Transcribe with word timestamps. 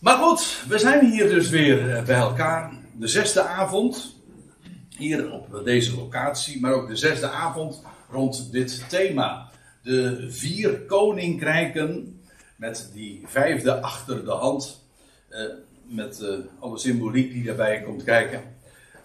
Maar 0.00 0.16
goed, 0.16 0.64
we 0.68 0.78
zijn 0.78 1.10
hier 1.10 1.28
dus 1.28 1.48
weer 1.48 1.96
eh, 1.96 2.04
bij 2.04 2.16
elkaar. 2.16 2.72
De 2.96 3.06
zesde 3.06 3.42
avond. 3.42 4.18
Hier 4.96 5.32
op 5.32 5.64
deze 5.64 5.96
locatie. 5.96 6.60
Maar 6.60 6.72
ook 6.72 6.88
de 6.88 6.96
zesde 6.96 7.30
avond 7.30 7.82
rond 8.10 8.52
dit 8.52 8.84
thema. 8.88 9.50
De 9.82 10.26
vier 10.30 10.80
koninkrijken. 10.80 12.20
Met 12.56 12.90
die 12.94 13.22
vijfde 13.26 13.80
achter 13.80 14.24
de 14.24 14.30
hand. 14.30 14.84
Eh, 15.28 15.44
met 15.82 16.20
eh, 16.20 16.34
alle 16.58 16.78
symboliek 16.78 17.32
die 17.32 17.44
daarbij 17.44 17.82
komt 17.82 18.04
kijken. 18.04 18.42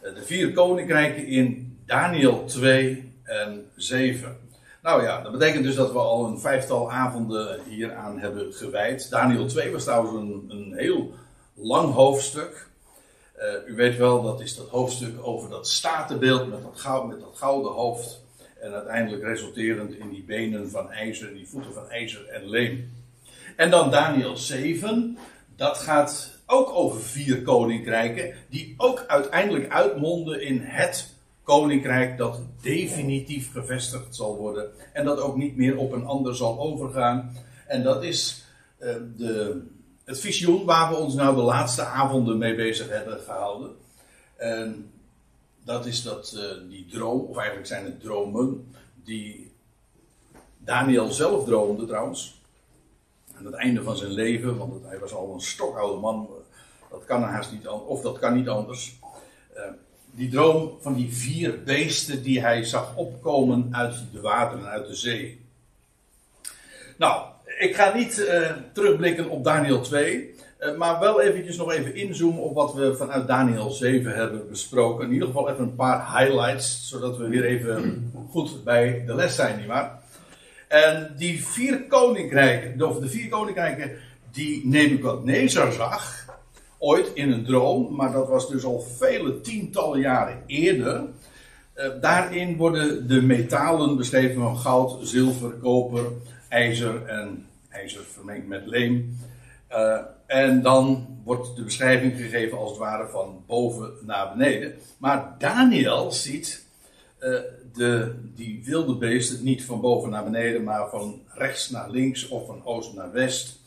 De 0.01 0.23
vier 0.25 0.53
koninkrijken 0.53 1.27
in 1.27 1.77
Daniel 1.85 2.45
2 2.45 3.13
en 3.23 3.65
7. 3.75 4.37
Nou 4.85 5.03
ja, 5.03 5.21
dat 5.21 5.31
betekent 5.31 5.63
dus 5.63 5.75
dat 5.75 5.91
we 5.91 5.99
al 5.99 6.25
een 6.25 6.39
vijftal 6.39 6.91
avonden 6.91 7.59
hieraan 7.67 8.19
hebben 8.19 8.53
gewijd. 8.53 9.09
Daniel 9.09 9.47
2 9.47 9.71
was 9.71 9.83
trouwens 9.83 10.13
een, 10.13 10.45
een 10.47 10.73
heel 10.77 11.13
lang 11.53 11.93
hoofdstuk. 11.93 12.69
Uh, 13.37 13.69
u 13.73 13.75
weet 13.75 13.97
wel, 13.97 14.21
dat 14.21 14.41
is 14.41 14.55
dat 14.55 14.69
hoofdstuk 14.69 15.13
over 15.21 15.49
dat 15.49 15.67
statenbeeld 15.67 16.49
met 16.49 16.61
dat, 16.61 16.79
goud, 16.79 17.07
met 17.07 17.19
dat 17.19 17.37
gouden 17.37 17.71
hoofd. 17.71 18.23
En 18.59 18.73
uiteindelijk 18.73 19.23
resulterend 19.23 19.93
in 19.93 20.09
die 20.09 20.23
benen 20.23 20.69
van 20.69 20.91
ijzer, 20.91 21.33
die 21.33 21.47
voeten 21.47 21.73
van 21.73 21.89
ijzer 21.89 22.27
en 22.27 22.49
leem. 22.49 22.91
En 23.55 23.69
dan 23.69 23.91
Daniel 23.91 24.37
7, 24.37 25.17
dat 25.55 25.77
gaat 25.77 26.39
ook 26.45 26.69
over 26.69 27.01
vier 27.01 27.41
koninkrijken, 27.41 28.33
die 28.49 28.73
ook 28.77 29.03
uiteindelijk 29.07 29.71
uitmonden 29.71 30.41
in 30.41 30.59
het 30.61 31.14
koninkrijk 31.45 32.17
dat 32.17 32.39
definitief 32.61 33.51
gevestigd 33.51 34.15
zal 34.15 34.35
worden 34.37 34.71
en 34.93 35.05
dat 35.05 35.19
ook 35.19 35.35
niet 35.35 35.57
meer 35.57 35.77
op 35.77 35.91
een 35.91 36.05
ander 36.05 36.35
zal 36.35 36.59
overgaan. 36.59 37.35
En 37.67 37.83
dat 37.83 38.03
is 38.03 38.45
uh, 38.79 38.95
de, 39.17 39.61
het 40.03 40.19
visioen 40.19 40.65
waar 40.65 40.89
we 40.89 40.95
ons 40.95 41.13
nou 41.13 41.35
de 41.35 41.41
laatste 41.41 41.83
avonden 41.83 42.37
mee 42.37 42.55
bezig 42.55 42.89
hebben 42.89 43.19
gehouden. 43.19 43.75
En 44.35 44.91
dat 45.63 45.85
is 45.85 46.03
dat, 46.03 46.33
uh, 46.35 46.69
die 46.69 46.85
droom, 46.85 47.19
of 47.19 47.37
eigenlijk 47.37 47.67
zijn 47.67 47.85
het 47.85 48.01
dromen, 48.01 48.73
die 49.03 49.51
Daniel 50.57 51.11
zelf 51.11 51.45
droomde 51.45 51.85
trouwens. 51.85 52.41
Aan 53.37 53.45
het 53.45 53.53
einde 53.53 53.83
van 53.83 53.97
zijn 53.97 54.11
leven, 54.11 54.57
want 54.57 54.83
hij 54.83 54.99
was 54.99 55.13
al 55.13 55.33
een 55.33 55.41
stokoude 55.41 55.99
man. 55.99 56.29
Dat 56.89 57.05
kan 57.05 57.21
haast 57.23 57.51
niet 57.51 57.67
anders, 57.67 57.89
of 57.89 58.01
dat 58.01 58.19
kan 58.19 58.35
niet 58.35 58.47
anders. 58.47 58.99
Uh, 59.55 59.63
die 60.15 60.29
droom 60.29 60.77
van 60.81 60.93
die 60.93 61.13
vier 61.13 61.63
beesten 61.63 62.23
die 62.23 62.41
hij 62.41 62.63
zag 62.63 62.95
opkomen 62.95 63.69
uit 63.71 64.03
de 64.11 64.21
wateren, 64.21 64.65
uit 64.65 64.87
de 64.87 64.95
zee. 64.95 65.43
Nou, 66.97 67.25
ik 67.59 67.75
ga 67.75 67.93
niet 67.95 68.19
uh, 68.19 68.51
terugblikken 68.73 69.29
op 69.29 69.43
Daniel 69.43 69.81
2, 69.81 70.35
uh, 70.59 70.77
maar 70.77 70.99
wel 70.99 71.21
eventjes 71.21 71.57
nog 71.57 71.71
even 71.71 71.95
inzoomen 71.95 72.43
op 72.43 72.55
wat 72.55 72.73
we 72.73 72.95
vanuit 72.95 73.27
Daniel 73.27 73.69
7 73.69 74.15
hebben 74.15 74.49
besproken. 74.49 75.05
In 75.05 75.13
ieder 75.13 75.27
geval 75.27 75.49
even 75.49 75.63
een 75.63 75.75
paar 75.75 76.19
highlights, 76.19 76.89
zodat 76.89 77.17
we 77.17 77.27
weer 77.27 77.45
even 77.45 78.11
goed 78.29 78.63
bij 78.63 79.03
de 79.05 79.15
les 79.15 79.35
zijn, 79.35 79.57
nietwaar? 79.57 80.03
En 80.67 81.13
die 81.17 81.45
vier 81.45 81.83
koninkrijken, 81.83 82.87
of 82.87 82.99
de 82.99 83.09
vier 83.09 83.29
koninkrijken 83.29 83.91
die 84.31 84.67
Nebukadnezar 84.67 85.71
zag, 85.71 86.24
ooit 86.79 87.11
in 87.13 87.31
een 87.31 87.45
droom, 87.45 87.95
maar 87.95 88.11
dat 88.11 88.27
was 88.27 88.49
dus 88.49 88.63
al 88.63 88.79
vele 88.79 89.41
tientallen 89.41 89.99
jaren 89.99 90.43
eerder. 90.45 91.03
Uh, 91.75 91.87
daarin 92.01 92.57
worden 92.57 93.07
de 93.07 93.21
metalen 93.21 93.97
beschreven 93.97 94.41
van 94.41 94.57
goud, 94.57 95.07
zilver, 95.07 95.51
koper, 95.51 96.05
ijzer 96.49 97.05
en 97.05 97.45
ijzer 97.69 98.03
vermengd 98.03 98.47
met 98.47 98.65
leem. 98.65 99.17
Uh, 99.71 99.97
en 100.25 100.61
dan 100.61 101.07
wordt 101.23 101.55
de 101.55 101.63
beschrijving 101.63 102.15
gegeven 102.15 102.57
als 102.57 102.69
het 102.69 102.79
ware 102.79 103.07
van 103.07 103.43
boven 103.47 103.91
naar 104.01 104.33
beneden. 104.37 104.73
Maar 104.97 105.35
Daniel 105.37 106.11
ziet 106.11 106.65
uh, 107.19 107.39
de, 107.73 108.15
die 108.35 108.61
wilde 108.65 108.95
beesten 108.95 109.43
niet 109.43 109.65
van 109.65 109.81
boven 109.81 110.09
naar 110.09 110.23
beneden, 110.23 110.63
maar 110.63 110.89
van 110.89 111.21
rechts 111.27 111.69
naar 111.69 111.89
links 111.89 112.27
of 112.27 112.45
van 112.45 112.61
oost 112.65 112.93
naar 112.93 113.11
west. 113.11 113.59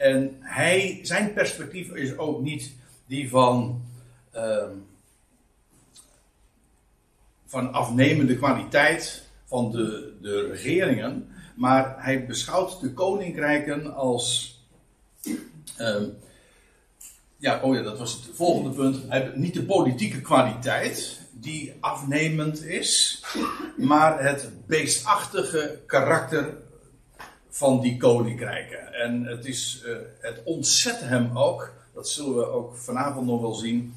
En 0.00 0.36
hij, 0.40 0.98
zijn 1.02 1.32
perspectief 1.32 1.94
is 1.94 2.16
ook 2.18 2.40
niet 2.40 2.72
die 3.06 3.28
van, 3.28 3.82
uh, 4.34 4.64
van 7.46 7.72
afnemende 7.72 8.36
kwaliteit 8.36 9.28
van 9.44 9.70
de, 9.70 10.16
de 10.20 10.46
regeringen, 10.46 11.28
maar 11.54 11.94
hij 11.98 12.26
beschouwt 12.26 12.80
de 12.80 12.92
koninkrijken 12.92 13.94
als. 13.94 14.58
Uh, 15.78 16.02
ja, 17.36 17.60
oh 17.62 17.74
ja, 17.74 17.82
dat 17.82 17.98
was 17.98 18.12
het 18.12 18.36
volgende 18.36 18.76
punt. 18.76 19.08
Hij, 19.08 19.32
niet 19.34 19.54
de 19.54 19.64
politieke 19.64 20.20
kwaliteit 20.20 21.20
die 21.32 21.74
afnemend 21.80 22.64
is, 22.64 23.24
maar 23.76 24.24
het 24.24 24.50
beestachtige 24.66 25.80
karakter 25.86 26.54
van 27.60 27.80
die 27.80 27.96
koninkrijken. 27.96 28.92
En 28.92 29.24
het, 29.24 29.46
is, 29.46 29.82
uh, 29.86 29.96
het 30.20 30.40
ontzet 30.44 31.00
hem 31.00 31.38
ook, 31.38 31.72
dat 31.94 32.08
zullen 32.08 32.34
we 32.34 32.46
ook 32.46 32.76
vanavond 32.76 33.26
nog 33.26 33.40
wel 33.40 33.54
zien. 33.54 33.94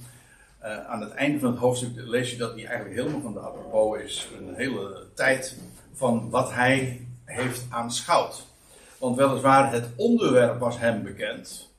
Uh, 0.64 0.86
aan 0.86 1.02
het 1.02 1.12
einde 1.12 1.40
van 1.40 1.50
het 1.50 1.60
hoofdstuk 1.60 1.92
lees 1.96 2.32
je 2.32 2.38
dat 2.38 2.54
hij 2.54 2.66
eigenlijk 2.66 2.96
helemaal 2.96 3.22
van 3.22 3.34
de 3.34 3.40
apropos 3.40 4.00
is. 4.00 4.28
Een 4.38 4.56
hele 4.56 5.06
tijd 5.14 5.58
van 5.94 6.30
wat 6.30 6.52
hij 6.52 7.08
heeft 7.26 7.66
aanschouwd. 7.70 8.46
Want 8.98 9.18
weliswaar, 9.18 9.72
het 9.72 9.90
onderwerp 9.96 10.60
was 10.60 10.80
hem 10.80 11.04
bekend. 11.04 11.72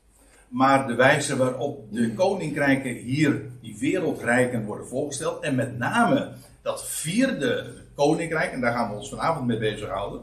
Maar 0.49 0.87
de 0.87 0.95
wijze 0.95 1.37
waarop 1.37 1.93
de 1.93 2.15
koninkrijken 2.15 2.95
hier, 2.95 3.43
die 3.61 3.79
wereldrijken, 3.79 4.65
worden 4.65 4.87
voorgesteld. 4.87 5.43
En 5.43 5.55
met 5.55 5.79
name 5.79 6.33
dat 6.63 6.87
vierde 6.89 7.67
koninkrijk, 7.95 8.53
en 8.53 8.61
daar 8.61 8.73
gaan 8.73 8.91
we 8.91 8.97
ons 8.97 9.09
vanavond 9.09 9.47
mee 9.47 9.59
bezighouden 9.59 10.21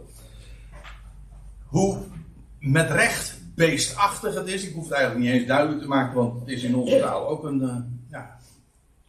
hoe 1.72 1.98
met 2.60 2.92
recht 2.92 3.40
beestachtig 3.56 4.34
het 4.34 4.48
is. 4.48 4.64
Ik 4.64 4.74
hoef 4.74 4.84
het 4.84 4.94
eigenlijk 4.94 5.26
niet 5.26 5.34
eens 5.34 5.48
duidelijk 5.48 5.82
te 5.82 5.88
maken, 5.88 6.16
want 6.16 6.40
het 6.40 6.50
is 6.50 6.64
in 6.64 6.76
onze 6.76 7.00
taal 7.00 7.28
ook 7.28 7.44
een, 7.44 7.62
uh, 7.62 7.76
ja, 8.12 8.40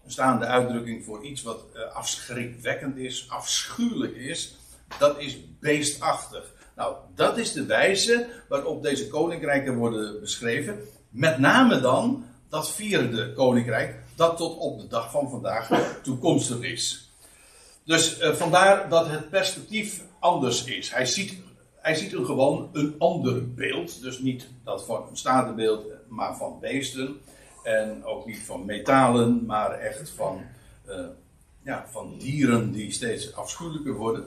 een 0.04 0.10
staande 0.10 0.44
uitdrukking 0.44 1.04
voor 1.04 1.24
iets 1.24 1.42
wat 1.42 1.64
uh, 1.74 1.94
afschrikwekkend 1.94 2.96
is, 2.96 3.26
afschuwelijk 3.28 4.16
is. 4.16 4.56
Dat 4.98 5.18
is 5.18 5.38
beestachtig. 5.60 6.52
Nou, 6.76 6.96
dat 7.14 7.38
is 7.38 7.52
de 7.52 7.66
wijze 7.66 8.28
waarop 8.48 8.82
deze 8.82 9.08
koninkrijken 9.08 9.76
worden 9.76 10.20
beschreven. 10.20 10.78
Met 11.08 11.38
name 11.38 11.80
dan 11.80 12.24
dat 12.48 12.70
vierde 12.70 13.32
koninkrijk, 13.32 13.94
dat 14.14 14.36
tot 14.36 14.56
op 14.56 14.80
de 14.80 14.88
dag 14.88 15.10
van 15.10 15.30
vandaag 15.30 15.68
toekomstig 16.02 16.60
is. 16.60 17.10
Dus 17.84 18.20
uh, 18.20 18.32
vandaar 18.32 18.88
dat 18.88 19.08
het 19.08 19.30
perspectief 19.30 20.02
anders 20.18 20.64
is. 20.64 20.90
Hij 20.90 21.06
ziet 21.06 21.34
hij 21.82 21.94
ziet 21.94 22.12
er 22.12 22.24
gewoon 22.24 22.68
een 22.72 22.94
ander 22.98 23.54
beeld. 23.54 24.00
Dus 24.00 24.18
niet 24.18 24.48
dat 24.64 24.84
van 24.84 25.06
een 25.10 25.16
statenbeeld, 25.16 25.86
maar 26.08 26.36
van 26.36 26.58
beesten. 26.60 27.16
En 27.62 28.04
ook 28.04 28.26
niet 28.26 28.38
van 28.38 28.64
metalen, 28.64 29.44
maar 29.46 29.70
echt 29.70 30.10
van, 30.10 30.40
uh, 30.88 30.94
ja, 31.62 31.86
van 31.90 32.14
dieren 32.18 32.72
die 32.72 32.92
steeds 32.92 33.34
afschuwelijker 33.34 33.94
worden. 33.94 34.24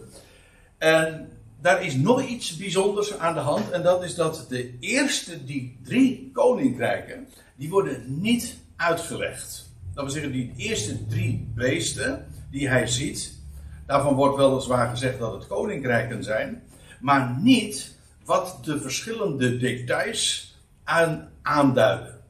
En 0.77 1.29
daar 1.61 1.83
is 1.83 1.95
nog 1.95 2.23
iets 2.23 2.57
bijzonders 2.57 3.17
aan 3.17 3.33
de 3.33 3.39
hand. 3.39 3.71
En 3.71 3.83
dat 3.83 4.03
is 4.03 4.15
dat 4.15 4.45
de 4.49 4.77
eerste, 4.79 5.45
die 5.45 5.79
drie 5.83 6.29
koninkrijken, 6.33 7.27
die 7.55 7.69
worden 7.69 8.21
niet 8.21 8.57
uitgelegd. 8.75 9.73
Dat 9.93 10.03
wil 10.03 10.13
zeggen, 10.13 10.31
die 10.31 10.53
eerste 10.57 11.07
drie 11.07 11.51
beesten 11.55 12.27
die 12.51 12.69
hij 12.69 12.87
ziet, 12.87 13.39
daarvan 13.85 14.15
wordt 14.15 14.37
weliswaar 14.37 14.89
gezegd 14.89 15.19
dat 15.19 15.33
het 15.33 15.47
koninkrijken 15.47 16.23
zijn 16.23 16.63
maar 17.05 17.37
niet 17.41 17.95
wat 18.23 18.59
de 18.63 18.81
verschillende 18.81 19.57
details 19.57 20.53
aan, 20.83 21.31
aanduiden. 21.41 22.21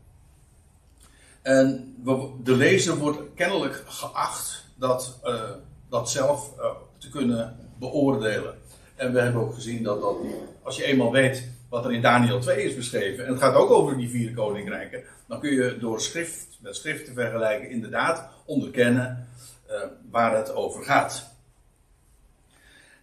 En 1.42 1.96
de 2.44 2.56
lezer 2.56 2.98
wordt 2.98 3.20
kennelijk 3.36 3.84
geacht 3.88 4.66
dat, 4.76 5.20
uh, 5.24 5.42
dat 5.90 6.10
zelf 6.10 6.52
uh, 6.58 6.66
te 6.98 7.10
kunnen 7.10 7.56
beoordelen. 7.80 8.58
En 8.96 9.14
we 9.14 9.20
hebben 9.20 9.42
ook 9.42 9.54
gezien 9.54 9.84
dat, 9.84 10.02
dat 10.02 10.16
als 10.64 10.76
je 10.76 10.84
eenmaal 10.84 11.12
weet 11.12 11.50
wat 11.70 11.86
er 11.86 11.94
in 11.94 12.02
Daniel 12.02 12.40
2 12.40 12.64
is 12.64 12.76
beschreven, 12.76 13.26
en 13.26 13.32
het 13.32 13.42
gaat 13.42 13.56
ook 13.56 13.70
over 13.70 13.98
die 13.98 14.10
vier 14.10 14.34
koninkrijken, 14.34 15.04
dan 15.28 15.40
kun 15.40 15.52
je 15.52 15.78
door 15.80 16.02
schrift 16.02 16.58
met 16.62 16.76
schrift 16.76 17.06
te 17.06 17.14
vergelijken 17.14 17.70
inderdaad 17.70 18.30
onderkennen 18.46 19.28
uh, 19.70 19.76
waar 20.12 20.36
het 20.36 20.54
over 20.54 20.84
gaat. 20.84 21.34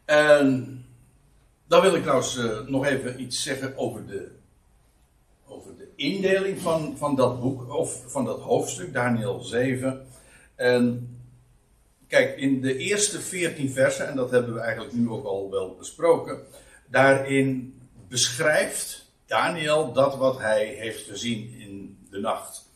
En 0.05 0.81
dan 1.73 1.81
wil 1.83 1.95
ik 1.95 2.03
trouwens 2.03 2.37
uh, 2.37 2.61
nog 2.61 2.87
even 2.87 3.21
iets 3.21 3.43
zeggen 3.43 3.77
over 3.77 4.07
de, 4.07 4.29
over 5.47 5.77
de 5.77 5.89
indeling 5.97 6.61
van, 6.61 6.97
van 6.97 7.17
dat 7.17 7.41
boek, 7.41 7.75
of 7.75 8.03
van 8.07 8.25
dat 8.25 8.41
hoofdstuk, 8.41 8.93
Daniel 8.93 9.41
7. 9.41 10.07
En 10.55 11.09
kijk, 12.09 12.37
in 12.37 12.61
de 12.61 12.77
eerste 12.77 13.21
14 13.21 13.71
versen, 13.71 14.09
en 14.09 14.17
dat 14.17 14.31
hebben 14.31 14.55
we 14.55 14.61
eigenlijk 14.61 14.93
nu 14.95 15.09
ook 15.09 15.25
al 15.25 15.51
wel 15.51 15.77
besproken, 15.79 16.41
daarin 16.87 17.81
beschrijft 18.09 19.11
Daniel 19.27 19.93
dat 19.93 20.17
wat 20.17 20.39
hij 20.39 20.65
heeft 20.65 21.09
gezien 21.09 21.55
in 21.59 21.99
de 22.11 22.19
nacht. 22.19 22.69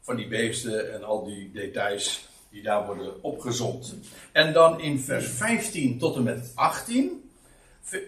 Van 0.00 0.16
die 0.16 0.28
beesten 0.28 0.92
en 0.94 1.04
al 1.04 1.24
die 1.24 1.50
details 1.52 2.27
die 2.50 2.62
daar 2.62 2.86
worden 2.86 3.22
opgezond. 3.22 3.94
En 4.32 4.52
dan 4.52 4.80
in 4.80 5.00
vers 5.00 5.28
15 5.28 5.98
tot 5.98 6.16
en 6.16 6.22
met 6.22 6.52
18, 6.54 7.30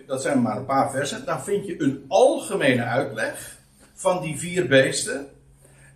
dat 0.06 0.22
zijn 0.22 0.42
maar 0.42 0.56
een 0.56 0.64
paar 0.64 0.90
versen, 0.90 1.24
daar 1.24 1.42
vind 1.42 1.66
je 1.66 1.82
een 1.82 2.04
algemene 2.08 2.82
uitleg 2.82 3.58
van 3.94 4.22
die 4.22 4.38
vier 4.38 4.66
beesten. 4.66 5.26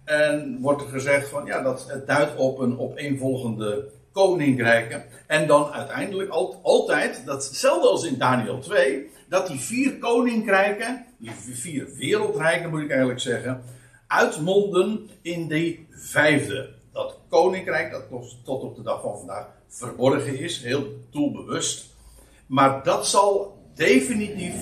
En 0.05 0.59
wordt 0.61 0.83
er 0.83 0.89
gezegd 0.89 1.29
van 1.29 1.45
ja, 1.45 1.63
dat 1.63 1.87
het 1.89 2.07
duidt 2.07 2.37
op 2.37 2.59
een 2.59 2.79
opeenvolgende 2.79 3.89
koninkrijken. 4.13 5.05
En 5.27 5.47
dan 5.47 5.73
uiteindelijk 5.73 6.31
altijd, 6.63 7.23
datzelfde 7.25 7.89
als 7.89 8.05
in 8.05 8.19
Daniel 8.19 8.59
2, 8.59 9.11
dat 9.29 9.47
die 9.47 9.61
vier 9.61 9.99
koninkrijken, 9.99 11.05
die 11.19 11.31
vier 11.55 11.95
wereldrijken 11.95 12.71
moet 12.71 12.81
ik 12.81 12.91
eigenlijk 12.91 13.21
zeggen, 13.21 13.63
uitmonden 14.07 15.11
in 15.23 15.49
die 15.49 15.87
vijfde. 15.91 16.74
Dat 16.95 17.17
koninkrijk, 17.29 17.91
dat 17.91 18.03
tot 18.45 18.63
op 18.63 18.77
de 18.77 18.83
dag 18.83 19.03
van 19.03 19.19
vandaag 19.19 19.47
verborgen 19.69 20.39
is, 20.39 20.63
heel 20.63 20.87
doelbewust. 21.11 21.87
Maar 22.47 22.83
dat 22.83 23.07
zal 23.07 23.59
definitief 23.75 24.55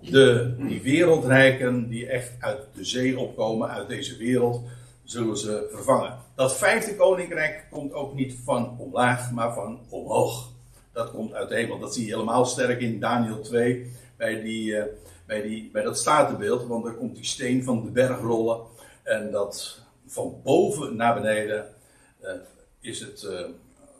de, 0.00 0.54
die 0.58 0.82
wereldrijken 0.82 1.88
die 1.88 2.06
echt 2.06 2.32
uit 2.40 2.60
de 2.74 2.84
zee 2.84 3.18
opkomen, 3.18 3.68
uit 3.68 3.88
deze 3.88 4.16
wereld, 4.16 4.62
zullen 5.04 5.36
ze 5.36 5.68
vervangen. 5.72 6.18
Dat 6.34 6.56
vijfde 6.56 6.96
koninkrijk 6.96 7.66
komt 7.70 7.92
ook 7.92 8.14
niet 8.14 8.36
van 8.44 8.76
omlaag, 8.78 9.32
maar 9.32 9.54
van 9.54 9.80
omhoog. 9.88 10.48
Dat 10.92 11.10
komt 11.10 11.32
uit 11.32 11.48
de 11.48 11.54
hemel. 11.54 11.78
Dat 11.78 11.94
zie 11.94 12.06
je 12.06 12.12
helemaal 12.12 12.44
sterk 12.44 12.80
in 12.80 13.00
Daniel 13.00 13.40
2, 13.40 13.92
bij, 14.16 14.42
die, 14.42 14.70
uh, 14.70 14.84
bij, 15.26 15.42
die, 15.42 15.70
bij 15.72 15.82
dat 15.82 15.98
statenbeeld. 15.98 16.66
Want 16.66 16.84
daar 16.84 16.94
komt 16.94 17.14
die 17.14 17.24
steen 17.24 17.64
van 17.64 17.84
de 17.84 17.90
berg 17.90 18.20
rollen. 18.20 18.60
En 19.02 19.30
dat 19.30 19.78
van 20.06 20.40
boven 20.42 20.96
naar 20.96 21.14
beneden 21.14 21.66
is 22.80 23.00
het, 23.00 23.22
uh, 23.22 23.46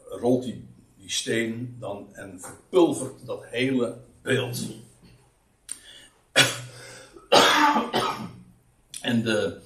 rolt 0.08 0.42
die, 0.42 0.68
die 0.96 1.10
steen 1.10 1.76
dan 1.78 2.08
en 2.12 2.40
verpulvert 2.40 3.26
dat 3.26 3.44
hele 3.44 3.96
beeld. 4.22 4.66
en 9.00 9.22
de 9.22 9.60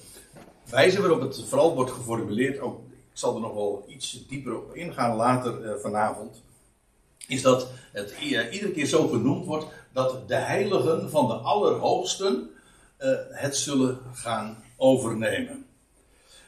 wijze 0.70 1.00
waarop 1.00 1.20
het 1.20 1.44
vooral 1.48 1.74
wordt 1.74 1.90
geformuleerd, 1.90 2.58
ook, 2.58 2.80
ik 2.88 3.18
zal 3.18 3.34
er 3.34 3.40
nog 3.40 3.54
wel 3.54 3.84
iets 3.88 4.26
dieper 4.26 4.56
op 4.56 4.74
ingaan 4.74 5.16
later 5.16 5.64
uh, 5.64 5.74
vanavond, 5.74 6.42
is 7.26 7.42
dat 7.42 7.68
het 7.92 8.14
iedere 8.20 8.70
keer 8.70 8.86
zo 8.86 9.08
genoemd 9.08 9.46
wordt 9.46 9.66
dat 9.92 10.28
de 10.28 10.34
heiligen 10.34 11.10
van 11.10 11.26
de 11.26 11.34
Allerhoogsten 11.34 12.48
het 13.30 13.56
zullen 13.56 13.98
gaan 14.12 14.64
overnemen. 14.76 15.66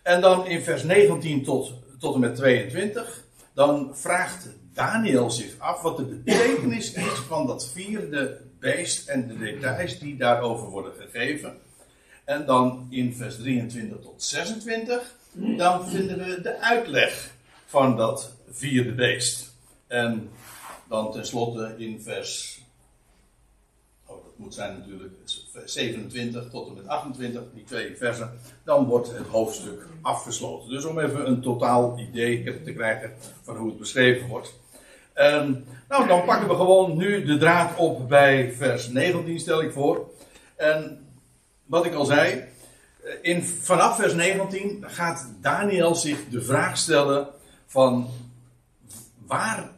En 0.03 0.21
dan 0.21 0.47
in 0.47 0.63
vers 0.63 0.83
19 0.83 1.45
tot, 1.45 1.73
tot 1.99 2.15
en 2.15 2.21
met 2.21 2.37
22, 2.37 3.25
dan 3.55 3.97
vraagt 3.97 4.49
Daniel 4.73 5.31
zich 5.31 5.59
af 5.59 5.83
wat 5.83 5.97
de 5.97 6.05
betekenis 6.05 6.93
is 6.93 7.19
van 7.27 7.47
dat 7.47 7.69
vierde 7.69 8.41
beest 8.61 9.09
en 9.09 9.29
de 9.29 9.39
details 9.39 9.99
die 9.99 10.17
daarover 10.17 10.69
worden 10.69 10.93
gegeven. 10.95 11.59
En 12.25 12.47
dan 12.47 12.87
in 12.91 13.15
vers 13.15 13.37
23 13.37 14.01
tot 14.01 14.23
26, 14.23 15.15
dan 15.33 15.89
vinden 15.89 16.19
we 16.19 16.41
de 16.41 16.61
uitleg 16.61 17.31
van 17.67 17.97
dat 17.97 18.33
vierde 18.51 18.95
beest. 18.95 19.55
En 19.87 20.31
dan 20.89 21.13
tenslotte 21.13 21.75
in 21.79 22.03
vers, 22.03 22.61
oh 24.07 24.25
dat 24.25 24.39
moet 24.39 24.55
zijn 24.55 24.79
natuurlijk 24.79 25.13
27 25.65 26.51
tot 26.51 26.69
en 26.69 26.75
met 26.75 26.87
28, 26.87 27.43
die 27.55 27.65
twee 27.65 27.97
versen, 27.97 28.31
dan 28.65 28.85
wordt 28.85 29.09
het 29.09 29.27
hoofdstuk 29.27 29.87
afgesloten. 30.03 30.71
Dus 30.71 30.85
om 30.85 30.99
even 30.99 31.29
een 31.29 31.41
totaal 31.41 31.99
idee 31.99 32.63
te 32.65 32.73
krijgen 32.73 33.13
van 33.43 33.57
hoe 33.57 33.69
het 33.69 33.79
beschreven 33.79 34.29
wordt. 34.29 34.55
Um, 35.15 35.65
nou, 35.89 36.07
dan 36.09 36.25
pakken 36.25 36.49
we 36.49 36.55
gewoon 36.55 36.97
nu 36.97 37.25
de 37.25 37.39
draad 37.39 37.77
op 37.77 38.09
bij 38.09 38.53
vers 38.53 38.89
19, 38.89 39.39
stel 39.39 39.63
ik 39.63 39.73
voor. 39.73 40.11
En 40.57 41.07
wat 41.65 41.85
ik 41.85 41.95
al 41.95 42.05
zei, 42.05 42.45
in, 43.23 43.45
vanaf 43.45 43.97
vers 43.97 44.15
19 44.15 44.85
gaat 44.87 45.31
Daniel 45.41 45.95
zich 45.95 46.29
de 46.29 46.43
vraag 46.43 46.77
stellen 46.77 47.29
van 47.67 48.09
waar, 49.27 49.71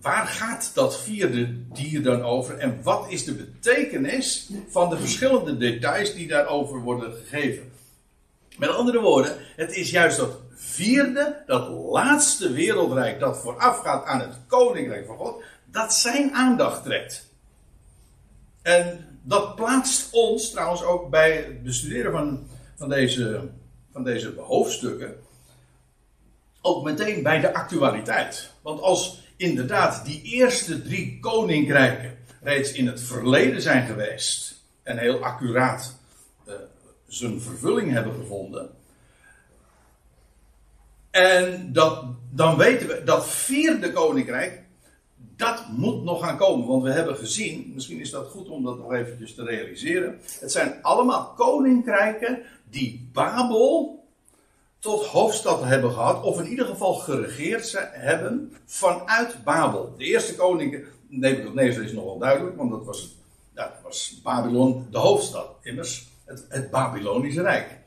waar 0.00 0.26
gaat 0.26 0.70
dat 0.74 1.00
vierde 1.00 1.66
dier 1.72 2.02
dan 2.02 2.22
over 2.22 2.58
en 2.58 2.82
wat 2.82 3.06
is 3.08 3.24
de 3.24 3.34
betekenis 3.34 4.50
van 4.68 4.90
de 4.90 4.98
verschillende 4.98 5.56
details 5.56 6.14
die 6.14 6.28
daarover 6.28 6.80
worden 6.80 7.12
gegeven. 7.12 7.72
Met 8.58 8.68
andere 8.68 9.00
woorden, 9.00 9.36
het 9.56 9.72
is 9.72 9.90
juist 9.90 10.16
dat 10.16 10.38
vierde, 10.54 11.42
dat 11.46 11.68
laatste 11.68 12.52
wereldrijk 12.52 13.20
dat 13.20 13.38
voorafgaat 13.38 14.04
aan 14.04 14.20
het 14.20 14.34
koninkrijk 14.46 15.06
van 15.06 15.16
God, 15.16 15.42
dat 15.64 15.94
zijn 15.94 16.32
aandacht 16.34 16.82
trekt. 16.82 17.28
En 18.62 19.06
dat 19.22 19.54
plaatst 19.54 20.12
ons 20.12 20.50
trouwens 20.50 20.82
ook 20.82 21.10
bij 21.10 21.36
het 21.36 21.62
bestuderen 21.62 22.12
van, 22.12 22.48
van, 22.76 22.88
deze, 22.88 23.48
van 23.92 24.04
deze 24.04 24.34
hoofdstukken 24.36 25.16
ook 26.60 26.84
meteen 26.84 27.22
bij 27.22 27.40
de 27.40 27.54
actualiteit. 27.54 28.50
Want 28.62 28.80
als 28.80 29.19
inderdaad 29.40 30.04
die 30.04 30.22
eerste 30.22 30.82
drie 30.82 31.18
koninkrijken 31.20 32.18
reeds 32.42 32.72
in 32.72 32.86
het 32.86 33.00
verleden 33.00 33.62
zijn 33.62 33.86
geweest 33.86 34.62
en 34.82 34.98
heel 34.98 35.24
accuraat 35.24 35.98
uh, 36.48 36.54
zijn 37.06 37.40
vervulling 37.40 37.92
hebben 37.92 38.14
gevonden. 38.14 38.70
En 41.10 41.72
dat, 41.72 42.04
dan 42.30 42.56
weten 42.56 42.86
we 42.86 43.02
dat 43.04 43.28
vierde 43.28 43.92
koninkrijk 43.92 44.62
dat 45.36 45.68
moet 45.68 46.02
nog 46.04 46.24
gaan 46.24 46.36
komen, 46.36 46.66
want 46.66 46.82
we 46.82 46.90
hebben 46.90 47.16
gezien, 47.16 47.72
misschien 47.74 48.00
is 48.00 48.10
dat 48.10 48.28
goed 48.28 48.48
om 48.48 48.64
dat 48.64 48.78
nog 48.78 48.92
eventjes 48.92 49.34
te 49.34 49.44
realiseren. 49.44 50.20
Het 50.40 50.52
zijn 50.52 50.82
allemaal 50.82 51.32
koninkrijken 51.36 52.42
die 52.70 53.08
Babel 53.12 53.99
tot 54.80 55.06
hoofdstad 55.06 55.64
hebben 55.64 55.92
gehad, 55.92 56.22
of 56.22 56.38
in 56.38 56.46
ieder 56.46 56.66
geval 56.66 56.94
geregeerd 56.94 57.88
hebben 57.90 58.56
vanuit 58.66 59.44
Babel. 59.44 59.94
De 59.98 60.04
eerste 60.04 60.34
koning, 60.34 60.84
Nebuchadnezzar 61.08 61.84
is 61.84 61.92
nogal 61.92 62.18
duidelijk, 62.18 62.56
want 62.56 62.70
dat 62.70 62.84
was, 62.84 63.16
dat 63.54 63.72
was 63.82 64.20
Babylon 64.22 64.86
de 64.90 64.98
hoofdstad, 64.98 65.48
immers 65.62 66.08
het, 66.24 66.44
het 66.48 66.70
Babylonische 66.70 67.42
Rijk. 67.42 67.78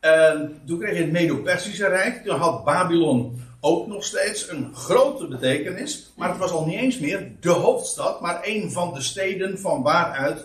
En 0.00 0.62
toen 0.66 0.78
kreeg 0.78 0.96
je 0.96 1.02
het 1.02 1.12
Medo-Persische 1.12 1.88
Rijk, 1.88 2.24
toen 2.24 2.38
had 2.38 2.64
Babylon 2.64 3.42
ook 3.60 3.86
nog 3.86 4.04
steeds 4.04 4.48
een 4.48 4.74
grote 4.74 5.26
betekenis. 5.26 6.12
Maar 6.16 6.28
het 6.28 6.38
was 6.38 6.50
al 6.50 6.66
niet 6.66 6.78
eens 6.78 6.98
meer 6.98 7.32
de 7.40 7.50
hoofdstad, 7.50 8.20
maar 8.20 8.40
een 8.42 8.70
van 8.70 8.94
de 8.94 9.00
steden 9.00 9.58
van 9.58 9.82
waaruit 9.82 10.44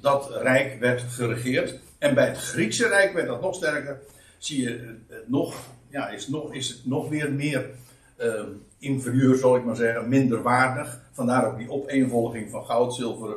dat 0.00 0.30
rijk 0.30 0.80
werd 0.80 1.02
geregeerd. 1.08 1.74
En 1.98 2.14
bij 2.14 2.26
het 2.26 2.38
Griekse 2.38 2.88
rijk 2.88 3.12
werd 3.12 3.28
dat 3.28 3.40
nog 3.40 3.54
sterker. 3.54 4.00
Zie 4.38 4.62
je 4.62 4.96
nog, 5.26 5.54
ja, 5.88 6.08
is, 6.08 6.28
nog, 6.28 6.52
is 6.52 6.68
het 6.68 6.86
nog 6.86 7.08
weer 7.08 7.32
meer 7.32 7.70
uh, 8.18 8.42
inferieur, 8.78 9.36
zal 9.36 9.56
ik 9.56 9.64
maar 9.64 9.76
zeggen, 9.76 10.08
minder 10.08 10.42
waardig. 10.42 11.00
Vandaar 11.12 11.46
ook 11.46 11.58
die 11.58 11.70
opeenvolging 11.70 12.50
van 12.50 12.64
goud, 12.64 12.94
zilver 12.94 13.36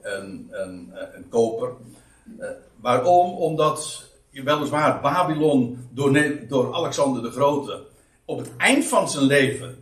en, 0.00 0.48
en, 0.50 0.90
en 1.14 1.28
koper. 1.28 1.72
Uh, 2.38 2.46
waarom? 2.76 3.34
Omdat 3.34 4.08
weliswaar 4.30 5.00
Babylon 5.00 5.88
door, 5.90 6.38
door 6.48 6.74
Alexander 6.74 7.22
de 7.22 7.30
Grote 7.30 7.88
op 8.24 8.38
het 8.38 8.56
eind 8.56 8.84
van 8.84 9.08
zijn 9.08 9.24
leven, 9.24 9.78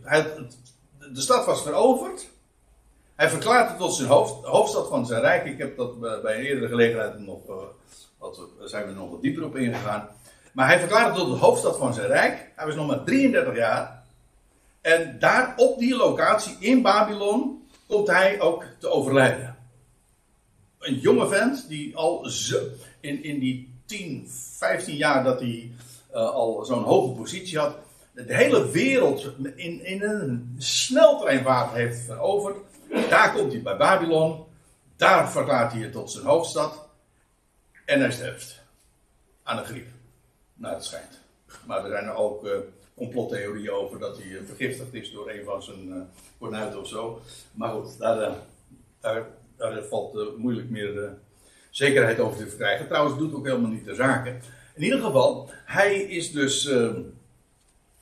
de 1.13 1.21
stad 1.21 1.45
was 1.45 1.61
veroverd. 1.61 2.29
Hij 3.15 3.29
verklaart 3.29 3.69
het 3.69 3.77
tot 3.77 3.93
zijn 3.93 4.09
hoofd, 4.09 4.45
hoofdstad 4.45 4.87
van 4.87 5.05
zijn 5.05 5.21
rijk. 5.21 5.45
Ik 5.45 5.57
heb 5.57 5.77
dat 5.77 5.99
bij 5.99 6.37
een 6.37 6.45
eerdere 6.45 6.67
gelegenheid 6.67 7.19
nog, 7.19 7.39
wat, 8.17 8.41
zijn 8.59 8.87
we 8.87 8.93
nog 8.93 9.09
wat 9.09 9.21
dieper 9.21 9.43
op 9.43 9.55
ingegaan. 9.55 10.09
Maar 10.59 10.67
hij 10.67 10.79
verklaart 10.79 11.07
het 11.07 11.15
tot 11.15 11.27
de 11.27 11.45
hoofdstad 11.45 11.77
van 11.77 11.93
zijn 11.93 12.07
rijk. 12.07 12.51
Hij 12.55 12.65
was 12.65 12.75
nog 12.75 12.87
maar 12.87 13.03
33 13.03 13.55
jaar. 13.55 14.03
En 14.81 15.19
daar 15.19 15.53
op 15.57 15.79
die 15.79 15.95
locatie 15.95 16.55
in 16.59 16.81
Babylon 16.81 17.67
komt 17.87 18.07
hij 18.07 18.41
ook 18.41 18.65
te 18.79 18.89
overlijden. 18.89 19.57
Een 20.79 20.95
jonge 20.95 21.27
vent 21.27 21.67
die 21.67 21.95
al 21.95 22.29
in, 22.99 23.23
in 23.23 23.39
die 23.39 23.73
10, 23.85 24.29
15 24.57 24.95
jaar 24.95 25.23
dat 25.23 25.39
hij 25.39 25.71
uh, 26.11 26.15
al 26.15 26.65
zo'n 26.65 26.83
hoge 26.83 27.13
positie 27.13 27.59
had, 27.59 27.75
de 28.13 28.35
hele 28.35 28.69
wereld 28.69 29.31
in, 29.55 29.85
in 29.85 30.03
een 30.03 30.55
sneltreinvaart 30.57 31.73
heeft 31.73 31.99
veroverd. 31.99 32.57
Daar 33.09 33.33
komt 33.33 33.51
hij 33.51 33.61
bij 33.61 33.77
Babylon. 33.77 34.43
Daar 34.95 35.31
verklaart 35.31 35.71
hij 35.71 35.81
het 35.81 35.91
tot 35.91 36.11
zijn 36.11 36.25
hoofdstad. 36.25 36.87
En 37.85 37.99
hij 37.99 38.11
sterft. 38.11 38.61
Aan 39.43 39.57
een 39.57 39.65
griep. 39.65 39.97
Nou, 40.59 40.73
dat 40.73 40.85
schijnt. 40.85 41.19
Maar 41.65 41.83
er 41.83 41.89
zijn 41.89 42.05
er 42.05 42.15
ook 42.15 42.45
uh, 42.45 42.51
complottheorieën 42.95 43.71
over 43.71 43.99
dat 43.99 44.17
hij 44.17 44.41
vergiftigd 44.45 44.93
is 44.93 45.11
door 45.11 45.29
een 45.29 45.43
van 45.43 45.63
zijn 45.63 46.09
uh, 46.41 46.77
of 46.79 46.87
zo. 46.87 47.21
Maar 47.51 47.69
goed, 47.69 47.97
daar, 47.97 48.35
valt 49.89 50.37
moeilijk 50.37 50.69
meer 50.69 51.13
zekerheid 51.69 52.19
over 52.19 52.37
te 52.37 52.47
verkrijgen. 52.47 52.87
Trouwens, 52.87 53.17
doet 53.17 53.33
ook 53.33 53.45
helemaal 53.45 53.69
niet 53.69 53.85
de 53.85 53.95
zaken. 53.95 54.41
In 54.75 54.83
ieder 54.83 54.99
geval, 54.99 55.49
hij 55.65 55.95
is 55.95 56.31
dus 56.31 56.65
uh, 56.65 56.91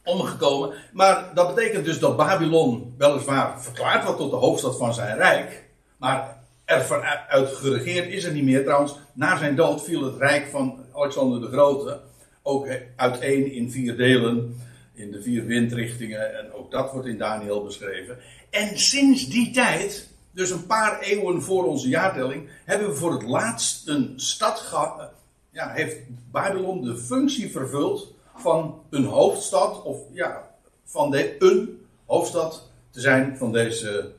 omgekomen. 0.04 0.74
Maar 0.94 1.32
dat 1.34 1.56
betekent 1.56 1.86
dus 1.86 2.00
dat 2.00 2.18
Babylon 2.18 2.96
weliswaar 2.98 3.62
verklaard 3.62 4.04
wordt 4.04 4.20
tot 4.20 4.32
de 4.32 4.38
hoofdstad 4.38 4.78
van 4.78 4.94
zijn 4.94 5.18
rijk. 5.18 5.64
Maar 5.98 6.38
er 6.66 7.02
uit 7.28 7.50
geregeerd 7.50 8.08
is 8.08 8.24
er 8.24 8.34
niet 8.34 8.44
meer. 8.44 8.64
Trouwens, 8.64 8.96
na 9.14 9.38
zijn 9.38 9.56
dood 9.56 9.84
viel 9.84 10.04
het 10.04 10.18
rijk 10.18 10.48
van 10.48 10.86
Alexander 10.94 11.42
de 11.42 11.48
Grote 11.48 12.00
ook 12.48 12.68
uiteen 12.96 13.51
in 13.51 13.72
vier 13.72 13.98
delen. 13.98 14.56
In 14.94 15.12
de 15.12 15.22
vier 15.22 15.46
windrichtingen. 15.46 16.38
En 16.39 16.54
ook 16.54 16.72
dat 16.72 16.92
wordt 16.92 17.08
in 17.08 17.18
Daniel 17.18 17.63
beschreven. 17.63 18.18
En 18.50 18.80
sinds 18.80 19.30
die 19.30 19.51
tijd, 19.51 20.10
dus 20.32 20.50
een 20.50 20.66
paar 20.66 21.00
eeuwen 21.00 21.42
voor 21.42 21.66
onze 21.66 21.88
jaartelling, 21.88 22.50
hebben 22.66 22.88
we 22.88 22.96
voor 22.96 23.12
het 23.12 23.24
laatst 23.24 23.88
een 23.88 24.13
stad 24.16 24.60
gehad. 24.60 25.12
Ja, 25.50 25.70
heeft 25.70 25.98
Babylon 26.32 26.82
de 26.82 26.98
functie 26.98 27.51
vervuld 27.51 28.13
van 28.36 28.82
een 28.89 29.06
hoofdstad, 29.06 29.84
of 29.84 29.98
ja, 30.13 30.51
van 30.84 31.12
de, 31.12 31.36
een 31.39 31.86
hoofdstad 32.06 32.70
te 32.89 33.00
zijn 33.00 33.38
van 33.38 33.51
deze, 33.51 34.12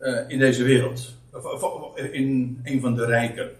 uh, 0.00 0.28
in 0.28 0.38
deze 0.38 0.62
wereld. 0.62 1.14
In 2.12 2.60
een 2.62 2.80
van 2.80 2.94
de 2.94 3.04
rijken. 3.04 3.50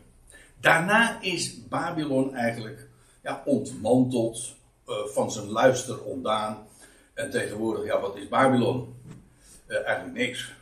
Daarna 0.61 1.23
is 1.23 1.67
Babylon 1.69 2.35
eigenlijk 2.35 2.84
ja, 3.25 3.43
ontmanteld, 3.45 4.55
uh, 4.89 4.97
van 5.07 5.33
zijn 5.33 5.47
luister 5.47 6.03
ontdaan. 6.03 6.67
En 7.15 7.31
tegenwoordig, 7.31 7.85
ja, 7.85 8.01
wat 8.01 8.17
is 8.17 8.29
Babylon? 8.29 8.95
Uh, 9.69 9.87
eigenlijk 9.87 10.17
niks. 10.17 10.53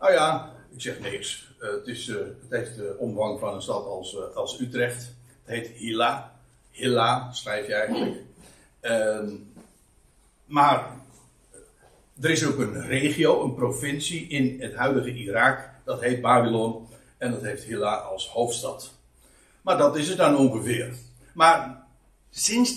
Nou 0.00 0.12
ja, 0.12 0.52
ik 0.70 0.80
zeg 0.80 1.00
niks. 1.00 1.48
Uh, 1.60 1.70
het, 1.70 1.86
is, 1.86 2.06
het 2.06 2.46
heeft 2.50 2.76
de 2.76 2.96
omvang 2.98 3.38
van 3.38 3.54
een 3.54 3.62
stad 3.62 3.86
als, 3.86 4.34
als 4.34 4.60
Utrecht. 4.60 5.14
Het 5.44 5.54
heet 5.54 5.68
Hilla. 5.68 6.32
Hilla 6.70 7.32
schrijf 7.32 7.66
je 7.66 7.74
eigenlijk. 7.74 8.16
Ehm, 8.80 9.30
maar 10.44 10.90
er 12.20 12.30
is 12.30 12.46
ook 12.46 12.58
een 12.58 12.86
regio, 12.86 13.44
een 13.44 13.54
provincie 13.54 14.28
in 14.28 14.60
het 14.60 14.74
huidige 14.74 15.12
Irak. 15.12 15.70
Dat 15.84 16.00
heet 16.00 16.20
Babylon. 16.20 16.86
En 17.18 17.30
dat 17.30 17.42
heeft 17.42 17.64
Hilla 17.64 17.94
als 17.94 18.28
hoofdstad. 18.28 18.90
Maar 19.62 19.78
dat 19.78 19.96
is 19.96 20.08
het 20.08 20.18
dan 20.18 20.36
ongeveer. 20.36 20.94
Maar 21.32 21.85
sinds. 22.36 22.74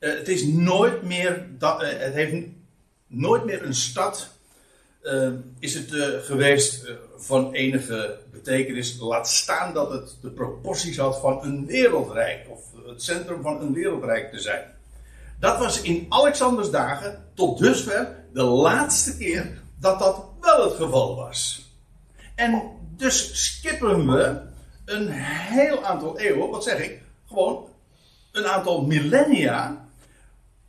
Uh, 0.00 0.14
het 0.14 0.28
is 0.28 0.44
nooit 0.44 1.02
meer. 1.02 1.46
Dat, 1.58 1.82
uh, 1.82 1.88
het 1.88 2.14
heeft 2.14 2.46
nooit 3.06 3.44
meer 3.44 3.64
een 3.64 3.74
stad. 3.74 4.28
Uh, 5.02 5.28
is 5.58 5.74
het 5.74 5.90
geweest 6.24 6.92
van 7.16 7.52
enige 7.52 8.18
betekenis. 8.32 8.98
Laat 8.98 9.28
staan 9.28 9.74
dat 9.74 9.90
het 9.90 10.16
de 10.22 10.30
proporties 10.30 10.96
had 10.96 11.20
van 11.20 11.42
een 11.42 11.66
wereldrijk. 11.66 12.46
Of 12.48 12.60
het 12.86 13.02
centrum 13.02 13.42
van 13.42 13.60
een 13.60 13.72
wereldrijk 13.72 14.30
te 14.30 14.38
zijn. 14.38 14.64
Dat 15.40 15.58
was 15.58 15.80
in 15.80 16.06
Alexanders 16.08 16.70
dagen 16.70 17.24
tot 17.34 17.58
dusver 17.58 18.24
de 18.32 18.42
laatste 18.42 19.16
keer 19.16 19.62
dat 19.80 19.98
dat 19.98 20.24
wel 20.40 20.64
het 20.64 20.74
geval 20.74 21.16
was. 21.16 21.70
En 22.34 22.62
dus 22.96 23.44
skippen 23.44 24.12
we 24.12 24.40
een 24.84 25.08
heel 25.10 25.84
aantal 25.84 26.18
eeuwen, 26.18 26.50
wat 26.50 26.64
zeg 26.64 26.78
ik? 26.78 27.02
Gewoon 27.28 27.68
een 28.36 28.46
aantal 28.46 28.82
millennia. 28.82 29.88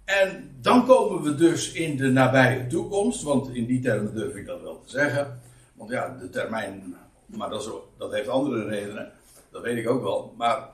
En 0.06 0.58
dan 0.62 0.86
komen 0.86 1.22
we 1.22 1.36
dus 1.36 1.72
in 1.72 1.98
de 1.98 2.08
nabije 2.08 2.68
toekomst, 2.68 3.24
want 3.24 3.56
in 3.56 3.66
die 3.66 3.82
termen 3.82 4.14
durf 4.16 4.36
ik 4.36 4.46
dat 4.46 4.62
wel 4.62 4.82
te 4.86 4.92
zeggen. 4.92 5.40
Want 5.74 5.90
ja, 5.90 6.18
de 6.20 6.30
termijn, 6.30 6.96
maar 7.26 7.50
dat, 7.50 7.72
dat 7.98 8.12
heeft 8.12 8.28
andere 8.28 8.66
redenen, 8.66 9.12
dat 9.52 9.62
weet 9.62 9.78
ik 9.78 9.90
ook 9.90 10.04
wel. 10.04 10.34
Maar 10.38 10.70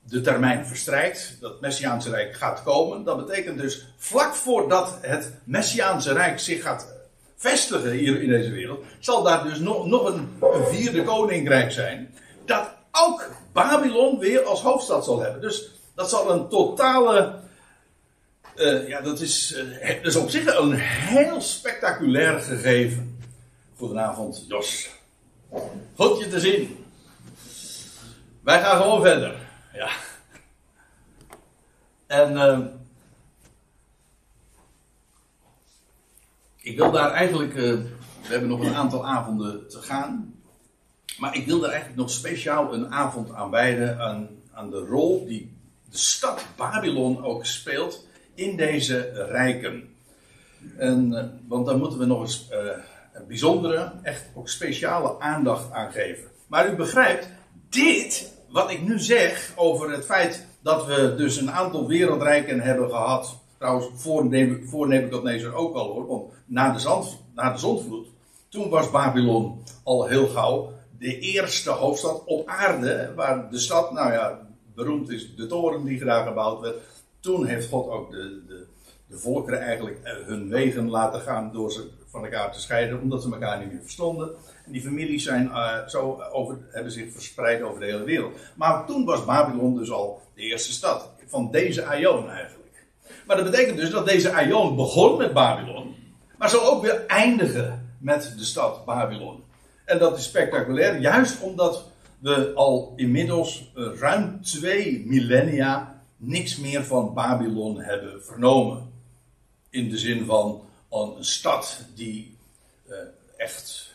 de 0.00 0.20
termijn 0.20 0.66
verstrijkt, 0.66 1.36
dat 1.40 1.60
Messiaanse 1.60 2.10
Rijk 2.10 2.34
gaat 2.34 2.62
komen. 2.62 3.04
Dat 3.04 3.26
betekent 3.26 3.58
dus 3.58 3.86
vlak 3.96 4.34
voordat 4.34 4.98
het 5.00 5.34
Messiaanse 5.44 6.12
Rijk 6.12 6.38
zich 6.38 6.62
gaat 6.62 6.94
vestigen 7.36 7.90
hier 7.90 8.22
in 8.22 8.28
deze 8.28 8.50
wereld, 8.50 8.84
zal 8.98 9.22
daar 9.22 9.44
dus 9.44 9.58
nog, 9.58 9.86
nog 9.86 10.04
een, 10.04 10.28
een 10.40 10.66
vierde 10.66 11.02
koninkrijk 11.02 11.72
zijn. 11.72 12.14
Dat 12.44 12.74
ook 12.90 13.30
Babylon 13.52 14.18
weer 14.18 14.42
als 14.42 14.62
hoofdstad 14.62 15.04
zal 15.04 15.20
hebben. 15.20 15.40
Dus 15.40 15.70
dat 15.94 16.10
zal 16.10 16.30
een 16.30 16.48
totale. 16.48 17.42
Uh, 18.56 18.88
ja, 18.88 19.00
dat 19.00 19.20
is, 19.20 19.56
uh, 19.56 19.88
dat 19.88 20.06
is 20.06 20.16
op 20.16 20.30
zich 20.30 20.56
een 20.56 20.72
heel 20.74 21.40
spectaculair 21.40 22.40
gegeven. 22.40 23.18
Goedenavond, 23.76 24.44
Jos. 24.48 24.90
Goed 25.96 26.18
je 26.18 26.28
te 26.28 26.40
zien. 26.40 26.84
Wij 28.40 28.60
gaan 28.60 28.82
gewoon 28.82 29.02
verder. 29.02 29.36
Ja. 29.72 29.90
En 32.06 32.32
uh, 32.32 32.58
ik 36.60 36.76
wil 36.76 36.90
daar 36.90 37.10
eigenlijk, 37.10 37.54
uh, 37.54 37.62
we 37.62 38.28
hebben 38.28 38.48
nog 38.48 38.60
een 38.60 38.74
aantal 38.74 39.06
avonden 39.06 39.68
te 39.68 39.82
gaan, 39.82 40.34
maar 41.18 41.36
ik 41.36 41.46
wil 41.46 41.60
daar 41.60 41.70
eigenlijk 41.70 42.00
nog 42.00 42.10
speciaal 42.10 42.74
een 42.74 42.92
avond 42.92 43.32
aan 43.32 43.50
wijden 43.50 44.00
aan, 44.00 44.28
aan 44.52 44.70
de 44.70 44.78
rol 44.78 45.26
die 45.26 45.53
stad 45.98 46.44
Babylon 46.56 47.24
ook 47.24 47.46
speelt 47.46 48.06
in 48.34 48.56
deze 48.56 49.26
rijken. 49.30 49.94
En, 50.78 51.12
uh, 51.12 51.24
want 51.48 51.66
daar 51.66 51.76
moeten 51.76 51.98
we 51.98 52.06
nog 52.06 52.20
eens 52.20 52.48
een 53.12 53.26
bijzondere, 53.26 53.92
echt 54.02 54.24
ook 54.34 54.48
speciale 54.48 55.20
aandacht 55.20 55.72
aan 55.72 55.92
geven. 55.92 56.24
Maar 56.46 56.72
u 56.72 56.76
begrijpt, 56.76 57.28
dit 57.68 58.32
wat 58.48 58.70
ik 58.70 58.82
nu 58.82 58.98
zeg 58.98 59.52
over 59.56 59.90
het 59.90 60.04
feit 60.04 60.46
dat 60.62 60.86
we 60.86 61.14
dus 61.16 61.36
een 61.36 61.50
aantal 61.50 61.86
wereldrijken 61.86 62.60
hebben 62.60 62.90
gehad. 62.90 63.38
Trouwens, 63.58 63.86
voor 63.94 64.28
Nebuchadnezzar 64.88 65.54
ook 65.54 65.74
al 65.74 65.92
hoor. 65.92 66.06
Want 66.06 66.32
na 66.46 66.72
de, 66.72 66.78
zand, 66.78 67.22
na 67.34 67.52
de 67.52 67.58
zondvloed, 67.58 68.06
toen 68.48 68.68
was 68.68 68.90
Babylon 68.90 69.62
al 69.82 70.06
heel 70.06 70.28
gauw 70.28 70.72
de 70.98 71.18
eerste 71.18 71.70
hoofdstad 71.70 72.22
op 72.24 72.48
aarde. 72.48 73.12
Waar 73.16 73.50
de 73.50 73.58
stad, 73.58 73.92
nou 73.92 74.12
ja, 74.12 74.43
beroemd 74.74 75.10
is 75.10 75.34
de 75.36 75.46
toren 75.46 75.84
die 75.84 76.00
graag 76.00 76.26
gebouwd 76.26 76.60
werd. 76.60 76.76
Toen 77.20 77.46
heeft 77.46 77.68
God 77.68 77.88
ook 77.88 78.10
de, 78.10 78.42
de, 78.46 78.66
de 79.06 79.18
volkeren 79.18 79.60
eigenlijk 79.60 80.00
eh, 80.02 80.12
hun 80.26 80.48
wegen 80.48 80.90
laten 80.90 81.20
gaan 81.20 81.52
door 81.52 81.72
ze 81.72 81.90
van 82.14 82.24
elkaar 82.24 82.52
te 82.52 82.60
scheiden, 82.60 83.00
omdat 83.00 83.22
ze 83.22 83.32
elkaar 83.32 83.58
niet 83.58 83.72
meer 83.72 83.82
verstonden. 83.82 84.30
En 84.66 84.72
die 84.72 84.82
families 84.82 85.24
zijn, 85.24 85.46
uh, 85.46 85.86
zo 85.86 86.22
over, 86.32 86.58
hebben 86.70 86.92
zich 86.92 87.12
verspreid 87.12 87.62
over 87.62 87.80
de 87.80 87.86
hele 87.86 88.04
wereld. 88.04 88.38
Maar 88.54 88.86
toen 88.86 89.04
was 89.04 89.24
Babylon 89.24 89.76
dus 89.76 89.90
al 89.90 90.22
de 90.34 90.42
eerste 90.42 90.72
stad. 90.72 91.10
Van 91.26 91.50
deze 91.50 91.84
Aion 91.84 92.30
eigenlijk. 92.30 92.86
Maar 93.26 93.36
dat 93.36 93.50
betekent 93.50 93.76
dus 93.76 93.90
dat 93.90 94.06
deze 94.06 94.32
Aion 94.32 94.76
begon 94.76 95.16
met 95.16 95.32
Babylon. 95.32 95.94
Maar 96.38 96.50
zal 96.50 96.66
ook 96.66 96.82
weer 96.82 97.06
eindigen 97.06 97.96
met 98.00 98.34
de 98.38 98.44
stad 98.44 98.84
Babylon. 98.84 99.42
En 99.84 99.98
dat 99.98 100.18
is 100.18 100.24
spectaculair, 100.24 101.00
juist 101.00 101.40
omdat 101.40 101.84
we 102.24 102.52
al 102.54 102.92
inmiddels 102.96 103.70
uh, 103.76 103.98
ruim 103.98 104.42
twee 104.42 105.04
millennia 105.06 106.02
niks 106.16 106.56
meer 106.56 106.84
van 106.84 107.14
Babylon 107.14 107.80
hebben 107.80 108.24
vernomen. 108.24 108.92
In 109.70 109.90
de 109.90 109.98
zin 109.98 110.24
van 110.24 110.62
een 110.90 111.24
stad 111.24 111.84
die 111.94 112.36
uh, 112.88 112.96
echt 113.36 113.90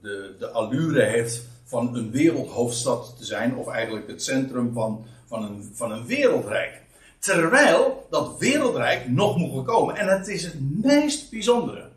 de, 0.00 0.34
de 0.38 0.50
allure 0.50 1.02
heeft 1.02 1.42
van 1.64 1.96
een 1.96 2.10
wereldhoofdstad 2.10 3.14
te 3.18 3.24
zijn, 3.24 3.56
of 3.56 3.68
eigenlijk 3.68 4.08
het 4.08 4.22
centrum 4.22 4.72
van, 4.72 5.04
van, 5.26 5.44
een, 5.44 5.70
van 5.74 5.92
een 5.92 6.06
wereldrijk. 6.06 6.80
Terwijl 7.18 8.06
dat 8.10 8.38
wereldrijk 8.38 9.08
nog 9.08 9.36
moet 9.36 9.64
komen. 9.64 9.96
En 9.96 10.08
het 10.08 10.28
is 10.28 10.44
het 10.44 10.84
meest 10.84 11.30
bijzondere. 11.30 11.88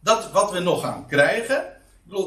Dat 0.00 0.30
wat 0.30 0.52
we 0.52 0.60
nog 0.60 0.80
gaan 0.80 1.06
krijgen, 1.06 1.64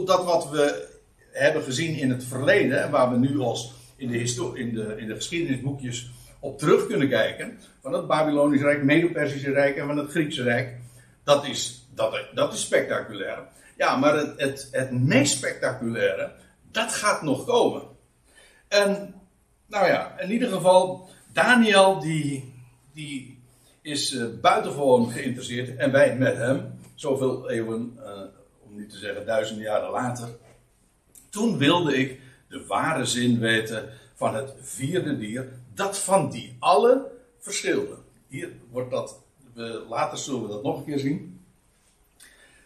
dat 0.06 0.24
wat 0.24 0.50
we 0.50 0.89
hebben 1.32 1.64
gezien 1.64 1.96
in 1.96 2.10
het 2.10 2.24
verleden, 2.24 2.92
waar 2.92 3.12
we 3.12 3.18
nu 3.18 3.40
als 3.40 3.74
in 3.96 4.12
de, 4.12 4.18
in 4.54 4.74
de, 4.74 4.96
in 4.98 5.08
de 5.08 5.16
geschiedenisboekjes 5.16 6.10
op 6.40 6.60
terug 6.60 6.88
kunnen 6.88 7.10
kijken, 7.10 7.60
van 7.82 7.94
het 7.94 8.08
Babylonische 8.08 8.66
Rijk, 8.66 8.84
Medo-Persische 8.84 9.52
Rijk 9.52 9.78
en 9.78 9.88
van 9.88 9.98
het 9.98 10.10
Griekse 10.10 10.44
Rijk, 10.44 10.78
dat 11.24 11.46
is, 11.46 11.88
dat, 11.94 12.26
dat 12.34 12.54
is 12.54 12.62
spectaculair. 12.62 13.40
Ja, 13.78 13.96
maar 13.96 14.16
het, 14.16 14.40
het, 14.40 14.68
het 14.72 14.92
meest 14.92 15.38
spectaculaire, 15.38 16.32
dat 16.72 16.94
gaat 16.94 17.22
nog 17.22 17.46
komen. 17.46 17.82
En, 18.68 19.14
nou 19.68 19.88
ja, 19.88 20.20
in 20.20 20.32
ieder 20.32 20.50
geval, 20.50 21.10
Daniel 21.34 22.00
die, 22.00 22.54
die 22.94 23.40
is 23.82 24.14
uh, 24.14 24.26
buitengewoon 24.42 25.12
geïnteresseerd. 25.12 25.76
En 25.76 25.92
wij 25.92 26.16
met 26.16 26.38
hem, 26.38 26.80
zoveel 26.96 27.50
eeuwen, 27.50 27.98
uh, 27.98 28.22
om 28.60 28.78
niet 28.78 28.90
te 28.90 28.98
zeggen 28.98 29.26
duizenden 29.26 29.64
jaren 29.64 29.90
later. 29.90 30.28
Toen 31.30 31.58
wilde 31.58 31.98
ik 31.98 32.20
de 32.48 32.66
ware 32.66 33.06
zin 33.06 33.40
weten 33.40 33.90
van 34.16 34.36
het 34.36 34.54
vierde 34.62 35.18
dier, 35.18 35.48
dat 35.74 36.00
van 36.00 36.30
die 36.30 36.56
alle 36.60 37.12
verschilde. 37.40 37.96
Hier 38.28 38.50
wordt 38.72 38.92
dat, 38.92 39.20
later 39.90 40.18
zullen 40.18 40.42
we 40.42 40.48
dat 40.48 40.64
nog 40.64 40.78
een 40.78 40.86
keer 40.86 41.00
zien. 41.00 41.40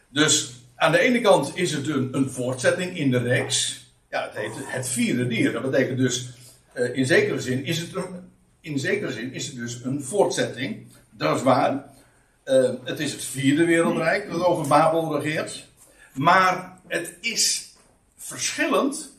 Dus 0.10 0.54
aan 0.76 0.92
de 0.92 1.00
ene 1.00 1.22
kant 1.22 1.58
is 1.58 1.72
het 1.72 1.88
een, 1.88 2.10
een 2.12 2.30
voortzetting 2.30 2.98
in 2.98 3.12
de 3.12 3.18
reeks. 3.18 3.86
ja, 4.10 4.24
het 4.24 4.36
heet 4.36 4.52
het 4.56 4.88
vierde 4.88 5.28
dier. 5.28 5.52
Dat 5.52 5.62
betekent 5.62 5.98
dus, 5.98 6.30
uh, 6.74 6.98
in 6.98 7.06
zekere 7.06 7.40
zin 7.40 7.66
is 7.66 7.78
het 7.78 7.96
een, 7.96 8.32
in 8.62 8.80
zekere 8.80 9.12
zin 9.12 9.34
is 9.34 9.48
het 9.48 9.56
dus 9.56 9.84
een 9.84 10.04
voortzetting. 10.04 10.88
Dat 11.10 11.36
is 11.36 11.44
waar. 11.44 11.92
Uh, 12.46 12.72
het 12.84 13.00
is 13.00 13.12
het 13.12 13.24
vierde 13.24 13.66
wereldrijk 13.66 14.30
dat 14.30 14.46
over 14.46 14.68
Babel 14.68 15.20
regeert. 15.20 15.68
Maar 16.14 16.80
het 16.88 17.18
is 17.22 17.73
verschillend. 18.24 19.12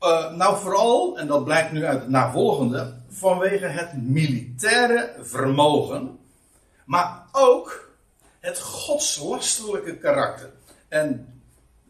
Uh, 0.00 0.34
nou, 0.34 0.60
vooral, 0.60 1.18
en 1.18 1.26
dat 1.26 1.44
blijkt 1.44 1.72
nu 1.72 1.84
uit 1.84 2.00
het 2.00 2.08
navolgende, 2.08 2.94
vanwege 3.08 3.66
het 3.66 4.02
militaire 4.02 5.14
vermogen. 5.20 6.18
Maar 6.84 7.26
ook 7.32 7.90
het 8.38 8.60
godslastelijke 8.60 9.96
karakter. 9.96 10.50
En 10.88 11.40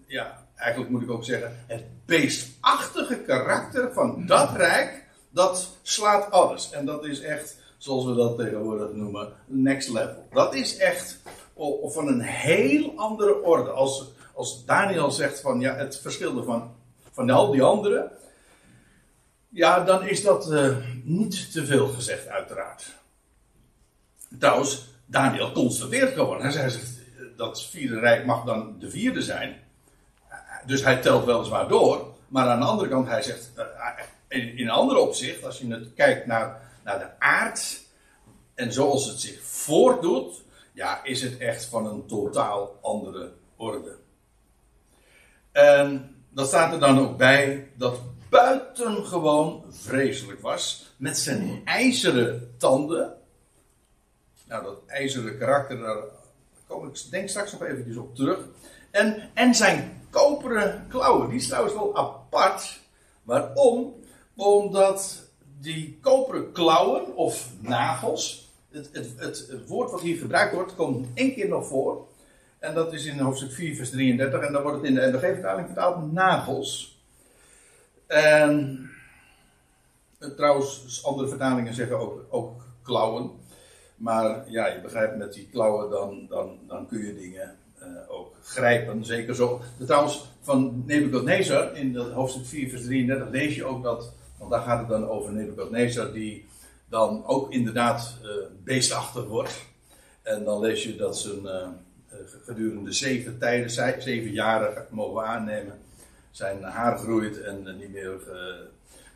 ja, 0.07 0.47
eigenlijk 0.54 0.90
moet 0.90 1.02
ik 1.02 1.11
ook 1.11 1.25
zeggen, 1.25 1.57
het 1.66 1.85
beestachtige 2.07 3.16
karakter 3.16 3.92
van 3.92 4.26
dat 4.26 4.57
rijk, 4.57 5.04
dat 5.30 5.69
slaat 5.83 6.30
alles. 6.30 6.71
En 6.71 6.87
dat 6.87 7.04
is 7.04 7.21
echt, 7.21 7.57
zoals 7.78 8.04
we 8.04 8.14
dat 8.14 8.38
tegenwoordig 8.38 8.92
noemen, 8.92 9.33
next 9.47 9.88
level. 9.88 10.26
Dat 10.33 10.54
is 10.54 10.76
echt 10.76 11.21
van 11.83 12.09
een 12.09 12.21
heel 12.21 12.92
andere 12.97 13.42
orde. 13.42 13.71
Als, 13.71 14.04
als 14.40 14.64
Daniel 14.64 15.11
zegt 15.11 15.40
van 15.40 15.61
ja, 15.61 15.75
het 15.75 15.99
verschilde 15.99 16.42
van, 16.42 16.75
van 17.12 17.30
al 17.30 17.50
die 17.50 17.62
anderen. 17.62 18.11
Ja, 19.49 19.85
dan 19.85 20.06
is 20.06 20.23
dat 20.23 20.50
uh, 20.52 20.76
niet 21.04 21.52
te 21.52 21.66
veel 21.66 21.88
gezegd, 21.88 22.26
uiteraard. 22.26 22.97
Trouwens, 24.38 24.88
Daniel 25.06 25.52
constateert 25.52 26.12
gewoon. 26.12 26.42
Hij 26.42 26.50
zegt, 26.50 26.99
dat 27.37 27.64
vierde 27.64 27.99
rijk 27.99 28.25
mag 28.25 28.44
dan 28.44 28.78
de 28.78 28.90
vierde 28.90 29.23
zijn. 29.23 29.56
Dus 30.66 30.85
hij 30.85 30.97
telt 30.97 31.25
weliswaar 31.25 31.68
door. 31.68 32.14
Maar 32.28 32.49
aan 32.49 32.61
de 32.61 32.66
andere 32.66 32.88
kant, 32.88 33.09
hij 33.09 33.23
zegt, 33.23 33.52
eh, 33.56 34.38
in 34.38 34.59
een 34.59 34.70
ander 34.70 34.97
opzicht, 34.97 35.44
als 35.44 35.59
je 35.59 35.73
het 35.73 35.94
kijkt 35.94 36.26
naar, 36.26 36.61
naar 36.85 36.99
de 36.99 37.18
aard 37.18 37.80
en 38.54 38.73
zoals 38.73 39.06
het 39.06 39.20
zich 39.20 39.42
voordoet, 39.42 40.42
ja, 40.73 41.04
is 41.04 41.23
het 41.23 41.38
echt 41.38 41.64
van 41.64 41.87
een 41.87 42.06
totaal 42.06 42.78
andere 42.80 43.32
orde. 43.56 44.00
En 45.52 46.14
dat 46.30 46.47
staat 46.47 46.73
er 46.73 46.80
dan 46.80 46.99
ook 46.99 47.16
bij 47.16 47.71
dat 47.76 48.00
buitengewoon 48.28 49.64
vreselijk 49.71 50.40
was, 50.40 50.95
met 50.97 51.19
zijn 51.19 51.62
ijzeren 51.64 52.54
tanden. 52.59 53.12
Nou, 54.47 54.64
dat 54.64 54.78
ijzeren 54.87 55.38
karakter, 55.38 55.78
daar 55.78 56.02
kom 56.66 56.87
ik 56.87 57.11
denk 57.11 57.28
straks 57.28 57.52
nog 57.52 57.62
eventjes 57.62 57.97
op 57.97 58.14
terug. 58.14 58.38
En, 58.90 59.30
en 59.35 59.54
zijn 59.54 60.02
koperen 60.11 60.87
klauwen, 60.88 61.28
die 61.28 61.38
is 61.38 61.47
trouwens 61.47 61.75
wel 61.75 61.97
apart. 61.97 62.80
Waarom? 63.23 63.95
Omdat 64.37 65.28
die 65.61 65.99
koperen 66.00 66.52
klauwen 66.52 67.16
of 67.16 67.49
nagels, 67.61 68.50
het, 68.71 68.88
het, 68.92 69.14
het, 69.16 69.66
woord 69.66 69.90
wat 69.90 70.00
hier 70.00 70.19
gebruikt 70.19 70.54
wordt, 70.54 70.75
komt 70.75 71.09
één 71.14 71.35
keer 71.35 71.49
nog 71.49 71.66
voor. 71.66 72.09
En 72.61 72.75
dat 72.75 72.93
is 72.93 73.05
in 73.05 73.19
hoofdstuk 73.19 73.52
4, 73.52 73.76
vers 73.76 73.90
33. 73.90 74.40
En 74.40 74.52
dan 74.52 74.62
wordt 74.62 74.76
het 74.76 74.87
in 74.87 74.95
de 74.95 75.07
NBG-vertaling 75.07 75.67
vertaald 75.67 76.12
nagels. 76.12 76.99
En 78.07 78.90
trouwens, 80.37 81.05
andere 81.05 81.29
vertalingen 81.29 81.75
zeggen 81.75 81.99
ook, 81.99 82.26
ook 82.29 82.62
klauwen. 82.83 83.31
Maar 83.97 84.50
ja, 84.50 84.67
je 84.67 84.81
begrijpt, 84.81 85.17
met 85.17 85.33
die 85.33 85.49
klauwen 85.50 85.90
dan, 85.90 86.26
dan, 86.29 86.59
dan 86.67 86.87
kun 86.87 87.07
je 87.07 87.14
dingen 87.14 87.57
uh, 87.83 87.87
ook 88.09 88.37
grijpen. 88.43 89.05
Zeker 89.05 89.35
zo. 89.35 89.61
Trouwens, 89.87 90.29
van 90.40 90.83
Nebuchadnezzar, 90.87 91.76
in 91.76 91.97
hoofdstuk 91.97 92.47
4, 92.47 92.69
vers 92.71 92.83
33, 92.85 93.29
lees 93.29 93.55
je 93.55 93.64
ook 93.64 93.83
dat. 93.83 94.12
Want 94.38 94.50
daar 94.50 94.62
gaat 94.62 94.79
het 94.79 94.88
dan 94.88 95.09
over 95.09 95.33
Nebuchadnezzar, 95.33 96.12
die 96.12 96.49
dan 96.88 97.26
ook 97.26 97.52
inderdaad 97.52 98.17
uh, 98.23 98.31
beestachtig 98.64 99.25
wordt. 99.25 99.64
En 100.23 100.44
dan 100.44 100.61
lees 100.61 100.85
je 100.85 100.96
dat 100.96 101.29
uh, 101.44 101.68
gedurende 102.44 102.92
zeven 102.92 103.38
tijden, 103.38 103.70
zeven 104.03 104.33
jaren 104.33 104.87
mogen 104.90 105.25
aannemen. 105.25 105.79
Zijn 106.31 106.62
haar 106.62 106.99
groeit 106.99 107.42
en 107.42 107.77
niet 107.79 107.92
meer, 107.92 108.20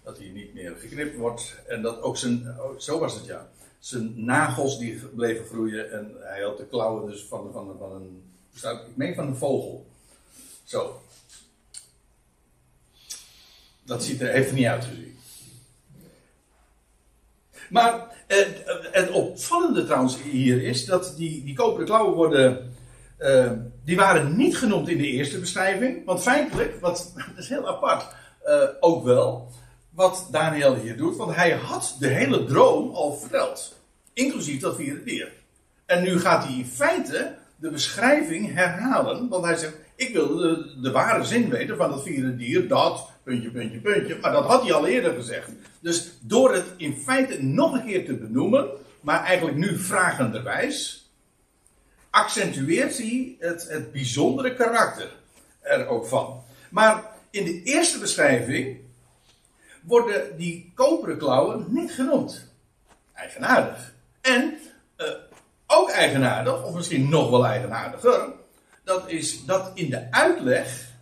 dat 0.04 0.18
hij 0.18 0.28
niet 0.28 0.54
meer 0.54 0.76
geknipt 0.78 1.16
wordt. 1.16 1.54
En 1.66 1.83
dat 1.83 2.02
ook 2.02 2.16
zijn, 2.16 2.54
oh, 2.59 2.78
zo 2.78 2.98
was 2.98 3.14
het 3.14 3.26
ja 3.26 3.48
zijn 3.85 4.24
nagels 4.24 4.78
die 4.78 4.96
bleven 4.96 5.44
groeien. 5.46 5.92
En 5.92 6.16
hij 6.20 6.42
had 6.42 6.59
de 6.59 6.66
klauwen 6.66 7.11
dus 7.11 7.22
van, 7.22 7.52
van, 7.52 7.76
van 7.78 7.92
een. 7.92 8.22
Ik 8.54 8.96
meen 8.96 9.14
van 9.14 9.26
een 9.26 9.37
vogel. 9.37 9.87
Zo. 10.64 11.02
Dat 13.83 14.04
ziet 14.04 14.20
er, 14.20 14.28
heeft 14.28 14.52
niet 14.52 14.66
uitgezien. 14.66 15.18
Maar 17.70 18.24
het, 18.26 18.62
het 18.92 19.11
opvallende 19.11 19.85
trouwens 19.85 20.22
hier 20.22 20.62
is 20.62 20.85
dat 20.85 21.14
die, 21.16 21.44
die 21.44 21.54
koperen 21.54 21.87
klauwen 21.87 22.14
worden. 22.14 22.73
Uh, 23.18 23.50
die 23.85 23.96
waren 23.96 24.37
niet 24.37 24.57
genoemd 24.57 24.88
in 24.88 24.96
de 24.96 25.07
eerste 25.07 25.38
beschrijving. 25.38 26.05
Want 26.05 26.22
feitelijk, 26.22 26.81
wat, 26.81 27.12
dat 27.35 27.44
is 27.44 27.48
heel 27.48 27.68
apart, 27.68 28.14
uh, 28.46 28.62
ook 28.81 29.05
wel 29.05 29.53
wat 29.90 30.29
Daniel 30.31 30.74
hier 30.74 30.96
doet. 30.96 31.16
Want 31.16 31.35
hij 31.35 31.50
had 31.50 31.96
de 31.98 32.09
hele 32.09 32.44
droom 32.44 32.94
al 32.94 33.14
verteld. 33.14 33.79
Inclusief 34.12 34.61
dat 34.61 34.77
vierde 34.77 35.05
dier. 35.05 35.33
En 35.87 36.03
nu 36.03 36.20
gaat 36.20 36.44
hij 36.44 36.55
in 36.55 36.66
feite 36.66 37.35
de 37.57 37.70
beschrijving 37.70 38.55
herhalen. 38.55 39.29
Want 39.29 39.44
hij 39.44 39.57
zegt, 39.57 39.77
ik 39.96 40.12
wil 40.12 40.37
de, 40.37 40.74
de 40.83 40.90
ware 40.90 41.24
zin 41.24 41.50
weten 41.50 41.77
van 41.77 41.90
dat 41.90 42.03
vierde 42.03 42.37
dier. 42.37 42.68
Dat, 42.68 43.11
puntje, 43.22 43.50
puntje, 43.50 43.79
puntje. 43.79 44.18
Maar 44.20 44.33
dat 44.33 44.44
had 44.44 44.62
hij 44.62 44.72
al 44.72 44.87
eerder 44.87 45.14
gezegd. 45.14 45.50
Dus 45.81 46.12
door 46.20 46.55
het 46.55 46.66
in 46.77 46.96
feite 46.96 47.42
nog 47.42 47.72
een 47.72 47.85
keer 47.85 48.05
te 48.05 48.14
benoemen. 48.14 48.68
Maar 49.00 49.24
eigenlijk 49.24 49.57
nu 49.57 49.79
vragenderwijs. 49.79 51.03
Accentueert 52.14 52.98
hij 52.98 53.37
het, 53.38 53.68
het 53.68 53.92
bijzondere 53.92 54.55
karakter 54.55 55.11
er 55.61 55.87
ook 55.87 56.07
van. 56.07 56.42
Maar 56.70 57.03
in 57.31 57.44
de 57.44 57.62
eerste 57.62 57.98
beschrijving 57.98 58.79
worden 59.83 60.37
die 60.37 60.72
koperen 60.74 61.18
klauwen 61.18 61.66
niet 61.68 61.92
genoemd. 61.92 62.53
Eigenaardig. 63.12 63.94
En 64.20 64.59
uh, 64.96 65.07
ook 65.66 65.90
eigenaardig, 65.90 66.64
of 66.64 66.74
misschien 66.74 67.09
nog 67.09 67.31
wel 67.31 67.46
eigenaardiger, 67.46 68.33
dat 68.85 69.09
is 69.09 69.44
dat 69.44 69.70
in 69.74 69.90
de 69.90 70.11
uitleg 70.11 70.92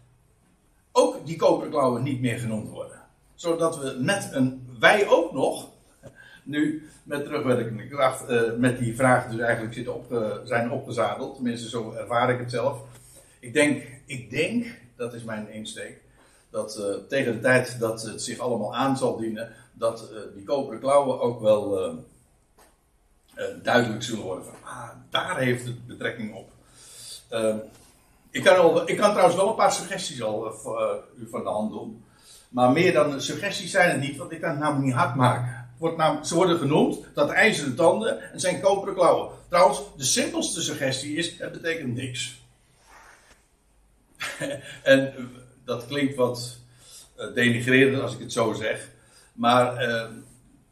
ook 0.92 1.26
die 1.26 1.36
koperen 1.36 1.70
klauwen 1.70 2.02
niet 2.02 2.20
meer 2.20 2.38
genoemd 2.38 2.68
worden. 2.68 3.00
Zodat 3.34 3.78
we 3.78 3.96
met 4.00 4.28
een, 4.32 4.76
wij 4.78 5.08
ook 5.08 5.32
nog, 5.32 5.68
nu 6.42 6.88
met 7.02 7.24
terugwerkende 7.24 7.88
kracht, 7.88 8.30
uh, 8.30 8.40
met 8.56 8.78
die 8.78 8.96
vraag 8.96 9.28
dus 9.28 9.40
eigenlijk 9.40 9.74
zitten 9.74 9.94
op, 9.94 10.12
uh, 10.12 10.30
zijn 10.44 10.70
opgezadeld. 10.70 11.34
Tenminste, 11.34 11.68
zo 11.68 11.92
ervaar 11.92 12.30
ik 12.30 12.38
het 12.38 12.50
zelf. 12.50 12.78
Ik 13.40 13.52
denk, 13.52 13.82
ik 14.06 14.30
denk, 14.30 14.66
dat 14.96 15.14
is 15.14 15.24
mijn 15.24 15.50
insteek, 15.50 16.00
dat 16.50 16.78
uh, 16.78 17.08
tegen 17.08 17.32
de 17.32 17.40
tijd 17.40 17.78
dat 17.78 18.02
het 18.02 18.22
zich 18.22 18.38
allemaal 18.38 18.76
aan 18.76 18.96
zal 18.96 19.16
dienen, 19.16 19.52
dat 19.72 20.12
die 20.34 20.44
koperen 20.44 20.80
klauwen 20.80 21.20
ook 21.20 21.40
wel 21.40 21.94
duidelijk 23.62 24.02
zullen 24.02 24.24
worden 24.24 24.44
ah, 24.72 24.88
daar 25.10 25.38
heeft 25.38 25.64
het 25.64 25.86
betrekking 25.86 26.34
op. 26.34 26.50
Uh, 27.30 27.54
ik, 28.30 28.42
kan 28.42 28.56
al, 28.56 28.88
ik 28.88 28.96
kan 28.96 29.10
trouwens 29.10 29.36
wel 29.36 29.48
een 29.48 29.54
paar 29.54 29.72
suggesties 29.72 30.22
al 30.22 30.46
u 31.16 31.28
van 31.30 31.42
de 31.42 31.48
hand 31.48 31.72
doen. 31.72 32.04
Maar 32.48 32.72
meer 32.72 32.92
dan 32.92 33.20
suggesties 33.20 33.70
zijn 33.70 33.90
het 33.90 34.00
niet, 34.00 34.16
want 34.16 34.32
ik 34.32 34.40
kan 34.40 34.50
het 34.50 34.58
namelijk 34.58 34.84
niet 34.84 34.94
hard 34.94 35.14
maken. 35.14 35.61
Wordt 35.82 35.96
namelijk, 35.96 36.26
ze 36.26 36.34
worden 36.34 36.58
genoemd, 36.58 36.98
dat 37.14 37.30
ijzeren 37.30 37.74
tanden 37.74 38.32
en 38.32 38.40
zijn 38.40 38.60
koperen 38.60 38.94
klauwen. 38.94 39.30
Trouwens, 39.48 39.80
de 39.96 40.04
simpelste 40.04 40.62
suggestie 40.62 41.16
is, 41.16 41.38
het 41.38 41.52
betekent 41.52 41.94
niks. 41.94 42.40
en 44.82 45.30
dat 45.64 45.86
klinkt 45.86 46.14
wat 46.14 46.56
denigrerend 47.34 48.02
als 48.02 48.14
ik 48.14 48.20
het 48.20 48.32
zo 48.32 48.52
zeg. 48.52 48.88
Maar 49.32 49.88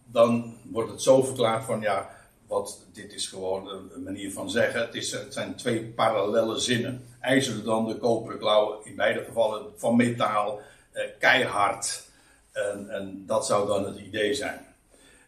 dan 0.05 0.57
wordt 0.62 0.90
het 0.90 1.03
zo 1.03 1.23
verklaard 1.23 1.64
van, 1.64 1.81
ja, 1.81 2.11
want 2.46 2.87
dit 2.92 3.12
is 3.12 3.27
gewoon 3.27 3.68
een 3.68 4.03
manier 4.03 4.33
van 4.33 4.51
zeggen. 4.51 4.81
Het, 4.81 4.94
is, 4.94 5.12
het 5.12 5.33
zijn 5.33 5.55
twee 5.57 5.85
parallele 5.85 6.59
zinnen. 6.59 7.05
IJzeren 7.20 7.64
dan 7.64 7.88
de 7.88 7.96
koperen 7.96 8.38
klauwen, 8.38 8.79
in 8.85 8.96
beide 8.96 9.25
gevallen 9.25 9.66
van 9.77 9.96
metaal, 9.96 10.61
eh, 10.92 11.05
keihard. 11.18 12.09
En, 12.53 12.90
en, 12.90 13.25
dat 13.27 13.46
zou 13.46 13.66
dan 13.66 13.85
het 13.85 13.99
idee 13.99 14.35
zijn. 14.35 14.69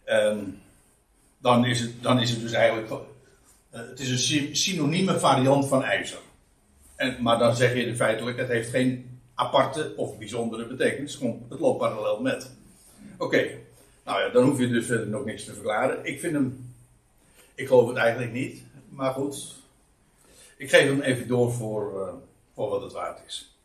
En 0.05 0.63
dan, 1.39 1.65
is 1.65 1.81
het, 1.81 2.03
dan 2.03 2.21
is 2.21 2.31
het 2.31 2.41
dus 2.41 2.53
eigenlijk. 2.53 2.91
Uh, 2.91 3.01
het 3.71 4.01
is 4.01 4.31
een 4.31 4.57
synonieme 4.57 5.19
variant 5.19 5.69
van 5.69 5.85
ijzer. 5.85 6.19
En, 6.97 7.17
maar 7.21 7.39
dan 7.39 7.57
zeg 7.57 7.75
je 7.75 7.97
feitelijk, 7.97 8.39
het 8.39 8.49
heeft 8.49 8.71
geen 8.71 9.21
aparte 9.35 9.93
of 9.97 10.19
bijzondere 10.19 10.67
betekenis. 10.67 11.19
Het 11.49 11.61
loopt 11.61 11.79
parallel 11.79 12.21
met. 12.21 12.51
Oké, 13.19 13.51
nou 14.05 14.21
ja, 14.21 14.29
dan 14.29 14.45
hoef 14.45 14.59
je 14.59 14.69
dus 14.69 14.87
verder 14.87 15.09
nog 15.09 15.25
niks 15.25 15.45
te 15.45 15.55
verklaren. 15.55 16.05
Ik 16.05 16.21
vind 16.21 16.33
hem 16.33 16.73
ik 17.55 17.67
geloof 17.67 17.89
het 17.89 17.97
eigenlijk 17.97 18.33
niet. 18.33 18.63
Maar 18.89 19.13
goed, 19.13 19.55
ik 20.57 20.71
geef 20.71 20.87
hem 20.87 21.01
even 21.01 21.29
door 21.29 21.53
voor, 21.53 22.01
uh, 22.01 22.15
voor 22.55 22.69
wat 22.69 22.83
het 22.83 22.93
waard 22.93 23.21
is. 23.27 23.57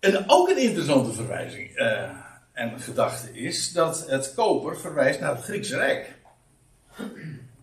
En 0.00 0.24
ook 0.26 0.48
een 0.48 0.62
interessante 0.62 1.12
verwijzing 1.12 1.78
uh, 1.78 2.10
en 2.58 2.80
gedachte 2.80 3.32
is 3.32 3.72
dat 3.72 4.08
het 4.08 4.34
koper 4.34 4.78
verwijst 4.78 5.20
naar 5.20 5.34
het 5.34 5.44
Griekse 5.44 5.76
Rijk. 5.76 6.14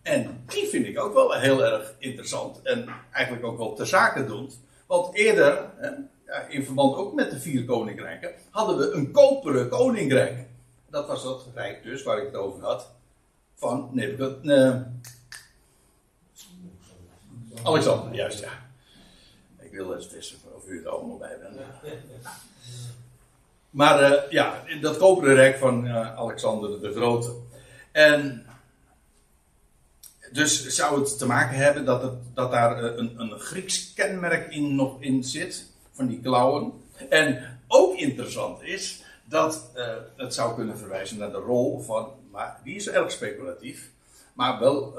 En 0.02 0.44
die 0.46 0.68
vind 0.68 0.86
ik 0.86 1.00
ook 1.00 1.14
wel 1.14 1.34
heel 1.34 1.66
erg 1.66 1.96
interessant 1.98 2.62
en 2.62 2.90
eigenlijk 3.12 3.46
ook 3.46 3.58
wel 3.58 3.74
ter 3.74 3.88
zake 3.88 4.26
doet. 4.26 4.58
Want 4.88 5.16
eerder, 5.16 5.70
in 6.50 6.66
verband 6.66 6.96
ook 6.96 7.14
met 7.14 7.32
de 7.32 7.40
vier 7.40 7.66
koninkrijken, 7.66 8.32
hadden 8.50 8.78
we 8.78 8.92
een 8.92 9.12
koperen 9.12 9.70
koninkrijk. 9.70 10.48
Dat 10.90 11.08
was 11.08 11.24
dat 11.24 11.48
rijk 11.54 11.84
dus, 11.84 12.04
waar 12.04 12.18
ik 12.18 12.26
het 12.26 12.36
over 12.36 12.64
had, 12.64 12.92
van 13.56 13.90
Nebuchadnezzar. 13.92 14.88
Uh, 17.54 17.64
Alexander, 17.64 18.16
juist 18.16 18.40
ja. 18.40 18.52
Ik 19.60 19.72
wil 19.72 19.96
eens 19.96 20.08
testen 20.08 20.38
of 20.56 20.68
u 20.68 20.78
het 20.78 20.88
allemaal 20.88 21.18
bij 21.18 21.38
bent. 21.40 21.58
Maar 23.76 24.12
uh, 24.12 24.32
ja, 24.32 24.64
dat 24.82 24.98
koperen 24.98 25.36
rijk 25.36 25.58
van 25.58 25.86
uh, 25.86 26.16
Alexander 26.18 26.82
de 26.82 26.92
Grote. 26.92 27.36
En 27.92 28.46
dus 30.32 30.68
zou 30.68 31.00
het 31.00 31.18
te 31.18 31.26
maken 31.26 31.58
hebben 31.58 31.86
dat, 31.86 32.02
het, 32.02 32.14
dat 32.34 32.52
daar 32.52 32.84
eh, 32.84 32.98
een, 32.98 33.20
een 33.20 33.40
Grieks 33.40 33.94
kenmerk 33.94 34.54
in, 34.54 34.76
nog 34.76 35.02
in 35.02 35.24
zit, 35.24 35.66
van 35.92 36.08
die 36.08 36.22
klauwen. 36.22 36.74
En 37.10 37.60
ook 37.68 37.96
interessant 37.96 38.62
is 38.62 39.04
dat 39.24 39.72
het 40.16 40.34
zou 40.34 40.56
kunnen 40.56 40.78
verwijzen 40.78 41.18
naar 41.18 41.32
de 41.32 41.38
rol 41.38 41.82
van, 41.82 42.12
maar 42.32 42.60
die 42.64 42.76
is 42.76 42.90
erg 42.90 43.12
speculatief, 43.12 43.90
maar 44.34 44.60
wel 44.60 44.96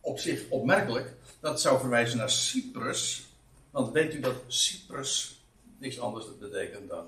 op 0.00 0.18
zich 0.18 0.48
opmerkelijk, 0.48 1.12
dat 1.40 1.50
het 1.50 1.60
zou 1.60 1.80
verwijzen 1.80 2.18
naar 2.18 2.30
Cyprus. 2.30 3.26
Want 3.70 3.92
weet 3.92 4.14
u 4.14 4.20
dat 4.20 4.36
Cyprus 4.46 5.42
niks 5.78 6.00
anders 6.00 6.38
betekent 6.38 6.88
dan 6.88 7.04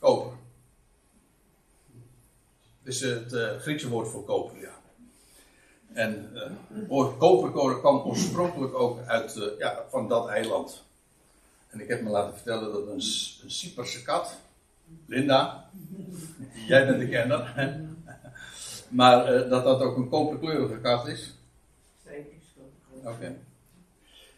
koper? 0.00 0.32
Dus 2.82 3.00
het 3.00 3.32
uh, 3.32 3.56
Griekse 3.56 3.88
woord 3.88 4.08
voor 4.08 4.24
koper, 4.24 4.60
ja. 4.60 4.78
En 5.92 6.30
uh, 6.88 7.18
koper 7.18 7.78
kwam 7.78 7.98
oorspronkelijk 7.98 8.74
ook 8.74 9.06
uit, 9.06 9.36
uh, 9.36 9.58
ja, 9.58 9.84
van 9.90 10.08
dat 10.08 10.28
eiland. 10.28 10.82
En 11.68 11.80
ik 11.80 11.88
heb 11.88 12.02
me 12.02 12.10
laten 12.10 12.34
vertellen 12.34 12.72
dat 12.72 12.86
een, 12.86 12.92
een 13.42 13.50
Cyperse 13.50 14.02
kat, 14.02 14.36
Linda, 15.06 15.70
jij 16.66 16.86
bent 16.86 17.00
de 17.00 17.08
kenner, 17.08 17.54
maar 18.88 19.34
uh, 19.34 19.50
dat 19.50 19.64
dat 19.64 19.80
ook 19.80 19.96
een 19.96 20.08
koperkleurige 20.08 20.80
kat 20.80 21.06
is. 21.06 21.34
Zeker. 22.04 22.32
Oké. 22.90 23.08
Okay. 23.08 23.36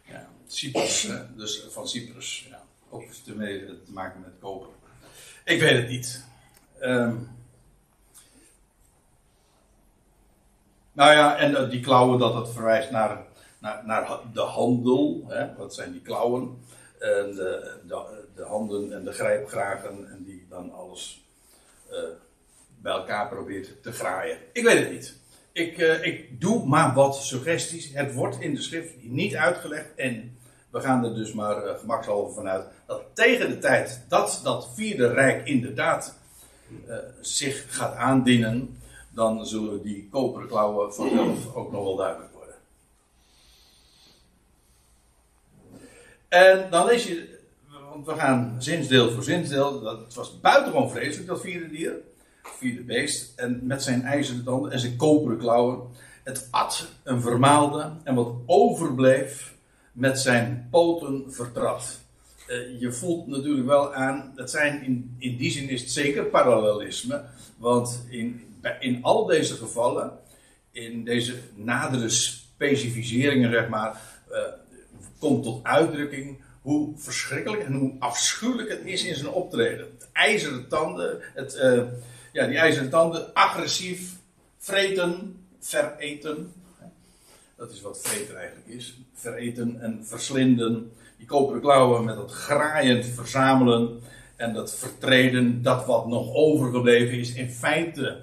Ja, 0.05 0.29
Cyprus, 0.47 1.09
dus 1.37 1.67
van 1.71 1.89
Cyprus. 1.89 2.47
Ja, 2.51 2.63
ook 2.91 3.03
te, 3.03 3.23
te, 3.23 3.79
maken 3.87 4.21
met 4.21 4.33
koper. 4.41 4.69
Ik 5.45 5.61
weet 5.61 5.77
het 5.77 5.89
niet. 5.89 6.25
Um, 6.81 7.33
Nou 10.93 11.13
ja, 11.13 11.37
en 11.37 11.57
eh, 11.57 11.71
die 11.71 11.81
klauwen, 11.81 12.19
dat 12.19 12.35
het 12.35 12.49
verwijst 12.49 12.91
naar, 12.91 13.19
naar, 13.59 13.83
naar 13.87 14.19
de 14.33 14.41
handel. 14.41 15.25
Hè? 15.29 15.55
Wat 15.57 15.75
zijn 15.75 15.93
die 15.93 16.01
klauwen? 16.01 16.59
En 16.99 17.35
de, 17.35 17.77
de, 17.87 18.25
de, 18.35 18.43
handen 18.43 18.93
en 18.93 19.05
de 19.05 19.13
grijpgragen. 19.13 20.11
En 20.11 20.25
die 20.25 20.47
dan 20.49 20.73
alles 20.73 21.25
uh, 21.91 21.99
bij 22.81 22.93
elkaar 22.93 23.29
probeert 23.29 23.83
te 23.83 23.93
graaien. 23.93 24.39
Ik 24.53 24.65
weet 24.65 24.79
het 24.79 24.91
niet. 24.91 25.17
Ik, 25.53 25.79
uh, 25.79 26.07
ik 26.07 26.41
doe 26.41 26.67
maar 26.67 26.95
wat 26.95 27.17
suggesties. 27.17 27.93
Het 27.95 28.15
wordt 28.15 28.41
in 28.41 28.55
de 28.55 28.61
schrift 28.61 28.95
niet 29.01 29.37
uitgelegd. 29.37 29.95
En 29.95 30.39
we 30.71 30.81
gaan 30.81 31.05
er 31.05 31.15
dus 31.15 31.33
maar 31.33 31.67
uh, 31.67 31.79
gemakshalve 31.79 32.35
vanuit 32.35 32.67
tegen 33.13 33.51
de 33.51 33.59
tijd 33.59 34.05
dat 34.09 34.41
dat 34.43 34.69
vierde 34.75 35.13
rijk 35.13 35.47
inderdaad 35.47 36.19
zich 37.21 37.65
gaat 37.69 37.95
aandienen 37.95 38.77
dan 39.15 39.47
zullen 39.47 39.83
die 39.83 40.09
koperen 40.11 40.49
klauwen 40.49 40.95
vanzelf 40.95 41.55
ook 41.55 41.73
nog 41.73 41.85
wel 41.85 41.97
duidelijk 41.97 42.33
worden. 42.33 42.55
En 46.29 46.71
dan 46.71 46.87
lees 46.87 47.07
je, 47.07 47.39
want 47.91 48.07
we 48.07 48.15
gaan 48.15 48.57
zinsdeel 48.59 49.11
voor 49.11 49.23
zinsdeel, 49.23 49.81
dat, 49.81 49.99
het 49.99 50.15
was 50.15 50.41
buitengewoon 50.41 50.91
vreselijk, 50.91 51.29
dat 51.29 51.41
vierde 51.41 51.69
dier, 51.69 51.97
vierde 52.43 52.83
beest, 52.83 53.39
en 53.39 53.61
met 53.63 53.83
zijn 53.83 54.03
ijzeren 54.03 54.45
tanden 54.45 54.73
en 54.73 54.79
zijn 54.79 54.97
koperen 54.97 55.39
klauwen. 55.39 55.81
Het 56.23 56.49
at 56.51 56.89
een 57.03 57.21
vermaalde 57.21 57.93
en 58.05 58.15
wat 58.15 58.35
overbleef 58.47 59.55
met 59.93 60.21
zijn 60.21 60.69
poten 60.71 61.33
vertrad. 61.33 62.02
Uh, 62.53 62.81
je 62.81 62.93
voelt 62.93 63.27
natuurlijk 63.27 63.67
wel 63.67 63.95
aan, 63.95 64.33
dat 64.35 64.51
zijn 64.51 64.83
in, 64.83 65.17
in 65.19 65.37
die 65.37 65.51
zin 65.51 65.69
is 65.69 65.81
het 65.81 65.91
zeker 65.91 66.25
parallelisme, 66.25 67.25
want 67.57 68.07
in 68.11 68.53
in 68.81 69.03
al 69.03 69.27
deze 69.27 69.55
gevallen, 69.55 70.19
in 70.71 71.05
deze 71.05 71.35
nadere 71.55 72.09
specificeringen, 72.09 73.51
zeg 73.51 73.69
maar, 73.69 74.01
uh, 74.31 74.39
komt 75.19 75.43
tot 75.43 75.65
uitdrukking 75.65 76.41
hoe 76.61 76.93
verschrikkelijk 76.97 77.63
en 77.63 77.73
hoe 77.73 77.93
afschuwelijk 77.99 78.69
het 78.69 78.81
is 78.85 79.05
in 79.05 79.15
zijn 79.15 79.31
optreden. 79.31 79.87
Het 79.99 80.09
ijzeren 80.13 80.69
tanden, 80.69 81.19
het, 81.35 81.55
uh, 81.55 81.83
ja, 82.33 82.47
die 82.47 82.57
ijzeren 82.57 82.91
tanden, 82.91 83.35
agressief, 83.35 84.17
vreten, 84.59 85.37
vereten. 85.61 86.53
Dat 87.57 87.73
is 87.73 87.81
wat 87.81 88.01
vreten 88.03 88.37
eigenlijk 88.37 88.69
is. 88.69 88.99
Vereten 89.15 89.81
en 89.81 90.07
verslinden. 90.07 90.93
Die 91.23 91.31
koperen 91.31 91.61
klauwen 91.61 92.05
met 92.05 92.17
dat 92.17 92.33
graaiend 92.33 93.07
verzamelen 93.07 94.01
en 94.37 94.55
dat 94.55 94.75
vertreden, 94.75 95.63
dat 95.63 95.87
wat 95.87 96.07
nog 96.07 96.35
overgebleven 96.35 97.19
is, 97.19 97.35
in 97.35 97.51
feite 97.51 98.21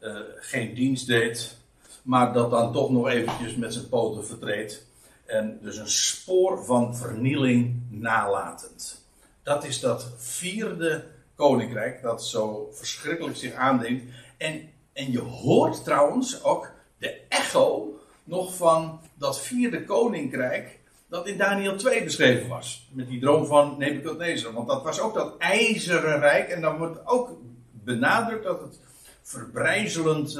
uh, 0.00 0.16
geen 0.36 0.74
dienst 0.74 1.06
deed, 1.06 1.56
maar 2.02 2.32
dat 2.32 2.50
dan 2.50 2.72
toch 2.72 2.90
nog 2.90 3.08
eventjes 3.08 3.56
met 3.56 3.72
zijn 3.72 3.88
poten 3.88 4.26
vertreedt. 4.26 4.86
En 5.26 5.58
dus 5.62 5.76
een 5.76 5.88
spoor 5.88 6.64
van 6.64 6.96
vernieling 6.96 7.82
nalatend. 7.88 9.04
Dat 9.42 9.64
is 9.64 9.80
dat 9.80 10.12
vierde 10.16 11.04
koninkrijk 11.34 12.02
dat 12.02 12.24
zo 12.24 12.70
verschrikkelijk 12.72 13.36
zich 13.36 13.54
aandient. 13.54 14.02
En, 14.36 14.68
en 14.92 15.12
je 15.12 15.20
hoort 15.20 15.84
trouwens 15.84 16.44
ook 16.44 16.70
de 16.98 17.20
echo 17.28 17.98
nog 18.24 18.56
van 18.56 19.00
dat 19.14 19.40
vierde 19.40 19.84
koninkrijk 19.84 20.79
dat 21.10 21.26
in 21.26 21.38
Daniel 21.38 21.76
2 21.76 22.04
beschreven 22.04 22.48
was. 22.48 22.88
Met 22.92 23.08
die 23.08 23.20
droom 23.20 23.46
van 23.46 23.74
Nebuchadnezzar. 23.78 24.52
Want 24.52 24.68
dat 24.68 24.82
was 24.82 25.00
ook 25.00 25.14
dat 25.14 25.34
ijzeren 25.38 26.20
rijk. 26.20 26.48
En 26.48 26.60
dan 26.60 26.78
wordt 26.78 27.06
ook 27.06 27.38
benadrukt 27.72 28.44
dat 28.44 28.60
het 28.60 28.78
verbrijzelend 29.22 30.30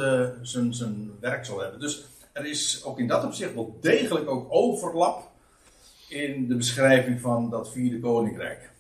zijn, 0.43 0.75
zijn 0.75 1.13
werk 1.21 1.45
zal 1.45 1.61
hebben. 1.61 1.81
Dus 1.81 2.05
er 2.33 2.47
is 2.47 2.85
ook 2.85 2.99
in 2.99 3.07
dat 3.07 3.25
opzicht 3.25 3.55
wel 3.55 3.79
degelijk 3.81 4.31
ook 4.31 4.47
overlap 4.49 5.29
in 6.09 6.49
de 6.49 6.55
beschrijving 6.55 7.21
van 7.21 7.51
dat 7.51 7.71
vierde 7.71 8.01
koninkrijk. 8.01 8.71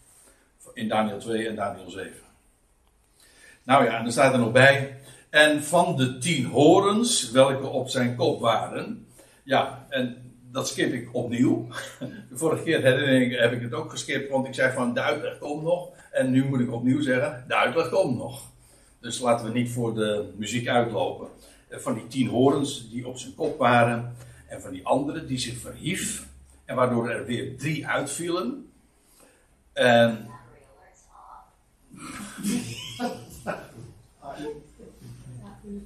In 0.74 0.88
Daniel 0.88 1.18
2 1.18 1.48
en 1.48 1.54
Daniel 1.54 1.90
7. 1.90 2.12
Nou 3.62 3.84
ja, 3.84 3.98
en 3.98 4.04
er 4.04 4.12
staat 4.12 4.32
er 4.32 4.38
nog 4.38 4.52
bij. 4.52 4.96
En 5.30 5.62
van 5.62 5.96
de 5.96 6.18
tien 6.18 6.44
horens, 6.44 7.30
welke 7.30 7.66
op 7.66 7.88
zijn 7.88 8.16
kop 8.16 8.40
waren. 8.40 9.06
Ja, 9.42 9.86
en 9.88 10.29
dat 10.52 10.68
skip 10.68 10.92
ik 10.92 11.08
opnieuw. 11.12 11.66
De 12.28 12.36
vorige 12.36 12.62
keer 12.62 12.82
herinner 12.82 13.40
heb 13.40 13.52
ik 13.52 13.62
het 13.62 13.74
ook 13.74 13.90
geskipt, 13.90 14.30
want 14.30 14.46
ik 14.46 14.54
zei 14.54 14.72
van 14.72 14.94
de 14.94 15.00
uitleg 15.00 15.38
komt 15.38 15.62
nog. 15.62 15.88
En 16.10 16.30
nu 16.30 16.44
moet 16.44 16.60
ik 16.60 16.72
opnieuw 16.72 17.00
zeggen, 17.00 17.44
de 17.48 17.56
uitleg 17.56 17.88
komt 17.88 18.16
nog. 18.16 18.50
Dus 19.00 19.18
laten 19.18 19.46
we 19.46 19.52
niet 19.52 19.70
voor 19.70 19.94
de 19.94 20.32
muziek 20.36 20.68
uitlopen. 20.68 21.28
Eh, 21.68 21.78
van 21.78 21.94
die 21.94 22.06
tien 22.06 22.28
horens 22.28 22.90
die 22.90 23.08
op 23.08 23.18
zijn 23.18 23.34
kop 23.34 23.58
waren. 23.58 24.16
En 24.48 24.60
van 24.60 24.72
die 24.72 24.86
andere 24.86 25.26
die 25.26 25.38
zich 25.38 25.56
verhief. 25.58 26.26
En 26.64 26.76
waardoor 26.76 27.10
er 27.10 27.26
weer 27.26 27.56
drie 27.58 27.86
uitvielen. 27.86 28.70
En. 29.72 30.26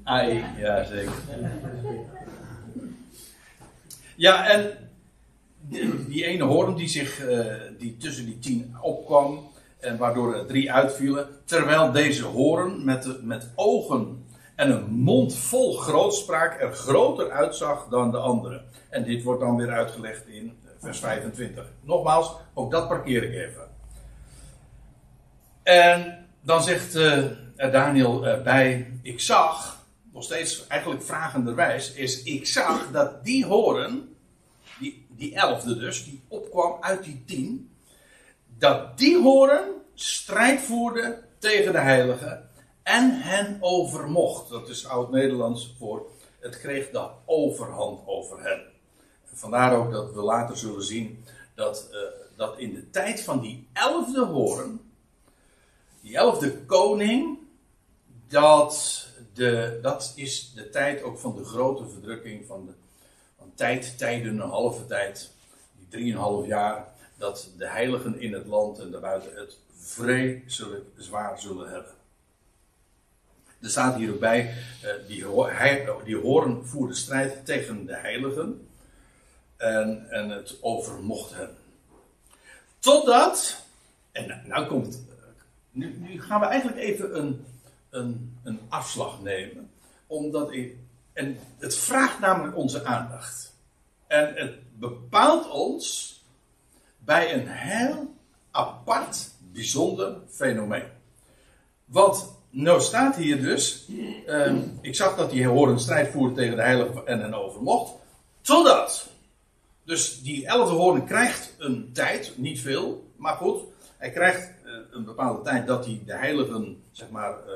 Ai, 0.05 0.45
ja 0.59 0.85
zeker. 0.85 1.13
Ja, 4.17 4.49
en 4.49 4.71
die, 6.09 6.25
ene 6.25 6.45
hoorn 6.45 6.75
die, 6.75 6.89
zich, 6.89 7.29
uh, 7.29 7.55
die 7.79 7.97
tussen 7.97 8.25
die 8.25 8.39
tien 8.39 8.77
opkwam, 8.81 9.53
en 9.85 9.97
waardoor 9.97 10.35
er 10.35 10.47
drie 10.47 10.73
uitvielen. 10.73 11.29
Terwijl 11.45 11.93
deze 11.93 12.25
horen 12.25 12.85
met, 12.85 13.23
met 13.23 13.49
ogen 13.55 14.27
en 14.55 14.71
een 14.71 14.91
mond 14.91 15.37
vol 15.37 15.73
grootspraak 15.73 16.61
er 16.61 16.73
groter 16.73 17.31
uitzag 17.31 17.87
dan 17.91 18.11
de 18.11 18.19
andere. 18.19 18.63
En 18.91 19.05
dit 19.05 19.23
wordt 19.23 19.41
dan 19.41 19.57
weer 19.57 19.71
uitgelegd 19.71 20.27
in 20.27 20.59
vers 20.79 20.99
25. 20.99 21.65
Nogmaals, 21.81 22.33
ook 22.55 22.71
dat 22.71 22.89
parkeer 22.89 23.23
ik 23.23 23.35
even. 23.35 23.69
En 25.63 26.27
dan 26.41 26.63
zegt 26.63 26.97
uh, 26.97 27.25
Daniel 27.57 28.27
uh, 28.27 28.43
bij: 28.43 28.99
Ik 29.03 29.21
zag, 29.21 29.84
nog 30.15 30.25
steeds 30.25 30.67
eigenlijk 30.67 31.03
vragenderwijs, 31.03 31.93
is: 31.93 32.23
Ik 32.23 32.47
zag 32.47 32.91
dat 32.91 33.25
die 33.25 33.45
horen, 33.45 34.17
die, 34.79 35.07
die 35.09 35.35
elfde 35.35 35.79
dus, 35.79 36.05
die 36.05 36.23
opkwam 36.29 36.77
uit 36.81 37.05
die 37.05 37.23
tien, 37.27 37.71
dat 38.59 38.99
die 38.99 39.23
horen 39.23 39.65
strijd 39.95 40.61
voerde 40.61 41.23
tegen 41.39 41.73
de 41.73 41.79
heiligen 41.79 42.49
en 42.83 43.21
hen 43.21 43.57
overmocht. 43.61 44.49
Dat 44.49 44.69
is 44.69 44.87
oud-Nederlands 44.87 45.75
voor 45.79 46.07
het 46.41 46.59
kreeg 46.59 46.91
de 46.91 47.09
overhand 47.25 48.01
over 48.07 48.43
hen. 48.43 48.63
Vandaar 49.33 49.77
ook 49.77 49.93
dat 49.93 50.13
we 50.13 50.21
later 50.21 50.57
zullen 50.57 50.85
zien 50.85 51.25
dat, 51.55 51.89
uh, 51.93 51.99
dat 52.37 52.59
in 52.59 52.75
de 52.75 52.91
tijd 52.91 53.23
van 53.23 53.41
die 53.41 53.69
elfde 53.73 54.25
hoorn, 54.25 54.81
die 56.01 56.17
elfde 56.17 56.65
koning, 56.65 57.39
dat, 58.29 59.07
de, 59.35 59.79
dat 59.83 60.13
is 60.17 60.53
de 60.55 60.71
tijd 60.71 61.03
ook 61.03 61.19
van 61.19 61.37
de 61.37 61.45
grote 61.45 61.89
verdrukking 61.89 62.47
van, 62.47 62.67
de, 62.67 62.73
van 63.39 63.53
tijd, 63.55 63.99
tijden, 63.99 64.39
een 64.39 64.49
halve 64.49 64.87
tijd, 64.87 65.31
die 65.79 65.89
drieënhalf 65.89 66.47
jaar, 66.47 66.87
dat 67.19 67.51
de 67.57 67.69
heiligen 67.69 68.21
in 68.21 68.33
het 68.33 68.47
land 68.47 68.79
en 68.79 68.91
daarbuiten 68.91 69.37
het 69.37 69.59
vreselijk 69.77 70.85
zwaar 70.97 71.41
zullen 71.41 71.71
hebben. 71.71 71.93
Er 73.61 73.71
staat 73.71 73.97
hier 73.97 74.13
ook 74.13 74.21
bij, 74.21 74.55
uh, 74.85 74.91
die, 75.07 75.25
die 76.05 76.17
hoorn 76.17 76.67
voerde 76.67 76.95
strijd 76.95 77.47
tegen 77.47 77.87
de 77.87 77.97
heiligen 77.97 78.69
en, 79.57 80.11
en 80.11 80.31
het 80.31 80.57
overmocht 80.61 81.35
hen. 81.35 81.57
Totdat, 82.79 83.65
en 84.13 84.43
nou, 84.47 84.67
komt, 84.67 85.07
nu, 85.71 85.97
nu, 85.99 86.23
gaan 86.23 86.41
we 86.41 86.47
eigenlijk 86.47 86.81
even 86.81 87.19
een, 87.19 87.45
een, 87.91 88.34
een 88.45 88.61
afslag 88.69 89.23
nemen. 89.23 89.71
Omdat 90.07 90.53
ik, 90.53 90.77
en 91.13 91.39
het 91.59 91.77
vraagt 91.77 92.19
namelijk 92.21 92.57
onze 92.57 92.85
aandacht. 92.85 93.55
En 94.07 94.35
het 94.35 94.79
bepaalt 94.79 95.51
ons 95.51 96.13
bij 96.99 97.35
een 97.35 97.49
heel 97.49 98.15
apart, 98.51 99.31
bijzonder 99.53 100.17
fenomeen. 100.29 100.87
Want 101.85 102.33
nou 102.51 102.81
staat 102.81 103.17
hier 103.17 103.43
dus, 103.43 103.89
uh, 104.27 104.55
ik 104.81 104.95
zag 104.95 105.17
dat 105.17 105.31
die 105.31 105.47
horen 105.47 105.81
strijd 105.81 106.11
voerde 106.11 106.35
tegen 106.35 106.57
de 106.57 106.63
heilige 106.63 107.05
en 107.05 107.21
hen 107.21 107.35
overmocht. 107.35 107.93
Totdat. 108.41 109.09
Dus 109.85 110.23
die 110.23 110.47
elfde 110.47 110.75
hoorn 110.75 111.05
krijgt 111.07 111.55
een 111.59 111.91
tijd, 111.93 112.33
niet 112.37 112.61
veel, 112.61 113.13
maar 113.17 113.37
goed. 113.37 113.63
Hij 113.97 114.11
krijgt 114.11 114.51
uh, 114.65 114.73
een 114.91 115.05
bepaalde 115.05 115.43
tijd 115.43 115.67
dat 115.67 115.85
hij 115.85 116.03
de 116.07 116.17
heiligen, 116.17 116.83
zeg 116.91 117.11
maar, 117.11 117.31
uh, 117.47 117.55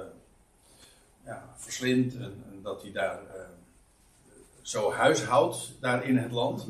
ja. 1.29 1.55
En, 1.81 2.61
dat 2.63 2.83
hij 2.83 2.93
daar 2.93 3.21
uh, 3.23 3.43
zo 4.63 4.93
huishoudt, 4.93 5.73
daar 5.81 6.05
in 6.05 6.17
het 6.17 6.33
land. 6.33 6.67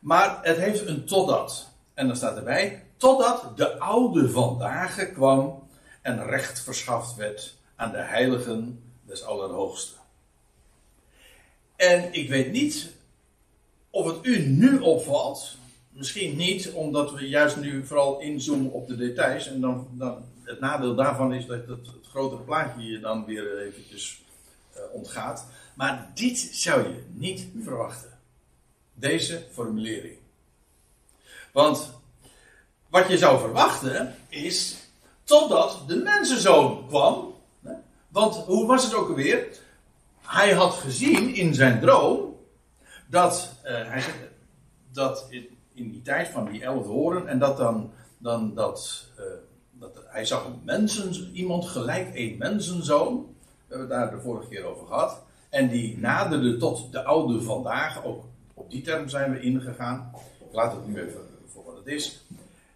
Maar 0.00 0.38
het 0.42 0.56
heeft 0.56 0.86
een 0.86 1.04
totdat. 1.04 1.68
En 1.94 2.06
dan 2.06 2.16
staat 2.16 2.36
erbij, 2.36 2.84
totdat 2.96 3.56
de 3.56 3.78
oude 3.78 4.30
vandaag 4.30 5.12
kwam 5.12 5.68
en 6.00 6.26
recht 6.26 6.60
verschaft 6.60 7.14
werd 7.14 7.56
aan 7.76 7.90
de 7.90 8.02
heiligen 8.02 8.82
des 9.06 9.24
Allerhoogsten. 9.24 10.00
En 11.76 12.12
ik 12.12 12.28
weet 12.28 12.52
niet 12.52 12.92
of 13.90 14.06
het 14.06 14.26
u 14.26 14.46
nu 14.46 14.78
opvalt, 14.78 15.56
misschien 15.90 16.36
niet, 16.36 16.72
omdat 16.72 17.12
we 17.12 17.28
juist 17.28 17.56
nu 17.56 17.86
vooral 17.86 18.20
inzoomen 18.20 18.72
op 18.72 18.88
de 18.88 18.96
details. 18.96 19.48
En 19.48 19.60
dan, 19.60 19.88
dan 19.92 20.24
het 20.42 20.60
nadeel 20.60 20.94
daarvan 20.94 21.34
is 21.34 21.46
dat 21.46 21.66
het 21.66 22.01
grotere 22.12 22.42
plaatje 22.42 22.86
je 22.86 23.00
dan 23.00 23.24
weer 23.24 23.58
eventjes 23.58 24.22
uh, 24.76 24.82
ontgaat. 24.92 25.46
Maar 25.74 26.10
dit 26.14 26.38
zou 26.38 26.82
je 26.82 27.04
niet 27.12 27.46
verwachten. 27.62 28.18
Deze 28.94 29.44
formulering. 29.52 30.16
Want 31.52 31.92
wat 32.88 33.08
je 33.08 33.18
zou 33.18 33.40
verwachten 33.40 34.14
is 34.28 34.76
totdat 35.24 35.84
de 35.86 35.96
mensenzoon 35.96 36.86
kwam. 36.88 37.34
Want 38.08 38.34
hoe 38.34 38.66
was 38.66 38.84
het 38.84 38.94
ook 38.94 39.08
alweer? 39.08 39.46
Hij 40.20 40.52
had 40.52 40.74
gezien 40.74 41.34
in 41.34 41.54
zijn 41.54 41.80
droom 41.80 42.36
dat, 43.06 43.54
uh, 43.64 43.70
hij, 43.70 44.04
dat 44.92 45.26
in, 45.30 45.48
in, 45.74 45.90
die 45.90 46.02
tijd 46.02 46.28
van 46.28 46.50
die 46.50 46.62
elf 46.62 46.86
horen 46.86 47.26
en 47.26 47.38
dat 47.38 47.56
dan, 47.56 47.92
dan 48.18 48.54
dat, 48.54 49.06
uh, 49.18 49.24
dat 49.82 50.04
hij 50.06 50.24
zag 50.24 50.46
mensen, 50.64 51.30
iemand 51.32 51.64
gelijk 51.64 52.10
een 52.14 52.36
mensenzoon. 52.38 53.26
We 53.66 53.74
hebben 53.74 53.96
het 53.96 53.98
daar 53.98 54.16
de 54.16 54.22
vorige 54.22 54.48
keer 54.48 54.64
over 54.64 54.86
gehad. 54.86 55.22
En 55.48 55.68
die 55.68 55.98
naderde 55.98 56.56
tot 56.56 56.92
de 56.92 57.04
oude 57.04 57.42
vandaag. 57.42 58.04
Ook 58.04 58.24
op 58.54 58.70
die 58.70 58.82
term 58.82 59.08
zijn 59.08 59.32
we 59.32 59.40
ingegaan. 59.40 60.10
Ik 60.38 60.54
laat 60.54 60.72
het 60.72 60.86
nu 60.86 61.00
even 61.00 61.20
voor 61.46 61.64
wat 61.64 61.76
het 61.76 61.86
is. 61.86 62.24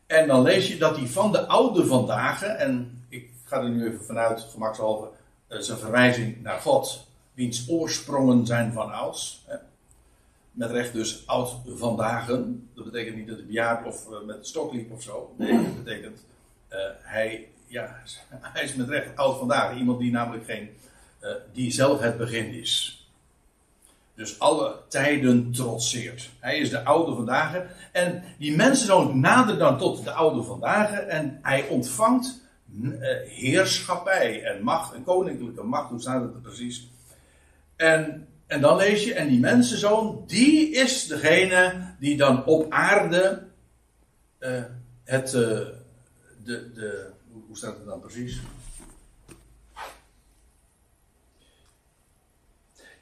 En 0.06 0.26
dan 0.28 0.42
lees 0.42 0.68
je 0.68 0.76
dat 0.78 0.96
hij 0.96 1.06
van 1.06 1.32
de 1.32 1.46
oude 1.46 1.86
vandaag, 1.86 2.42
en 2.42 3.04
ik 3.08 3.30
ga 3.44 3.62
er 3.62 3.70
nu 3.70 3.86
even 3.86 4.04
vanuit, 4.04 4.40
gemakshalve, 4.40 5.08
uh, 5.48 5.58
zijn 5.58 5.78
verwijzing 5.78 6.42
naar 6.42 6.60
God, 6.60 7.06
wiens 7.34 7.68
oorsprongen 7.68 8.46
zijn 8.46 8.72
van 8.72 8.92
ouds. 8.92 9.44
Met 10.50 10.70
recht 10.70 10.92
dus 10.92 11.26
oud 11.26 11.56
vandaag. 11.66 12.26
Dat 12.26 12.84
betekent 12.84 13.16
niet 13.16 13.26
dat 13.26 13.36
hij 13.36 13.46
bejaard 13.46 13.86
of 13.86 14.06
uh, 14.10 14.26
met 14.26 14.46
stok 14.46 14.72
liep 14.72 14.92
of 14.92 15.02
zo. 15.02 15.34
Nee, 15.36 15.52
dat 15.52 15.84
betekent 15.84 16.18
uh, 16.72 16.78
hij, 17.02 17.48
ja, 17.66 18.02
hij 18.54 18.64
is 18.64 18.74
met 18.74 18.88
recht 18.88 19.16
oud 19.16 19.38
vandaag. 19.38 19.76
Iemand 19.76 19.98
die 19.98 20.10
namelijk 20.10 20.44
geen, 20.44 20.70
die 21.52 21.70
zelf 21.70 22.00
het 22.00 22.16
begin 22.16 22.52
is. 22.52 23.00
Dus 24.16 24.38
alle 24.38 24.76
tijden 24.88 25.52
trotseert. 25.52 26.30
Hij 26.40 26.58
is 26.58 26.70
de 26.70 26.84
oude 26.84 27.14
vandaag. 27.14 27.62
En 27.92 28.22
die 28.38 28.56
mensenzoon 28.56 29.20
nadert 29.20 29.58
dan 29.58 29.78
tot 29.78 30.04
de 30.04 30.10
oude 30.10 30.42
vandaag. 30.42 30.92
En 30.92 31.38
hij 31.42 31.66
ontvangt 31.68 32.40
uh, 32.82 33.08
heerschappij 33.28 34.42
en 34.42 34.62
macht, 34.62 34.94
een 34.94 35.04
koninklijke 35.04 35.62
macht. 35.62 35.90
Hoe 35.90 36.00
staat 36.00 36.22
het 36.22 36.42
precies? 36.42 36.90
En, 37.76 38.26
en 38.46 38.60
dan 38.60 38.76
lees 38.76 39.04
je, 39.04 39.14
en 39.14 39.28
die 39.28 39.40
mensenzoon, 39.40 40.24
die 40.26 40.70
is 40.70 41.06
degene 41.06 41.94
die 41.98 42.16
dan 42.16 42.44
op 42.44 42.72
aarde 42.72 43.42
het, 45.04 45.38
de, 46.46 46.72
de, 46.74 47.06
hoe 47.46 47.56
staat 47.56 47.76
het 47.76 47.86
dan 47.86 48.00
precies? 48.00 48.40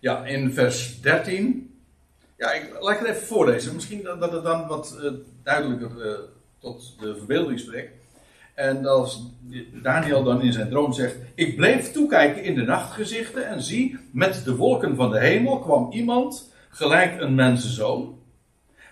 Ja, 0.01 0.25
in 0.25 0.53
vers 0.53 1.01
13. 1.01 1.79
Ja, 2.37 2.53
ik 2.53 2.77
laat 2.81 2.99
het 2.99 3.09
even 3.09 3.27
voorlezen. 3.27 3.75
Misschien 3.75 4.03
dat 4.03 4.33
het 4.33 4.45
dan 4.45 4.67
wat 4.67 4.99
uh, 5.03 5.13
duidelijker 5.43 6.07
uh, 6.07 6.19
tot 6.59 6.95
de 7.01 7.17
verbeelding 7.17 7.61
spreekt. 7.61 7.93
En 8.55 8.87
als 8.87 9.23
Daniel 9.83 10.23
dan 10.23 10.43
in 10.43 10.53
zijn 10.53 10.69
droom 10.69 10.93
zegt: 10.93 11.17
Ik 11.35 11.57
bleef 11.57 11.93
toekijken 11.93 12.43
in 12.43 12.55
de 12.55 12.63
nachtgezichten 12.63 13.47
en 13.47 13.63
zie, 13.63 13.99
met 14.13 14.45
de 14.45 14.57
wolken 14.57 14.97
van 14.97 15.11
de 15.11 15.19
hemel 15.19 15.59
kwam 15.59 15.93
iemand, 15.93 16.53
gelijk 16.69 17.21
een 17.21 17.35
mensenzoon. 17.35 18.19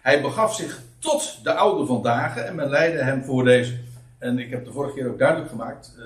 Hij 0.03 0.23
begaf 0.23 0.55
zich 0.55 0.83
tot 0.99 1.39
de 1.43 1.53
oude 1.53 1.87
van 1.87 2.03
dagen 2.03 2.47
en 2.47 2.55
men 2.55 2.69
leidde 2.69 3.03
hem 3.03 3.25
voor 3.25 3.45
deze. 3.45 3.82
En 4.23 4.39
ik 4.39 4.51
heb 4.51 4.65
de 4.65 4.73
vorige 4.73 4.95
keer 4.95 5.09
ook 5.09 5.19
duidelijk 5.19 5.51
gemaakt 5.51 5.95
uh, 5.99 6.05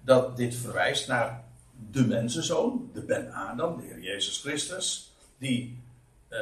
dat 0.00 0.36
dit 0.36 0.54
verwijst 0.54 1.08
naar 1.08 1.44
de 1.90 2.06
mensenzoon, 2.06 2.90
de 2.92 3.00
Ben 3.00 3.32
Adam, 3.32 3.76
de 3.76 3.86
Heer 3.86 4.00
Jezus 4.00 4.38
Christus, 4.38 5.14
die 5.38 5.82
uh, 6.30 6.38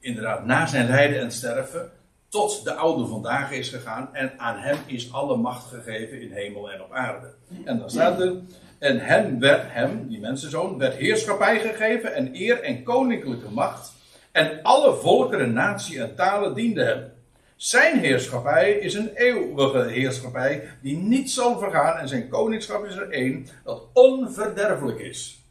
inderdaad 0.00 0.44
na 0.44 0.66
zijn 0.66 0.86
lijden 0.86 1.20
en 1.20 1.32
sterven 1.32 1.90
tot 2.28 2.64
de 2.64 2.74
oude 2.74 3.06
vandaag 3.06 3.50
is 3.50 3.68
gegaan 3.68 4.14
en 4.14 4.38
aan 4.38 4.58
hem 4.58 4.78
is 4.86 5.12
alle 5.12 5.36
macht 5.36 5.66
gegeven 5.66 6.20
in 6.20 6.32
hemel 6.32 6.70
en 6.70 6.82
op 6.82 6.92
aarde. 6.92 7.34
En 7.64 7.78
dan 7.78 7.90
staat 7.90 8.20
er, 8.20 8.32
en 8.78 8.98
hem 8.98 9.38
werd 9.38 9.72
hem, 9.72 10.08
die 10.08 10.20
mensenzoon, 10.20 10.78
werd 10.78 10.94
heerschappij 10.94 11.60
gegeven 11.60 12.14
en 12.14 12.34
eer 12.34 12.62
en 12.62 12.82
koninklijke 12.82 13.50
macht 13.50 13.92
en 14.32 14.62
alle 14.62 14.94
volkeren, 14.94 15.52
natie 15.52 16.00
en 16.00 16.14
talen 16.14 16.54
dienden 16.54 16.86
hem. 16.86 17.12
Zijn 17.56 17.98
heerschappij 17.98 18.72
is 18.72 18.94
een 18.94 19.10
eeuwige 19.14 19.90
heerschappij 19.90 20.68
die 20.80 20.96
niet 20.96 21.30
zal 21.30 21.58
vergaan 21.58 21.96
en 21.96 22.08
zijn 22.08 22.28
koningschap 22.28 22.84
is 22.84 22.96
er 22.96 23.10
één 23.10 23.46
dat 23.64 23.86
onverderfelijk 23.92 24.98
is. 24.98 25.42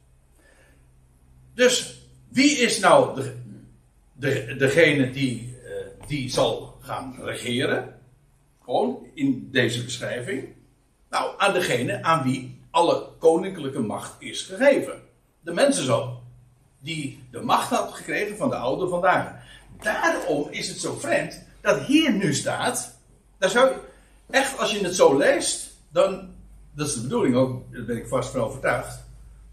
Dus 1.53 2.01
wie 2.29 2.57
is 2.57 2.79
nou 2.79 3.15
de, 3.15 3.35
de, 4.13 4.55
degene 4.57 5.11
die, 5.11 5.57
uh, 5.63 6.07
die 6.07 6.29
zal 6.29 6.77
gaan 6.79 7.15
regeren? 7.21 7.99
Gewoon 8.63 9.07
in 9.13 9.49
deze 9.51 9.83
beschrijving. 9.83 10.47
Nou, 11.09 11.33
aan 11.37 11.53
degene 11.53 12.03
aan 12.03 12.23
wie 12.23 12.59
alle 12.71 13.07
koninklijke 13.19 13.79
macht 13.79 14.15
is 14.19 14.41
gegeven. 14.41 15.01
De 15.41 15.53
mensenzoon. 15.53 16.21
Die 16.79 17.23
de 17.31 17.41
macht 17.41 17.69
had 17.69 17.93
gekregen 17.93 18.37
van 18.37 18.49
de 18.49 18.55
oude 18.55 18.87
vandaag. 18.87 19.33
Daarom 19.81 20.47
is 20.49 20.67
het 20.67 20.77
zo 20.77 20.93
vreemd 20.93 21.41
dat 21.63 21.80
hier 21.80 22.12
nu 22.12 22.34
staat, 22.34 22.97
daar 23.38 23.49
zou 23.49 23.69
je, 23.69 23.76
echt 24.30 24.60
als 24.60 24.71
je 24.71 24.84
het 24.84 24.95
zo 24.95 25.17
leest, 25.17 25.71
dan, 25.89 26.30
dat 26.71 26.88
is 26.88 26.93
de 26.93 27.02
bedoeling 27.02 27.36
ook, 27.36 27.73
daar 27.73 27.86
ben 27.86 27.97
ik 27.97 28.08
vast 28.08 28.30
van 28.30 28.41
overtuigd. 28.41 29.04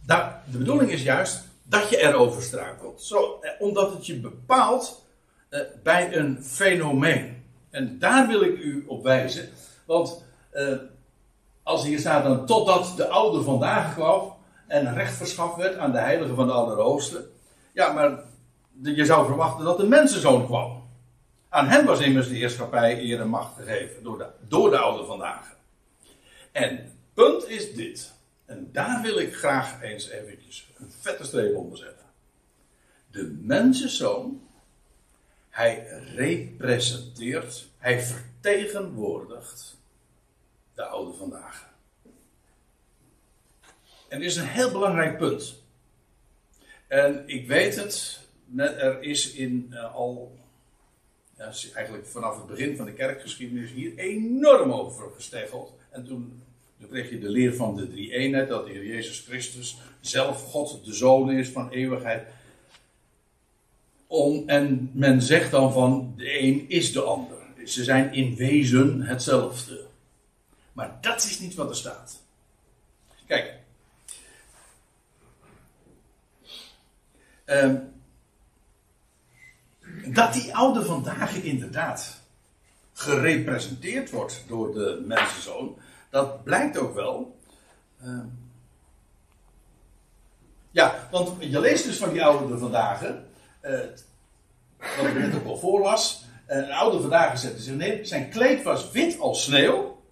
De 0.06 0.58
bedoeling 0.58 0.90
is 0.90 1.02
juist 1.02 1.44
dat 1.62 1.88
je 1.88 1.98
erover 1.98 2.42
struikelt. 2.42 3.02
Zo, 3.02 3.38
eh, 3.40 3.50
omdat 3.58 3.92
het 3.92 4.06
je 4.06 4.16
bepaalt 4.16 5.04
eh, 5.48 5.60
bij 5.82 6.16
een 6.16 6.44
fenomeen. 6.44 7.44
En 7.70 7.98
daar 7.98 8.26
wil 8.26 8.42
ik 8.42 8.58
u 8.58 8.84
op 8.86 9.02
wijzen, 9.02 9.48
want 9.86 10.24
eh, 10.50 10.76
als 11.62 11.84
hier 11.84 11.98
staat 11.98 12.24
dan 12.24 12.46
totdat 12.46 12.92
de 12.96 13.08
oude 13.08 13.42
vandaag 13.42 13.94
kwam 13.94 14.32
en 14.66 14.94
recht 14.94 15.16
verschaft 15.16 15.56
werd 15.56 15.78
aan 15.78 15.92
de 15.92 15.98
heilige 15.98 16.34
van 16.34 16.46
de 16.46 16.52
Allerhoogste. 16.52 17.28
Ja, 17.72 17.92
maar 17.92 18.18
je 18.82 19.04
zou 19.04 19.26
verwachten 19.26 19.64
dat 19.64 19.76
de 19.76 19.86
mensenzoon 19.86 20.46
kwam. 20.46 20.79
Aan 21.52 21.68
hem 21.68 21.86
was 21.86 22.00
immers 22.00 22.28
de 22.28 22.34
heerschappij 22.34 22.98
eer 23.00 23.20
en 23.20 23.28
macht 23.28 23.56
gegeven 23.56 24.02
door 24.02 24.18
de, 24.18 24.26
door 24.48 24.70
de 24.70 24.78
oude 24.78 25.04
vandaag. 25.04 25.56
En 26.52 26.98
punt 27.14 27.48
is 27.48 27.74
dit. 27.74 28.12
En 28.44 28.68
daar 28.72 29.02
wil 29.02 29.18
ik 29.18 29.34
graag 29.34 29.82
eens 29.82 30.08
eventjes 30.08 30.70
een 30.78 30.92
vette 31.00 31.24
streep 31.24 31.56
onder 31.56 31.78
zetten. 31.78 32.06
De 33.10 33.38
mensenzoon, 33.40 34.48
hij 35.48 35.86
representeert, 36.14 37.68
hij 37.78 38.00
vertegenwoordigt 38.00 39.76
de 40.74 40.84
oude 40.84 41.16
vandaag. 41.16 41.68
En 44.08 44.18
dit 44.18 44.28
is 44.28 44.36
een 44.36 44.46
heel 44.46 44.72
belangrijk 44.72 45.18
punt. 45.18 45.62
En 46.86 47.22
ik 47.26 47.46
weet 47.46 47.76
het, 47.76 48.20
er 48.56 49.02
is 49.02 49.32
in 49.32 49.66
uh, 49.70 49.94
al, 49.94 50.39
eigenlijk 51.74 52.06
vanaf 52.06 52.36
het 52.36 52.46
begin 52.46 52.76
van 52.76 52.84
de 52.84 52.92
kerkgeschiedenis 52.92 53.70
hier 53.70 53.96
enorm 53.96 54.72
over 54.72 55.10
gesteggeld. 55.14 55.72
En 55.90 56.06
toen, 56.06 56.42
toen 56.80 56.88
kreeg 56.88 57.10
je 57.10 57.18
de 57.18 57.28
leer 57.28 57.54
van 57.54 57.76
de 57.76 57.88
drie 57.88 58.12
eenheid, 58.12 58.48
dat 58.48 58.66
de 58.66 58.72
Heer 58.72 58.86
Jezus 58.86 59.20
Christus 59.20 59.78
zelf 60.00 60.42
God 60.42 60.84
de 60.84 60.94
Zoon 60.94 61.30
is 61.30 61.48
van 61.48 61.70
eeuwigheid. 61.70 62.28
Om, 64.06 64.48
en 64.48 64.90
men 64.94 65.22
zegt 65.22 65.50
dan 65.50 65.72
van 65.72 66.14
de 66.16 66.42
een 66.42 66.68
is 66.68 66.92
de 66.92 67.02
ander. 67.02 67.38
Ze 67.64 67.84
zijn 67.84 68.12
in 68.12 68.34
wezen 68.36 69.02
hetzelfde. 69.02 69.86
Maar 70.72 70.98
dat 71.00 71.22
is 71.22 71.38
niet 71.38 71.54
wat 71.54 71.68
er 71.68 71.76
staat. 71.76 72.22
Kijk. 73.26 73.54
Um, 77.46 77.99
dat 80.06 80.32
die 80.32 80.54
oude 80.54 80.84
vandaag 80.84 81.34
inderdaad 81.34 82.20
gerepresenteerd 82.92 84.10
wordt 84.10 84.44
door 84.46 84.72
de 84.74 85.02
mensenzoon, 85.06 85.78
dat 86.10 86.44
blijkt 86.44 86.78
ook 86.78 86.94
wel. 86.94 87.38
Uh, 88.04 88.18
ja, 90.70 91.08
want 91.10 91.32
je 91.38 91.60
leest 91.60 91.84
dus 91.84 91.96
van 91.96 92.12
die 92.12 92.24
oude 92.24 92.58
vandaag, 92.58 93.02
uh, 93.02 93.10
wat 94.78 95.06
ik 95.06 95.14
net 95.14 95.34
ook 95.34 95.46
al 95.46 95.58
voorlas. 95.58 96.24
Uh, 96.48 96.56
een 96.56 96.72
oude 96.72 97.00
vandaag 97.00 97.38
zette 97.38 97.62
zich 97.62 97.74
neer, 97.74 98.06
zijn 98.06 98.30
kleed 98.30 98.62
was 98.62 98.90
wit 98.90 99.18
als 99.18 99.44
sneeuw 99.44 100.02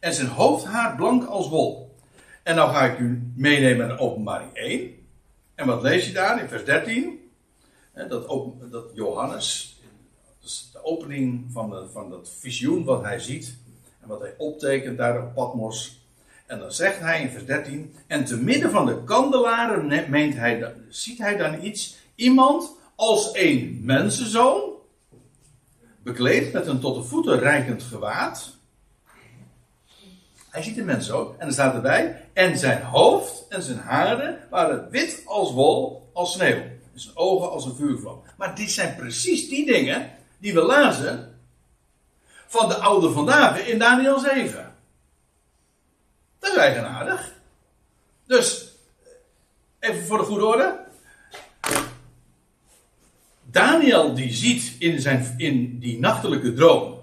en 0.00 0.14
zijn 0.14 0.28
hoofdhaar 0.28 0.96
blank 0.96 1.24
als 1.24 1.48
wol. 1.48 1.94
En 2.42 2.56
dan 2.56 2.70
ga 2.70 2.84
ik 2.84 2.98
u 2.98 3.32
meenemen 3.34 3.88
naar 3.88 3.98
openbaring 3.98 4.52
1. 4.54 4.94
En 5.54 5.66
wat 5.66 5.82
lees 5.82 6.06
je 6.06 6.12
daar 6.12 6.40
in 6.42 6.48
vers 6.48 6.64
13? 6.64 7.19
Dat, 7.94 8.28
dat 8.70 8.84
Johannes, 8.94 9.78
dus 10.40 10.70
de 10.72 10.84
opening 10.84 11.46
van, 11.52 11.88
van 11.92 12.10
dat 12.10 12.30
visioen 12.38 12.84
wat 12.84 13.02
hij 13.02 13.18
ziet. 13.18 13.56
En 14.00 14.08
wat 14.08 14.20
hij 14.20 14.34
optekent 14.38 14.98
daar 14.98 15.22
op 15.22 15.34
Patmos. 15.34 16.00
En 16.46 16.58
dan 16.58 16.72
zegt 16.72 16.98
hij 17.00 17.22
in 17.22 17.30
vers 17.30 17.44
13. 17.46 17.94
En 18.06 18.24
te 18.24 18.36
midden 18.36 18.70
van 18.70 18.86
de 18.86 19.04
kandelaren 19.04 20.10
meent 20.10 20.34
hij, 20.34 20.74
ziet 20.88 21.18
hij 21.18 21.36
dan 21.36 21.64
iets. 21.64 21.96
Iemand 22.14 22.76
als 22.94 23.30
een 23.32 23.80
mensenzoon. 23.82 24.62
Bekleed 26.02 26.52
met 26.52 26.66
een 26.66 26.80
tot 26.80 26.94
de 26.94 27.02
voeten 27.02 27.38
reikend 27.38 27.82
gewaad. 27.82 28.58
Hij 30.50 30.62
ziet 30.62 30.74
de 30.74 30.84
mens 30.84 31.10
ook. 31.10 31.34
En 31.38 31.46
er 31.46 31.52
staat 31.52 31.74
erbij. 31.74 32.28
En 32.32 32.58
zijn 32.58 32.82
hoofd 32.82 33.46
en 33.48 33.62
zijn 33.62 33.78
haren 33.78 34.38
waren 34.50 34.90
wit 34.90 35.22
als 35.24 35.52
wol, 35.52 36.10
als 36.12 36.32
sneeuw. 36.32 36.62
Zijn 37.00 37.16
ogen 37.16 37.50
als 37.50 37.64
een 37.64 37.74
vuurvlam. 37.74 38.22
Maar 38.36 38.54
dit 38.54 38.70
zijn 38.70 38.96
precies 38.96 39.48
die 39.48 39.66
dingen 39.66 40.10
die 40.38 40.54
we 40.54 40.60
lazen 40.60 41.38
van 42.46 42.68
de 42.68 42.74
oude 42.74 43.10
vandaag 43.10 43.66
in 43.66 43.78
Daniel 43.78 44.18
7. 44.18 44.74
Dat 46.38 46.50
is 46.50 46.56
eigenaardig. 46.56 47.32
Dus, 48.26 48.72
even 49.78 50.06
voor 50.06 50.18
de 50.18 50.24
goede 50.24 50.46
orde. 50.46 50.78
Daniel 53.42 54.14
die 54.14 54.32
ziet 54.32 54.76
in, 54.78 55.00
zijn, 55.00 55.34
in 55.36 55.78
die 55.78 55.98
nachtelijke 55.98 56.52
droom 56.52 57.00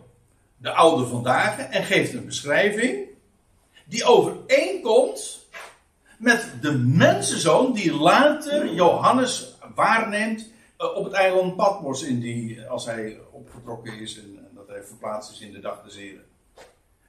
de 0.57 0.71
oude 0.71 1.05
vandaag 1.05 1.59
en 1.59 1.83
geeft 1.83 2.13
een 2.13 2.25
beschrijving 2.25 3.05
die 3.85 4.03
overeenkomt 4.03 5.47
met 6.17 6.49
de 6.61 6.71
mensenzoon 6.77 7.73
die 7.73 7.93
later 7.93 8.73
Johannes 8.73 9.56
waarneemt 9.77 10.49
eh, 10.77 10.95
op 10.95 11.03
het 11.03 11.13
eiland 11.13 11.55
Patmos 11.55 12.03
in 12.03 12.19
die, 12.19 12.61
als 12.61 12.85
hij 12.85 13.19
opgetrokken 13.31 13.99
is 13.99 14.17
en, 14.17 14.47
dat 14.55 14.67
hij 14.67 14.83
verplaatst 14.83 15.31
is 15.31 15.39
in 15.39 15.51
de 15.51 15.59
dag 15.59 15.83
des 15.83 15.95
Heren. 15.95 16.25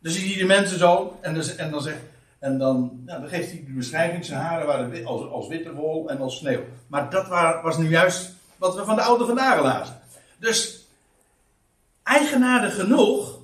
Dan 0.01 0.13
zie 0.13 0.31
je 0.31 0.39
de 0.39 0.45
mensenzoon 0.45 1.13
en, 1.21 1.35
dus, 1.35 1.57
en 1.57 1.71
dan 1.71 1.83
zegt 1.83 2.01
en 2.39 2.59
dan, 2.59 3.03
geeft 3.07 3.51
hij 3.51 3.65
de 3.67 3.73
beschrijving, 3.73 4.25
zijn 4.25 4.41
haren 4.41 4.67
waren 4.67 5.07
als, 5.07 5.31
als 5.31 5.49
witte 5.49 5.73
wol 5.73 6.09
en 6.09 6.21
als 6.21 6.37
sneeuw. 6.37 6.65
Maar 6.87 7.11
dat 7.11 7.29
was 7.63 7.79
nu 7.79 7.89
juist 7.89 8.35
wat 8.57 8.75
we 8.75 8.85
van 8.85 8.97
de 8.97 9.03
oude 9.03 9.27
vandaag 9.27 9.63
lazen. 9.63 10.01
Dus, 10.39 10.87
eigenaardig 12.03 12.75
genoeg, 12.75 13.39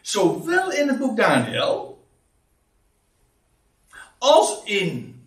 zowel 0.00 0.72
in 0.72 0.88
het 0.88 0.98
boek 0.98 1.16
Daniel, 1.16 2.04
als 4.18 4.62
in 4.64 5.22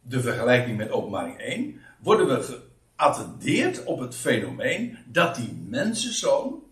de 0.00 0.20
vergelijking 0.20 0.76
met 0.76 0.90
openbaring 0.90 1.38
1 1.38 1.80
worden 1.98 2.26
we 2.26 2.67
geattendeerd 2.98 3.84
op 3.84 3.98
het 3.98 4.14
fenomeen 4.14 4.98
dat 5.06 5.34
die 5.34 5.64
mensenzoon 5.68 6.62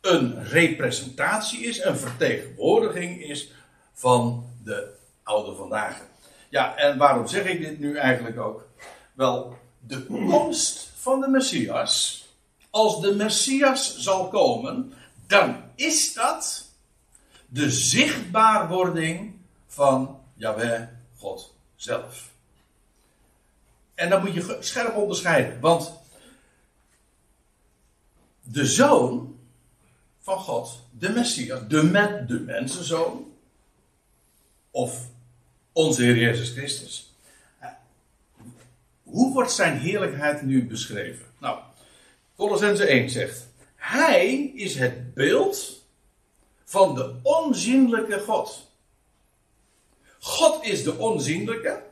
een 0.00 0.44
representatie 0.44 1.60
is, 1.60 1.84
een 1.84 1.98
vertegenwoordiging 1.98 3.22
is 3.22 3.52
van 3.92 4.46
de 4.64 4.94
oude 5.22 5.54
vandaag. 5.54 6.06
Ja, 6.48 6.76
en 6.76 6.98
waarom 6.98 7.26
zeg 7.26 7.44
ik 7.44 7.60
dit 7.60 7.78
nu 7.78 7.96
eigenlijk 7.96 8.38
ook? 8.38 8.68
Wel, 9.14 9.56
de 9.80 10.04
komst 10.04 10.90
van 10.96 11.20
de 11.20 11.28
Messias, 11.28 12.26
als 12.70 13.00
de 13.00 13.14
Messias 13.14 13.98
zal 13.98 14.28
komen, 14.28 14.92
dan 15.26 15.62
is 15.74 16.14
dat 16.14 16.66
de 17.46 17.70
zichtbaarwording 17.70 19.34
van 19.66 20.20
Jaweh, 20.34 20.82
God 21.16 21.54
zelf. 21.76 22.30
En 23.98 24.10
dat 24.10 24.22
moet 24.24 24.34
je 24.34 24.56
scherp 24.60 24.96
onderscheiden, 24.96 25.60
want 25.60 25.92
de 28.42 28.66
zoon 28.66 29.38
van 30.18 30.38
God, 30.38 30.82
de 30.98 31.08
Messias, 31.08 31.60
de, 31.68 31.82
met, 31.82 32.28
de 32.28 32.40
mensenzoon, 32.40 33.32
of 34.70 35.06
onze 35.72 36.02
Heer 36.02 36.16
Jezus 36.16 36.50
Christus. 36.50 37.14
Hoe 39.02 39.32
wordt 39.32 39.52
zijn 39.52 39.78
heerlijkheid 39.78 40.42
nu 40.42 40.66
beschreven? 40.66 41.26
Nou, 41.38 41.58
Colossense 42.36 42.86
1 42.86 43.10
zegt: 43.10 43.48
Hij 43.74 44.34
is 44.54 44.74
het 44.74 45.14
beeld 45.14 45.84
van 46.64 46.94
de 46.94 47.14
onzienlijke 47.22 48.20
God. 48.20 48.70
God 50.18 50.64
is 50.64 50.82
de 50.82 50.98
onzienlijke. 50.98 51.86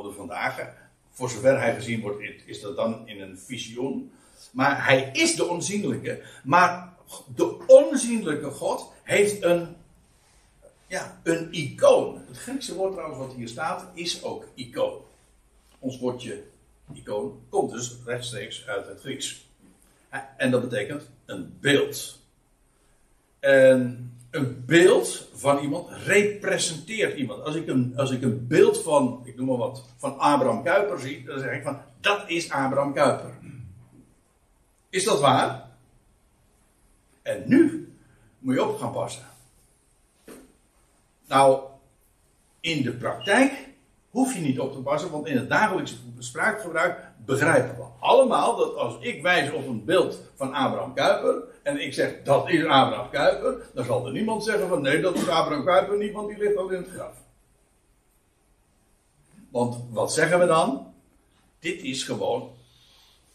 Vandaag. 0.00 0.68
Voor 1.10 1.30
zover 1.30 1.60
hij 1.60 1.74
gezien 1.74 2.00
wordt, 2.00 2.22
is 2.46 2.60
dat 2.60 2.76
dan 2.76 3.08
in 3.08 3.20
een 3.20 3.38
visioen. 3.38 4.12
Maar 4.50 4.86
hij 4.86 5.10
is 5.12 5.34
de 5.34 5.46
onzienlijke. 5.46 6.22
Maar 6.44 6.92
de 7.34 7.66
onzienlijke 7.66 8.50
God 8.50 8.92
heeft 9.02 9.42
een, 9.42 9.76
ja, 10.86 11.20
een 11.22 11.52
icoon. 11.52 12.22
Het 12.26 12.38
Griekse 12.38 12.74
woord 12.74 12.92
trouwens 12.92 13.18
wat 13.18 13.32
hier 13.36 13.48
staat, 13.48 13.90
is 13.94 14.22
ook 14.22 14.46
icoon. 14.54 15.00
Ons 15.78 15.98
woordje 15.98 16.42
icoon 16.94 17.40
komt 17.48 17.70
dus 17.70 17.96
rechtstreeks 18.04 18.66
uit 18.66 18.86
het 18.86 19.00
Grieks. 19.00 19.46
En 20.36 20.50
dat 20.50 20.60
betekent 20.60 21.10
een 21.24 21.56
beeld. 21.60 22.18
En 23.38 24.12
een 24.32 24.64
beeld 24.66 25.28
van 25.34 25.58
iemand 25.58 25.88
representeert 25.90 27.16
iemand. 27.16 27.44
Als 27.44 27.54
ik 27.54 27.68
een, 27.68 27.92
als 27.96 28.10
ik 28.10 28.22
een 28.22 28.46
beeld 28.46 28.82
van, 28.82 29.20
ik 29.24 29.36
noem 29.36 29.46
maar 29.46 29.56
wat, 29.56 29.84
van 29.96 30.18
Abraham 30.18 30.62
Kuyper 30.62 31.00
zie, 31.00 31.24
dan 31.24 31.38
zeg 31.38 31.56
ik 31.56 31.62
van, 31.62 31.80
dat 32.00 32.24
is 32.26 32.50
Abraham 32.50 32.92
Kuyper. 32.92 33.38
Is 34.90 35.04
dat 35.04 35.20
waar? 35.20 35.68
En 37.22 37.42
nu 37.46 37.92
moet 38.38 38.54
je 38.54 38.64
op 38.64 38.78
gaan 38.78 38.92
passen. 38.92 39.22
Nou, 41.26 41.62
in 42.60 42.82
de 42.82 42.92
praktijk 42.92 43.68
hoef 44.10 44.34
je 44.34 44.40
niet 44.40 44.60
op 44.60 44.72
te 44.72 44.78
passen, 44.78 45.10
want 45.10 45.26
in 45.26 45.36
het 45.36 45.48
dagelijkse 45.48 45.94
spraakgebruik 46.18 47.08
begrijpen 47.24 47.76
we 47.76 47.84
allemaal 48.00 48.56
dat 48.56 48.76
als 48.76 48.96
ik 49.00 49.22
wijs 49.22 49.52
op 49.52 49.66
een 49.66 49.84
beeld 49.84 50.20
van 50.34 50.52
Abraham 50.52 50.94
Kuyper, 50.94 51.42
en 51.62 51.80
ik 51.80 51.94
zeg 51.94 52.22
dat 52.24 52.48
is 52.48 52.64
Abraham 52.64 53.10
Kuyper, 53.10 53.66
dan 53.74 53.84
zal 53.84 54.06
er 54.06 54.12
niemand 54.12 54.44
zeggen 54.44 54.68
van 54.68 54.82
nee, 54.82 55.00
dat 55.00 55.14
is 55.14 55.28
Abraham 55.28 55.64
Kuyper 55.64 55.98
niet, 55.98 56.12
want 56.12 56.28
die 56.28 56.38
ligt 56.38 56.56
al 56.56 56.70
in 56.70 56.82
het 56.82 56.90
graf. 56.90 57.16
Want 59.50 59.84
wat 59.90 60.12
zeggen 60.12 60.38
we 60.38 60.46
dan? 60.46 60.94
Dit 61.58 61.82
is 61.82 62.04
gewoon 62.04 62.50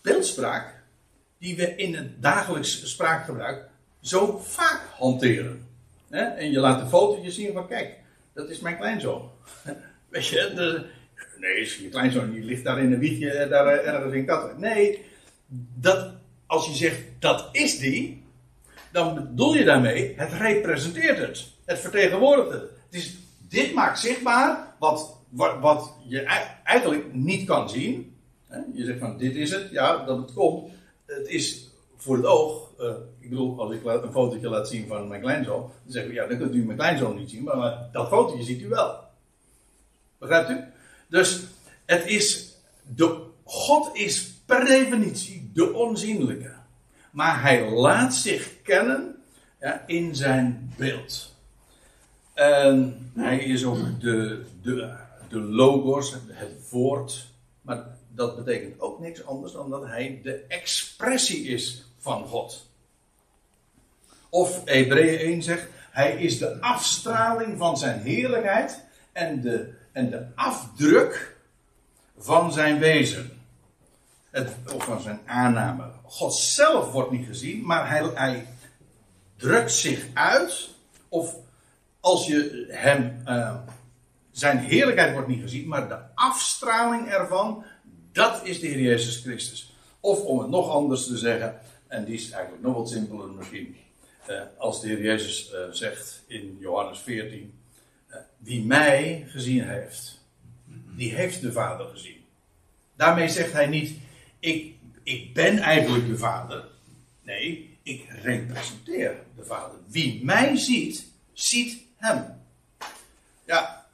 beeldspraak 0.01 0.84
die 1.38 1.55
we 1.55 1.75
in 1.75 1.95
het 1.95 2.21
dagelijks 2.21 2.91
spraakgebruik 2.91 3.69
zo 4.01 4.38
vaak 4.38 4.82
hanteren. 4.97 5.67
En 6.09 6.51
je 6.51 6.59
laat 6.59 6.82
een 6.82 6.89
fotootje 6.89 7.32
zien 7.32 7.53
van 7.53 7.67
kijk, 7.67 7.95
dat 8.34 8.49
is 8.49 8.59
mijn 8.59 8.78
kleinzoon. 8.78 9.30
Weet 10.09 10.28
je, 10.28 10.51
de, 10.55 10.86
nee, 11.39 11.82
je 11.82 11.89
kleinzoon 11.89 12.32
die 12.32 12.43
ligt 12.43 12.63
daar 12.63 12.80
in 12.80 12.93
een 12.93 12.99
wiegje 12.99 13.32
eh, 13.32 13.49
daar 13.49 13.67
eh, 13.67 13.93
ergens 13.93 14.13
in 14.13 14.25
Katwijk. 14.25 14.57
Nee, 14.57 15.05
dat, 15.75 16.13
als 16.48 16.68
je 16.68 16.74
zegt 16.74 17.02
dat 17.20 17.50
is 17.52 17.80
die, 17.80 18.24
dan 18.91 19.14
bedoel 19.14 19.56
je 19.56 19.64
daarmee, 19.64 20.14
het 20.16 20.34
representeert 20.34 21.18
het. 21.18 21.45
Het 21.66 21.80
vertegenwoordigt 21.80 22.52
het. 22.52 23.12
dit 23.50 23.74
maakt 23.74 24.00
zichtbaar 24.00 24.76
wat, 24.80 25.18
wat, 25.30 25.60
wat 25.60 25.93
je 26.08 26.22
eigenlijk 26.64 27.14
niet 27.14 27.45
kan 27.45 27.70
zien. 27.70 28.16
Je 28.74 28.86
zegt 28.86 29.00
van 29.00 29.18
dit 29.18 29.36
is 29.36 29.52
het, 29.52 29.70
ja, 29.72 30.06
dat 30.06 30.18
het 30.18 30.34
komt. 30.34 30.72
Het 31.06 31.28
is 31.28 31.70
voor 31.98 32.16
het 32.16 32.26
oog, 32.26 32.72
uh, 32.80 32.93
ik 33.20 33.30
bedoel, 33.30 33.60
als 33.60 33.72
ik 33.74 33.86
een 33.86 34.12
fotootje 34.12 34.50
laat 34.50 34.68
zien 34.68 34.88
van 34.88 35.08
mijn 35.08 35.22
kleinzoon, 35.22 35.62
dan 35.62 35.91
zeg 35.93 36.06
ik 36.06 36.14
ja, 36.14 36.28
dan 36.28 36.38
kunt 36.38 36.56
u 36.56 36.66
mijn 36.66 36.78
kleinzoon 36.78 37.16
niet 37.16 37.30
zien, 37.30 37.43
maar, 37.43 37.58
maar 37.58 37.89
dat 37.91 38.08
fotootje 38.08 38.43
ziet 38.43 38.62
u 38.62 38.68
wel. 38.68 39.00
Begrijpt 40.18 40.50
u? 40.50 40.64
Dus 41.08 41.43
het 41.86 42.06
is, 42.06 42.56
de, 42.95 43.22
God 43.43 43.95
is 43.95 44.32
per 44.45 44.66
definitie 44.66 45.47
de 45.58 45.74
onzienlijke. 45.74 46.51
Maar 47.12 47.41
hij 47.41 47.70
laat 47.70 48.16
zich 48.16 48.62
kennen 48.62 49.16
ja, 49.60 49.84
in 49.88 50.16
zijn 50.16 50.74
beeld. 50.78 51.36
En 52.34 53.12
hij 53.16 53.38
is 53.38 53.66
ook 53.66 54.01
de, 54.01 54.45
de, 54.62 54.93
de 55.30 55.39
logos, 55.39 56.16
het 56.28 56.70
woord. 56.70 57.28
Maar 57.62 57.86
dat 58.10 58.36
betekent 58.36 58.80
ook 58.80 58.99
niks 58.99 59.26
anders 59.26 59.53
dan 59.53 59.70
dat 59.70 59.86
hij 59.86 60.20
de 60.24 60.45
expressie 60.47 61.43
is 61.43 61.86
van 61.97 62.26
God. 62.26 62.70
Of 64.30 64.62
Hebreeën 64.66 65.20
1 65.20 65.43
zegt, 65.43 65.68
hij 65.91 66.16
is 66.16 66.38
de 66.38 66.62
afstraling 66.62 67.58
van 67.58 67.78
zijn 67.78 67.99
heerlijkheid 67.99 68.84
en 69.12 69.41
de, 69.41 69.74
en 69.91 70.10
de 70.10 70.26
afdruk 70.36 71.38
van 72.18 72.53
zijn 72.53 72.80
wezen. 72.80 73.36
Of 74.75 74.83
van 74.83 75.01
zijn 75.01 75.19
aanname. 75.25 75.83
God 76.03 76.35
zelf 76.35 76.91
wordt 76.91 77.11
niet 77.11 77.27
gezien, 77.27 77.65
maar 77.65 77.89
hij, 77.89 78.03
hij 78.13 78.47
drukt 79.35 79.71
zich 79.71 80.07
uit. 80.13 80.69
Of 81.09 81.35
als 81.99 82.27
je 82.27 82.65
hem. 82.69 83.21
Uh, 83.25 83.55
zijn 84.38 84.57
heerlijkheid 84.57 85.13
wordt 85.13 85.27
niet 85.27 85.41
gezien, 85.41 85.67
maar 85.67 85.88
de 85.88 85.97
afstraling 86.15 87.07
ervan, 87.07 87.65
dat 88.11 88.41
is 88.43 88.59
de 88.59 88.67
Heer 88.67 88.79
Jezus 88.79 89.17
Christus. 89.17 89.75
Of 89.99 90.21
om 90.21 90.39
het 90.39 90.49
nog 90.49 90.69
anders 90.69 91.07
te 91.07 91.17
zeggen, 91.17 91.59
en 91.88 92.05
die 92.05 92.15
is 92.15 92.29
eigenlijk 92.29 92.63
nog 92.63 92.75
wat 92.75 92.89
simpeler 92.89 93.29
misschien. 93.29 93.75
Uh, 94.29 94.41
als 94.57 94.81
de 94.81 94.88
Heer 94.88 95.01
Jezus 95.01 95.51
uh, 95.53 95.59
zegt 95.71 96.23
in 96.27 96.57
Johannes 96.59 96.99
14: 96.99 97.59
Wie 98.38 98.65
mij 98.65 99.25
gezien 99.27 99.67
heeft, 99.67 100.21
die 100.95 101.13
heeft 101.15 101.41
de 101.41 101.51
Vader 101.51 101.88
gezien. 101.88 102.25
Daarmee 102.95 103.29
zegt 103.29 103.53
hij 103.53 103.67
niet: 103.67 103.97
ik, 104.39 104.75
ik 105.03 105.33
ben 105.33 105.57
eigenlijk 105.57 106.07
de 106.07 106.17
Vader. 106.17 106.63
Nee, 107.21 107.77
ik 107.83 108.05
representeer 108.21 109.15
de 109.35 109.45
Vader. 109.45 109.77
Wie 109.88 110.25
mij 110.25 110.57
ziet, 110.57 111.07
ziet 111.33 111.81
hem. 111.95 112.25
Ja, 113.45 113.85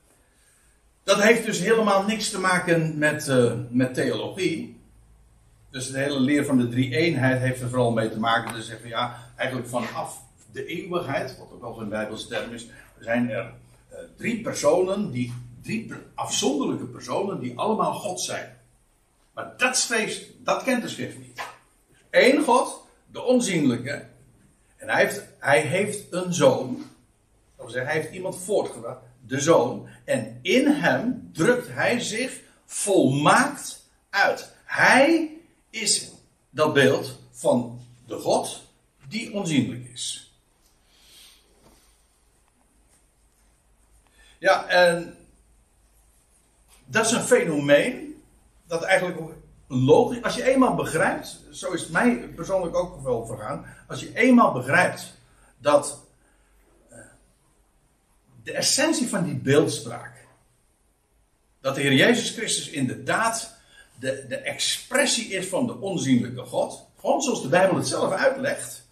dat 1.04 1.22
heeft 1.22 1.46
dus 1.46 1.60
helemaal 1.60 2.04
niks 2.04 2.30
te 2.30 2.40
maken 2.40 2.98
met, 2.98 3.28
uh, 3.28 3.54
met 3.70 3.94
theologie. 3.94 4.82
Dus 5.70 5.92
de 5.92 6.00
hele 6.00 6.20
leer 6.20 6.46
van 6.46 6.58
de 6.58 6.70
drie-eenheid 6.70 7.40
heeft 7.40 7.62
er 7.62 7.70
vooral 7.70 7.92
mee 7.92 8.10
te 8.10 8.20
maken. 8.20 8.54
Dus 8.54 8.66
zeggen 8.68 8.90
ja, 8.90 9.32
eigenlijk 9.36 9.70
vanaf 9.70 10.22
de 10.52 10.66
eeuwigheid, 10.66 11.38
wat 11.38 11.48
ook 11.52 11.62
wel 11.62 11.82
een 11.82 11.90
Bijbelse 11.90 12.28
term 12.28 12.54
is, 12.54 12.68
zijn 13.00 13.30
er 13.30 13.54
uh, 13.92 13.98
drie 14.18 14.42
personen, 14.42 15.12
die, 15.12 15.34
drie 15.62 15.94
afzonderlijke 16.14 16.86
personen, 16.86 17.40
die 17.40 17.58
allemaal 17.58 17.94
God 17.94 18.22
zijn. 18.22 18.58
Maar 19.34 19.58
dat, 19.58 19.78
schreef, 19.78 20.26
dat 20.40 20.64
kent 20.64 20.82
de 20.82 20.90
schrift 20.90 21.18
niet. 21.18 21.42
Eén 22.10 22.44
God, 22.44 22.88
de 23.12 23.22
onzienlijke. 23.22 24.08
En 24.78 24.90
hij 24.90 25.06
heeft, 25.06 25.24
hij 25.40 25.62
heeft 25.62 26.12
een 26.12 26.34
zoon. 26.34 26.84
Dat 27.58 27.72
zeggen, 27.72 27.92
hij 27.92 28.02
heeft 28.02 28.14
iemand 28.14 28.44
voortgebracht. 28.44 29.02
De 29.26 29.40
zoon. 29.40 29.88
En 30.04 30.40
in 30.42 30.68
hem 30.68 31.30
drukt 31.34 31.68
hij 31.68 32.00
zich 32.00 32.40
volmaakt 32.66 33.90
uit. 34.10 34.52
Hij 34.66 35.38
is 35.70 36.12
dat 36.50 36.74
beeld 36.74 37.20
van 37.32 37.82
de 38.08 38.20
God 38.20 38.62
die 39.08 39.34
onzienlijk 39.34 39.90
is. 39.94 40.34
Ja, 44.38 44.68
en 44.68 45.18
dat 46.86 47.06
is 47.06 47.12
een 47.12 47.24
fenomeen 47.24 48.13
dat 48.74 48.84
eigenlijk 48.84 49.20
logisch. 49.68 50.22
Als 50.24 50.36
je 50.36 50.44
eenmaal 50.44 50.76
begrijpt, 50.76 51.40
zo 51.52 51.72
is 51.72 51.88
mij 51.88 52.16
persoonlijk 52.36 52.76
ook 52.76 53.04
wel 53.04 53.26
vergaan. 53.26 53.66
Als 53.88 54.00
je 54.00 54.16
eenmaal 54.16 54.52
begrijpt 54.52 55.14
dat 55.58 56.06
uh, 56.92 56.98
de 58.44 58.52
essentie 58.52 59.10
van 59.10 59.24
die 59.24 59.36
beeldspraak, 59.36 60.26
dat 61.62 61.76
de 61.76 61.82
Heer 61.82 61.94
Jezus 61.94 62.30
Christus 62.30 62.70
inderdaad 62.70 63.56
de, 64.00 64.26
de 64.28 64.38
expressie 64.38 65.28
is 65.28 65.48
van 65.48 65.68
de 65.68 65.80
onzienlijke 65.80 66.42
God, 66.42 66.86
gewoon 67.00 67.22
zoals 67.22 67.42
de 67.42 67.48
Bijbel 67.48 67.76
het 67.76 67.88
zelf 67.88 68.14
uitlegt, 68.14 68.86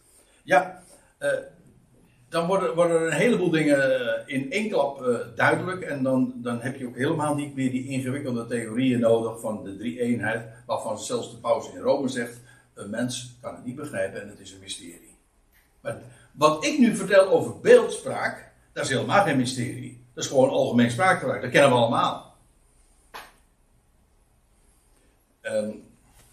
ja, 0.43 0.83
uh, 1.19 1.29
dan 2.31 2.47
worden, 2.47 2.75
worden 2.75 2.99
er 2.99 3.07
een 3.07 3.13
heleboel 3.13 3.49
dingen 3.49 3.99
eh, 3.99 4.35
in 4.35 4.51
één 4.51 4.69
klap 4.69 5.01
uh, 5.01 5.17
duidelijk. 5.35 5.81
En 5.81 6.03
dan, 6.03 6.33
dan 6.35 6.61
heb 6.61 6.77
je 6.77 6.87
ook 6.87 6.95
helemaal 6.95 7.35
niet 7.35 7.55
meer 7.55 7.71
die 7.71 7.87
ingewikkelde 7.87 8.45
theorieën 8.45 8.99
nodig 8.99 9.39
van 9.39 9.63
de 9.63 9.77
drie-eenheid. 9.77 10.45
Waarvan 10.65 10.99
zelfs 10.99 11.31
de 11.31 11.37
paus 11.37 11.71
in 11.73 11.79
Rome 11.79 12.07
zegt: 12.07 12.39
een 12.73 12.89
mens 12.89 13.37
kan 13.41 13.55
het 13.55 13.65
niet 13.65 13.75
begrijpen 13.75 14.21
en 14.21 14.27
het 14.27 14.39
is 14.39 14.51
een 14.51 14.59
mysterie. 14.59 15.15
Maar 15.81 15.97
wat 16.31 16.65
ik 16.65 16.79
nu 16.79 16.95
vertel 16.95 17.29
over 17.29 17.59
beeldspraak, 17.59 18.51
dat 18.73 18.83
is 18.83 18.89
helemaal 18.89 19.23
geen 19.23 19.37
mysterie. 19.37 20.03
Dat 20.13 20.23
is 20.23 20.29
gewoon 20.29 20.49
algemeen 20.49 20.91
spraakgebruik. 20.91 21.41
Dat 21.41 21.51
kennen 21.51 21.69
we 21.69 21.75
allemaal. 21.75 22.35
En 25.41 25.83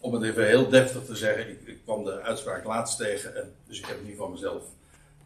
om 0.00 0.14
het 0.14 0.22
even 0.22 0.46
heel 0.46 0.68
deftig 0.68 1.04
te 1.04 1.16
zeggen, 1.16 1.48
ik, 1.48 1.60
ik 1.64 1.78
kwam 1.84 2.04
de 2.04 2.20
uitspraak 2.22 2.64
laatst 2.64 2.98
tegen, 2.98 3.36
en, 3.36 3.54
dus 3.66 3.78
ik 3.78 3.86
heb 3.86 3.96
het 3.96 4.06
niet 4.06 4.16
van 4.16 4.30
mezelf. 4.30 4.62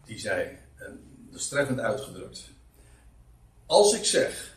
Die 0.05 0.19
zei: 0.19 0.59
en 0.77 1.01
dat 1.31 1.81
uitgedrukt. 1.81 2.51
Als 3.67 3.95
ik 3.95 4.05
zeg 4.05 4.57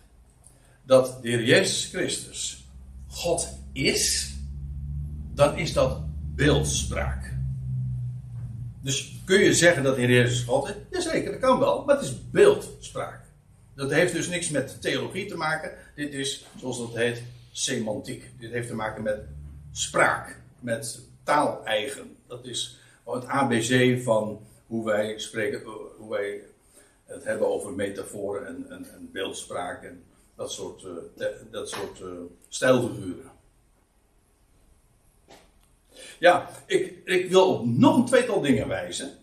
dat 0.84 1.22
de 1.22 1.30
Heer 1.30 1.44
Jezus 1.44 1.86
Christus 1.86 2.68
God 3.08 3.58
is, 3.72 4.34
dan 5.34 5.58
is 5.58 5.74
dat 5.74 6.02
beeldspraak. 6.36 7.34
Dus 8.82 9.22
kun 9.26 9.40
je 9.40 9.54
zeggen 9.54 9.84
dat 9.84 9.96
de 9.96 10.02
Heer 10.02 10.12
Jezus 10.12 10.42
God 10.44 10.68
is? 10.68 10.76
Jazeker, 10.92 11.32
dat 11.32 11.42
kan 11.42 11.60
wel, 11.60 11.86
maar 11.86 11.96
het 11.96 12.06
is 12.06 12.30
beeldspraak. 12.30 13.24
Dat 13.76 13.92
heeft 13.92 14.14
dus 14.14 14.28
niks 14.28 14.50
met 14.50 14.82
theologie 14.82 15.26
te 15.26 15.36
maken. 15.36 15.72
Dit 15.96 16.14
is, 16.14 16.46
zoals 16.60 16.78
dat 16.78 16.96
heet, 16.96 17.24
semantiek. 17.52 18.32
Dit 18.40 18.52
heeft 18.52 18.68
te 18.68 18.76
maken 18.76 19.04
met 19.04 19.20
spraak, 19.72 20.42
met 20.60 21.00
taaleigen. 21.24 22.16
Dat 22.28 22.46
is 22.46 22.80
het 23.06 23.26
ABC 23.26 24.02
van 24.04 24.40
hoe 24.68 24.86
wij 24.86 25.20
spreken, 25.20 25.62
hoe 25.98 26.10
wij 26.10 26.42
het 27.06 27.24
hebben 27.24 27.48
over 27.48 27.72
metaforen 27.72 28.48
en, 28.48 28.66
en, 28.70 28.94
en 28.94 29.10
beeldspraak 29.12 29.84
en 29.84 30.04
dat 30.36 30.52
soort, 30.52 30.84
uh, 31.18 31.26
dat 31.52 31.70
soort 31.70 32.00
uh, 32.00 32.08
stijlfiguren. 32.48 33.32
Ja, 36.20 36.50
ik, 36.66 37.02
ik 37.06 37.30
wil 37.30 37.54
op 37.54 37.66
nog 37.66 37.98
een 37.98 38.06
tweetal 38.06 38.42
dingen 38.42 38.68
wijzen 38.68 39.18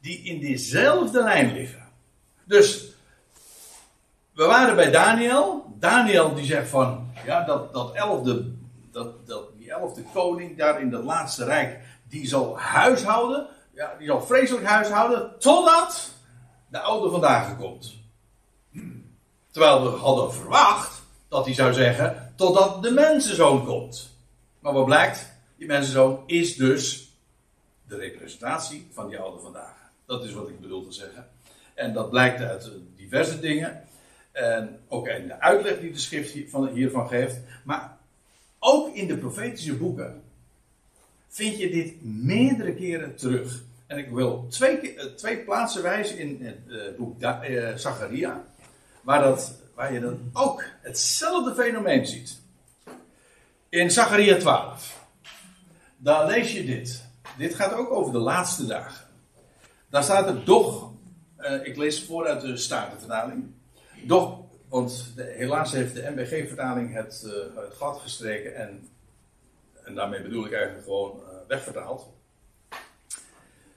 die 0.00 0.22
in 0.22 0.40
dezelfde 0.40 1.22
lijn 1.22 1.52
liggen. 1.52 1.88
Dus 2.44 2.94
we 4.32 4.44
waren 4.44 4.76
bij 4.76 4.90
Daniel. 4.90 5.74
Daniel 5.78 6.34
die 6.34 6.44
zegt 6.44 6.68
van, 6.68 7.12
ja, 7.24 7.44
dat, 7.44 7.72
dat 7.72 7.94
elfde, 7.94 8.52
dat, 8.90 9.26
dat, 9.26 9.58
die 9.58 9.70
elfde 9.70 10.02
koning 10.12 10.56
daar 10.56 10.80
in 10.80 10.90
dat 10.90 11.04
laatste 11.04 11.44
rijk, 11.44 11.80
die 12.08 12.26
zal 12.26 12.58
huishouden 12.58 13.46
ja, 13.76 13.94
die 13.98 14.06
zal 14.06 14.22
vreselijk 14.22 14.66
huishouden 14.66 15.38
totdat 15.38 16.14
de 16.68 16.80
oude 16.80 17.10
vandaag 17.10 17.56
komt. 17.56 17.94
Terwijl 19.50 19.82
we 19.82 19.98
hadden 19.98 20.32
verwacht 20.32 21.02
dat 21.28 21.44
hij 21.44 21.54
zou 21.54 21.72
zeggen 21.72 22.32
totdat 22.36 22.82
de 22.82 22.90
mensenzoon 22.90 23.64
komt. 23.64 24.10
Maar 24.58 24.72
wat 24.72 24.84
blijkt? 24.84 25.32
Die 25.56 25.66
mensenzoon 25.66 26.22
is 26.26 26.56
dus 26.56 27.12
de 27.88 27.96
representatie 27.96 28.88
van 28.92 29.08
die 29.08 29.18
oude 29.18 29.42
vandaag. 29.42 29.74
Dat 30.06 30.24
is 30.24 30.32
wat 30.32 30.48
ik 30.48 30.60
bedoel 30.60 30.84
te 30.84 30.92
zeggen. 30.92 31.28
En 31.74 31.92
dat 31.92 32.10
blijkt 32.10 32.40
uit 32.40 32.70
diverse 32.96 33.40
dingen. 33.40 33.82
En 34.32 34.80
ook 34.88 35.08
in 35.08 35.26
de 35.26 35.40
uitleg 35.40 35.80
die 35.80 35.92
de 35.92 35.98
schrift 35.98 36.32
hiervan 36.72 37.08
geeft. 37.08 37.38
Maar 37.64 37.96
ook 38.58 38.94
in 38.94 39.06
de 39.06 39.16
profetische 39.16 39.76
boeken 39.76 40.22
vind 41.28 41.58
je 41.58 41.70
dit 41.70 42.04
meerdere 42.04 42.74
keren 42.74 43.16
terug. 43.16 43.64
En 43.86 43.98
ik 43.98 44.10
wil 44.10 44.46
twee, 44.48 44.94
eh, 44.94 45.04
twee 45.04 45.38
plaatsen 45.38 45.82
wijzen 45.82 46.18
in 46.18 46.38
het 46.44 46.58
eh, 46.68 46.96
boek 46.96 47.22
eh, 47.22 47.74
Zacharia. 47.74 48.44
Waar, 49.02 49.22
dat, 49.22 49.54
waar 49.74 49.92
je 49.92 50.00
dan 50.00 50.30
ook 50.32 50.64
hetzelfde 50.80 51.54
fenomeen 51.54 52.06
ziet. 52.06 52.40
In 53.68 53.90
Zacharia 53.90 54.36
12. 54.36 55.04
Daar 55.96 56.26
lees 56.26 56.52
je 56.52 56.64
dit. 56.64 57.04
Dit 57.38 57.54
gaat 57.54 57.72
ook 57.72 57.90
over 57.90 58.12
de 58.12 58.18
laatste 58.18 58.66
dagen. 58.66 59.06
Daar 59.90 60.02
staat 60.02 60.28
er 60.28 60.44
doch. 60.44 60.90
ik 61.62 61.76
lees 61.76 62.04
voor 62.04 62.26
uit 62.26 62.40
de 62.40 62.56
Statenvertaling. 62.56 63.54
Doch, 64.02 64.40
want 64.68 65.12
helaas 65.16 65.72
heeft 65.72 65.94
de 65.94 66.12
MBG-vertaling 66.14 66.94
het, 66.94 67.26
het 67.54 67.74
gat 67.74 68.00
gestreken. 68.00 68.54
En, 68.54 68.88
en 69.84 69.94
daarmee 69.94 70.22
bedoel 70.22 70.46
ik 70.46 70.52
eigenlijk 70.52 70.84
gewoon 70.84 71.20
wegvertaald. 71.48 72.15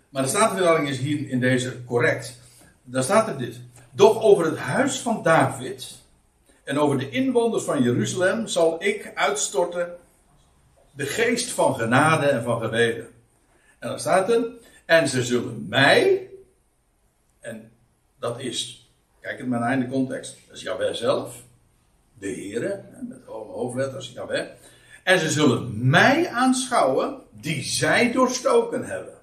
Maar 0.09 0.23
de 0.23 0.29
Statenvertaling 0.29 0.89
is 0.89 0.97
hier 0.97 1.29
in 1.29 1.39
deze 1.39 1.83
correct. 1.83 2.39
Daar 2.83 3.03
staat 3.03 3.27
er 3.27 3.37
dit. 3.37 3.59
Doch 3.91 4.21
over 4.21 4.45
het 4.45 4.57
huis 4.57 4.99
van 4.99 5.23
David 5.23 5.97
en 6.63 6.79
over 6.79 6.97
de 6.97 7.09
inwoners 7.09 7.63
van 7.63 7.83
Jeruzalem 7.83 8.47
zal 8.47 8.83
ik 8.83 9.11
uitstorten 9.15 9.97
de 10.91 11.05
geest 11.05 11.51
van 11.51 11.75
genade 11.75 12.25
en 12.25 12.43
van 12.43 12.61
gebeden. 12.61 13.07
En 13.79 13.89
dan 13.89 13.99
staat 13.99 14.29
er, 14.29 14.47
en 14.85 15.07
ze 15.07 15.23
zullen 15.23 15.65
mij, 15.67 16.29
en 17.39 17.71
dat 18.19 18.39
is, 18.39 18.89
kijk 19.21 19.37
het 19.37 19.47
maar 19.47 19.59
naar 19.59 19.73
in 19.73 19.79
de 19.79 19.87
context, 19.87 20.37
dat 20.47 20.55
is 20.55 20.61
Jawel 20.61 20.95
zelf, 20.95 21.43
de 22.19 22.27
Heere, 22.27 22.83
met 23.07 23.17
gewoon 23.25 23.47
hoofdletters, 23.47 24.11
Jawel. 24.11 24.47
En 25.03 25.19
ze 25.19 25.29
zullen 25.29 25.89
mij 25.89 26.29
aanschouwen 26.29 27.21
die 27.31 27.63
zij 27.63 28.11
doorstoken 28.11 28.83
hebben. 28.83 29.18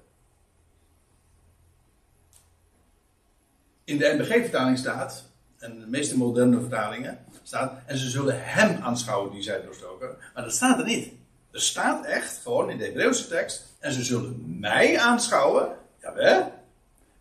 In 3.87 3.97
de 3.97 4.15
NBG-vertaling 4.17 4.77
staat, 4.77 5.23
en 5.57 5.79
de 5.79 5.87
meeste 5.87 6.17
moderne 6.17 6.59
vertalingen 6.59 7.19
staat, 7.43 7.73
en 7.85 7.97
ze 7.97 8.09
zullen 8.09 8.43
hem 8.43 8.81
aanschouwen 8.81 9.31
die 9.31 9.41
zij 9.41 9.61
doorstoken. 9.61 10.17
Maar 10.33 10.43
dat 10.43 10.53
staat 10.53 10.79
er 10.79 10.85
niet. 10.85 11.11
Er 11.51 11.61
staat 11.61 12.05
echt, 12.05 12.39
gewoon 12.43 12.69
in 12.69 12.77
de 12.77 12.83
Hebreeuwse 12.83 13.27
tekst, 13.27 13.65
en 13.79 13.91
ze 13.91 14.03
zullen 14.03 14.59
mij 14.59 14.99
aanschouwen, 14.99 15.75
jawel, 16.01 16.53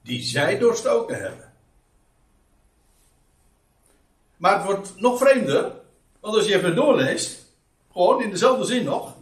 die 0.02 0.22
zij 0.22 0.58
doorstoken 0.58 1.20
hebben. 1.20 1.52
Maar 4.36 4.54
het 4.56 4.64
wordt 4.64 5.00
nog 5.00 5.18
vreemder, 5.18 5.72
want 6.20 6.34
als 6.34 6.46
je 6.46 6.54
even 6.54 6.74
doorleest, 6.74 7.44
gewoon 7.92 8.22
in 8.22 8.30
dezelfde 8.30 8.64
zin 8.64 8.84
nog. 8.84 9.14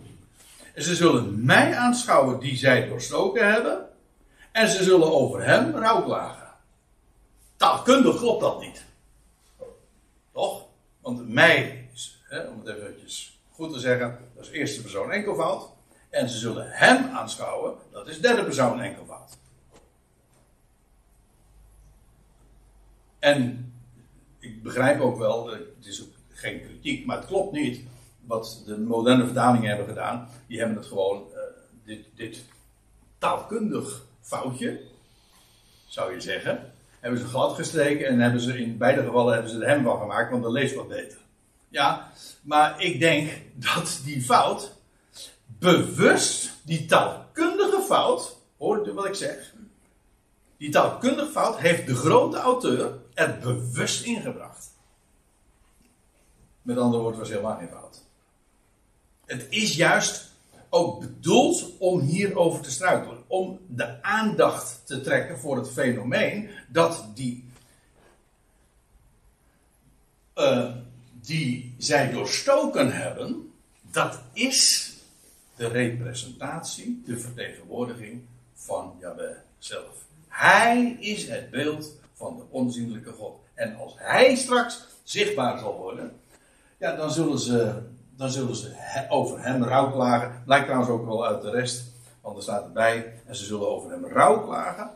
En 0.75 0.83
ze 0.83 0.95
zullen 0.95 1.45
mij 1.45 1.77
aanschouwen 1.77 2.41
die 2.41 2.57
zij 2.57 2.89
doorstoken 2.89 3.53
hebben. 3.53 3.89
En 4.53 4.69
ze 4.69 4.85
zullen 4.85 5.13
over 5.13 5.45
hem 5.45 5.77
rouwklagen. 5.77 6.44
Taalkundig 7.65 8.17
klopt 8.17 8.41
dat 8.41 8.61
niet. 8.61 8.85
Toch? 10.33 10.67
Want 11.01 11.29
mij, 11.29 11.89
hè, 12.29 12.41
om 12.41 12.59
het 12.59 12.69
even 12.69 12.95
goed 13.51 13.73
te 13.73 13.79
zeggen, 13.79 14.19
dat 14.35 14.45
is 14.45 14.51
eerste 14.51 14.81
persoon 14.81 15.13
enkelvoud. 15.13 15.69
En 16.11 16.29
ze 16.29 16.39
zullen 16.39 16.71
hem 16.71 17.11
aanschouwen, 17.11 17.77
dat 17.91 18.09
is 18.09 18.21
derde 18.21 18.45
persoon 18.45 18.81
enkelvoud. 18.81 19.37
En 23.19 23.73
ik 24.39 24.63
begrijp 24.63 25.01
ook 25.01 25.19
wel, 25.19 25.47
het 25.47 25.87
is 25.87 26.05
geen 26.29 26.61
kritiek, 26.61 27.07
maar 27.07 27.17
het 27.17 27.27
klopt 27.27 27.53
niet 27.53 27.81
wat 28.21 28.63
de 28.67 28.79
moderne 28.79 29.25
vertalingen 29.25 29.69
hebben 29.69 29.87
gedaan. 29.87 30.29
Die 30.47 30.59
hebben 30.59 30.77
het 30.77 30.87
gewoon, 30.87 31.27
uh, 31.31 31.39
dit, 31.85 32.07
dit 32.15 32.45
taalkundig 33.19 34.07
foutje, 34.21 34.81
zou 35.87 36.15
je 36.15 36.21
zeggen, 36.21 36.74
hebben 37.05 37.23
ze 37.23 37.29
glad 37.29 37.55
gestreken 37.55 38.07
en 38.07 38.21
hebben 38.21 38.41
ze 38.41 38.59
in 38.59 38.79
beide 38.79 39.03
gevallen 39.03 39.35
hebben 39.35 39.51
ze 39.51 39.61
er 39.61 39.69
hem 39.69 39.85
van 39.85 39.99
gemaakt, 40.01 40.31
want 40.31 40.43
dan 40.43 40.53
leest 40.53 40.75
wat 40.75 40.89
beter. 40.89 41.19
Ja, 41.69 42.11
maar 42.43 42.83
ik 42.83 43.01
denk 43.01 43.31
dat 43.55 44.01
die 44.05 44.23
fout 44.23 44.73
bewust, 45.47 46.53
die 46.63 46.87
taalkundige 46.87 47.81
fout, 47.81 48.37
hoor 48.59 48.85
je 48.85 48.95
wat 48.95 49.07
ik 49.07 49.15
zeg? 49.15 49.55
Die 50.57 50.71
taalkundige 50.71 51.31
fout 51.31 51.59
heeft 51.59 51.87
de 51.87 51.95
grote 51.95 52.37
auteur 52.37 52.99
er 53.15 53.39
bewust 53.39 54.05
ingebracht. 54.05 54.71
Met 56.63 56.79
andere 56.79 57.03
woorden, 57.03 57.21
was 57.21 57.29
helemaal 57.29 57.57
geen 57.57 57.69
fout. 57.69 58.03
Het 59.27 59.47
is 59.51 59.77
juist 59.77 60.33
ook 60.75 61.01
bedoeld 61.01 61.71
om 61.79 62.01
hierover 62.01 62.61
te 62.61 62.71
struikelen. 62.71 63.23
Om 63.27 63.59
de 63.69 64.03
aandacht 64.03 64.81
te 64.85 65.01
trekken 65.01 65.39
voor 65.39 65.57
het 65.57 65.71
fenomeen 65.71 66.51
dat 66.69 67.07
die, 67.15 67.45
uh, 70.37 70.75
die 71.13 71.75
zij 71.79 72.11
doorstoken 72.11 72.93
hebben, 72.93 73.53
dat 73.91 74.21
is 74.33 74.93
de 75.57 75.69
representatie, 75.69 77.03
de 77.07 77.19
vertegenwoordiging 77.19 78.23
van 78.55 78.97
Jahweh 79.01 79.37
zelf. 79.59 80.05
Hij 80.29 80.97
is 81.01 81.29
het 81.29 81.51
beeld 81.51 81.93
van 82.15 82.37
de 82.37 82.43
onzienlijke 82.51 83.13
God. 83.13 83.37
En 83.55 83.77
als 83.77 83.95
hij 83.97 84.35
straks 84.35 84.85
zichtbaar 85.03 85.59
zal 85.59 85.77
worden, 85.77 86.21
ja, 86.79 86.97
dan 86.97 87.13
zullen 87.13 87.39
ze 87.39 87.83
dan 88.17 88.31
zullen 88.31 88.57
ze 88.57 89.07
over 89.09 89.43
hem 89.43 89.63
rouwklagen. 89.63 90.43
Blijkt 90.45 90.65
trouwens 90.65 90.93
ook 90.93 91.07
wel 91.07 91.27
uit 91.27 91.43
de 91.43 91.51
rest, 91.51 91.93
want 92.21 92.37
er 92.37 92.43
staat 92.43 92.65
erbij. 92.65 93.23
En 93.27 93.37
ze 93.37 93.45
zullen 93.45 93.69
over 93.69 93.91
hem 93.91 94.07
rouwklagen. 94.07 94.91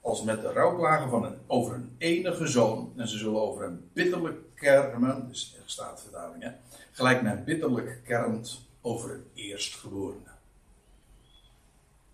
Als 0.00 0.22
met 0.22 0.42
de 0.42 0.52
rouwklagen 0.52 1.10
van 1.10 1.24
een, 1.24 1.38
over 1.46 1.74
een 1.74 1.94
enige 1.98 2.46
zoon. 2.46 2.92
En 2.96 3.08
ze 3.08 3.18
zullen 3.18 3.40
over 3.40 3.62
hem 3.62 3.90
bitterlijk 3.92 4.38
kermen. 4.54 5.28
Dus 5.28 5.54
er 5.56 5.70
staat 5.70 6.00
vertaling, 6.00 6.42
hè. 6.42 6.50
Gelijk 6.92 7.22
men 7.22 7.44
bitterlijk 7.44 8.00
kermt 8.04 8.60
over 8.80 9.10
een 9.10 9.26
eerstgeborene. 9.34 10.30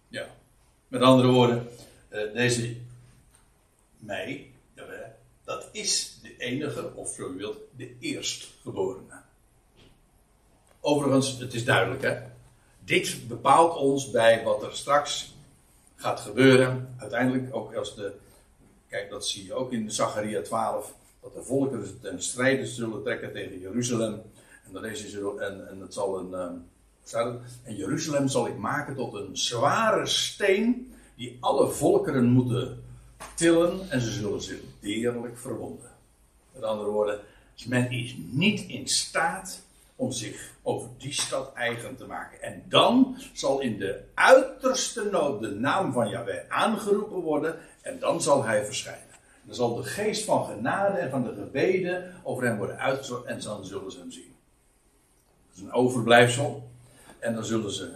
Ja. 0.09 0.27
Met 0.89 1.03
andere 1.03 1.29
woorden, 1.29 1.69
eh, 2.09 2.33
deze 2.33 2.77
mij, 3.99 4.53
dat 5.49 5.69
is 5.73 6.19
de 6.23 6.37
enige, 6.37 6.95
of 6.95 7.15
zo 7.15 7.33
u 7.33 7.37
wilt, 7.37 7.59
de 7.77 7.97
eerstgeborene. 8.01 9.21
Overigens, 10.89 11.39
het 11.39 11.55
is 11.55 11.65
duidelijk 11.65 12.03
hè. 12.03 12.17
Dit 12.85 13.29
bepaalt 13.29 13.77
ons 13.77 14.11
bij 14.11 14.45
wat 14.45 14.63
er 14.63 14.77
straks 14.77 15.35
gaat 15.97 16.21
gebeuren. 16.21 16.95
Uiteindelijk 16.99 17.55
ook 17.55 17.75
als 17.75 17.95
de. 17.95 18.13
Kijk, 18.89 19.11
dat 19.11 19.27
zie 19.27 19.45
je 19.45 19.55
ook 19.55 19.73
in 19.73 19.91
Zacharia 19.91 20.43
12. 20.43 20.95
Dat 21.23 21.35
de 21.35 21.43
volkeren 21.43 22.01
ten 22.01 22.23
strijde 22.23 22.67
zullen 22.67 23.03
trekken 23.03 23.33
tegen 23.33 23.59
Jeruzalem. 23.59 24.23
En, 24.67 24.73
dan 24.73 24.85
is 24.85 25.15
en, 25.15 25.69
en 25.69 25.81
het 25.81 25.95
zal 25.95 26.19
een. 26.19 26.33
Um, 26.33 27.41
en 27.63 27.77
Jeruzalem 27.77 28.29
zal 28.29 28.47
ik 28.47 28.57
maken 28.57 28.97
tot 28.97 29.15
een 29.15 29.37
zware 29.37 30.07
steen. 30.07 30.93
Die 31.15 31.37
alle 31.41 31.71
volkeren 31.71 32.25
moeten 32.25 32.83
tillen. 33.35 33.91
En 33.91 34.01
ze 34.01 34.11
zullen 34.11 34.43
zich 34.43 34.59
deerlijk 34.81 35.39
verwonden. 35.39 35.91
Met 36.53 36.63
andere 36.63 36.91
woorden, 36.91 37.21
men 37.67 37.91
is 37.91 38.17
niet 38.31 38.69
in 38.69 38.89
staat 38.89 39.67
om 39.99 40.13
zich 40.13 40.53
over 40.63 40.89
die 40.99 41.13
stad 41.13 41.53
eigen 41.55 41.97
te 41.97 42.07
maken. 42.07 42.43
En 42.43 42.63
dan 42.69 43.17
zal 43.33 43.61
in 43.61 43.79
de 43.79 44.01
uiterste 44.15 45.05
nood 45.11 45.41
de 45.41 45.51
naam 45.51 45.93
van 45.93 46.09
Yahweh 46.09 46.49
aangeroepen 46.49 47.21
worden 47.21 47.59
en 47.83 47.99
dan 47.99 48.23
zal 48.23 48.45
hij 48.45 48.65
verschijnen. 48.65 49.03
Dan 49.45 49.55
zal 49.55 49.75
de 49.75 49.83
geest 49.83 50.25
van 50.25 50.45
genade 50.45 50.99
en 50.99 51.11
van 51.11 51.25
de 51.25 51.35
gebeden 51.35 52.15
over 52.23 52.45
hem 52.45 52.57
worden 52.57 52.79
uitgezorgd 52.79 53.25
en 53.25 53.41
dan 53.41 53.65
zullen 53.65 53.93
ze 53.93 53.99
hem 53.99 54.11
zien. 54.11 54.35
Dat 55.49 55.57
is 55.57 55.63
een 55.63 55.73
overblijfsel. 55.73 56.71
En 57.19 57.35
dan 57.35 57.45
zullen 57.45 57.73
ze, 57.73 57.95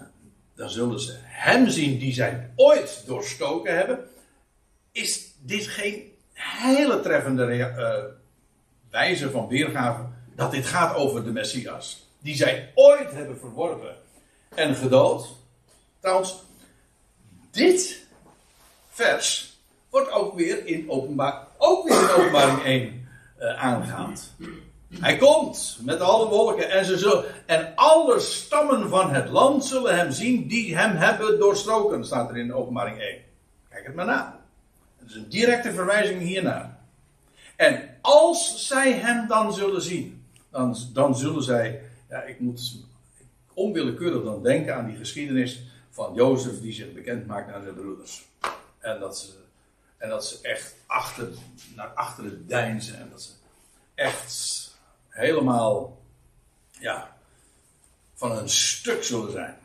dan 0.54 0.70
zullen 0.70 1.00
ze 1.00 1.16
hem 1.22 1.68
zien 1.68 1.98
die 1.98 2.12
zij 2.12 2.50
ooit 2.56 3.02
doorstoken 3.06 3.76
hebben. 3.76 4.08
Is 4.92 5.34
dit 5.40 5.66
geen 5.66 6.12
hele 6.32 7.00
treffende 7.00 7.56
uh, 7.56 8.04
wijze 8.90 9.30
van 9.30 9.48
weergave 9.48 10.11
dat 10.42 10.50
dit 10.50 10.66
gaat 10.66 10.96
over 10.96 11.24
de 11.24 11.30
Messias. 11.30 12.06
Die 12.18 12.36
zij 12.36 12.72
ooit 12.74 13.12
hebben 13.12 13.38
verworpen 13.38 13.96
en 14.54 14.74
gedood. 14.74 15.28
Trouwens, 16.00 16.42
dit 17.50 18.06
vers 18.90 19.56
wordt 19.90 20.10
ook 20.10 20.34
weer 20.34 20.66
in, 20.66 20.90
openbaar, 20.90 21.46
ook 21.58 21.88
weer 21.88 22.00
in 22.00 22.08
openbaring 22.08 22.62
1 22.82 23.08
uh, 23.38 23.62
aangehaald. 23.62 24.30
Hij 25.00 25.16
komt 25.16 25.78
met 25.80 26.00
alle 26.00 26.28
wolken 26.28 26.70
en, 26.70 26.84
ze 26.84 26.98
zullen, 26.98 27.24
en 27.46 27.72
alle 27.74 28.20
stammen 28.20 28.88
van 28.88 29.14
het 29.14 29.28
land 29.28 29.64
zullen 29.64 29.96
hem 29.96 30.10
zien 30.10 30.48
die 30.48 30.76
hem 30.76 30.96
hebben 30.96 31.38
doorstroken, 31.38 32.04
staat 32.04 32.30
er 32.30 32.36
in 32.36 32.54
openbaring 32.54 32.98
1. 32.98 33.18
Kijk 33.68 33.86
het 33.86 33.94
maar 33.94 34.06
na. 34.06 34.40
Het 34.98 35.08
is 35.08 35.14
een 35.14 35.28
directe 35.28 35.72
verwijzing 35.72 36.20
hiernaar. 36.20 36.78
En 37.56 37.98
als 38.00 38.66
zij 38.66 38.92
hem 38.92 39.26
dan 39.28 39.52
zullen 39.52 39.82
zien, 39.82 40.21
dan, 40.52 40.76
dan 40.92 41.16
zullen 41.16 41.42
zij, 41.42 41.82
ja, 42.08 42.22
ik 42.22 42.40
moet 42.40 42.76
onwillekeurig 43.54 44.24
dan 44.24 44.42
denken 44.42 44.76
aan 44.76 44.86
die 44.86 44.96
geschiedenis 44.96 45.62
van 45.90 46.14
Jozef 46.14 46.60
die 46.60 46.72
zich 46.72 46.92
bekend 46.92 47.26
maakt 47.26 47.52
aan 47.52 47.62
zijn 47.62 47.74
broeders. 47.74 48.24
En 48.78 49.00
dat 49.00 49.18
ze, 49.18 49.32
en 49.96 50.08
dat 50.08 50.26
ze 50.26 50.38
echt 50.42 50.74
achter, 50.86 51.28
naar 51.74 51.88
achteren 51.88 52.46
deinzen 52.46 52.98
en 52.98 53.08
dat 53.10 53.22
ze 53.22 53.30
echt 53.94 54.70
helemaal 55.08 56.02
ja, 56.70 57.16
van 58.14 58.38
een 58.38 58.48
stuk 58.48 59.02
zullen 59.02 59.32
zijn. 59.32 59.56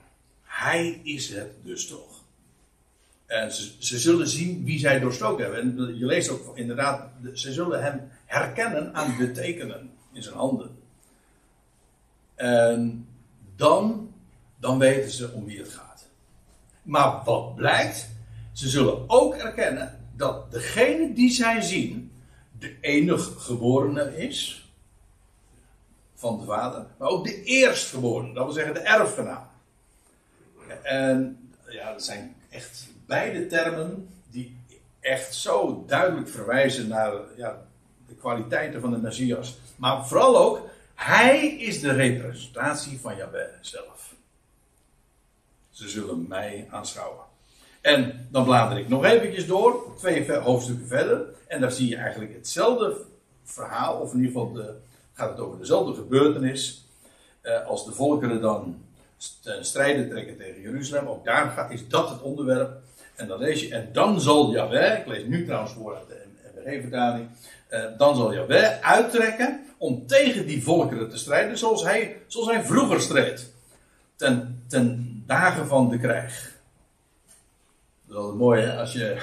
Hij 0.43 1.01
is 1.03 1.29
het 1.29 1.51
dus 1.63 1.87
toch. 1.87 2.21
En 3.25 3.51
ze, 3.51 3.75
ze 3.79 3.99
zullen 3.99 4.27
zien 4.27 4.63
wie 4.65 4.79
zij 4.79 4.99
doorstoken 4.99 5.43
hebben. 5.43 5.61
En 5.61 5.97
je 5.97 6.05
leest 6.05 6.29
ook 6.29 6.57
inderdaad, 6.57 7.09
ze 7.33 7.53
zullen 7.53 7.83
hem 7.83 8.11
herkennen 8.25 8.93
aan 8.93 9.17
de 9.17 9.31
tekenen 9.31 9.91
in 10.11 10.23
zijn 10.23 10.35
handen. 10.35 10.76
En 12.37 13.07
dan, 13.55 14.13
dan 14.59 14.79
weten 14.79 15.11
ze 15.11 15.31
om 15.31 15.45
wie 15.45 15.59
het 15.59 15.69
gaat. 15.69 16.07
Maar 16.81 17.23
wat 17.23 17.55
blijkt, 17.55 18.09
ze 18.53 18.69
zullen 18.69 19.09
ook 19.09 19.35
erkennen 19.35 19.99
dat 20.15 20.51
degene 20.51 21.13
die 21.13 21.31
zij 21.31 21.61
zien 21.61 22.11
de 22.59 22.77
enige 22.81 23.39
geborene 23.39 24.17
is 24.17 24.69
van 26.15 26.39
de 26.39 26.45
vader, 26.45 26.85
maar 26.97 27.09
ook 27.09 27.25
de 27.25 27.43
eerstgeborene, 27.43 28.33
dat 28.33 28.43
wil 28.43 28.53
zeggen 28.53 28.73
de 28.73 28.79
erfgenaam. 28.79 29.47
En 30.83 31.49
ja, 31.67 31.91
dat 31.91 32.03
zijn 32.03 32.35
echt 32.49 32.87
beide 33.05 33.47
termen 33.47 34.09
die 34.29 34.57
echt 34.99 35.35
zo 35.35 35.83
duidelijk 35.87 36.29
verwijzen 36.29 36.87
naar 36.87 37.13
ja, 37.35 37.65
de 38.07 38.15
kwaliteiten 38.15 38.81
van 38.81 38.91
de 38.91 38.97
Messias. 38.97 39.57
Maar 39.75 40.07
vooral 40.07 40.37
ook, 40.37 40.69
hij 40.97 41.47
is 41.47 41.79
de 41.79 41.91
representatie 41.91 42.99
van 42.99 43.15
Jahweh 43.15 43.47
zelf. 43.61 44.15
Ze 45.69 45.89
zullen 45.89 46.25
mij 46.27 46.67
aanschouwen. 46.69 47.23
En 47.81 48.27
dan 48.31 48.43
blader 48.43 48.77
ik 48.77 48.87
nog 48.87 49.05
eventjes 49.05 49.47
door, 49.47 49.95
twee 49.97 50.31
hoofdstukken 50.31 50.87
verder. 50.87 51.25
En 51.47 51.61
daar 51.61 51.71
zie 51.71 51.89
je 51.89 51.95
eigenlijk 51.95 52.33
hetzelfde 52.33 52.95
verhaal, 53.43 53.99
of 53.99 54.13
in 54.13 54.19
ieder 54.19 54.31
geval 54.31 54.51
de, 54.51 54.75
gaat 55.13 55.29
het 55.29 55.39
over 55.39 55.57
dezelfde 55.57 55.93
gebeurtenis. 55.93 56.85
Uh, 57.43 57.65
als 57.65 57.85
de 57.85 57.91
volkeren 57.91 58.41
dan 58.41 58.81
ten 59.41 59.65
strijde 59.65 60.07
trekken 60.07 60.37
tegen 60.37 60.61
Jeruzalem. 60.61 61.07
Ook 61.07 61.25
daar 61.25 61.49
gaat, 61.49 61.71
is 61.71 61.87
dat 61.87 62.09
het 62.09 62.21
onderwerp. 62.21 62.71
En 63.15 63.27
dan 63.27 63.39
lees 63.39 63.61
je, 63.61 63.75
en 63.75 63.89
dan 63.91 64.21
zal 64.21 64.51
Jahweh, 64.51 64.99
ik 64.99 65.07
lees 65.07 65.23
nu 65.23 65.45
trouwens 65.45 65.73
voor 65.73 65.95
uit 65.95 66.07
de 66.07 66.25
MBG-vertaling. 66.55 67.29
Eh, 67.67 67.97
dan 67.97 68.15
zal 68.15 68.33
Jahweh 68.33 68.81
uittrekken 68.81 69.65
om 69.77 70.07
tegen 70.07 70.47
die 70.47 70.63
volkeren 70.63 71.09
te 71.09 71.17
strijden 71.17 71.57
zoals 71.57 71.83
hij, 71.83 72.21
zoals 72.27 72.47
hij 72.47 72.63
vroeger 72.63 73.01
streed. 73.01 73.53
Ten, 74.15 74.63
ten 74.67 75.23
dagen 75.25 75.67
van 75.67 75.89
de 75.89 75.99
krijg. 75.99 76.55
Dat 78.05 78.15
is 78.15 78.15
altijd 78.15 78.37
mooi, 78.37 78.61
hè? 78.61 78.77
Als 78.77 78.93
je, 78.93 79.21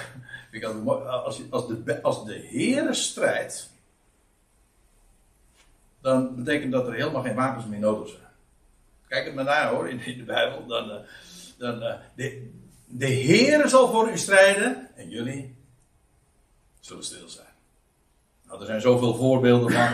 als, 1.24 1.40
als, 1.50 1.66
de, 1.68 2.02
als 2.02 2.24
de 2.24 2.34
Heer 2.34 2.94
strijdt, 2.94 3.70
dan 6.00 6.36
betekent 6.36 6.72
dat 6.72 6.86
er 6.86 6.94
helemaal 6.94 7.22
geen 7.22 7.34
wapens 7.34 7.66
meer 7.66 7.78
nodig 7.78 8.08
zijn. 8.08 8.22
Kijk 9.08 9.24
het 9.24 9.34
maar 9.34 9.44
naar 9.44 9.68
hoor, 9.68 9.88
in, 9.88 10.18
de 10.18 10.24
Bijbel. 10.24 10.66
Dan, 10.66 10.90
uh, 10.90 10.96
dan, 11.58 11.82
uh, 11.82 11.94
de, 12.14 12.50
de 12.86 13.06
Heer 13.06 13.68
zal 13.68 13.90
voor 13.90 14.10
u 14.10 14.18
strijden 14.18 14.88
en 14.94 15.08
jullie 15.08 15.56
zullen 16.80 17.04
stil 17.04 17.28
zijn. 17.28 17.53
Nou, 18.54 18.66
er 18.66 18.72
zijn 18.72 18.92
zoveel 18.92 19.14
voorbeelden 19.14 19.70
van 19.70 19.92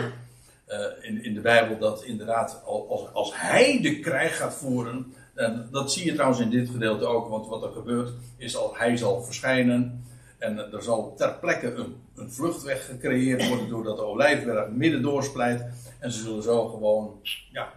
uh, 0.67 0.85
in, 1.01 1.23
in 1.23 1.33
de 1.33 1.41
Bijbel 1.41 1.77
dat 1.77 2.03
inderdaad 2.03 2.61
als, 2.65 3.13
als 3.13 3.31
Hij 3.33 3.81
de 3.81 3.99
krijg 3.99 4.37
gaat 4.37 4.53
voeren. 4.53 5.13
En 5.33 5.67
dat 5.71 5.91
zie 5.91 6.05
je 6.05 6.13
trouwens 6.13 6.39
in 6.41 6.49
dit 6.49 6.69
gedeelte 6.69 7.05
ook, 7.05 7.29
want 7.29 7.47
wat 7.47 7.63
er 7.63 7.71
gebeurt 7.71 8.11
is 8.37 8.55
al 8.55 8.75
Hij 8.77 8.97
zal 8.97 9.23
verschijnen. 9.23 10.05
En 10.37 10.57
er 10.57 10.83
zal 10.83 11.13
ter 11.15 11.33
plekke 11.33 11.73
een, 11.73 11.95
een 12.15 12.31
vluchtweg 12.31 12.85
gecreëerd 12.85 13.47
worden 13.47 13.69
doordat 13.69 13.97
de 13.97 14.03
olijfberg 14.03 14.69
midden 14.69 15.01
doorsplijt. 15.01 15.65
En 15.99 16.11
ze 16.11 16.21
zullen 16.21 16.43
zo 16.43 16.67
gewoon 16.67 17.19
ja, 17.51 17.73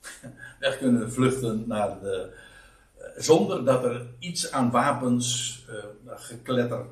weg 0.60 0.78
kunnen 0.78 1.12
vluchten 1.12 1.64
naar 1.66 2.00
de, 2.00 2.32
uh, 2.98 3.04
zonder 3.16 3.64
dat 3.64 3.84
er 3.84 4.06
iets 4.18 4.52
aan 4.52 4.70
wapens 4.70 5.64
uh, 5.70 5.74
gekletter 6.06 6.84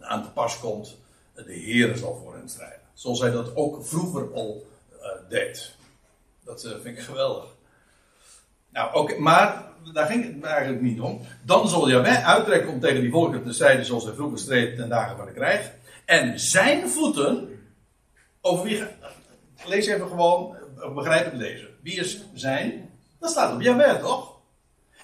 aan 0.00 0.22
te 0.22 0.30
pas 0.30 0.60
komt. 0.60 0.96
De 1.46 1.52
Heer 1.52 1.96
zal 1.96 2.20
voor 2.22 2.34
hen 2.34 2.48
strijden. 2.48 2.80
Zoals 2.94 3.20
hij 3.20 3.30
dat 3.30 3.56
ook 3.56 3.86
vroeger 3.86 4.32
al 4.34 4.66
deed. 5.28 5.74
Dat 6.44 6.60
vind 6.82 6.98
ik 6.98 6.98
geweldig. 6.98 7.46
Nou, 8.70 8.94
oké, 8.94 9.18
maar 9.18 9.64
daar 9.92 10.06
ging 10.06 10.34
het 10.34 10.44
eigenlijk 10.44 10.82
niet 10.82 11.00
om. 11.00 11.20
Dan 11.44 11.68
zal 11.68 11.90
Jaweh 11.90 12.26
uittrekken 12.26 12.72
om 12.72 12.80
tegen 12.80 13.00
die 13.00 13.10
volken 13.10 13.42
te 13.42 13.52
strijden 13.52 13.84
zoals 13.84 14.04
hij 14.04 14.14
vroeger 14.14 14.38
streed 14.38 14.76
ten 14.76 14.88
dagen 14.88 15.16
van 15.16 15.26
de 15.26 15.32
krijg. 15.32 15.70
En 16.04 16.40
zijn 16.40 16.88
voeten, 16.88 17.60
over 18.40 18.64
wie, 18.64 18.84
lees 19.66 19.86
even 19.86 20.08
gewoon, 20.08 20.56
begrijp 20.94 21.24
het 21.24 21.40
lezen. 21.40 21.68
Wie 21.82 21.94
is 21.94 22.24
zijn? 22.34 22.90
Dat 23.20 23.30
staat 23.30 23.54
op 23.54 23.60
Jaweh, 23.60 24.00
toch? 24.00 24.36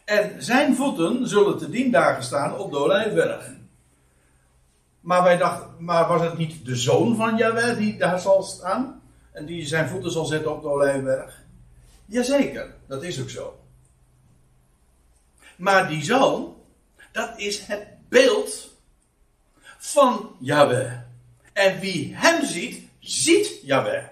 En 0.04 0.42
zijn 0.42 0.74
voeten 0.74 1.28
zullen 1.28 1.58
te 1.58 1.70
dien 1.70 1.90
dagen 1.90 2.22
staan 2.22 2.58
op 2.58 2.70
de 2.70 2.78
Olijfberg. 2.78 3.50
Maar 5.04 5.22
wij 5.22 5.36
dachten, 5.36 5.84
maar 5.84 6.08
was 6.08 6.20
het 6.20 6.38
niet 6.38 6.64
de 6.64 6.76
zoon 6.76 7.16
van 7.16 7.36
Jaweh 7.36 7.76
die 7.76 7.96
daar 7.96 8.20
zal 8.20 8.42
staan? 8.42 9.02
En 9.32 9.46
die 9.46 9.66
zijn 9.66 9.88
voeten 9.88 10.10
zal 10.10 10.24
zetten 10.24 10.52
op 10.52 10.62
de 10.62 10.68
Olijfberg? 10.68 11.42
Jazeker, 12.06 12.74
dat 12.86 13.02
is 13.02 13.20
ook 13.20 13.30
zo. 13.30 13.64
Maar 15.56 15.88
die 15.88 16.04
zoon, 16.04 16.56
dat 17.12 17.32
is 17.36 17.60
het 17.60 17.86
beeld 18.08 18.70
van 19.78 20.36
Yahweh. 20.40 20.92
En 21.52 21.80
wie 21.80 22.16
hem 22.16 22.46
ziet, 22.46 22.88
ziet 22.98 23.60
Yahweh. 23.62 24.04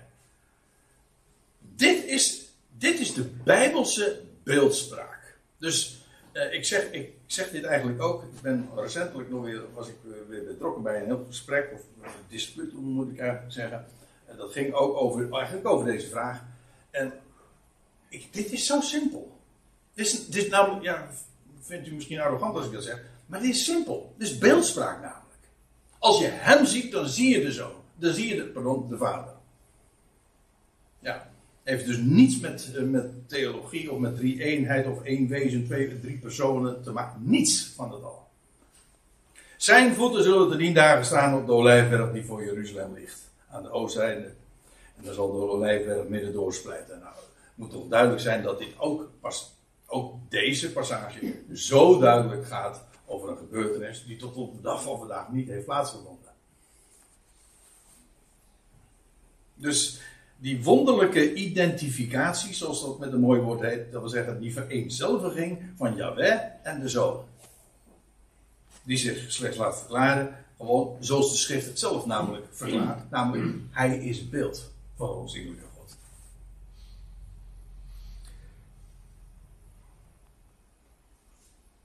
Dit 1.58 2.04
is, 2.04 2.40
dit 2.78 3.00
is 3.00 3.14
de 3.14 3.24
Bijbelse 3.24 4.20
beeldspraak. 4.44 5.36
Dus 5.58 6.04
eh, 6.32 6.52
ik, 6.52 6.64
zeg, 6.64 6.90
ik 6.90 7.12
zeg 7.32 7.50
dit 7.50 7.64
eigenlijk 7.64 8.02
ook. 8.02 8.22
Ik 8.22 8.40
ben 8.40 8.68
recentelijk 8.76 9.30
nog 9.30 9.44
weer, 9.44 9.62
was 9.74 9.88
ik 9.88 9.96
weer 10.28 10.44
betrokken 10.44 10.82
bij 10.82 11.00
een 11.00 11.06
heel 11.06 11.24
gesprek, 11.26 11.70
of 11.74 11.80
een 11.80 12.10
dispuut, 12.28 12.72
moet 12.72 13.12
ik 13.12 13.18
eigenlijk 13.18 13.52
zeggen. 13.52 13.86
En 14.26 14.36
dat 14.36 14.52
ging 14.52 14.72
ook 14.72 14.96
over, 14.96 15.32
eigenlijk 15.34 15.68
over 15.68 15.86
deze 15.86 16.08
vraag. 16.08 16.42
En 16.90 17.12
ik, 18.08 18.32
dit 18.32 18.52
is 18.52 18.66
zo 18.66 18.80
simpel. 18.80 19.40
Dit 19.94 20.06
is, 20.06 20.26
dit 20.26 20.50
nou, 20.50 20.82
ja, 20.82 21.08
vindt 21.60 21.88
u 21.88 21.94
misschien 21.94 22.20
arrogant 22.20 22.56
als 22.56 22.66
ik 22.66 22.72
dat 22.72 22.82
zeg. 22.82 23.02
Maar 23.26 23.40
dit 23.40 23.54
is 23.54 23.64
simpel. 23.64 24.14
Dit 24.16 24.28
is 24.28 24.38
beeldspraak 24.38 25.00
namelijk. 25.00 25.22
Als 25.98 26.18
je 26.18 26.26
hem 26.26 26.66
ziet, 26.66 26.92
dan 26.92 27.08
zie 27.08 27.38
je 27.38 27.44
de 27.44 27.52
zoon. 27.52 27.74
Dan 27.94 28.12
zie 28.12 28.28
je 28.28 28.36
de, 28.36 28.44
pardon, 28.44 28.88
de 28.88 28.96
vader. 28.96 29.34
Ja. 30.98 31.31
Heeft 31.62 31.86
dus 31.86 31.98
niets 31.98 32.40
met, 32.40 32.72
eh, 32.74 32.82
met 32.82 33.28
theologie 33.28 33.92
of 33.92 33.98
met 33.98 34.16
drie 34.16 34.42
eenheid 34.42 34.86
of 34.86 35.02
één 35.02 35.28
wezen, 35.28 35.64
twee, 35.64 36.00
drie 36.00 36.18
personen 36.18 36.82
te 36.82 36.92
maken. 36.92 37.20
Niets 37.24 37.72
van 37.76 37.90
dat 37.90 38.02
al. 38.02 38.28
Zijn 39.56 39.94
voeten 39.94 40.22
zullen 40.22 40.50
te 40.50 40.56
dien 40.56 40.74
dagen 40.74 41.04
staan 41.04 41.40
op 41.40 41.46
de 41.46 41.52
olijfberg 41.52 42.12
die 42.12 42.24
voor 42.24 42.44
Jeruzalem 42.44 42.94
ligt. 42.94 43.30
Aan 43.50 43.62
de 43.62 43.70
oostzijde. 43.70 44.34
En 44.96 45.04
dan 45.04 45.14
zal 45.14 45.32
de 45.32 45.38
olijfberg 45.38 46.08
midden 46.08 46.32
doorsplijten. 46.32 46.98
Nou, 46.98 47.14
het 47.14 47.52
moet 47.54 47.70
toch 47.70 47.88
duidelijk 47.88 48.20
zijn 48.20 48.42
dat 48.42 48.58
dit 48.58 48.78
ook 48.78 49.10
pas 49.20 49.52
ook 49.92 50.14
deze 50.28 50.72
passage 50.72 51.34
zo 51.52 51.98
duidelijk 51.98 52.46
gaat 52.46 52.84
over 53.06 53.28
een 53.28 53.36
gebeurtenis 53.36 54.04
die 54.04 54.16
tot 54.16 54.34
op 54.34 54.54
de 54.54 54.60
dag 54.60 54.82
van 54.82 54.98
vandaag 54.98 55.32
niet 55.32 55.48
heeft 55.48 55.64
plaatsgevonden. 55.64 56.32
Dus 59.54 60.00
die 60.42 60.62
wonderlijke 60.62 61.34
identificatie, 61.34 62.54
zoals 62.54 62.80
dat 62.80 62.98
met 62.98 63.12
een 63.12 63.20
mooi 63.20 63.40
woord 63.40 63.60
heet, 63.60 63.92
dat 63.92 64.00
wil 64.00 64.10
zeggen 64.10 64.40
die 64.40 64.52
vereenzelviging 64.52 65.58
van 65.76 65.96
Yahweh 65.96 66.40
en 66.62 66.80
de 66.80 66.88
Zoon. 66.88 67.24
Die 68.82 68.96
zich 68.96 69.32
slechts 69.32 69.56
laat 69.56 69.78
verklaren, 69.78 70.36
gewoon 70.58 70.96
zoals 71.00 71.30
de 71.30 71.36
schrift 71.36 71.66
het 71.66 71.78
zelf 71.78 72.06
namelijk 72.06 72.46
verklaart. 72.50 73.10
Namelijk, 73.10 73.56
hij 73.70 73.98
is 73.98 74.18
het 74.18 74.30
beeld 74.30 74.70
van 74.96 75.08
ons 75.08 75.34
innerlijke 75.34 75.70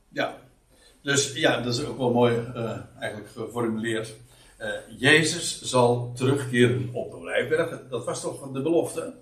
Ja, 0.09 0.37
dus 1.01 1.33
ja, 1.33 1.61
dat 1.61 1.73
is 1.73 1.85
ook 1.85 1.97
wel 1.97 2.11
mooi 2.11 2.35
uh, 2.55 2.77
eigenlijk 2.99 3.31
geformuleerd. 3.31 4.15
Uh, 4.61 4.69
Jezus 4.97 5.61
zal 5.61 6.11
terugkeren 6.15 6.89
op 6.93 7.11
de 7.11 7.17
Olijfberg. 7.17 7.81
Dat 7.89 8.05
was 8.05 8.21
toch 8.21 8.51
de 8.51 8.61
belofte? 8.61 9.13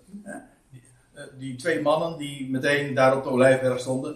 Die, 0.71 0.83
uh, 1.13 1.21
die, 1.37 1.55
twee 1.55 1.81
mannen 1.81 2.17
die 2.17 2.49
meteen 2.49 2.93
daar 2.93 3.17
op 3.17 3.23
de 3.23 3.29
Olijfberg 3.29 3.79
stonden. 3.79 4.15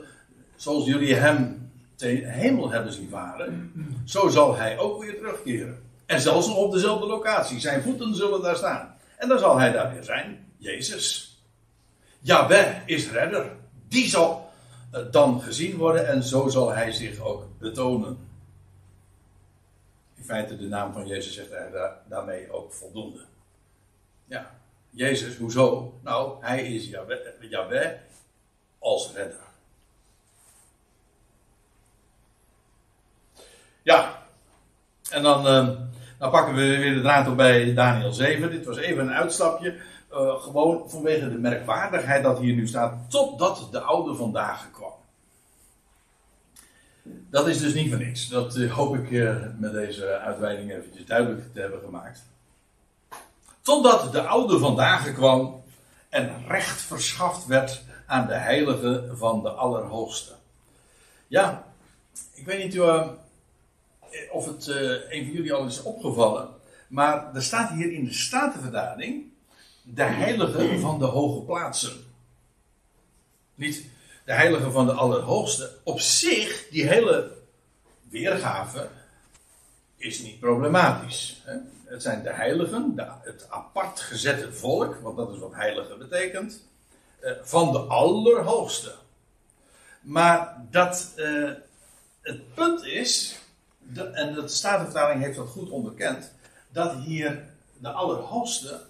Zoals 0.55 0.85
jullie 0.85 1.15
hem 1.15 1.71
ten 1.95 2.23
hemel 2.23 2.71
hebben 2.71 2.93
zien 2.93 3.09
varen, 3.09 3.71
zo 4.05 4.29
zal 4.29 4.55
hij 4.55 4.77
ook 4.77 5.03
weer 5.03 5.17
terugkeren. 5.17 5.81
En 6.05 6.21
zelfs 6.21 6.47
nog 6.47 6.57
op 6.57 6.71
dezelfde 6.71 7.05
locatie. 7.05 7.59
Zijn 7.59 7.81
voeten 7.81 8.15
zullen 8.15 8.41
daar 8.41 8.55
staan. 8.55 8.95
En 9.17 9.27
dan 9.27 9.39
zal 9.39 9.59
hij 9.59 9.71
daar 9.71 9.93
weer 9.93 10.03
zijn. 10.03 10.45
Jezus. 10.57 11.37
Jaweh 12.19 12.75
is 12.85 13.11
redder. 13.11 13.51
Die 13.87 14.07
zal 14.07 14.49
uh, 14.95 15.01
dan 15.11 15.41
gezien 15.41 15.77
worden 15.77 16.07
en 16.07 16.23
zo 16.23 16.47
zal 16.47 16.73
hij 16.73 16.91
zich 16.91 17.19
ook 17.19 17.47
betonen 17.59 18.17
feite 20.29 20.57
de 20.57 20.67
naam 20.67 20.93
van 20.93 21.07
Jezus 21.07 21.33
zegt 21.33 21.49
hij 21.49 21.71
daar, 21.71 21.97
daarmee 22.07 22.51
ook 22.51 22.73
voldoende. 22.73 23.25
Ja, 24.25 24.51
Jezus, 24.89 25.37
hoezo? 25.37 25.93
Nou, 26.03 26.43
hij 26.43 26.73
is 26.73 26.89
Yahweh, 27.39 27.91
als 28.79 29.13
redder. 29.13 29.39
Ja, 33.81 34.23
en 35.09 35.23
dan, 35.23 35.47
uh, 35.47 35.79
dan 36.17 36.31
pakken 36.31 36.55
we 36.55 36.77
weer 36.77 36.93
de 36.93 37.01
draad 37.01 37.27
op 37.27 37.37
bij 37.37 37.73
Daniel 37.73 38.13
7. 38.13 38.51
Dit 38.51 38.65
was 38.65 38.77
even 38.77 39.07
een 39.07 39.13
uitstapje. 39.13 39.77
Uh, 40.11 40.41
gewoon 40.41 40.89
vanwege 40.89 41.29
de 41.29 41.37
merkwaardigheid 41.37 42.23
dat 42.23 42.39
hier 42.39 42.55
nu 42.55 42.67
staat. 42.67 43.11
Totdat 43.11 43.67
de 43.71 43.79
oude 43.79 44.15
vandaag 44.15 44.71
kwam. 44.71 44.98
Dat 47.29 47.47
is 47.47 47.59
dus 47.59 47.73
niet 47.73 47.89
van 47.89 47.99
niks. 47.99 48.27
Dat 48.27 48.57
uh, 48.57 48.73
hoop 48.73 48.95
ik 48.95 49.09
uh, 49.09 49.35
met 49.57 49.71
deze 49.71 50.19
uitweiding 50.19 50.71
eventjes 50.71 51.05
duidelijk 51.05 51.53
te 51.53 51.59
hebben 51.59 51.79
gemaakt. 51.79 52.23
Totdat 53.61 54.11
de 54.11 54.21
oude 54.21 54.59
vandaag 54.59 55.13
kwam 55.13 55.63
en 56.09 56.47
recht 56.47 56.81
verschaft 56.81 57.45
werd 57.45 57.83
aan 58.05 58.27
de 58.27 58.33
heilige 58.33 59.09
van 59.13 59.41
de 59.41 59.49
Allerhoogste. 59.49 60.33
Ja, 61.27 61.63
ik 62.33 62.45
weet 62.45 62.63
niet 62.63 62.75
uh, 62.75 63.07
of 64.31 64.45
het 64.45 64.67
een 65.09 65.25
van 65.25 65.33
jullie 65.33 65.53
al 65.53 65.65
is 65.65 65.81
opgevallen, 65.81 66.49
maar 66.87 67.35
er 67.35 67.43
staat 67.43 67.71
hier 67.71 67.91
in 67.91 68.05
de 68.05 68.13
Statenverdaling 68.13 69.23
de 69.83 70.03
heilige 70.03 70.79
van 70.79 70.99
de 70.99 71.05
hoge 71.05 71.41
plaatsen. 71.41 71.93
Niet 73.55 73.85
de 74.29 74.35
heilige 74.35 74.71
van 74.71 74.85
de 74.85 74.91
Allerhoogste, 74.91 75.71
op 75.83 75.99
zich, 75.99 76.67
die 76.69 76.87
hele 76.87 77.31
weergave, 78.09 78.87
is 79.97 80.21
niet 80.21 80.39
problematisch. 80.39 81.41
Hè? 81.45 81.57
Het 81.85 82.01
zijn 82.01 82.23
de 82.23 82.33
heiligen, 82.33 82.93
het 83.21 83.47
apart 83.49 83.99
gezette 83.99 84.53
volk, 84.53 84.95
want 84.95 85.17
dat 85.17 85.31
is 85.31 85.39
wat 85.39 85.53
heilige 85.53 85.95
betekent, 85.95 86.63
eh, 87.19 87.31
van 87.41 87.71
de 87.71 87.77
Allerhoogste. 87.77 88.95
Maar 90.01 90.65
dat, 90.69 91.13
uh, 91.15 91.51
het 92.21 92.53
punt 92.53 92.83
is, 92.83 93.39
de, 93.77 94.03
en 94.03 94.33
de 94.33 94.47
Statenvertaling 94.47 95.23
heeft 95.23 95.37
dat 95.37 95.47
goed 95.47 95.69
onderkend, 95.69 96.33
dat 96.71 96.93
hier 96.93 97.45
de 97.77 97.91
Allerhoogste 97.91 98.81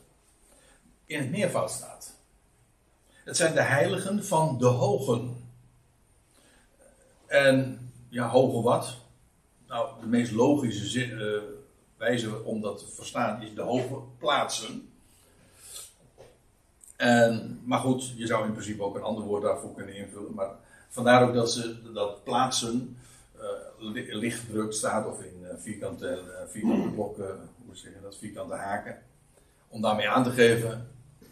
in 1.05 1.19
het 1.19 1.29
meervoud 1.29 1.71
staat. 1.71 2.17
Het 3.29 3.37
zijn 3.37 3.53
de 3.53 3.61
heiligen 3.61 4.25
van 4.25 4.57
de 4.57 4.65
hogen. 4.65 5.35
En 7.25 7.79
ja, 8.07 8.27
hoge 8.27 8.61
wat? 8.61 8.97
Nou, 9.67 9.89
de 10.01 10.07
meest 10.07 10.31
logische 10.31 11.07
uh, 11.07 11.41
wijze 11.97 12.43
om 12.43 12.61
dat 12.61 12.77
te 12.77 12.95
verstaan 12.95 13.41
is 13.41 13.53
de 13.53 13.61
hoge 13.61 13.95
plaatsen. 14.17 14.89
En, 16.95 17.61
maar 17.63 17.79
goed, 17.79 18.13
je 18.15 18.27
zou 18.27 18.45
in 18.45 18.51
principe 18.51 18.83
ook 18.83 18.95
een 18.95 19.01
ander 19.01 19.23
woord 19.23 19.43
daarvoor 19.43 19.73
kunnen 19.73 19.95
invullen. 19.95 20.33
Maar 20.33 20.49
vandaar 20.89 21.27
ook 21.27 21.33
dat, 21.33 21.51
ze, 21.51 21.91
dat 21.93 22.23
plaatsen 22.23 22.97
uh, 23.35 24.13
lichtdruk 24.13 24.73
staat 24.73 25.07
of 25.07 25.21
in 25.21 25.41
uh, 25.41 25.49
vierkante, 25.57 26.23
vierkante 26.47 26.89
blokken, 26.89 27.49
hoe 27.65 27.75
zeg 27.75 27.93
je 27.93 28.01
dat, 28.01 28.17
vierkante 28.17 28.55
haken. 28.55 29.01
Om 29.67 29.81
daarmee 29.81 30.09
aan 30.09 30.23
te 30.23 30.31
geven, 30.31 30.89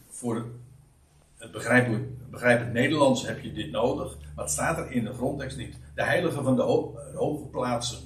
voor 0.10 0.46
het 1.38 1.52
begrijpelijk, 1.52 2.30
begrijpelijk 2.30 2.74
Nederlands 2.74 3.28
heb 3.28 3.42
je 3.42 3.54
dit 3.54 3.72
nodig, 3.72 4.18
maar 4.36 4.44
het 4.44 4.54
staat 4.54 4.78
er 4.78 4.92
in 4.92 5.04
de 5.04 5.14
grondtekst 5.14 5.58
niet. 5.58 5.76
De 5.96 6.04
heiligen 6.04 6.44
van 6.44 6.56
de, 6.56 6.62
hoge 7.16 7.46
plaatsen. 7.46 7.98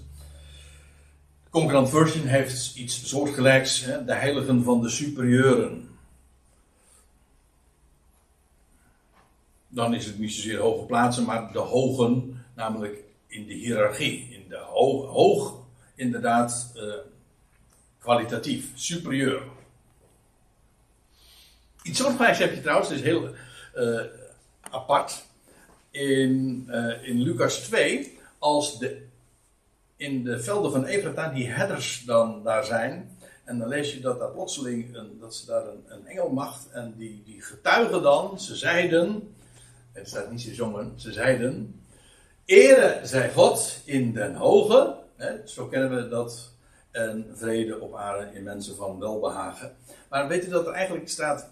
Concurrent 1.49 1.89
Version 1.89 2.25
heeft 2.25 2.75
iets 2.75 3.07
soortgelijks, 3.07 3.85
hè? 3.85 4.05
de 4.05 4.13
heiligen 4.13 4.63
van 4.63 4.81
de 4.81 4.89
superieuren. 4.89 5.89
Dan 9.67 9.93
is 9.93 10.05
het 10.05 10.19
niet 10.19 10.33
zozeer 10.33 10.59
hoge 10.59 10.85
plaatsen, 10.85 11.25
maar 11.25 11.51
de 11.51 11.59
hogen, 11.59 12.43
namelijk 12.55 13.03
in 13.27 13.45
de 13.45 13.53
hiërarchie. 13.53 14.27
In 14.31 14.49
de 14.49 14.57
hoog, 14.57 15.09
hoog 15.09 15.59
inderdaad, 15.95 16.71
uh, 16.75 16.93
kwalitatief, 17.99 18.71
superieur. 18.73 19.43
Iets 21.83 21.99
soortgelijks 21.99 22.37
heb 22.37 22.53
je 22.53 22.61
trouwens, 22.61 22.89
dat 22.89 22.97
is 22.97 23.03
heel 23.03 23.29
uh, 23.75 24.01
apart. 24.61 25.25
In, 25.91 26.65
uh, 26.69 27.07
in 27.07 27.21
Lucas 27.21 27.59
2, 27.59 28.19
als 28.39 28.79
de, 28.79 29.05
in 29.95 30.23
de 30.23 30.39
velden 30.39 30.71
van 30.71 30.85
Efrata 30.85 31.27
die 31.27 31.47
herders 31.47 32.03
dan 32.05 32.43
daar 32.43 32.65
zijn. 32.65 33.17
En 33.43 33.59
dan 33.59 33.67
lees 33.67 33.93
je 33.93 33.99
dat 33.99 34.19
daar 34.19 34.31
plotseling, 34.31 34.95
een, 34.95 35.17
dat 35.19 35.35
ze 35.35 35.45
daar 35.45 35.67
een, 35.67 35.83
een 35.87 36.07
engelmacht 36.07 36.69
en 36.71 36.93
die, 36.97 37.23
die 37.25 37.41
getuigen 37.41 38.01
dan, 38.01 38.39
ze 38.39 38.55
zeiden, 38.55 39.35
het 39.91 40.07
staat 40.07 40.31
niet 40.31 40.41
ze 40.41 40.53
zongen, 40.53 40.93
ze 40.95 41.11
zeiden, 41.11 41.81
Ere 42.45 42.99
zij 43.03 43.31
God 43.31 43.81
in 43.85 44.13
den 44.13 44.35
hoge, 44.35 44.95
hè, 45.15 45.47
zo 45.47 45.67
kennen 45.67 45.95
we 45.95 46.09
dat, 46.09 46.51
en 46.91 47.25
vrede 47.33 47.79
op 47.79 47.95
aarde 47.95 48.33
in 48.33 48.43
mensen 48.43 48.75
van 48.75 48.99
welbehagen. 48.99 49.75
Maar 50.09 50.27
weet 50.27 50.45
u 50.45 50.49
dat 50.49 50.67
er 50.67 50.73
eigenlijk 50.73 51.09
staat, 51.09 51.49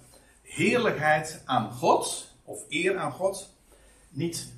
heerlijkheid 0.50 1.41
aan 1.45 1.72
God, 1.72 2.28
of 2.43 2.66
eer 2.70 2.97
aan 2.97 3.12
God, 3.12 3.54
niet 4.10 4.54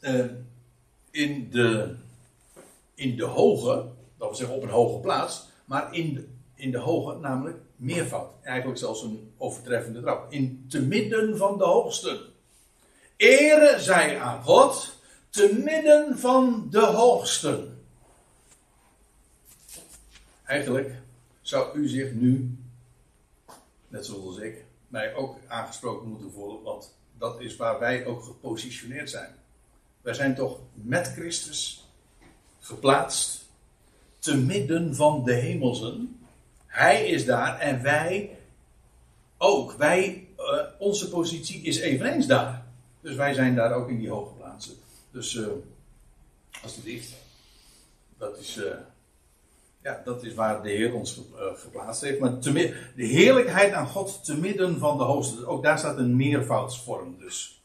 uh, 0.00 0.24
in, 1.10 1.50
de, 1.50 1.94
in 2.94 3.16
de 3.16 3.24
hoge, 3.24 3.88
dat 4.16 4.28
wil 4.28 4.34
zeggen 4.34 4.56
op 4.56 4.62
een 4.62 4.68
hoge 4.68 5.00
plaats, 5.00 5.48
maar 5.64 5.94
in 5.94 6.14
de, 6.14 6.28
in 6.54 6.70
de 6.70 6.78
hoge, 6.78 7.18
namelijk 7.18 7.58
meervoud. 7.76 8.30
Eigenlijk 8.42 8.78
zelfs 8.78 9.02
een 9.02 9.32
overtreffende 9.38 10.00
trap. 10.00 10.32
In 10.32 10.66
te 10.68 10.82
midden 10.82 11.36
van 11.36 11.58
de 11.58 11.64
hoogste. 11.64 12.26
Ere 13.16 13.80
zij 13.80 14.20
aan 14.20 14.42
God, 14.42 14.98
te 15.30 15.60
midden 15.64 16.18
van 16.18 16.66
de 16.70 16.80
hoogsten. 16.80 17.84
Eigenlijk 20.44 20.92
zou 21.40 21.78
u 21.78 21.88
zich 21.88 22.12
nu, 22.12 22.58
net 23.88 24.06
zoals 24.06 24.38
ik, 24.38 24.64
mij 24.94 25.14
ook 25.14 25.38
aangesproken 25.48 26.08
moeten 26.08 26.32
voelen, 26.32 26.62
want 26.62 26.94
dat 27.18 27.40
is 27.40 27.56
waar 27.56 27.78
wij 27.78 28.06
ook 28.06 28.22
gepositioneerd 28.22 29.10
zijn. 29.10 29.34
Wij 30.02 30.14
zijn 30.14 30.34
toch 30.34 30.58
met 30.72 31.12
Christus 31.12 31.88
geplaatst 32.60 33.48
te 34.18 34.36
midden 34.36 34.94
van 34.94 35.24
de 35.24 35.32
hemelsen. 35.32 36.26
Hij 36.66 37.06
is 37.06 37.24
daar 37.24 37.58
en 37.58 37.82
wij 37.82 38.38
ook. 39.38 39.72
Wij, 39.72 40.28
uh, 40.38 40.60
onze 40.78 41.08
positie 41.08 41.62
is 41.62 41.78
eveneens 41.78 42.26
daar. 42.26 42.66
Dus 43.00 43.14
wij 43.14 43.34
zijn 43.34 43.54
daar 43.54 43.72
ook 43.72 43.88
in 43.88 43.98
die 43.98 44.10
hoge 44.10 44.34
plaatsen. 44.34 44.74
Dus 45.10 45.34
uh, 45.34 45.46
alsjeblieft. 46.62 47.12
Dat 48.18 48.38
is. 48.38 48.56
Uh, 48.56 48.64
ja, 49.84 50.00
dat 50.04 50.22
is 50.22 50.34
waar 50.34 50.62
de 50.62 50.70
Heer 50.70 50.94
ons 50.94 51.20
eh, 51.36 51.44
geplaatst 51.54 52.02
heeft. 52.02 52.18
Maar 52.18 52.40
de 52.40 52.74
heerlijkheid 52.94 53.72
aan 53.72 53.86
God 53.86 54.24
te 54.24 54.36
midden 54.36 54.78
van 54.78 54.98
de 54.98 55.04
hoogste. 55.04 55.46
Ook 55.46 55.62
daar 55.62 55.78
staat 55.78 55.98
een 55.98 56.16
meervoudsvorm 56.16 57.18
dus. 57.18 57.62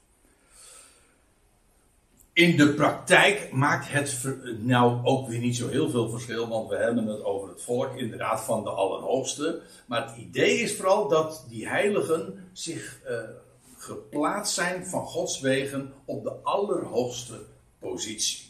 In 2.34 2.58
de 2.58 2.74
praktijk 2.74 3.52
maakt 3.52 3.92
het 3.92 4.26
nou 4.60 5.06
ook 5.06 5.28
weer 5.28 5.40
niet 5.40 5.56
zo 5.56 5.68
heel 5.68 5.90
veel 5.90 6.10
verschil, 6.10 6.48
want 6.48 6.70
we 6.70 6.76
hebben 6.76 7.08
het 7.08 7.24
over 7.24 7.50
het 7.50 7.62
volk 7.62 7.96
inderdaad 7.96 8.42
van 8.42 8.64
de 8.64 8.70
Allerhoogste. 8.70 9.62
Maar 9.86 10.08
het 10.08 10.18
idee 10.18 10.60
is 10.60 10.76
vooral 10.76 11.08
dat 11.08 11.46
die 11.50 11.68
heiligen 11.68 12.50
zich 12.54 13.00
uh, 13.10 13.20
geplaatst 13.78 14.54
zijn 14.54 14.86
van 14.86 15.06
Gods 15.06 15.40
wegen 15.40 15.94
op 16.06 16.24
de 16.24 16.34
allerhoogste 16.44 17.42
positie. 17.80 18.46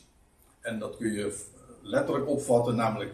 En 0.62 0.80
dat 0.80 0.98
kun 0.98 1.14
je 1.14 1.44
letterlijk 1.82 2.28
opvatten, 2.28 2.76
namelijk 2.76 3.14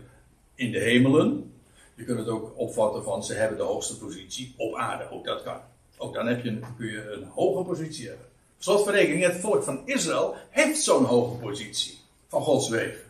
in 0.56 0.72
de 0.72 0.80
hemelen. 0.80 1.54
Je 1.96 2.04
kunt 2.04 2.20
het 2.20 2.28
ook 2.28 2.54
opvatten 2.56 3.04
van 3.04 3.24
ze 3.24 3.34
hebben 3.34 3.58
de 3.58 3.64
hoogste 3.64 3.98
positie 3.98 4.54
op 4.58 4.76
aarde. 4.76 5.10
Ook 5.12 5.26
dat 5.26 5.44
kan. 5.44 5.60
Ook 5.98 6.14
dan 6.14 6.28
heb 6.28 6.44
je, 6.44 6.60
kun 6.78 6.88
je 6.88 7.12
een 7.12 7.24
hoge 7.24 7.64
positie 7.64 8.08
hebben. 8.08 8.26
Zoals 8.58 8.84
verrekening, 8.84 9.24
het 9.24 9.40
volk 9.40 9.64
van 9.64 9.82
Israël 9.86 10.36
heeft 10.50 10.82
zo'n 10.82 11.04
hoge 11.04 11.38
positie 11.38 12.00
van 12.28 12.42
Gods 12.42 12.70
wegen. 12.70 13.04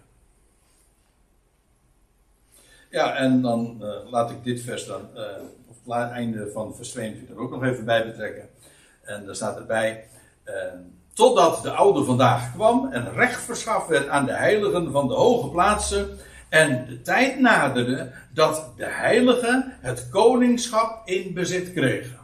Ja, 2.89 3.15
en 3.15 3.41
dan 3.41 3.77
uh, 3.81 4.11
laat 4.11 4.31
ik 4.31 4.43
dit 4.43 4.61
vers 4.61 4.85
dan, 4.85 5.01
uh, 5.15 5.21
of 5.67 5.95
het 5.95 6.11
einde 6.11 6.51
van 6.51 6.75
vers 6.75 6.89
22 6.91 7.35
ook 7.35 7.51
nog 7.51 7.63
even 7.63 7.85
bij 7.85 8.05
betrekken. 8.05 8.49
En 9.01 9.25
daar 9.25 9.35
staat 9.35 9.57
erbij, 9.57 10.07
uh, 10.45 10.53
totdat 11.13 11.63
de 11.63 11.71
oude 11.71 12.03
vandaag 12.03 12.53
kwam 12.53 12.91
en 12.91 13.13
recht 13.13 13.41
verschaft 13.41 13.87
werd 13.87 14.07
aan 14.07 14.25
de 14.25 14.33
heiligen 14.33 14.91
van 14.91 15.07
de 15.07 15.13
hoge 15.13 15.49
plaatsen. 15.49 16.17
En 16.49 16.85
de 16.85 17.01
tijd 17.01 17.39
naderde 17.39 18.11
dat 18.33 18.73
de 18.77 18.85
heiligen 18.85 19.77
het 19.81 20.09
koningschap 20.09 21.07
in 21.07 21.33
bezit 21.33 21.73
kregen. 21.73 22.19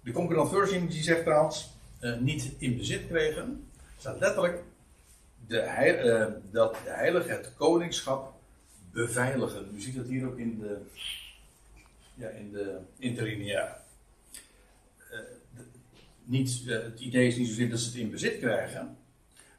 De 0.00 0.12
Concordant 0.12 0.50
Version 0.50 0.86
die 0.86 1.02
zegt 1.02 1.22
trouwens, 1.22 1.70
niet 2.20 2.52
in 2.58 2.76
bezit 2.76 3.06
kregen. 3.08 3.68
staat 3.98 4.20
letterlijk 4.20 4.62
de 5.46 5.60
heil, 5.60 6.32
dat 6.50 6.76
de 6.84 6.90
heiligen 6.90 7.30
het 7.30 7.52
koningschap 7.56 8.34
beveiligen. 8.92 9.70
U 9.74 9.80
ziet 9.80 9.96
dat 9.96 10.06
hier 10.06 10.26
ook 10.26 10.38
in 10.38 10.58
de, 10.58 10.78
ja, 12.14 12.28
in 12.28 12.52
de. 12.52 12.78
Uh, 15.12 15.18
niet, 16.24 16.62
het 16.66 17.00
idee 17.00 17.26
is 17.26 17.36
niet 17.36 17.48
zozeer 17.48 17.70
dat 17.70 17.78
ze 17.78 17.86
het 17.86 17.96
in 17.96 18.10
bezit 18.10 18.38
krijgen, 18.38 18.96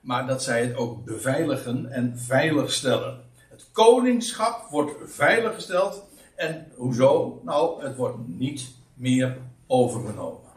maar 0.07 0.27
dat 0.27 0.43
zij 0.43 0.65
het 0.65 0.75
ook 0.75 1.05
beveiligen 1.05 1.91
en 1.91 2.19
veiligstellen. 2.19 3.23
Het 3.49 3.65
koningschap 3.71 4.69
wordt 4.69 4.91
veiliggesteld. 5.05 6.03
En 6.35 6.71
hoezo? 6.75 7.41
Nou, 7.43 7.83
het 7.83 7.95
wordt 7.95 8.17
niet 8.27 8.69
meer 8.93 9.37
overgenomen. 9.65 10.49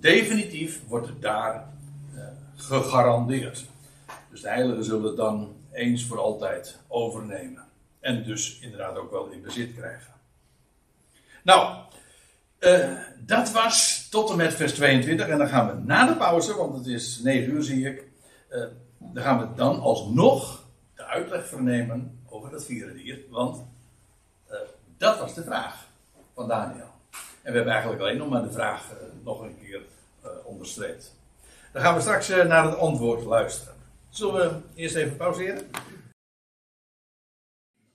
Definitief 0.00 0.80
wordt 0.86 1.06
het 1.06 1.22
daar 1.22 1.68
uh, 2.14 2.22
gegarandeerd. 2.56 3.64
Dus 4.30 4.40
de 4.40 4.48
heiligen 4.48 4.84
zullen 4.84 5.16
dan 5.16 5.56
eens 5.72 6.04
voor 6.04 6.18
altijd 6.18 6.78
overnemen. 6.86 7.64
En 8.00 8.24
dus 8.24 8.58
inderdaad 8.60 8.96
ook 8.96 9.10
wel 9.10 9.26
in 9.26 9.42
bezit 9.42 9.74
krijgen. 9.74 10.12
Nou, 11.42 11.76
uh, 12.60 12.98
dat 13.18 13.52
was 13.52 14.08
tot 14.10 14.30
en 14.30 14.36
met 14.36 14.54
vers 14.54 14.74
22. 14.74 15.28
En 15.28 15.38
dan 15.38 15.48
gaan 15.48 15.66
we 15.66 15.84
na 15.84 16.06
de 16.06 16.16
pauze, 16.16 16.56
want 16.56 16.76
het 16.76 16.86
is 16.86 17.18
9 17.18 17.52
uur 17.52 17.62
zie 17.62 17.88
ik. 17.88 18.04
Uh, 18.50 18.64
dan 18.98 19.22
gaan 19.22 19.38
we 19.38 19.54
dan 19.54 19.80
alsnog 19.80 20.64
de 20.94 21.04
uitleg 21.04 21.46
vernemen 21.46 22.20
over 22.28 22.50
dat 22.50 22.64
vierde 22.64 22.94
dier. 22.94 23.18
Want 23.30 23.64
uh, 24.50 24.56
dat 24.96 25.18
was 25.18 25.34
de 25.34 25.44
vraag 25.44 25.86
van 26.34 26.48
Daniel. 26.48 26.90
En 27.42 27.52
we 27.52 27.56
hebben 27.56 27.72
eigenlijk 27.72 28.02
alleen 28.02 28.16
nog 28.16 28.28
maar 28.28 28.42
de 28.42 28.52
vraag 28.52 28.84
nog 29.24 29.40
een 29.40 29.58
keer 29.62 29.80
onderstreept. 30.44 31.14
Dan 31.72 31.82
gaan 31.82 31.94
we 31.94 32.00
straks 32.00 32.28
naar 32.28 32.64
het 32.64 32.76
antwoord 32.76 33.24
luisteren. 33.24 33.74
Zullen 34.08 34.34
we 34.34 34.60
eerst 34.74 34.94
even 34.94 35.16
pauzeren? 35.16 35.70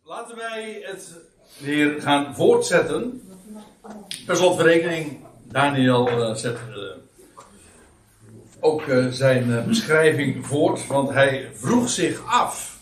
Laten 0.03 0.36
wij 0.36 0.82
het 0.86 1.14
weer 1.59 2.01
gaan 2.01 2.36
voortzetten. 2.36 3.32
Per 4.25 4.36
slotverrekening, 4.36 5.17
Daniel 5.43 6.09
uh, 6.09 6.36
zet 6.36 6.57
uh, 6.69 6.77
ook 8.59 8.86
uh, 8.86 9.07
zijn 9.07 9.65
beschrijving 9.67 10.47
voort, 10.47 10.88
want 10.88 11.09
hij 11.09 11.49
vroeg 11.53 11.89
zich 11.89 12.25
af 12.25 12.79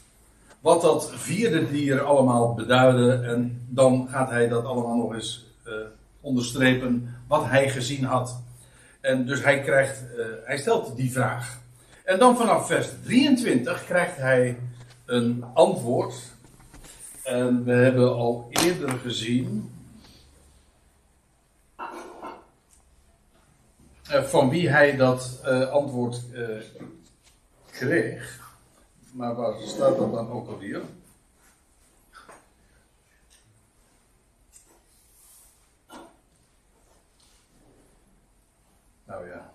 wat 0.60 0.82
dat 0.82 1.12
vierde 1.16 1.72
dier 1.72 2.02
allemaal 2.02 2.54
beduidde. 2.54 3.14
En 3.14 3.68
dan 3.70 4.08
gaat 4.12 4.30
hij 4.30 4.48
dat 4.48 4.66
allemaal 4.66 4.96
nog 4.96 5.14
eens 5.14 5.46
onderstrepen 6.20 7.16
wat 7.28 7.46
hij 7.46 7.70
gezien 7.70 8.04
had. 8.04 8.42
En 9.00 9.26
dus 9.26 9.44
hij, 9.44 9.62
krijgt, 9.62 10.04
hij 10.46 10.58
stelt 10.58 10.96
die 10.96 11.12
vraag. 11.12 11.60
En 12.04 12.20
dan 12.20 12.38
vanaf 12.38 12.68
vers 12.68 12.88
23 13.04 13.86
krijgt 13.86 14.18
hij 14.18 14.58
een 15.06 15.44
antwoord. 15.54 16.16
En 17.24 17.64
we 17.64 17.72
hebben 17.72 18.14
al 18.14 18.48
eerder 18.50 18.90
gezien. 18.90 19.70
Van 24.12 24.50
wie 24.50 24.70
hij 24.70 24.96
dat 24.96 25.42
uh, 25.46 25.70
antwoord 25.70 26.22
uh, 26.34 26.48
kreeg. 27.72 28.40
Maar 29.12 29.36
waar 29.36 29.54
staat 29.66 29.98
dat 29.98 30.14
dan 30.14 30.32
ook 30.32 30.48
alweer? 30.48 30.82
Nou 39.04 39.28
ja. 39.28 39.52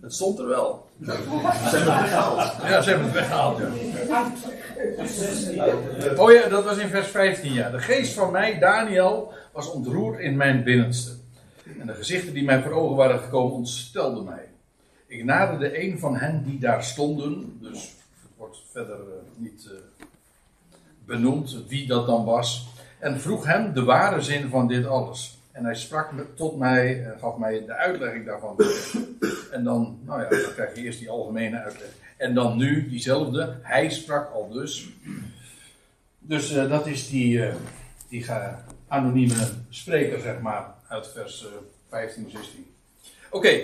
Het 0.00 0.14
stond 0.14 0.38
er 0.38 0.46
wel. 0.48 0.88
Ze 1.04 1.10
hebben 1.10 1.42
het 1.50 2.00
weggehaald. 2.00 2.62
Ja, 2.62 2.80
ze 2.80 2.88
hebben 2.88 3.06
het 3.06 3.14
weggehaald. 3.14 3.58
Ja. 5.54 6.14
Oh 6.16 6.32
ja, 6.32 6.48
dat 6.48 6.64
was 6.64 6.76
in 6.76 6.88
vers 6.88 7.08
15. 7.08 7.52
Ja. 7.52 7.70
De 7.70 7.78
geest 7.78 8.12
van 8.12 8.30
mij, 8.30 8.58
Daniel, 8.58 9.32
was 9.52 9.70
ontroerd 9.70 10.18
in 10.18 10.36
mijn 10.36 10.64
binnenste. 10.64 11.23
En 11.84 11.90
de 11.90 11.96
gezichten 11.96 12.34
die 12.34 12.44
mij 12.44 12.62
voor 12.62 12.72
ogen 12.72 12.96
waren 12.96 13.20
gekomen, 13.20 13.54
ontstelden 13.54 14.24
mij. 14.24 14.48
Ik 15.06 15.24
naderde 15.24 15.82
een 15.82 15.98
van 15.98 16.16
hen 16.16 16.44
die 16.44 16.58
daar 16.58 16.84
stonden. 16.84 17.58
Dus 17.60 17.94
het 18.22 18.30
wordt 18.36 18.62
verder 18.72 18.98
uh, 18.98 19.14
niet 19.36 19.68
uh, 19.72 20.06
benoemd 21.06 21.66
wie 21.68 21.86
dat 21.86 22.06
dan 22.06 22.24
was. 22.24 22.68
En 22.98 23.20
vroeg 23.20 23.46
hem 23.46 23.72
de 23.72 23.82
ware 23.82 24.20
zin 24.20 24.48
van 24.48 24.68
dit 24.68 24.86
alles. 24.86 25.38
En 25.52 25.64
hij 25.64 25.74
sprak 25.74 26.10
tot 26.34 26.58
mij, 26.58 27.04
en 27.04 27.18
gaf 27.18 27.36
mij 27.36 27.64
de 27.64 27.74
uitlegging 27.74 28.26
daarvan. 28.26 28.56
En 29.52 29.64
dan, 29.64 29.98
nou 30.04 30.22
ja, 30.22 30.28
dan 30.28 30.52
krijg 30.54 30.74
je 30.74 30.82
eerst 30.82 30.98
die 30.98 31.10
algemene 31.10 31.58
uitleg. 31.58 31.88
En 32.16 32.34
dan 32.34 32.56
nu 32.56 32.88
diezelfde, 32.88 33.58
hij 33.62 33.90
sprak 33.90 34.32
al 34.32 34.48
dus. 34.50 34.88
Dus 36.18 36.52
dat 36.52 36.86
is 36.86 37.08
die, 37.08 37.36
uh, 37.36 37.54
die 38.08 38.26
anonieme 38.88 39.48
spreker, 39.68 40.20
zeg 40.20 40.40
maar, 40.40 40.74
uit 40.94 41.08
vers 41.08 41.42
uh, 41.42 41.48
15, 41.88 42.30
16. 42.30 42.66
Oké. 43.30 43.60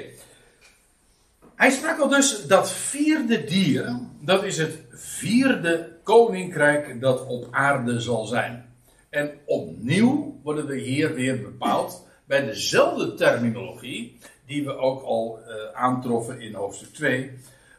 Hij 1.54 1.70
sprak 1.70 1.98
al 1.98 2.08
dus 2.08 2.46
dat 2.46 2.72
vierde 2.72 3.44
dier, 3.44 3.98
dat 4.20 4.44
is 4.44 4.56
het 4.56 4.78
vierde 4.90 5.96
koninkrijk 6.02 7.00
dat 7.00 7.26
op 7.26 7.46
aarde 7.50 8.00
zal 8.00 8.26
zijn. 8.26 8.74
En 9.08 9.30
opnieuw 9.44 10.40
worden 10.42 10.66
we 10.66 10.76
hier 10.76 11.14
weer 11.14 11.42
bepaald 11.42 12.06
bij 12.24 12.44
dezelfde 12.44 13.14
terminologie 13.14 14.18
die 14.46 14.64
we 14.64 14.76
ook 14.76 15.02
al 15.02 15.38
uh, 15.38 15.54
aantroffen 15.72 16.40
in 16.40 16.54
hoofdstuk 16.54 16.92
2. 16.94 17.32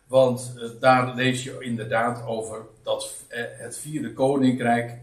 Want 0.07 0.53
uh, 0.57 0.69
daar 0.79 1.15
lees 1.15 1.43
je 1.43 1.57
inderdaad 1.59 2.25
over 2.25 2.65
dat 2.83 3.15
uh, 3.29 3.43
het 3.51 3.77
vierde 3.77 4.13
koninkrijk, 4.13 4.99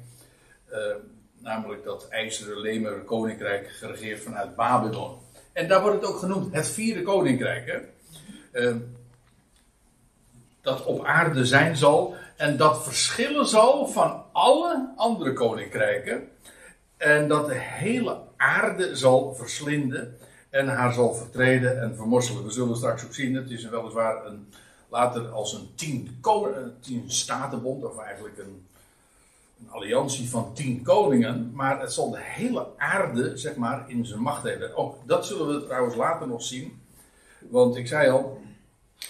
namelijk 1.39 1.84
dat 1.84 2.09
ijzeren 2.09 2.61
lemeren 2.61 3.05
koninkrijk, 3.05 3.68
geregeerd 3.68 4.22
vanuit 4.22 4.57
Babylon. 4.57 5.18
En 5.53 5.68
daar 5.68 5.82
wordt 5.82 6.01
het 6.01 6.11
ook 6.11 6.18
genoemd, 6.18 6.55
het 6.55 6.68
vierde 6.68 7.03
koninkrijk. 7.03 7.66
Hè? 7.66 7.78
dat 10.61 10.84
op 10.84 11.05
aarde 11.05 11.45
zijn 11.45 11.76
zal 11.76 12.14
en 12.36 12.57
dat 12.57 12.82
verschillen 12.84 13.47
zal 13.47 13.86
van 13.86 14.24
alle 14.32 14.93
andere 14.97 15.32
koninkrijken. 15.32 16.28
En 16.97 17.28
dat 17.28 17.47
de 17.47 17.59
hele 17.59 18.18
aarde 18.36 18.97
zal 18.97 19.34
verslinden 19.34 20.18
en 20.51 20.68
haar 20.68 20.93
zal 20.93 21.14
vertreden 21.14 21.80
en 21.80 21.97
vermorselen. 21.97 22.45
We 22.45 22.51
zullen 22.51 22.76
straks 22.76 23.05
ook 23.05 23.14
zien, 23.14 23.34
het 23.34 23.51
is 23.51 23.68
weliswaar 23.68 24.26
een, 24.26 24.53
later 24.89 25.28
als 25.28 25.53
een 25.53 25.68
tien, 25.74 26.20
tien 26.80 27.11
statenbond, 27.11 27.84
of 27.84 27.99
eigenlijk 27.99 28.39
een, 28.39 28.66
een 29.61 29.71
alliantie 29.71 30.29
van 30.31 30.55
tien 30.55 30.83
koningen, 30.83 31.51
maar 31.55 31.81
het 31.81 31.93
zal 31.93 32.11
de 32.11 32.21
hele 32.21 32.67
aarde, 32.77 33.37
zeg 33.37 33.57
maar, 33.57 33.91
in 33.91 34.07
zijn 34.07 34.21
macht 34.21 34.43
hebben. 34.43 34.77
Ook 34.77 34.97
dat 35.07 35.27
zullen 35.27 35.47
we 35.47 35.67
trouwens 35.67 35.97
later 35.97 36.29
nog 36.29 36.43
zien, 36.43 36.81
want 37.49 37.77
ik 37.77 37.87
zei 37.87 38.11
al, 38.11 38.41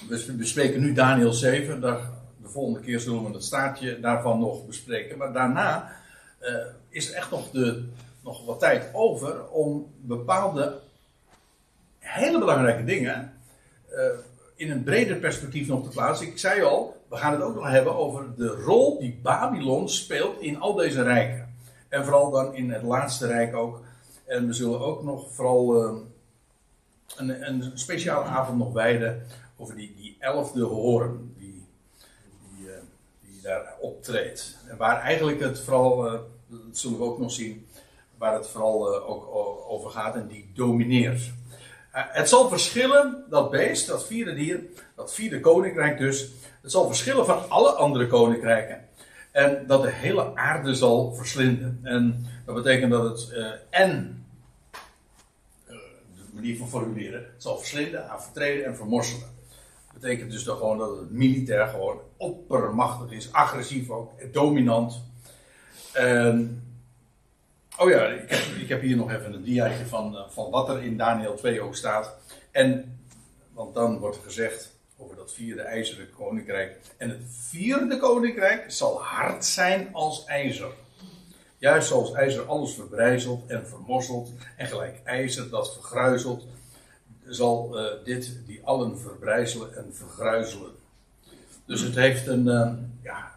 we 0.09 0.35
bespreken 0.37 0.81
nu 0.81 0.93
Daniel 0.93 1.33
7, 1.33 1.81
daar, 1.81 2.11
de 2.43 2.49
volgende 2.49 2.81
keer 2.81 3.01
zullen 3.01 3.25
we 3.25 3.33
het 3.33 3.45
staartje 3.45 4.01
daarvan 4.01 4.39
nog 4.39 4.67
bespreken, 4.67 5.19
maar 5.19 5.33
daarna 5.33 5.93
uh, 6.41 6.49
is 6.89 7.11
er 7.11 7.15
echt 7.17 7.31
nog, 7.31 7.51
de, 7.51 7.89
nog 8.23 8.45
wat 8.45 8.61
tijd 8.61 8.91
over 8.93 9.49
om 9.49 9.87
bepaalde 10.01 10.79
hele 11.99 12.39
belangrijke 12.39 12.85
dingen 12.85 13.33
uh, 13.91 14.03
in 14.55 14.71
een 14.71 14.83
breder 14.83 15.17
perspectief 15.17 15.69
nog 15.69 15.85
te 15.85 15.89
plaatsen. 15.89 16.27
Ik 16.27 16.39
zei 16.39 16.63
al, 16.63 16.98
we 17.09 17.17
gaan 17.17 17.33
het 17.33 17.43
ook 17.43 17.55
nog 17.55 17.69
hebben 17.69 17.97
over 17.97 18.35
de 18.37 18.49
rol 18.49 18.99
die 18.99 19.19
Babylon 19.23 19.89
speelt 19.89 20.41
in 20.41 20.61
al 20.61 20.75
deze 20.75 21.03
rijken. 21.03 21.55
En 21.89 22.05
vooral 22.05 22.31
dan 22.31 22.55
in 22.55 22.71
het 22.71 22.83
laatste 22.83 23.27
rijk 23.27 23.57
ook. 23.57 23.81
En 24.27 24.47
we 24.47 24.53
zullen 24.53 24.81
ook 24.81 25.03
nog 25.03 25.35
vooral 25.35 25.85
uh, 25.85 25.99
een, 27.17 27.49
een, 27.49 27.71
speciale 27.75 28.25
avond 28.25 28.59
nog 28.59 28.73
wijden 28.73 29.23
over 29.57 29.77
die, 29.77 29.95
die 29.97 30.17
elfde 30.19 30.63
hoorn 30.63 31.35
die, 31.39 31.67
die, 32.57 32.67
uh, 32.67 32.73
die 33.21 33.41
daar 33.43 33.75
optreedt. 33.81 34.57
En 34.69 34.77
waar 34.77 35.01
eigenlijk 35.01 35.41
het 35.41 35.61
vooral, 35.61 36.03
dat 36.47 36.61
zullen 36.73 36.99
we 36.99 37.05
ook 37.05 37.19
nog 37.19 37.33
zien, 37.33 37.67
waar 38.19 38.35
het 38.35 38.49
vooral 38.49 39.03
ook 39.03 39.29
over 39.69 39.91
gaat 39.91 40.15
en 40.15 40.27
die 40.27 40.51
domineert. 40.55 41.33
Eh, 41.99 42.03
het 42.09 42.29
zal 42.29 42.49
verschillen, 42.49 43.25
dat 43.31 43.51
beest, 43.51 43.87
dat 43.87 44.07
vierde 44.07 44.35
dier, 44.35 44.61
dat 44.97 45.15
vierde 45.15 45.41
koninkrijk 45.41 45.99
dus. 45.99 46.31
Het 46.69 46.77
zal 46.77 46.87
verschillen 46.87 47.27
van 47.27 47.51
alle 47.51 47.73
andere 47.73 48.07
koninkrijken. 48.07 48.89
En 49.31 49.65
dat 49.67 49.83
de 49.83 49.91
hele 49.91 50.37
aarde 50.37 50.75
zal 50.75 51.15
verslinden. 51.15 51.81
En 51.83 52.27
dat 52.45 52.55
betekent 52.55 52.91
dat 52.91 53.05
het 53.05 53.33
uh, 53.33 53.47
en, 53.71 54.25
uh, 55.67 55.77
de 56.17 56.23
manier 56.33 56.57
van 56.57 56.69
formuleren, 56.69 57.27
zal 57.37 57.59
verslinden, 57.59 58.07
vertreden 58.19 58.65
en 58.65 58.77
vermorselen. 58.77 59.29
Dat 59.93 60.01
betekent 60.01 60.31
dus 60.31 60.45
dat, 60.45 60.57
gewoon 60.57 60.79
dat 60.79 60.97
het 60.97 61.11
militair 61.11 61.67
gewoon 61.67 62.01
oppermachtig 62.17 63.11
is, 63.11 63.33
agressief 63.33 63.91
ook, 63.91 64.33
dominant. 64.33 65.03
En, 65.93 66.63
oh 67.79 67.91
ja, 67.91 68.07
ik 68.59 68.69
heb, 68.69 68.81
hier 68.81 68.97
nog 68.97 69.11
even 69.13 69.35
een 69.35 69.45
diaatje 69.45 69.87
van, 69.87 70.15
uh, 70.15 70.21
van 70.29 70.51
wat 70.51 70.69
er 70.69 70.83
in 70.83 70.97
Daniel 70.97 71.35
2 71.35 71.61
ook 71.61 71.77
staat. 71.77 72.15
En, 72.51 72.99
want 73.53 73.75
dan 73.75 73.99
wordt 73.99 74.19
gezegd 74.25 74.77
vierde 75.33 75.63
ijzeren 75.63 76.11
koninkrijk. 76.11 76.77
En 76.97 77.09
het 77.09 77.23
vierde 77.29 77.99
koninkrijk 77.99 78.71
zal 78.71 79.03
hard 79.03 79.45
zijn 79.45 79.89
als 79.93 80.25
ijzer. 80.25 80.71
Juist 81.59 81.89
zoals 81.89 82.13
ijzer 82.13 82.47
alles 82.47 82.75
verbrijzelt 82.75 83.51
en 83.51 83.67
vermosselt. 83.67 84.31
En 84.57 84.67
gelijk 84.67 85.01
ijzer 85.05 85.51
dat 85.51 85.73
vergruizelt, 85.73 86.47
zal 87.27 87.79
uh, 87.79 88.05
dit 88.05 88.37
die 88.47 88.61
allen 88.65 88.99
verbrijzelen 88.99 89.77
en 89.77 89.95
vergruizelen. 89.95 90.71
Dus 91.65 91.81
het 91.81 91.95
heeft 91.95 92.27
een. 92.27 92.47
Uh, 92.47 92.73
ja. 93.03 93.37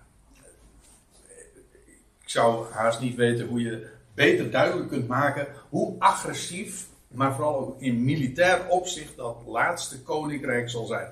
Ik 2.22 2.30
zou 2.38 2.72
haast 2.72 3.00
niet 3.00 3.16
weten 3.16 3.48
hoe 3.48 3.62
je 3.62 3.90
beter 4.14 4.52
duidelijk 4.52 4.90
kunt 4.90 5.08
maken 5.08 5.48
hoe 5.70 5.96
agressief, 6.00 6.88
maar 7.08 7.36
vooral 7.36 7.60
ook 7.60 7.82
in 7.82 8.04
militair 8.04 8.68
opzicht, 8.68 9.16
dat 9.16 9.38
laatste 9.46 10.02
koninkrijk 10.02 10.70
zal 10.70 10.86
zijn. 10.86 11.08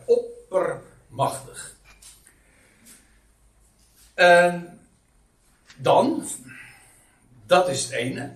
Oppermachtig. 0.50 1.76
En 4.14 4.80
dan, 5.78 6.28
dat 7.46 7.70
is 7.70 7.84
het 7.84 7.92
ene. 7.92 8.36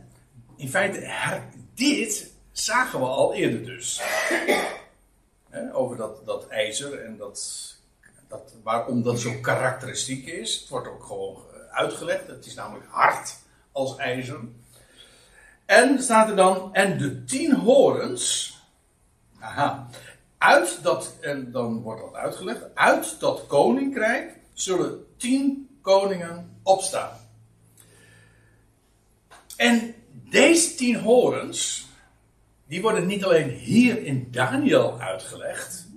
In 0.55 0.69
feite, 0.69 1.41
dit 1.73 2.31
zagen 2.51 2.99
we 2.99 3.05
al 3.05 3.33
eerder 3.33 3.65
dus. 3.65 4.01
over 5.73 5.97
dat, 5.97 6.25
dat 6.25 6.47
ijzer 6.47 7.03
en 7.03 7.17
dat, 7.17 7.71
dat, 8.27 8.53
waarom 8.63 9.03
dat 9.03 9.19
zo 9.19 9.39
karakteristiek 9.41 10.27
is. 10.27 10.59
Het 10.59 10.69
wordt 10.69 10.87
ook 10.87 11.03
gewoon 11.03 11.43
uitgelegd. 11.71 12.27
Het 12.27 12.45
is 12.45 12.53
namelijk 12.53 12.87
hard 12.89 13.35
als 13.71 13.97
ijzer. 13.97 14.39
En 15.65 16.03
staat 16.03 16.29
er 16.29 16.35
dan, 16.35 16.73
en 16.73 16.97
de 16.97 17.23
tien 17.23 17.53
horens. 17.53 18.57
Aha. 19.39 19.87
Uit 20.43 20.79
dat, 20.81 21.17
en 21.21 21.51
dan 21.51 21.81
wordt 21.81 22.01
dat 22.01 22.13
uitgelegd. 22.13 22.75
Uit 22.75 23.19
dat 23.19 23.47
koninkrijk 23.47 24.37
zullen 24.53 25.05
tien 25.17 25.69
koningen 25.81 26.59
opstaan. 26.63 27.17
En 29.57 29.95
deze 30.29 30.75
tien 30.75 30.95
horens, 30.95 31.87
die 32.67 32.81
worden 32.81 33.05
niet 33.05 33.23
alleen 33.23 33.49
hier 33.49 34.05
in 34.05 34.27
Daniel 34.31 34.99
uitgelegd, 34.99 35.87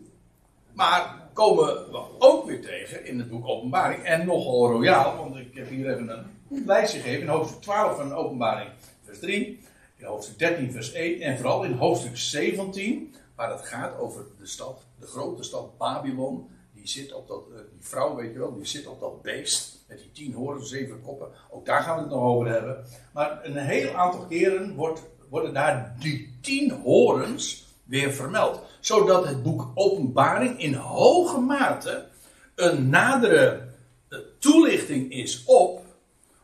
maar 0.73 1.29
komen 1.33 1.67
we 1.67 2.03
ook 2.19 2.47
weer 2.47 2.61
tegen 2.61 3.07
in 3.07 3.19
het 3.19 3.31
boek 3.31 3.47
Openbaring. 3.47 4.03
En 4.03 4.27
nogal 4.27 4.71
royaal, 4.71 5.17
want 5.17 5.37
ik 5.37 5.55
heb 5.55 5.69
hier 5.69 5.93
even 5.93 6.09
een 6.09 6.65
lijstje 6.67 7.01
gegeven 7.01 7.23
in 7.23 7.29
hoofdstuk 7.29 7.63
12 7.63 7.97
van 7.97 8.15
Openbaring, 8.15 8.71
vers 9.05 9.19
3, 9.19 9.61
in 9.97 10.05
hoofdstuk 10.05 10.39
13, 10.39 10.73
vers 10.73 10.93
1 10.93 11.21
en 11.21 11.37
vooral 11.37 11.65
in 11.65 11.73
hoofdstuk 11.73 12.17
17, 12.17 13.15
waar 13.37 13.51
het 13.51 13.67
gaat 13.67 13.99
over 13.99 14.25
de 14.39 14.47
stad, 14.47 14.83
de 14.99 15.07
grote 15.07 15.43
stad 15.43 15.79
Babylon. 15.79 16.49
Die 16.73 16.89
zit 16.89 17.13
op 17.13 17.29
dat, 17.29 17.43
eh, 17.53 17.57
die 17.73 17.89
vrouw, 17.89 18.15
weet 18.15 18.33
je 18.33 18.39
wel, 18.39 18.55
die 18.55 18.67
zit 18.67 18.87
op 18.87 19.01
dat 19.01 19.23
beest 19.23 19.85
met 19.89 19.99
die 19.99 20.13
tien 20.13 20.33
horens, 20.33 20.69
zeven 20.69 21.03
koppen. 21.03 21.29
Ook 21.51 21.67
daar 21.67 21.83
gaan 21.83 21.97
we 21.97 22.01
het 22.01 22.11
nog 22.11 22.23
over 22.23 22.49
hebben. 22.51 22.85
Maar 23.13 23.45
een 23.45 23.57
heel 23.57 23.95
aantal 23.95 24.27
keren 24.27 24.75
wordt, 24.75 25.03
worden 25.29 25.55
daar 25.55 25.97
die 25.99 26.39
tien 26.41 26.71
horens 26.71 27.67
weer 27.85 28.13
vermeld. 28.13 28.61
Zodat 28.81 29.27
het 29.27 29.43
boek 29.43 29.71
Openbaring 29.75 30.61
in 30.61 30.75
hoge 30.75 31.41
mate 31.41 32.07
een 32.55 32.89
nadere 32.89 33.69
eh, 34.09 34.19
toelichting 34.39 35.13
is 35.13 35.45
op, 35.45 35.85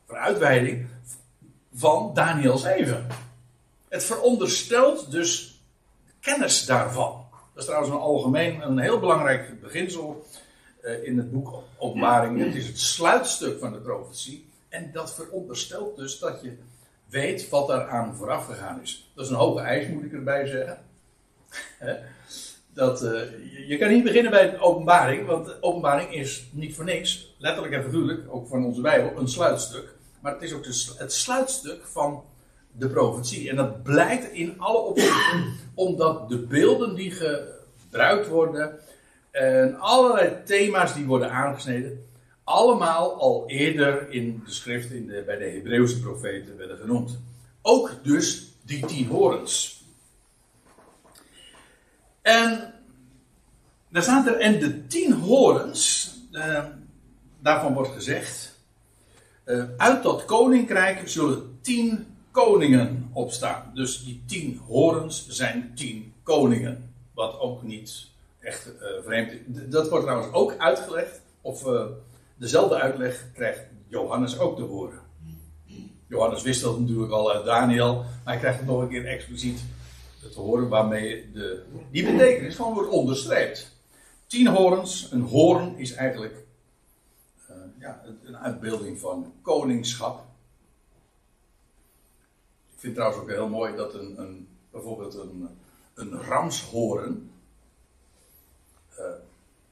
voor 0.07 0.17
uitweiding, 0.17 0.87
van 1.75 2.11
Daniel 2.15 2.59
7. 2.59 3.07
Het 3.89 4.05
veronderstelt 4.05 5.11
dus 5.11 5.52
kennis 6.23 6.67
daarvan. 6.67 7.27
Dat 7.31 7.63
is 7.63 7.65
trouwens 7.65 7.93
een 7.93 8.01
algemeen, 8.01 8.61
een 8.61 8.79
heel 8.79 9.01
belangrijk 9.01 9.61
beginsel 9.61 10.27
uh, 10.85 11.05
in 11.05 11.17
het 11.17 11.33
boek 11.33 11.63
Openbaring. 11.79 12.45
Het 12.45 12.55
is 12.55 12.67
het 12.67 12.81
sluitstuk 12.81 13.59
van 13.59 13.73
de 13.73 13.79
profetie. 13.79 14.51
En 14.69 14.91
dat 14.93 15.15
veronderstelt 15.15 15.97
dus 15.97 16.19
dat 16.19 16.43
je 16.43 16.57
weet 17.09 17.49
wat 17.49 17.69
daaraan 17.69 18.15
vooraf 18.15 18.47
gegaan 18.47 18.81
is. 18.83 19.11
Dat 19.15 19.25
is 19.25 19.31
een 19.31 19.37
hoge 19.37 19.61
eis, 19.61 19.89
moet 19.89 20.05
ik 20.05 20.13
erbij 20.13 20.47
zeggen. 20.47 20.79
dat, 22.73 23.03
uh, 23.03 23.11
je, 23.53 23.65
je, 23.67 23.79
kan 23.79 23.91
niet 23.91 24.05
beginnen 24.05 24.31
bij 24.31 24.51
de 24.51 24.59
openbaring, 24.59 25.27
want 25.27 25.47
de 25.47 25.57
openbaring 25.61 26.15
is 26.15 26.49
niet 26.51 26.75
voor 26.75 26.85
niks, 26.85 27.35
letterlijk 27.39 27.75
en 27.75 27.85
figuurlijk, 27.85 28.35
ook 28.35 28.49
van 28.49 28.65
onze 28.65 28.81
Bijbel, 28.81 29.21
een 29.21 29.29
sluitstuk. 29.29 29.95
Maar 30.21 30.33
het 30.33 30.43
is 30.43 30.53
ook 30.53 30.65
de, 30.65 30.95
het 30.97 31.13
sluitstuk 31.13 31.87
van 31.87 32.25
de 32.73 32.89
profetie. 32.89 33.51
En 33.51 33.57
dat 33.57 33.83
blijkt 33.83 34.33
in 34.33 34.61
alle 34.61 34.79
opzichten, 34.79 35.45
omdat 35.75 36.29
de 36.29 36.39
beelden 36.39 36.95
die 36.95 37.11
gebruikt 37.11 38.29
worden 38.29 38.79
en 39.31 39.79
allerlei 39.79 40.43
thema's 40.45 40.95
die 40.95 41.07
worden 41.07 41.31
aangesneden, 41.31 42.07
allemaal 42.45 43.21
al 43.21 43.45
eerder 43.47 44.11
in 44.11 44.43
de 44.45 44.53
schrift 44.53 44.91
in 44.91 45.07
de, 45.07 45.23
bij 45.27 45.37
de 45.37 45.45
Hebreeuwse 45.45 46.01
profeten 46.01 46.57
werden 46.57 46.79
genoemd. 46.79 47.19
Ook 47.63 47.93
dus 48.03 48.53
die 48.63 48.87
tien 48.87 49.07
horens. 49.07 49.85
En 52.23 52.75
daar 53.89 54.03
staat 54.03 54.27
er, 54.27 54.39
en 54.39 54.59
de 54.59 54.87
tien 54.87 55.13
horens, 55.13 56.15
eh, 56.33 56.65
daarvan 57.41 57.75
wordt 57.75 57.93
gezegd, 57.93 58.61
uh, 59.45 59.65
uit 59.77 60.03
dat 60.03 60.25
koninkrijk 60.25 61.09
zullen 61.09 61.59
tien 61.61 62.12
koningen 62.33 63.11
opstaan. 63.13 63.71
Dus 63.75 64.05
die 64.05 64.23
tien 64.27 64.61
horens 64.67 65.29
zijn 65.29 65.73
tien 65.75 66.13
koningen. 66.23 66.95
Wat 67.15 67.39
ook 67.39 67.63
niet 67.63 68.09
echt 68.41 68.67
uh, 68.67 69.05
vreemd 69.05 69.33
is. 69.33 69.39
Dat 69.69 69.89
wordt 69.89 70.05
trouwens 70.05 70.35
ook 70.35 70.55
uitgelegd, 70.59 71.21
of 71.41 71.67
uh, 71.67 71.85
dezelfde 72.37 72.81
uitleg 72.81 73.27
krijgt 73.35 73.61
Johannes 73.89 74.39
ook 74.39 74.57
te 74.57 74.63
horen. 74.63 75.01
Johannes 76.09 76.43
wist 76.43 76.63
dat 76.63 76.81
natuurlijk 76.81 77.13
al 77.13 77.33
uit 77.33 77.45
Daniel, 77.45 77.95
maar 77.95 78.07
hij 78.25 78.39
krijgt 78.39 78.59
het 78.59 78.67
nog 78.67 78.81
een 78.81 78.89
keer 78.89 79.07
expliciet 79.07 79.61
te 80.33 80.41
horen 80.41 80.69
waarmee 80.69 81.31
de, 81.33 81.63
die 81.91 82.13
betekenis 82.13 82.55
gewoon 82.55 82.75
wordt 82.75 82.91
onderstreept. 82.91 83.71
Tien 84.27 84.47
horens, 84.47 85.09
een 85.11 85.21
hoorn 85.21 85.77
is 85.77 85.93
eigenlijk 85.95 86.35
uh, 87.51 87.57
ja, 87.79 88.03
een 88.25 88.37
uitbeelding 88.37 89.01
van 89.01 89.33
koningschap 89.43 90.25
vind 92.83 92.95
trouwens 92.95 93.23
ook 93.23 93.31
heel 93.31 93.49
mooi 93.49 93.77
dat 93.77 93.95
een, 93.95 94.21
een 94.21 94.49
bijvoorbeeld 94.71 95.15
een, 95.15 95.49
een 95.95 96.23
ramshoorn. 96.23 97.31
Uh, 98.99 99.05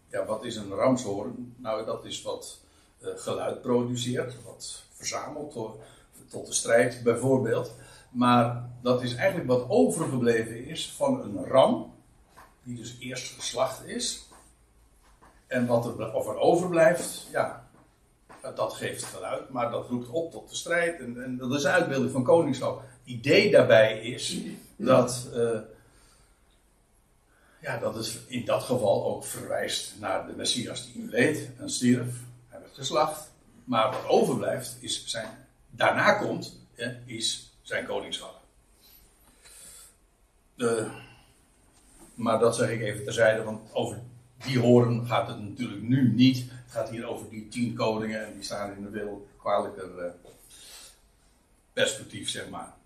ja, 0.09 0.25
wat 0.25 0.45
is 0.45 0.57
een 0.57 0.75
ramshoorn? 0.75 1.55
Nou, 1.57 1.85
dat 1.85 2.05
is 2.05 2.23
wat 2.23 2.61
uh, 3.01 3.09
geluid 3.15 3.63
produceert, 3.63 4.43
wat 4.45 4.83
verzamelt 4.93 5.53
tot, 5.53 5.77
tot 6.29 6.47
de 6.47 6.53
strijd 6.53 7.03
bijvoorbeeld. 7.03 7.75
Maar 8.11 8.71
dat 8.83 9.03
is 9.03 9.15
eigenlijk 9.15 9.49
wat 9.49 9.69
overgebleven 9.69 10.65
is 10.65 10.93
van 10.93 11.21
een 11.21 11.45
ram, 11.45 11.95
die 12.63 12.77
dus 12.77 12.97
eerst 13.01 13.35
geslacht 13.35 13.87
is. 13.87 14.29
En 15.47 15.67
wat 15.67 15.87
er, 15.87 16.15
of 16.15 16.29
er 16.29 16.39
overblijft, 16.39 17.27
ja, 17.33 17.69
dat 18.55 18.73
geeft 18.73 19.05
geluid, 19.05 19.49
maar 19.49 19.71
dat 19.71 19.89
roept 19.89 20.09
op 20.09 20.31
tot 20.31 20.49
de 20.49 20.57
strijd. 20.57 21.01
En, 21.01 21.23
en 21.23 21.37
dat 21.37 21.55
is 21.55 21.65
een 21.65 21.71
uitbeelding 21.71 22.13
van 22.13 22.25
koningschap 22.25 22.83
idee 23.11 23.51
daarbij 23.51 24.01
is 24.01 24.37
dat, 24.77 25.29
uh, 25.35 25.61
ja, 27.61 27.79
dat 27.79 27.95
het 27.95 28.19
in 28.27 28.45
dat 28.45 28.63
geval 28.63 29.05
ook 29.05 29.25
verwijst 29.25 29.95
naar 29.99 30.27
de 30.27 30.33
Messias 30.33 30.93
die 30.93 31.07
leed 31.07 31.51
en 31.59 31.71
stierf. 31.71 32.15
Hij 32.49 32.61
werd 32.61 32.75
geslacht. 32.75 33.31
Maar 33.65 33.91
wat 33.91 34.07
overblijft, 34.07 34.77
is 34.81 35.07
zijn, 35.07 35.29
daarna 35.71 36.13
komt, 36.13 36.57
is 37.05 37.53
zijn 37.63 37.87
koningschap. 37.87 38.41
Maar 42.15 42.39
dat 42.39 42.57
zeg 42.57 42.71
ik 42.71 42.81
even 42.81 43.05
terzijde, 43.05 43.43
want 43.43 43.75
over 43.75 44.01
die 44.47 44.59
horen 44.59 45.07
gaat 45.07 45.29
het 45.29 45.41
natuurlijk 45.41 45.83
nu 45.83 46.13
niet. 46.15 46.39
Het 46.39 46.73
gaat 46.73 46.91
hier 46.91 47.07
over 47.07 47.31
die 47.31 47.49
tien 47.49 47.75
koningen 47.75 48.27
en 48.27 48.35
die 48.35 48.43
staan 48.43 48.77
in 48.77 48.85
een 48.85 48.93
veel 48.93 49.29
kwalijker 49.39 50.05
uh, 50.05 50.11
perspectief, 51.73 52.29
zeg 52.29 52.49
maar. 52.49 52.79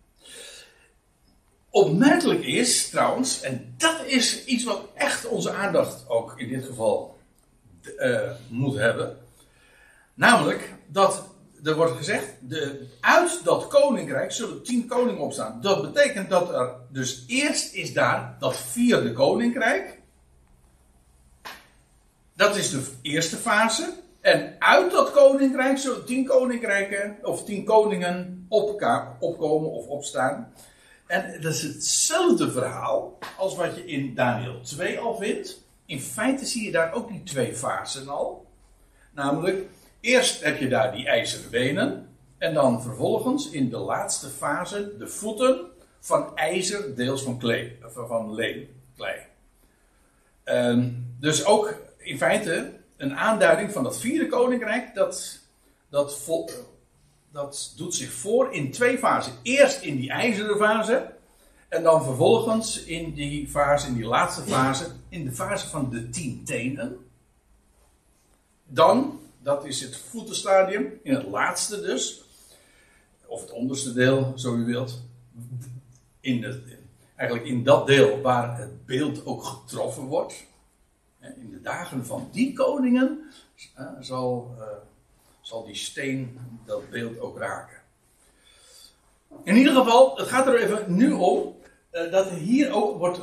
Opmerkelijk 1.74 2.44
is 2.44 2.88
trouwens, 2.90 3.40
en 3.40 3.74
dat 3.76 4.04
is 4.06 4.44
iets 4.44 4.64
wat 4.64 4.88
echt 4.94 5.26
onze 5.26 5.52
aandacht 5.52 6.08
ook 6.08 6.34
in 6.36 6.48
dit 6.48 6.64
geval 6.64 7.18
uh, 7.98 8.30
moet 8.48 8.76
hebben. 8.76 9.16
Namelijk 10.14 10.74
dat 10.86 11.24
er 11.64 11.74
wordt 11.74 11.96
gezegd, 11.96 12.26
de, 12.40 12.86
uit 13.00 13.40
dat 13.44 13.66
koninkrijk 13.66 14.32
zullen 14.32 14.62
tien 14.62 14.86
koningen 14.86 15.20
opstaan. 15.20 15.60
Dat 15.60 15.92
betekent 15.92 16.30
dat 16.30 16.54
er 16.54 16.74
dus 16.88 17.24
eerst 17.26 17.74
is 17.74 17.92
daar 17.92 18.36
dat 18.38 18.56
vierde 18.56 19.12
koninkrijk. 19.12 20.00
Dat 22.34 22.56
is 22.56 22.70
de 22.70 22.86
eerste 23.02 23.36
fase. 23.36 23.92
En 24.20 24.56
uit 24.58 24.90
dat 24.90 25.10
koninkrijk 25.10 25.78
zullen 25.78 26.04
tien 26.04 26.26
koninkrijken, 26.26 27.16
of 27.22 27.44
tien 27.44 27.64
koningen 27.64 28.46
opkomen 29.18 29.70
of 29.70 29.86
opstaan. 29.86 30.52
En 31.14 31.40
dat 31.40 31.52
is 31.52 31.62
hetzelfde 31.62 32.50
verhaal 32.50 33.18
als 33.36 33.56
wat 33.56 33.76
je 33.76 33.86
in 33.86 34.14
Daniel 34.14 34.60
2 34.60 34.98
al 34.98 35.16
vindt. 35.16 35.62
In 35.86 36.00
feite 36.00 36.46
zie 36.46 36.64
je 36.64 36.70
daar 36.70 36.92
ook 36.92 37.08
die 37.08 37.22
twee 37.22 37.54
fasen 37.54 38.08
al. 38.08 38.46
Namelijk, 39.12 39.66
eerst 40.00 40.44
heb 40.44 40.58
je 40.58 40.68
daar 40.68 40.92
die 40.92 41.06
ijzeren 41.06 41.50
benen. 41.50 42.08
En 42.38 42.54
dan 42.54 42.82
vervolgens 42.82 43.50
in 43.50 43.70
de 43.70 43.76
laatste 43.76 44.28
fase 44.28 44.96
de 44.98 45.06
voeten 45.06 45.60
van 46.00 46.36
ijzer, 46.36 46.96
deels 46.96 47.22
van, 47.22 47.38
klee, 47.38 47.78
van 48.06 48.34
leem, 48.34 48.68
klei. 48.96 49.20
Dus 51.20 51.44
ook 51.44 51.74
in 51.98 52.18
feite 52.18 52.72
een 52.96 53.16
aanduiding 53.16 53.72
van 53.72 53.82
dat 53.82 54.00
vierde 54.00 54.26
koninkrijk. 54.26 54.94
Dat, 54.94 55.40
dat, 55.88 56.18
dat 57.34 57.72
doet 57.76 57.94
zich 57.94 58.12
voor 58.12 58.52
in 58.52 58.70
twee 58.70 58.98
fasen. 58.98 59.32
Eerst 59.42 59.82
in 59.82 59.96
die 59.96 60.10
ijzeren 60.10 60.56
fase. 60.56 61.12
En 61.68 61.82
dan 61.82 62.04
vervolgens 62.04 62.84
in 62.84 63.14
die 63.14 63.48
fase, 63.48 63.86
in 63.86 63.94
die 63.94 64.04
laatste 64.04 64.42
fase, 64.42 64.86
in 65.08 65.24
de 65.24 65.32
fase 65.32 65.68
van 65.68 65.90
de 65.90 66.10
tien 66.10 66.44
tenen. 66.44 66.98
Dan, 68.66 69.20
dat 69.42 69.64
is 69.64 69.80
het 69.80 69.96
voetenstadium, 69.96 71.00
in 71.02 71.14
het 71.14 71.26
laatste 71.26 71.80
dus, 71.80 72.24
of 73.26 73.40
het 73.40 73.50
onderste 73.50 73.92
deel, 73.92 74.32
zo 74.36 74.54
u 74.54 74.64
wilt, 74.64 75.02
in 76.20 76.62
eigenlijk 77.16 77.48
in 77.48 77.64
dat 77.64 77.86
deel 77.86 78.20
waar 78.20 78.58
het 78.58 78.86
beeld 78.86 79.26
ook 79.26 79.44
getroffen 79.44 80.02
wordt. 80.02 80.44
In 81.20 81.50
de 81.50 81.60
dagen 81.60 82.06
van 82.06 82.28
die 82.32 82.52
koningen 82.52 83.32
uh, 83.78 83.86
zal, 84.00 84.54
uh, 84.58 84.64
zal 85.44 85.64
die 85.64 85.74
steen 85.74 86.38
dat 86.66 86.90
beeld 86.90 87.20
ook 87.20 87.38
raken. 87.38 87.76
In 89.44 89.56
ieder 89.56 89.74
geval, 89.74 90.16
het 90.16 90.28
gaat 90.28 90.46
er 90.46 90.56
even 90.56 90.96
nu 90.96 91.12
om 91.12 91.56
uh, 91.92 92.10
dat 92.12 92.30
hier 92.30 92.72
ook 92.72 92.98
wordt 92.98 93.20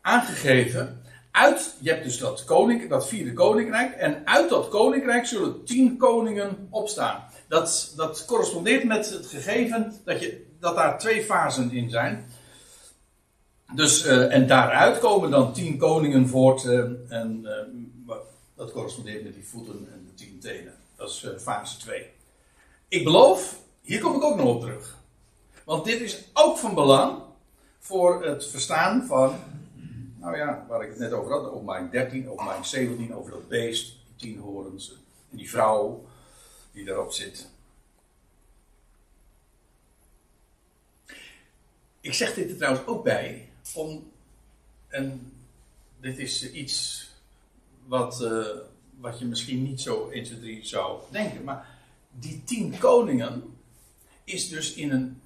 aangegeven. 0.00 1.02
Uit, 1.30 1.74
je 1.80 1.90
hebt 1.90 2.04
dus 2.04 2.18
dat, 2.18 2.44
koning, 2.44 2.88
dat 2.88 3.08
vierde 3.08 3.32
koninkrijk. 3.32 3.94
En 3.94 4.26
uit 4.26 4.48
dat 4.48 4.68
koninkrijk 4.68 5.26
zullen 5.26 5.64
tien 5.64 5.96
koningen 5.96 6.66
opstaan. 6.70 7.24
Dat, 7.48 7.92
dat 7.96 8.24
correspondeert 8.24 8.84
met 8.84 9.10
het 9.10 9.26
gegeven 9.26 9.94
dat, 10.04 10.20
je, 10.20 10.46
dat 10.60 10.76
daar 10.76 10.98
twee 10.98 11.22
fasen 11.22 11.72
in 11.72 11.90
zijn. 11.90 12.26
Dus, 13.74 14.06
uh, 14.06 14.34
en 14.34 14.46
daaruit 14.46 14.98
komen 14.98 15.30
dan 15.30 15.52
tien 15.52 15.78
koningen 15.78 16.28
voort. 16.28 16.64
En 17.08 17.48
dat 18.54 18.72
correspondeert 18.72 19.24
met 19.24 19.34
die 19.34 19.46
voeten 19.46 19.88
en 19.92 20.04
de 20.06 20.14
tien 20.14 20.38
tenen. 20.40 20.74
Dat 20.96 21.10
is 21.10 21.26
fase 21.38 21.78
2. 21.78 22.10
Ik 22.88 23.04
beloof, 23.04 23.60
hier 23.80 24.00
kom 24.00 24.14
ik 24.14 24.22
ook 24.22 24.36
nog 24.36 24.46
op 24.46 24.60
terug. 24.60 24.98
Want 25.64 25.84
dit 25.84 26.00
is 26.00 26.24
ook 26.32 26.58
van 26.58 26.74
belang 26.74 27.22
voor 27.78 28.24
het 28.24 28.46
verstaan 28.46 29.06
van, 29.06 29.38
nou 30.16 30.36
ja, 30.36 30.66
waar 30.68 30.82
ik 30.82 30.88
het 30.88 30.98
net 30.98 31.12
over 31.12 31.32
had, 31.32 31.50
op 31.50 31.64
mijn 31.64 31.90
13, 31.90 32.30
op 32.30 32.42
mijn 32.44 32.64
17, 32.64 33.14
over 33.14 33.30
dat 33.30 33.48
beest, 33.48 33.86
die 33.86 34.16
tien 34.16 34.38
horens 34.38 34.96
en 35.30 35.36
die 35.36 35.50
vrouw 35.50 36.06
die 36.72 36.84
daarop 36.84 37.12
zit. 37.12 37.48
Ik 42.00 42.14
zeg 42.14 42.34
dit 42.34 42.50
er 42.50 42.56
trouwens 42.56 42.86
ook 42.86 43.04
bij, 43.04 43.48
om, 43.74 44.10
en 44.88 45.32
dit 46.00 46.18
is 46.18 46.50
iets 46.52 47.08
wat, 47.86 48.20
uh, 48.20 48.46
wat 49.00 49.18
je 49.18 49.24
misschien 49.24 49.62
niet 49.62 49.80
zo 49.80 50.08
1, 50.08 50.24
2, 50.24 50.40
3 50.40 50.66
zou 50.66 51.00
denken, 51.10 51.44
maar 51.44 51.68
die 52.10 52.44
tien 52.44 52.78
koningen 52.78 53.42
is 54.24 54.48
dus 54.48 54.74
in 54.74 54.90
een. 54.90 55.20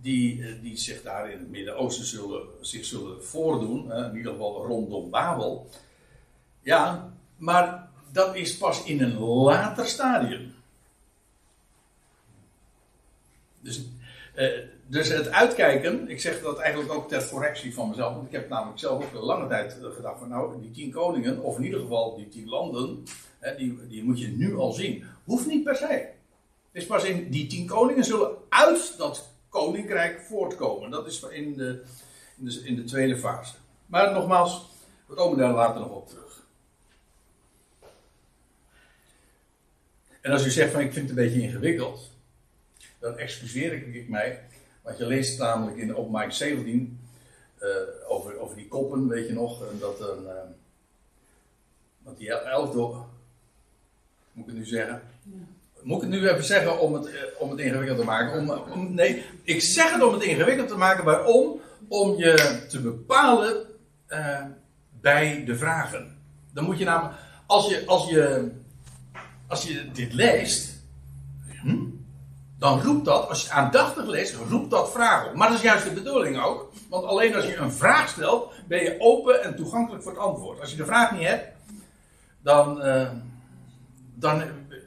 Die, 0.00 0.46
eh, 0.46 0.62
die 0.62 0.76
zich 0.76 1.02
daar 1.02 1.30
in 1.30 1.38
het 1.38 1.50
Midden-Oosten 1.50 2.04
zullen, 2.04 2.48
zich 2.60 2.84
zullen 2.84 3.24
voordoen, 3.24 3.92
in 3.92 4.16
ieder 4.16 4.32
geval 4.32 4.66
rondom 4.66 5.10
Babel. 5.10 5.68
Ja, 6.62 7.12
maar 7.36 7.90
dat 8.12 8.36
is 8.36 8.56
pas 8.56 8.84
in 8.84 9.02
een 9.02 9.18
later 9.18 9.86
stadium. 9.86 10.54
Dus 13.60 13.80
uh, 14.36 14.64
dus 14.90 15.08
het 15.08 15.28
uitkijken, 15.28 16.08
ik 16.08 16.20
zeg 16.20 16.42
dat 16.42 16.58
eigenlijk 16.58 16.92
ook 16.92 17.08
ter 17.08 17.28
correctie 17.28 17.74
van 17.74 17.88
mezelf, 17.88 18.14
want 18.14 18.26
ik 18.26 18.32
heb 18.32 18.48
namelijk 18.48 18.78
zelf 18.78 19.04
ook 19.04 19.12
een 19.12 19.26
lange 19.26 19.48
tijd 19.48 19.76
gedacht 19.82 20.18
van 20.18 20.28
nou, 20.28 20.60
die 20.60 20.70
tien 20.70 20.90
koningen, 20.90 21.42
of 21.42 21.56
in 21.56 21.64
ieder 21.64 21.80
geval 21.80 22.16
die 22.16 22.28
tien 22.28 22.48
landen, 22.48 23.02
hè, 23.38 23.56
die, 23.56 23.86
die 23.88 24.04
moet 24.04 24.20
je 24.20 24.28
nu 24.28 24.56
al 24.56 24.72
zien. 24.72 25.04
Hoeft 25.24 25.46
niet 25.46 25.64
per 25.64 25.76
se. 25.76 26.08
Het 26.72 26.82
is 26.82 26.86
pas 26.86 27.04
in 27.04 27.30
die 27.30 27.46
tien 27.46 27.66
koningen 27.66 28.04
zullen 28.04 28.36
uit 28.48 28.94
dat 28.98 29.30
koninkrijk 29.48 30.20
voortkomen. 30.20 30.90
Dat 30.90 31.06
is 31.06 31.22
in 31.22 31.56
de, 31.56 31.82
in 32.38 32.44
de, 32.44 32.62
in 32.64 32.76
de 32.76 32.84
tweede 32.84 33.16
fase. 33.16 33.54
Maar 33.86 34.12
nogmaals, 34.12 34.68
we 35.06 35.14
komen 35.14 35.38
daar 35.38 35.52
later 35.52 35.80
nog 35.80 35.90
op 35.90 36.08
terug. 36.08 36.46
En 40.20 40.32
als 40.32 40.46
u 40.46 40.50
zegt 40.50 40.72
van 40.72 40.80
ik 40.80 40.92
vind 40.92 41.08
het 41.08 41.18
een 41.18 41.24
beetje 41.24 41.42
ingewikkeld, 41.42 42.10
dan 42.98 43.18
excuseer 43.18 43.72
ik 43.72 44.08
mij. 44.08 44.48
Want 44.82 44.98
je 44.98 45.06
leest 45.06 45.38
namelijk 45.38 45.76
in 45.76 45.96
openbaring 45.96 46.32
17 46.32 47.00
uh, 47.62 47.68
over, 48.08 48.38
over 48.38 48.56
die 48.56 48.68
koppen, 48.68 49.08
weet 49.08 49.26
je 49.26 49.32
nog, 49.32 49.62
dat 49.80 50.00
een. 50.00 50.22
Uh, 50.22 50.30
dat 52.04 52.18
die 52.18 52.30
door. 52.72 53.06
Moet 54.32 54.46
ik 54.46 54.50
het 54.50 54.56
nu 54.56 54.66
zeggen? 54.66 55.02
Ja. 55.22 55.38
Moet 55.82 56.02
ik 56.02 56.10
het 56.10 56.20
nu 56.20 56.28
even 56.28 56.44
zeggen 56.44 56.80
om 56.80 56.94
het, 56.94 57.06
uh, 57.06 57.20
om 57.38 57.50
het 57.50 57.60
ingewikkeld 57.60 57.98
te 57.98 58.04
maken? 58.04 58.40
Om, 58.40 58.50
om, 58.50 58.94
nee, 58.94 59.24
ik 59.42 59.60
zeg 59.60 59.92
het 59.92 60.02
om 60.02 60.12
het 60.12 60.22
ingewikkeld 60.22 60.68
te 60.68 60.76
maken. 60.76 61.04
Waarom? 61.04 61.60
Om 61.88 62.16
je 62.16 62.64
te 62.68 62.80
bepalen 62.80 63.66
uh, 64.08 64.44
bij 65.00 65.44
de 65.44 65.56
vragen. 65.56 66.18
Dan 66.52 66.64
moet 66.64 66.78
je 66.78 66.84
namelijk. 66.84 67.18
Als 67.46 67.68
je, 67.68 67.82
als 67.86 68.08
je, 68.08 68.50
als 69.46 69.62
je 69.62 69.90
dit 69.92 70.12
leest. 70.12 70.79
Dan 72.60 72.80
roept 72.80 73.04
dat, 73.04 73.28
als 73.28 73.44
je 73.44 73.50
aandachtig 73.50 74.06
leest, 74.06 74.36
roept 74.48 74.70
dat 74.70 74.92
vragen 74.92 75.30
op. 75.30 75.36
Maar 75.36 75.48
dat 75.48 75.56
is 75.56 75.62
juist 75.62 75.84
de 75.84 75.90
bedoeling 75.90 76.42
ook. 76.42 76.72
Want 76.88 77.04
alleen 77.04 77.34
als 77.34 77.46
je 77.46 77.56
een 77.56 77.72
vraag 77.72 78.08
stelt, 78.08 78.52
ben 78.68 78.82
je 78.82 78.96
open 78.98 79.42
en 79.42 79.56
toegankelijk 79.56 80.02
voor 80.02 80.12
het 80.12 80.20
antwoord. 80.20 80.60
Als 80.60 80.70
je 80.70 80.76
de 80.76 80.84
vraag 80.84 81.12
niet 81.12 81.26
hebt, 81.26 81.46
dan, 82.42 82.86
uh, 82.86 83.10
dan 84.14 84.42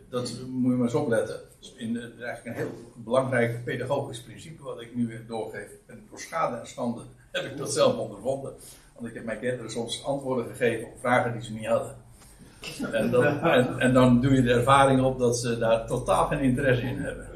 dat 0.09 0.33
moet 0.49 0.71
je 0.71 0.77
maar 0.77 0.85
eens 0.85 0.93
opletten. 0.93 1.39
In, 1.77 1.93
dat 1.93 2.03
is 2.03 2.23
eigenlijk 2.23 2.45
een 2.45 2.63
heel 2.63 2.91
belangrijk 2.95 3.63
pedagogisch 3.63 4.21
principe 4.21 4.63
wat 4.63 4.81
ik 4.81 4.95
nu 4.95 5.25
doorgeef. 5.27 5.69
En 5.87 6.05
door 6.09 6.19
schade 6.19 6.57
en 6.57 6.67
schande 6.67 7.01
heb 7.31 7.45
ik 7.45 7.57
dat 7.57 7.73
zelf 7.73 7.97
ondervonden. 7.97 8.53
Want 8.95 9.07
ik 9.07 9.13
heb 9.13 9.25
mijn 9.25 9.39
kinderen 9.39 9.71
soms 9.71 10.05
antwoorden 10.05 10.45
gegeven 10.45 10.87
op 10.87 10.99
vragen 10.99 11.31
die 11.31 11.41
ze 11.41 11.53
niet 11.53 11.65
hadden. 11.65 11.95
En 12.91 13.11
dan, 13.11 13.79
en 13.79 13.93
dan 13.93 14.21
doe 14.21 14.33
je 14.33 14.41
de 14.41 14.53
ervaring 14.53 15.01
op 15.01 15.19
dat 15.19 15.37
ze 15.37 15.57
daar 15.57 15.87
totaal 15.87 16.27
geen 16.27 16.39
interesse 16.39 16.83
in 16.83 16.97
hebben. 16.97 17.27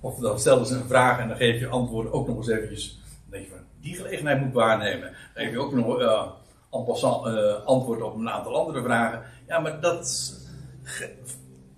Of 0.00 0.18
dan 0.18 0.38
stellen 0.38 0.66
ze 0.66 0.74
een 0.74 0.88
vraag 0.88 1.18
en 1.18 1.28
dan 1.28 1.36
geef 1.36 1.60
je 1.60 1.68
antwoorden 1.68 2.12
ook 2.12 2.26
nog 2.26 2.36
eens 2.36 2.48
eventjes. 2.48 3.00
Dan 3.30 3.40
je 3.40 3.48
van, 3.48 3.58
die 3.80 3.94
gelegenheid 3.94 4.40
moet 4.40 4.52
waarnemen. 4.52 5.16
Dan 5.34 5.44
geef 5.44 5.50
je 5.50 5.58
ook 5.58 5.72
nog 5.72 6.00
uh, 6.00 6.26
en 6.70 6.84
passant, 6.84 7.26
uh, 7.26 7.64
antwoord 7.64 8.02
op 8.02 8.14
een 8.14 8.30
aantal 8.30 8.56
andere 8.56 8.82
vragen. 8.82 9.22
Ja, 9.46 9.58
maar 9.58 9.80
dat. 9.80 10.34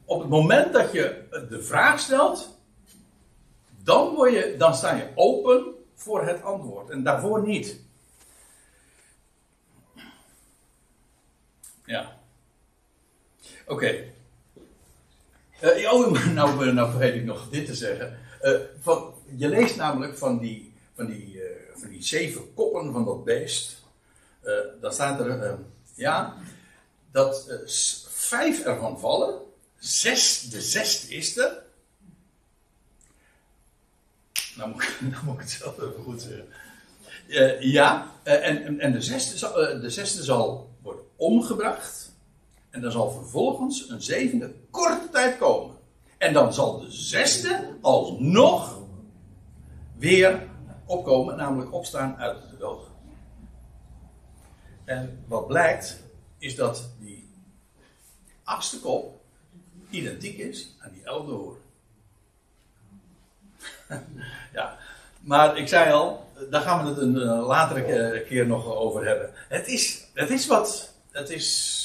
Op 0.05 0.21
het 0.21 0.29
moment 0.29 0.73
dat 0.73 0.93
je 0.93 1.27
de 1.49 1.63
vraag 1.63 1.99
stelt, 1.99 2.59
dan, 3.83 4.15
word 4.15 4.33
je, 4.33 4.55
dan 4.59 4.75
sta 4.75 4.95
je 4.95 5.09
open 5.15 5.65
voor 5.95 6.27
het 6.27 6.43
antwoord. 6.43 6.91
En 6.91 7.03
daarvoor 7.03 7.47
niet. 7.47 7.81
Ja. 11.85 12.17
Oké. 13.67 14.05
Uh, 15.61 15.93
oh, 15.93 16.25
nou, 16.35 16.73
nou 16.73 16.91
vergeet 16.91 17.15
ik 17.15 17.25
nog 17.25 17.49
dit 17.51 17.67
te 17.67 17.75
zeggen. 17.75 18.19
Van, 18.81 19.15
je 19.37 19.49
leest 19.49 19.77
namelijk 19.77 20.17
van 20.17 20.39
die, 20.39 20.75
zeven 21.99 22.55
koppen 22.55 22.93
van 22.93 23.05
dat 23.05 23.25
beest. 23.25 23.83
Dan 24.81 24.93
staat 24.93 25.21
er, 25.21 25.59
ja, 25.95 26.37
dat 27.11 27.51
vijf 28.09 28.65
ervan 28.65 29.01
vallen. 29.01 29.41
Zes, 29.79 30.41
de 30.41 30.61
zesde 30.61 31.15
is 31.15 31.37
er. 31.37 31.63
Nou 34.57 34.71
moet, 34.71 34.83
ik, 34.83 35.01
nou 35.11 35.39
het 35.39 35.51
zelf 35.51 35.77
even 35.77 36.03
goed 36.05 36.23
zeggen. 36.23 36.49
ja, 37.71 38.13
en, 38.23 38.93
de 39.81 39.91
zesde 39.91 40.25
zal 40.25 40.71
worden 40.83 41.05
omgebracht. 41.17 42.08
En 42.71 42.81
dan 42.81 42.93
zal 42.93 43.11
vervolgens 43.11 43.89
een 43.89 44.03
zevende 44.03 44.55
korte 44.71 45.09
tijd 45.13 45.39
komen. 45.39 45.77
En 46.19 46.33
dan 46.33 46.55
zal 46.55 46.81
de 46.81 46.91
zesde 46.91 47.77
alsnog 47.81 48.79
weer 49.97 50.49
opkomen, 50.87 51.37
namelijk 51.37 51.73
opstaan 51.73 52.17
uit 52.17 52.51
de 52.51 52.57
dood. 52.57 52.87
En 54.85 55.25
wat 55.27 55.47
blijkt, 55.47 56.03
is 56.39 56.57
dat 56.57 56.91
die 56.99 57.29
achtste 58.45 58.81
kop 58.81 59.21
identiek 59.91 60.39
is 60.39 60.77
aan 60.79 60.93
die 60.93 61.05
elfde 61.05 61.33
hoorn. 61.33 61.59
ja, 64.59 64.79
maar 65.21 65.57
ik 65.59 65.69
zei 65.69 65.93
al, 65.93 66.31
daar 66.51 66.61
gaan 66.61 66.85
we 66.85 66.89
het 66.89 66.99
een, 66.99 67.17
latere 67.27 68.25
keer 68.29 68.47
nog 68.47 68.67
over 68.67 69.07
hebben. 69.07 69.31
Het 69.35 69.67
is, 69.67 70.05
het 70.15 70.31
is 70.31 70.47
wat, 70.47 70.93
het 71.11 71.31
is, 71.31 71.78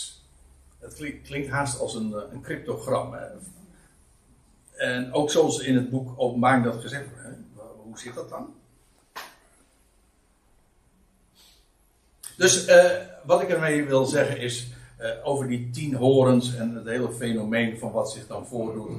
het 0.83 1.21
klinkt, 1.23 1.49
haast 1.49 1.79
als 1.79 1.95
een, 1.95 2.13
een 2.31 2.41
cryptogram. 2.41 3.15
En 4.73 5.13
ook 5.13 5.31
zoals 5.31 5.59
in 5.59 5.75
het 5.75 5.89
boek 5.89 6.13
Openbaring 6.17 6.63
dat 6.63 6.81
gezegd 6.81 7.05
wordt. 7.09 7.37
Hoe 7.83 7.99
zit 7.99 8.15
dat 8.15 8.29
dan? 8.29 8.53
Dus 12.37 12.67
uh, 12.67 12.91
wat 13.23 13.41
ik 13.41 13.49
ermee 13.49 13.85
wil 13.85 14.05
zeggen 14.05 14.37
is 14.37 14.67
uh, 14.99 15.09
over 15.23 15.47
die 15.47 15.69
tien 15.69 15.95
horens 15.95 16.55
en 16.55 16.75
het 16.75 16.85
hele 16.85 17.11
fenomeen 17.11 17.79
van 17.79 17.91
wat 17.91 18.11
zich 18.11 18.27
dan 18.27 18.47
voordoet. 18.47 18.89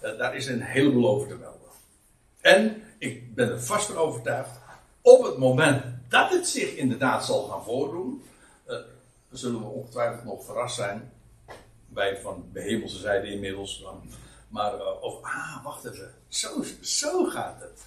Daar 0.00 0.36
is 0.36 0.46
een 0.46 0.62
heleboel 0.62 1.08
over 1.08 1.28
te 1.28 1.34
melden. 1.34 1.60
En 2.40 2.82
ik 2.98 3.34
ben 3.34 3.50
er 3.50 3.62
vast 3.62 3.86
van 3.86 3.96
overtuigd, 3.96 4.50
op 5.00 5.24
het 5.24 5.38
moment 5.38 5.82
dat 6.08 6.30
het 6.30 6.48
zich 6.48 6.74
inderdaad 6.74 7.24
zal 7.24 7.42
gaan 7.42 7.64
voordoen, 7.64 8.22
zullen 9.30 9.60
we 9.60 9.66
ongetwijfeld 9.66 10.24
nog 10.24 10.44
verrast 10.44 10.74
zijn. 10.74 11.12
Wij 11.96 12.18
van 12.22 12.44
de 12.52 12.60
hemelse 12.60 12.98
zijde 12.98 13.32
inmiddels. 13.32 13.80
Dan, 13.82 14.02
maar, 14.48 15.00
of, 15.00 15.22
ah, 15.22 15.64
wacht 15.64 15.84
even, 15.84 16.14
zo, 16.28 16.64
zo 16.80 17.24
gaat 17.24 17.60
het. 17.60 17.84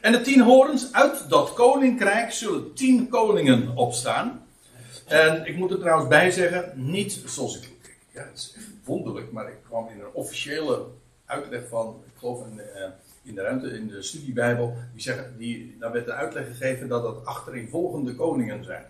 En 0.00 0.12
de 0.12 0.20
tien 0.20 0.40
horens 0.40 0.92
uit 0.92 1.28
dat 1.28 1.52
koninkrijk 1.52 2.32
zullen 2.32 2.74
tien 2.74 3.08
koningen 3.08 3.76
opstaan. 3.76 4.46
En 5.06 5.46
ik 5.46 5.56
moet 5.56 5.70
er 5.70 5.78
trouwens 5.78 6.08
bij 6.08 6.30
zeggen, 6.30 6.72
niet 6.74 7.22
zoals 7.26 7.56
ik. 7.56 7.96
Ja, 8.12 8.22
het 8.22 8.38
is 8.38 8.52
echt 8.56 8.66
wonderlijk, 8.84 9.32
maar 9.32 9.48
ik 9.48 9.58
kwam 9.68 9.88
in 9.88 10.00
een 10.00 10.12
officiële 10.12 10.86
uitleg 11.24 11.68
van, 11.68 12.02
ik 12.06 12.18
geloof 12.18 12.46
in, 12.46 12.56
uh, 12.56 12.84
in 13.22 13.34
de 13.34 13.42
ruimte, 13.42 13.68
in 13.68 13.88
de 13.88 14.02
studiebijbel, 14.02 14.76
die 14.92 15.02
zeggen, 15.02 15.38
die, 15.38 15.76
daar 15.78 15.92
werd 15.92 16.06
de 16.06 16.12
uitleg 16.12 16.46
gegeven 16.46 16.88
dat 16.88 17.02
dat 17.02 17.24
achtereenvolgende 17.24 18.14
koningen 18.14 18.64
zijn. 18.64 18.84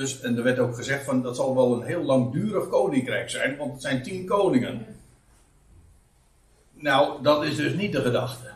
Dus, 0.00 0.20
en 0.20 0.36
er 0.36 0.42
werd 0.42 0.58
ook 0.58 0.74
gezegd 0.74 1.04
van, 1.04 1.22
dat 1.22 1.36
zal 1.36 1.54
wel 1.54 1.74
een 1.74 1.86
heel 1.86 2.02
langdurig 2.02 2.68
koninkrijk 2.68 3.30
zijn, 3.30 3.56
want 3.56 3.72
het 3.72 3.82
zijn 3.82 4.02
tien 4.02 4.26
koningen. 4.26 4.86
Nou, 6.72 7.22
dat 7.22 7.44
is 7.44 7.56
dus 7.56 7.74
niet 7.74 7.92
de 7.92 8.00
gedachte. 8.00 8.46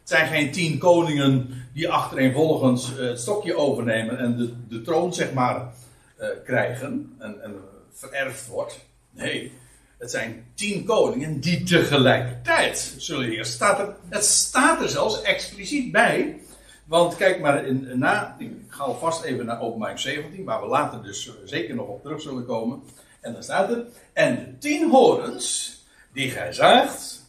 Het 0.00 0.08
zijn 0.08 0.26
geen 0.26 0.52
tien 0.52 0.78
koningen 0.78 1.64
die 1.72 1.88
achtereenvolgens 1.88 2.92
uh, 2.92 2.98
het 2.98 3.20
stokje 3.20 3.56
overnemen 3.56 4.18
en 4.18 4.36
de, 4.36 4.52
de 4.68 4.82
troon, 4.82 5.14
zeg 5.14 5.32
maar, 5.32 5.74
uh, 6.20 6.28
krijgen 6.44 7.14
en, 7.18 7.42
en 7.42 7.54
vererfd 7.92 8.46
wordt. 8.46 8.80
Nee, 9.10 9.52
het 9.98 10.10
zijn 10.10 10.46
tien 10.54 10.84
koningen 10.84 11.40
die 11.40 11.62
tegelijkertijd 11.62 12.94
zullen 12.96 13.28
heersen. 13.28 13.54
Staat 13.54 13.94
het 14.08 14.24
staat 14.24 14.82
er 14.82 14.88
zelfs 14.88 15.22
expliciet 15.22 15.92
bij. 15.92 16.40
Want 16.86 17.16
kijk 17.16 17.40
maar 17.40 17.66
in, 17.66 17.98
na, 17.98 18.36
ik 18.38 18.52
ga 18.68 18.84
alvast 18.84 19.22
even 19.22 19.46
naar 19.46 19.60
openbaring 19.60 20.00
17, 20.00 20.44
waar 20.44 20.60
we 20.60 20.66
later 20.66 21.02
dus 21.02 21.30
zeker 21.44 21.74
nog 21.74 21.88
op 21.88 22.02
terug 22.02 22.20
zullen 22.20 22.46
komen. 22.46 22.82
En 23.20 23.32
dan 23.32 23.42
staat 23.42 23.70
er, 23.70 23.86
en 24.12 24.34
de 24.34 24.58
tien 24.58 24.90
horens 24.90 25.76
die 26.12 26.30
gij 26.30 26.52
zaagt, 26.52 27.24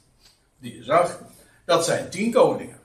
die 0.60 0.76
je 0.76 0.84
zag, 0.84 1.22
dat 1.66 1.86
zijn 1.86 2.10
tien 2.10 2.32
koningen. 2.32 2.80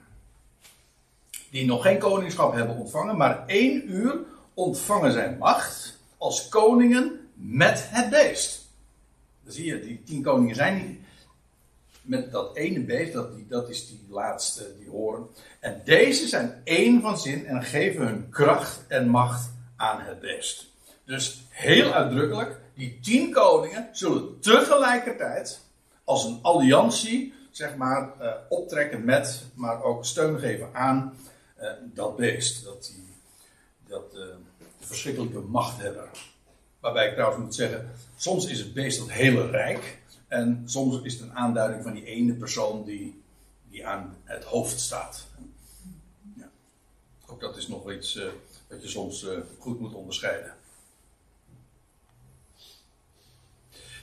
Die 1.51 1.67
nog 1.67 1.83
geen 1.83 1.99
koningschap 1.99 2.53
hebben 2.53 2.77
ontvangen, 2.77 3.17
maar 3.17 3.47
één 3.47 3.93
uur 3.93 4.19
ontvangen 4.55 5.13
zijn 5.13 5.39
macht 5.39 5.99
als 6.17 6.49
koningen 6.49 7.29
met 7.35 7.89
het 7.91 8.11
beest. 8.11 8.69
Dan 9.45 9.53
zie 9.53 9.65
je, 9.65 9.81
die 9.81 10.03
tien 10.05 10.23
koningen 10.23 10.55
zijn 10.55 10.87
niet 10.87 11.02
met 12.03 12.31
dat 12.31 12.57
ene 12.57 12.81
beest, 12.81 13.13
dat, 13.13 13.35
die, 13.35 13.47
dat 13.49 13.69
is 13.69 13.89
die 13.89 14.07
laatste, 14.09 14.77
die 14.79 14.89
horen. 14.89 15.27
En 15.61 15.81
deze 15.85 16.27
zijn 16.29 16.61
één 16.65 17.01
van 17.01 17.19
zin 17.19 17.47
en 17.47 17.63
geven 17.63 18.07
hun 18.07 18.29
kracht 18.31 18.85
en 18.89 19.09
macht 19.09 19.51
aan 19.77 20.01
het 20.01 20.21
beest. 20.21 20.67
Dus 21.05 21.43
heel 21.49 21.93
uitdrukkelijk, 21.93 22.61
die 22.75 22.99
tien 23.03 23.33
koningen 23.33 23.89
zullen 23.93 24.41
tegelijkertijd 24.41 25.61
als 26.05 26.25
een 26.25 26.39
alliantie 26.43 27.35
zeg 27.53 27.77
maar, 27.77 28.13
uh, 28.21 28.33
optrekken 28.49 29.05
met, 29.05 29.45
maar 29.55 29.83
ook 29.83 30.05
steun 30.05 30.39
geven 30.39 30.69
aan 30.73 31.17
uh, 31.61 31.71
dat 31.83 32.17
beest. 32.17 32.65
Dat, 32.65 32.93
die, 32.95 33.15
dat 33.87 34.15
uh, 34.15 34.25
verschrikkelijke 34.79 35.39
machthebber. 35.41 36.09
Waarbij 36.81 37.07
ik 37.07 37.13
trouwens 37.13 37.43
moet 37.43 37.55
zeggen, 37.55 37.91
soms 38.17 38.47
is 38.47 38.59
het 38.59 38.75
beest 38.75 38.99
dat 38.99 39.11
hele 39.11 39.51
rijk. 39.51 39.99
En 40.33 40.63
soms 40.65 41.03
is 41.03 41.13
het 41.13 41.23
een 41.23 41.37
aanduiding 41.37 41.83
van 41.83 41.93
die 41.93 42.05
ene 42.05 42.35
persoon 42.35 42.85
die, 42.85 43.23
die 43.71 43.87
aan 43.87 44.17
het 44.25 44.45
hoofd 44.45 44.81
staat. 44.81 45.27
Ja. 46.37 46.51
Ook 47.27 47.41
dat 47.41 47.57
is 47.57 47.69
nog 47.69 47.93
iets 47.93 48.17
uh, 48.17 48.25
wat 48.69 48.83
je 48.83 48.89
soms 48.89 49.27
goed 49.59 49.81
moet 49.81 49.95
onderscheiden. 49.95 50.55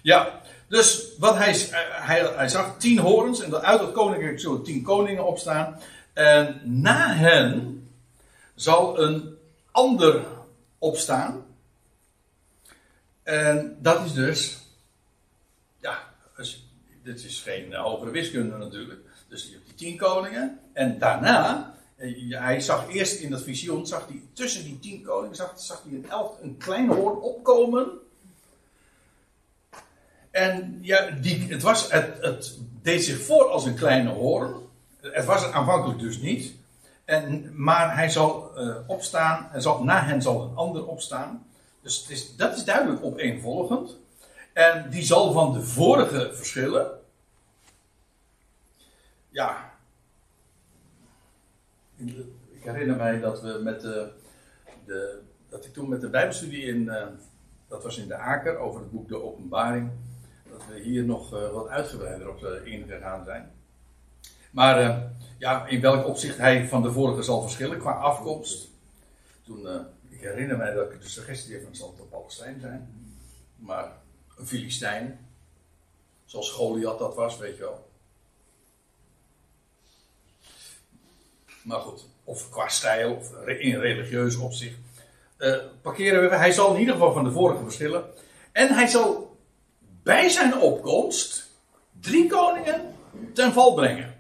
Ja, 0.02 0.42
dus 0.68 1.16
wat 1.18 1.36
hij, 1.36 1.54
hij, 1.92 2.34
hij 2.36 2.50
zag 2.50 2.78
tien 2.78 3.00
horens 3.00 3.42
en 3.42 3.62
uit 3.62 3.80
het 3.80 3.92
koninkrijk 3.92 4.40
zullen 4.40 4.64
tien 4.64 4.84
koningen 4.84 5.26
opstaan. 5.26 5.80
En 6.14 6.62
na 6.64 7.14
hen 7.14 7.88
zal 8.56 9.00
een 9.00 9.38
ander 9.72 10.26
opstaan. 10.78 11.46
En 13.24 13.78
dat 13.80 14.06
is 14.06 14.14
dus, 14.14 14.58
ja, 15.78 16.09
dit 17.14 17.24
is 17.24 17.42
geen 17.42 17.74
hogere 17.74 18.12
wiskunde 18.12 18.58
natuurlijk. 18.58 19.00
Dus 19.28 19.46
je 19.46 19.52
hebt 19.52 19.66
die 19.66 19.76
tien 19.76 19.98
koningen. 19.98 20.60
En 20.74 21.00
daarna, 21.00 21.74
eh, 21.96 22.40
hij 22.40 22.60
zag 22.60 22.90
eerst 22.90 23.20
in 23.20 23.30
dat 23.30 23.42
visioen, 23.42 23.88
zag 23.88 24.08
hij 24.08 24.22
tussen 24.34 24.64
die 24.64 24.80
tien 24.80 25.04
koningen, 25.04 25.36
zag, 25.36 25.84
hij 25.84 25.94
een 25.94 26.10
elf, 26.10 26.42
een 26.42 26.58
klein 26.58 26.90
hoorn 26.90 27.20
opkomen 27.20 27.88
en 30.32 30.80
ja, 30.82 31.10
die, 31.22 31.46
het, 31.50 31.62
was, 31.62 31.92
het, 31.92 32.18
het 32.22 32.58
deed 32.82 33.04
zich 33.04 33.22
voor 33.22 33.46
als 33.46 33.66
een 33.66 33.76
kleine 33.76 34.10
hoorn. 34.10 34.54
Het 35.02 35.26
was 35.26 35.44
het 35.44 35.52
aanvankelijk 35.52 36.00
dus 36.00 36.18
niet. 36.18 36.54
En, 37.06 37.52
maar 37.56 37.96
hij 37.96 38.10
zal 38.10 38.52
uh, 38.58 38.76
opstaan, 38.88 39.50
en 39.52 39.62
zal, 39.62 39.84
na 39.84 40.04
hen 40.04 40.22
zal 40.22 40.42
een 40.42 40.56
ander 40.56 40.86
opstaan. 40.86 41.46
Dus 41.82 42.00
het 42.00 42.10
is, 42.10 42.36
dat 42.36 42.58
is 42.58 42.64
duidelijk 42.64 43.04
opeenvolgend. 43.04 43.98
En 44.54 44.90
die 44.90 45.04
zal 45.04 45.32
van 45.32 45.54
de 45.54 45.62
vorige 45.62 46.32
verschillen. 46.34 46.99
Ja. 49.40 49.72
Ik 52.50 52.64
herinner 52.64 52.96
mij 52.96 53.20
dat 53.20 53.42
we 53.42 53.60
met 53.64 53.82
de, 53.82 54.12
de 54.86 55.22
dat 55.50 55.66
ik 55.66 55.74
toen 55.74 55.90
met 55.90 56.02
de 56.02 56.10
Bijbelstudie 56.10 56.64
in, 56.64 56.82
uh, 56.82 57.08
dat 57.68 57.84
was 57.84 57.98
in 57.98 58.08
de 58.08 58.16
Aker, 58.16 58.58
over 58.58 58.80
het 58.80 58.92
boek 58.92 59.08
De 59.08 59.24
Openbaring 59.24 59.92
dat 60.50 60.66
we 60.66 60.80
hier 60.80 61.04
nog 61.04 61.34
uh, 61.34 61.52
wat 61.52 61.68
uitgebreider 61.68 62.30
op 62.30 62.44
uh, 62.44 62.74
ingegaan 62.74 63.24
zijn. 63.24 63.52
Maar 64.52 65.10
ja, 65.38 65.68
in 65.68 65.82
welk 65.82 66.08
opzicht 66.08 66.38
hij 66.38 66.68
van 66.68 66.82
de 66.82 66.92
vorige 66.92 67.22
zal 67.22 67.42
verschillen 67.42 67.80
qua 67.80 67.92
afkomst. 67.92 68.70
Toen, 69.44 69.68
ik 70.10 70.22
herinner 70.22 70.58
mij 70.58 70.74
dat 70.74 70.92
ik 70.92 71.02
de 71.02 71.10
suggestie 71.10 71.54
heb 71.54 71.64
van 71.64 71.76
zal 71.76 71.92
het 71.92 72.00
een 72.00 72.10
Palestijn 72.10 72.60
zijn. 72.60 73.12
Maar 73.56 73.92
een 74.38 74.48
Filistijn. 74.48 75.28
Zoals 76.26 76.52
Goliath 76.52 77.00
dat 77.00 77.16
was, 77.16 77.38
weet 77.38 77.56
je 77.56 77.62
wel. 77.62 77.89
Maar 81.62 81.80
goed, 81.80 82.06
of 82.24 82.50
qua 82.50 82.68
stijl, 82.68 83.16
of 83.16 83.48
in 83.48 83.80
religieus 83.80 84.36
opzicht. 84.36 84.78
parkeren 85.82 86.30
we, 86.30 86.36
hij 86.36 86.52
zal 86.52 86.74
in 86.74 86.80
ieder 86.80 86.94
geval 86.94 87.14
van 87.14 87.24
de 87.24 87.32
vorige 87.32 87.64
verschillen. 87.64 88.04
En 88.52 88.74
hij 88.74 88.88
zal 88.88 89.38
bij 90.04 90.30
zijn 90.30 90.58
opkomst 90.58 91.50
drie 92.00 92.28
koningen 92.28 92.94
ten 93.34 93.54
val 93.54 93.74
brengen. 93.74 94.16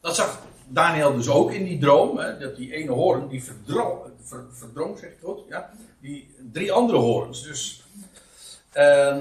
Dat 0.00 0.14
zag 0.14 0.42
Daniel 0.68 1.14
dus 1.16 1.28
ook 1.28 1.52
in 1.52 1.64
die 1.64 1.78
droom. 1.78 2.18
Hè, 2.18 2.38
dat 2.38 2.56
die 2.56 2.72
ene 2.72 2.90
hoorn, 2.90 3.28
die 3.28 3.44
verdrong, 3.44 3.98
ver, 4.22 4.44
zeg 5.00 5.10
ik 5.10 5.18
goed, 5.22 5.40
ja, 5.48 5.70
die 6.00 6.34
drie 6.52 6.72
andere 6.72 6.98
hoorns. 6.98 7.42
Dus, 7.42 7.84
uh, 8.74 9.16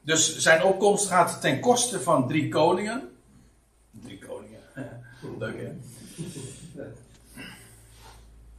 dus 0.00 0.38
zijn 0.38 0.62
opkomst 0.62 1.08
gaat 1.08 1.40
ten 1.40 1.60
koste 1.60 2.00
van 2.00 2.28
drie 2.28 2.48
koningen. 2.48 3.08
Drie 3.90 4.18
koningen, 4.18 4.60
leuk 5.38 5.60
hè? 5.60 5.72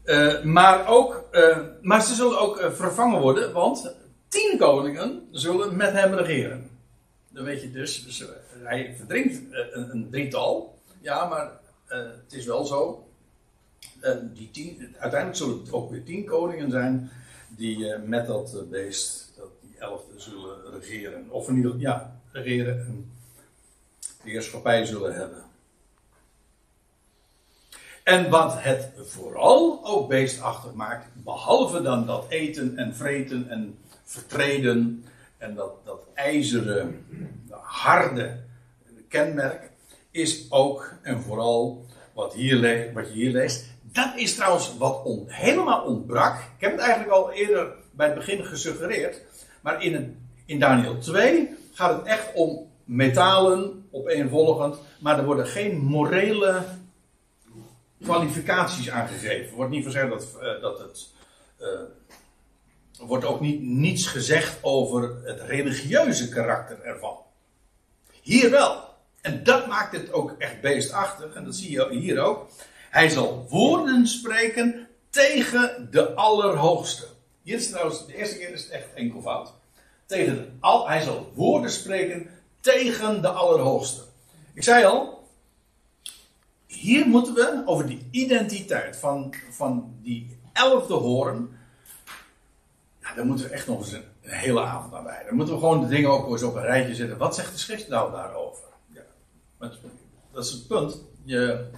Uh, 0.05 0.43
maar, 0.43 0.87
ook, 0.87 1.27
uh, 1.31 1.57
maar 1.81 2.01
ze 2.01 2.15
zullen 2.15 2.39
ook 2.39 2.61
uh, 2.61 2.71
vervangen 2.71 3.21
worden, 3.21 3.53
want 3.53 3.95
tien 4.27 4.57
koningen 4.57 5.27
zullen 5.31 5.75
met 5.75 5.91
hem 5.91 6.13
regeren. 6.13 6.69
Dan 7.29 7.43
weet 7.43 7.61
je 7.61 7.71
dus, 7.71 8.03
dus 8.03 8.25
hij 8.63 8.93
verdrinkt 8.97 9.41
een, 9.51 9.89
een, 9.91 10.09
drietal. 10.09 10.79
Ja, 11.01 11.25
maar 11.25 11.51
het 11.87 12.33
is 12.33 12.45
wel 12.45 12.65
zo. 12.65 13.07
die 14.33 14.51
tien, 14.51 14.95
uiteindelijk 14.99 15.41
zullen 15.41 15.59
het 15.59 15.71
ook 15.71 15.91
weer 15.91 16.03
tien 16.03 16.25
koningen 16.25 16.71
zijn 16.71 17.11
die 17.49 17.97
met 17.97 18.27
dat 18.27 18.69
beest, 18.69 19.33
dat 19.37 19.49
die 19.61 19.75
elfde, 19.79 20.19
zullen 20.19 20.79
regeren. 20.79 21.29
Of 21.29 21.47
in 21.47 21.55
ieder 21.55 21.71
geval, 21.71 21.85
ja, 21.85 22.19
regeren 22.31 22.79
en 22.79 23.11
de 24.23 24.29
heerschappij 24.29 24.85
zullen 24.85 25.13
hebben. 25.13 25.46
En 28.07 28.29
wat 28.29 28.55
het 28.57 28.89
vooral 29.05 29.79
ook 29.83 30.07
beestachtig 30.07 30.73
maakt, 30.73 31.07
behalve 31.13 31.81
dan 31.81 32.05
dat 32.05 32.25
eten 32.29 32.77
en 32.77 32.95
vreten 32.95 33.49
en 33.49 33.77
vertreden 34.03 35.05
en 35.37 35.55
dat, 35.55 35.71
dat 35.85 36.07
ijzeren, 36.13 37.05
harde 37.61 38.39
kenmerk, 39.07 39.71
is 40.11 40.51
ook 40.51 40.93
en 41.01 41.21
vooral 41.21 41.85
wat, 42.13 42.33
hier 42.33 42.91
wat 42.93 43.07
je 43.07 43.13
hier 43.13 43.31
leest. 43.31 43.65
Dat 43.81 44.11
is 44.15 44.35
trouwens 44.35 44.77
wat 44.77 45.01
helemaal 45.27 45.85
ontbrak. 45.85 46.37
Ik 46.37 46.61
heb 46.61 46.71
het 46.71 46.81
eigenlijk 46.81 47.11
al 47.11 47.31
eerder 47.31 47.67
bij 47.91 48.05
het 48.05 48.15
begin 48.15 48.45
gesuggereerd. 48.45 49.21
Maar 49.61 49.83
in, 49.83 50.17
in 50.45 50.59
Daniel 50.59 50.97
2 50.97 51.49
gaat 51.73 51.97
het 51.97 52.05
echt 52.05 52.33
om 52.33 52.67
metalen 52.83 53.87
opeenvolgend. 53.91 54.77
Maar 54.99 55.17
er 55.17 55.25
worden 55.25 55.47
geen 55.47 55.77
morele 55.77 56.63
kwalificaties 58.03 58.89
aangegeven. 58.89 59.55
Wordt 59.55 59.71
niet 59.71 59.85
gezegd 59.85 60.09
dat, 60.09 60.27
uh, 60.41 60.61
dat 60.61 60.79
het. 60.79 61.07
Er 62.99 63.05
wordt 63.05 63.25
ook 63.25 63.39
niet, 63.39 63.61
niets 63.61 64.07
gezegd 64.07 64.57
over 64.61 65.15
het 65.23 65.41
religieuze 65.41 66.29
karakter 66.29 66.81
ervan. 66.81 67.17
Hier 68.21 68.49
wel. 68.49 68.83
En 69.21 69.43
dat 69.43 69.67
maakt 69.67 69.95
het 69.95 70.11
ook 70.11 70.35
echt 70.37 70.61
beestachtig. 70.61 71.33
En 71.33 71.43
dat 71.43 71.55
zie 71.55 71.71
je 71.71 71.89
hier 71.89 72.19
ook. 72.19 72.49
Hij 72.89 73.09
zal 73.09 73.45
woorden 73.49 74.07
spreken 74.07 74.87
tegen 75.09 75.87
de 75.91 76.13
Allerhoogste. 76.13 77.05
Hier 77.41 77.55
is 77.55 77.69
trouwens, 77.69 78.05
de 78.05 78.15
eerste 78.15 78.37
keer 78.37 78.49
is 78.49 78.63
het 78.63 78.71
echt 78.71 78.93
enkelvoud. 78.93 79.53
Tegen 80.05 80.35
de, 80.35 80.47
al, 80.59 80.87
hij 80.87 81.01
zal 81.01 81.31
woorden 81.35 81.71
spreken 81.71 82.29
tegen 82.59 83.21
de 83.21 83.29
Allerhoogste. 83.29 84.01
Ik 84.53 84.63
zei 84.63 84.85
al, 84.85 85.16
hier 86.79 87.07
moeten 87.07 87.33
we 87.33 87.63
over 87.65 87.87
die 87.87 88.07
identiteit 88.11 88.97
van, 88.97 89.33
van 89.49 89.95
die 90.01 90.39
elfde 90.53 90.93
hoorn. 90.93 91.57
Ja, 92.99 93.13
daar 93.15 93.25
moeten 93.25 93.45
we 93.45 93.51
echt 93.51 93.67
nog 93.67 93.79
eens 93.79 93.91
een, 93.91 94.03
hele 94.21 94.61
avond 94.61 94.93
aan 94.93 95.03
bij. 95.03 95.23
Dan 95.25 95.35
moeten 95.35 95.53
we 95.53 95.59
gewoon 95.59 95.81
de 95.81 95.87
dingen 95.87 96.09
ook 96.09 96.31
eens 96.31 96.43
op 96.43 96.55
een 96.55 96.61
rijtje 96.61 96.95
zetten. 96.95 97.17
Wat 97.17 97.35
zegt 97.35 97.51
de 97.51 97.57
schrift 97.57 97.87
nou 97.87 98.11
daarover? 98.11 98.63
Ja, 98.87 99.01
dat 100.31 100.45
is 100.45 100.51
het 100.51 100.67
punt. 100.67 101.01
Je, 101.23 101.69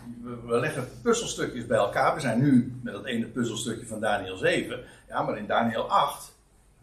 we 0.45 0.59
leggen 0.59 0.89
puzzelstukjes 1.01 1.65
bij 1.65 1.77
elkaar. 1.77 2.15
We 2.15 2.21
zijn 2.21 2.39
nu 2.39 2.80
met 2.84 2.93
dat 2.93 3.05
ene 3.05 3.26
puzzelstukje 3.26 3.88
van 3.88 3.99
Daniel 3.99 4.38
7. 4.38 4.84
Ja, 5.07 5.21
maar 5.21 5.38
in 5.38 5.47
Daniel 5.47 5.89
8, 5.89 6.34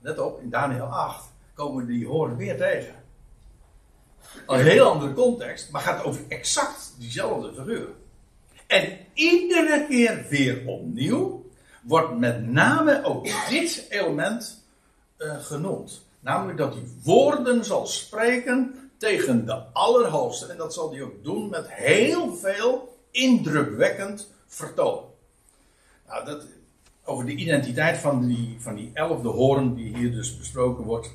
let 0.01 0.19
op, 0.19 0.41
in 0.41 0.51
Daniel 0.51 0.87
8 0.87 1.25
komen 1.55 1.87
we 1.87 1.93
die 1.93 2.07
horen 2.07 2.37
weer 2.37 2.57
tegen. 2.57 2.95
Een 4.47 4.65
heel 4.65 4.91
andere 4.91 5.13
context, 5.13 5.71
maar 5.71 5.81
gaat 5.81 6.05
over 6.05 6.21
exact 6.29 6.95
diezelfde 6.99 7.55
figuur. 7.55 7.89
En 8.67 8.99
iedere 9.13 9.87
keer 9.89 10.27
weer 10.29 10.67
opnieuw 10.67 11.45
wordt 11.83 12.19
met 12.19 12.47
name 12.47 13.05
ook 13.05 13.49
dit 13.49 13.87
element 13.89 14.65
uh, 15.19 15.37
genoemd. 15.39 16.05
Namelijk 16.21 16.59
dat 16.59 16.75
hij 16.75 16.83
woorden 17.03 17.65
zal 17.65 17.87
spreken 17.87 18.91
tegen 18.97 19.47
de 19.47 19.55
Allerhoogste. 19.73 20.47
En 20.47 20.57
dat 20.57 20.75
zal 20.75 20.91
hij 20.91 21.03
ook 21.03 21.25
doen 21.25 21.49
met 21.49 21.73
heel 21.73 22.35
veel 22.35 22.99
indrukwekkend 23.11 24.31
vertoon. 24.47 25.05
Nou, 26.07 26.25
dat, 26.25 26.47
over 27.05 27.27
de 27.27 27.35
identiteit 27.35 27.99
van 27.99 28.27
die, 28.27 28.57
van 28.59 28.75
die 28.75 28.91
elfde 28.95 29.29
hoorn 29.29 29.75
die 29.75 29.97
hier 29.97 30.13
dus 30.13 30.39
besproken 30.39 30.85
wordt. 30.85 31.11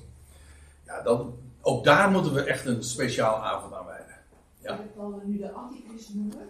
Ja, 0.86 1.02
dat, 1.02 1.26
ook 1.62 1.84
daar 1.84 2.12
moeten 2.12 2.34
we 2.34 2.44
echt 2.44 2.66
een 2.66 2.84
speciaal 2.84 3.36
avond 3.36 3.74
aan 3.74 3.86
wijden. 3.86 4.16
Ja. 4.58 4.80
we 4.96 5.22
nu 5.26 5.38
de 5.38 5.52
antichrist 5.52 6.14
noemen? 6.14 6.50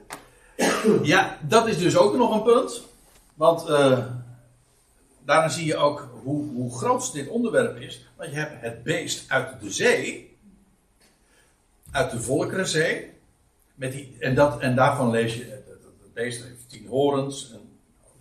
Ja, 1.03 1.37
dat 1.41 1.67
is 1.67 1.77
dus 1.77 1.97
ook 1.97 2.15
nog 2.15 2.35
een 2.35 2.43
punt. 2.43 2.81
Want 3.33 3.69
uh, 3.69 4.05
daarna 5.25 5.49
zie 5.49 5.65
je 5.65 5.75
ook 5.75 6.09
hoe, 6.23 6.53
hoe 6.53 6.77
groot 6.77 7.13
dit 7.13 7.27
onderwerp 7.27 7.77
is. 7.77 8.05
Want 8.17 8.29
je 8.29 8.35
hebt 8.35 8.61
het 8.61 8.83
beest 8.83 9.31
uit 9.31 9.61
de 9.61 9.71
zee. 9.71 10.37
Uit 11.91 12.11
de 12.11 12.21
Volkerenzee. 12.21 13.09
Met 13.75 13.91
die, 13.91 14.15
en, 14.19 14.35
dat, 14.35 14.59
en 14.59 14.75
daarvan 14.75 15.09
lees 15.09 15.35
je, 15.35 15.43
het, 15.43 16.13
beest 16.13 16.43
heeft 16.43 16.69
tien 16.69 16.87
horens. 16.87 17.53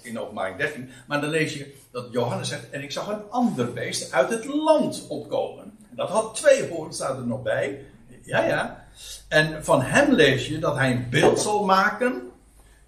In 0.02 0.18
openbaring 0.18 0.56
13. 0.56 0.90
Maar 1.06 1.20
dan 1.20 1.30
lees 1.30 1.54
je 1.54 1.74
dat 1.90 2.06
Johannes 2.10 2.48
zegt, 2.48 2.70
en 2.70 2.82
ik 2.82 2.92
zag 2.92 3.08
een 3.08 3.30
ander 3.30 3.72
beest 3.72 4.12
uit 4.12 4.30
het 4.30 4.44
land 4.44 5.06
opkomen. 5.08 5.64
En 5.90 5.96
dat 5.96 6.08
had 6.08 6.34
twee 6.34 6.68
horens, 6.68 6.96
staat 6.96 7.18
er 7.18 7.26
nog 7.26 7.42
bij. 7.42 7.84
Ja, 8.22 8.44
ja. 8.44 8.86
En 9.28 9.64
van 9.64 9.82
hem 9.82 10.12
lees 10.12 10.48
je 10.48 10.58
dat 10.58 10.76
hij 10.76 10.90
een 10.90 11.06
beeld 11.10 11.40
zal 11.40 11.64
maken 11.64 12.29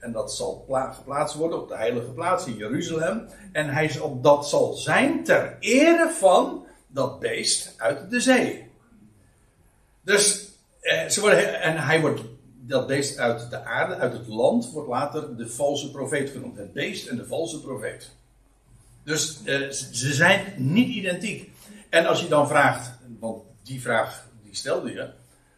en 0.03 0.12
dat 0.12 0.35
zal 0.35 0.65
geplaatst 0.69 1.37
worden 1.37 1.61
op 1.61 1.69
de 1.69 1.77
heilige 1.77 2.11
plaats 2.11 2.47
in 2.47 2.57
Jeruzalem. 2.57 3.29
En 3.53 3.69
hij 3.69 3.89
zal, 3.89 4.20
dat 4.20 4.49
zal 4.49 4.73
zijn 4.73 5.24
ter 5.24 5.57
ere 5.61 6.11
van 6.11 6.66
dat 6.87 7.20
beest 7.20 7.74
uit 7.77 8.11
de 8.11 8.20
zee. 8.20 8.70
Dus, 10.01 10.49
eh, 10.81 11.09
ze 11.09 11.20
worden, 11.20 11.61
en 11.61 11.77
hij 11.77 12.01
wordt, 12.01 12.20
dat 12.61 12.87
beest 12.87 13.19
uit 13.19 13.51
de 13.51 13.65
aarde, 13.65 13.95
uit 13.95 14.12
het 14.12 14.27
land, 14.27 14.70
wordt 14.70 14.89
later 14.89 15.37
de 15.37 15.49
valse 15.49 15.91
profeet 15.91 16.31
genoemd. 16.31 16.57
Het 16.57 16.73
beest 16.73 17.09
en 17.09 17.16
de 17.16 17.27
valse 17.27 17.61
profeet. 17.61 18.11
Dus 19.05 19.43
eh, 19.45 19.70
ze 19.70 20.12
zijn 20.12 20.55
niet 20.57 20.89
identiek. 20.89 21.51
En 21.91 22.07
als 22.07 22.20
je 22.20 22.29
dan 22.29 22.49
vraagt, 22.49 22.91
want 23.19 23.43
die 23.62 23.81
vraag 23.81 24.29
die 24.43 24.55
stelde 24.55 24.93
je, 24.93 25.11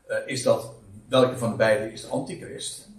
eh, 0.06 0.18
is 0.26 0.42
dat 0.42 0.72
welke 1.08 1.38
van 1.38 1.50
de 1.50 1.56
beiden 1.56 1.92
is 1.92 2.00
de 2.00 2.06
antichrist? 2.06 2.92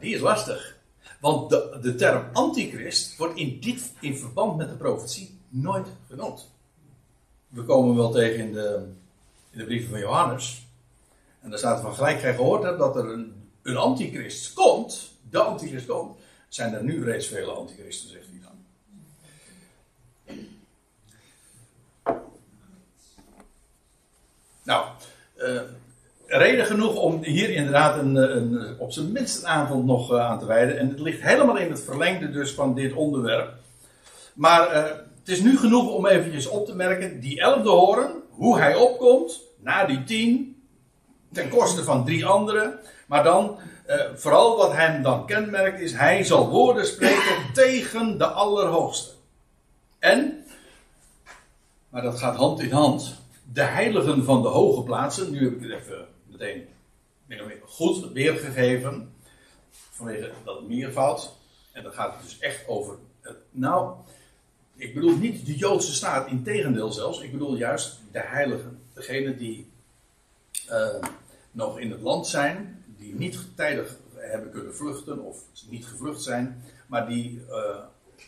Die 0.00 0.14
is 0.14 0.20
lastig. 0.20 0.80
Want 1.20 1.50
de, 1.50 1.78
de 1.82 1.94
term 1.94 2.28
antichrist 2.32 3.16
wordt 3.16 3.38
in, 3.38 3.60
dit, 3.60 3.92
in 4.00 4.16
verband 4.16 4.56
met 4.56 4.68
de 4.68 4.74
profetie 4.74 5.38
nooit 5.48 5.86
genoemd. 6.08 6.50
We 7.48 7.64
komen 7.64 7.96
wel 7.96 8.10
tegen 8.10 8.38
in 8.38 8.52
de, 8.52 8.88
in 9.50 9.58
de 9.58 9.64
brieven 9.64 9.90
van 9.90 9.98
Johannes. 9.98 10.66
En 11.40 11.50
daar 11.50 11.58
staat 11.58 11.80
van 11.80 11.94
gelijk 11.94 12.20
gij 12.20 12.34
gehoord 12.34 12.62
hebt 12.62 12.78
dat 12.78 12.96
er 12.96 13.04
een, 13.04 13.50
een 13.62 13.76
antichrist 13.76 14.52
komt. 14.52 15.10
De 15.30 15.38
antichrist 15.38 15.86
komt. 15.86 16.20
Zijn 16.48 16.74
er 16.74 16.84
nu 16.84 17.04
reeds 17.04 17.26
vele 17.26 17.50
antichristen, 17.50 18.08
zegt 18.08 18.26
hij 18.26 18.40
dan. 18.42 18.50
Nou, 24.62 24.86
uh, 25.36 25.62
reden 26.38 26.66
genoeg 26.66 26.96
om 26.96 27.22
hier 27.22 27.50
inderdaad 27.50 27.98
een, 27.98 28.14
een, 28.16 28.78
op 28.78 28.92
zijn 28.92 29.12
minst 29.12 29.38
een 29.38 29.48
avond 29.48 29.84
nog 29.84 30.12
eh, 30.12 30.26
aan 30.26 30.38
te 30.38 30.46
wijden. 30.46 30.78
En 30.78 30.88
het 30.88 31.00
ligt 31.00 31.22
helemaal 31.22 31.56
in 31.56 31.70
het 31.70 31.82
verlengde 31.82 32.30
dus 32.30 32.52
van 32.52 32.74
dit 32.74 32.92
onderwerp. 32.92 33.52
Maar 34.34 34.76
uh, 34.76 34.82
het 35.18 35.28
is 35.28 35.40
nu 35.40 35.58
genoeg 35.58 35.92
om 35.92 36.06
eventjes 36.06 36.48
op 36.48 36.66
te 36.66 36.74
merken, 36.74 37.20
die 37.20 37.40
elfde 37.40 37.68
horen, 37.68 38.12
hoe 38.30 38.58
hij 38.58 38.74
opkomt, 38.74 39.40
na 39.60 39.84
die 39.84 40.04
tien, 40.04 40.62
ten 41.32 41.48
koste 41.48 41.84
van 41.84 42.04
drie 42.04 42.26
anderen. 42.26 42.78
Maar 43.06 43.24
dan, 43.24 43.58
uh, 43.86 43.96
vooral 44.14 44.56
wat 44.56 44.72
hem 44.72 45.02
dan 45.02 45.26
kenmerkt 45.26 45.80
is, 45.80 45.92
hij 45.92 46.24
zal 46.24 46.48
woorden 46.48 46.86
spreken 46.86 47.36
tegen 47.54 48.18
de 48.18 48.26
Allerhoogste. 48.26 49.10
En, 49.98 50.44
maar 51.88 52.02
dat 52.02 52.18
gaat 52.18 52.36
hand 52.36 52.60
in 52.60 52.72
hand, 52.72 53.20
de 53.52 53.62
heiligen 53.62 54.24
van 54.24 54.42
de 54.42 54.48
hoge 54.48 54.82
plaatsen, 54.82 55.30
nu 55.30 55.44
heb 55.44 55.52
ik 55.52 55.70
het 55.70 55.80
even 55.80 56.11
meteen 56.32 56.68
goed 57.64 58.12
weergegeven. 58.12 59.14
Vanwege 59.70 60.30
dat 60.44 60.68
meervoud. 60.68 61.32
En 61.72 61.82
dan 61.82 61.92
gaat 61.92 62.14
het 62.14 62.22
dus 62.22 62.38
echt 62.38 62.68
over. 62.68 62.96
Het, 63.20 63.36
nou, 63.50 63.94
ik 64.74 64.94
bedoel 64.94 65.16
niet 65.16 65.46
de 65.46 65.56
Joodse 65.56 65.94
staat, 65.94 66.30
in 66.30 66.42
tegendeel 66.42 66.92
zelfs. 66.92 67.20
Ik 67.20 67.32
bedoel 67.32 67.56
juist 67.56 68.00
de 68.12 68.20
heiligen. 68.20 68.80
Degenen 68.92 69.38
die 69.38 69.70
uh, 70.70 70.94
nog 71.50 71.78
in 71.78 71.90
het 71.90 72.00
land 72.00 72.26
zijn, 72.26 72.84
die 72.98 73.14
niet 73.14 73.38
tijdig 73.54 73.96
hebben 74.14 74.50
kunnen 74.50 74.74
vluchten 74.74 75.18
of 75.18 75.44
niet 75.68 75.86
gevlucht 75.86 76.22
zijn, 76.22 76.64
maar 76.86 77.06
die 77.06 77.44
uh, 77.50 77.76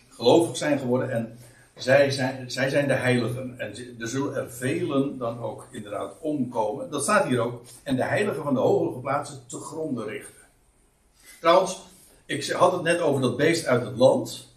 gelovig 0.09 0.57
zijn 0.57 0.79
geworden 0.79 1.11
en 1.11 1.39
zij 1.77 2.11
zijn, 2.11 2.51
zij 2.51 2.69
zijn 2.69 2.87
de 2.87 2.93
heiligen. 2.93 3.59
En 3.59 3.75
er 4.01 4.09
zullen 4.09 4.35
er 4.35 4.51
velen 4.51 5.19
dan 5.19 5.41
ook 5.41 5.69
inderdaad 5.71 6.15
omkomen. 6.21 6.91
Dat 6.91 7.03
staat 7.03 7.27
hier 7.27 7.41
ook. 7.41 7.63
En 7.83 7.97
de 7.97 8.05
heiligen 8.05 8.43
van 8.43 8.55
de 8.55 8.61
hogere 8.61 9.01
plaatsen 9.01 9.43
te 9.47 9.59
gronden 9.59 10.07
richten. 10.07 10.43
Trouwens, 11.41 11.83
ik 12.27 12.51
had 12.51 12.73
het 12.73 12.83
net 12.83 13.01
over 13.01 13.21
dat 13.21 13.37
beest 13.37 13.67
uit 13.67 13.85
het 13.85 13.97
land. 13.97 14.53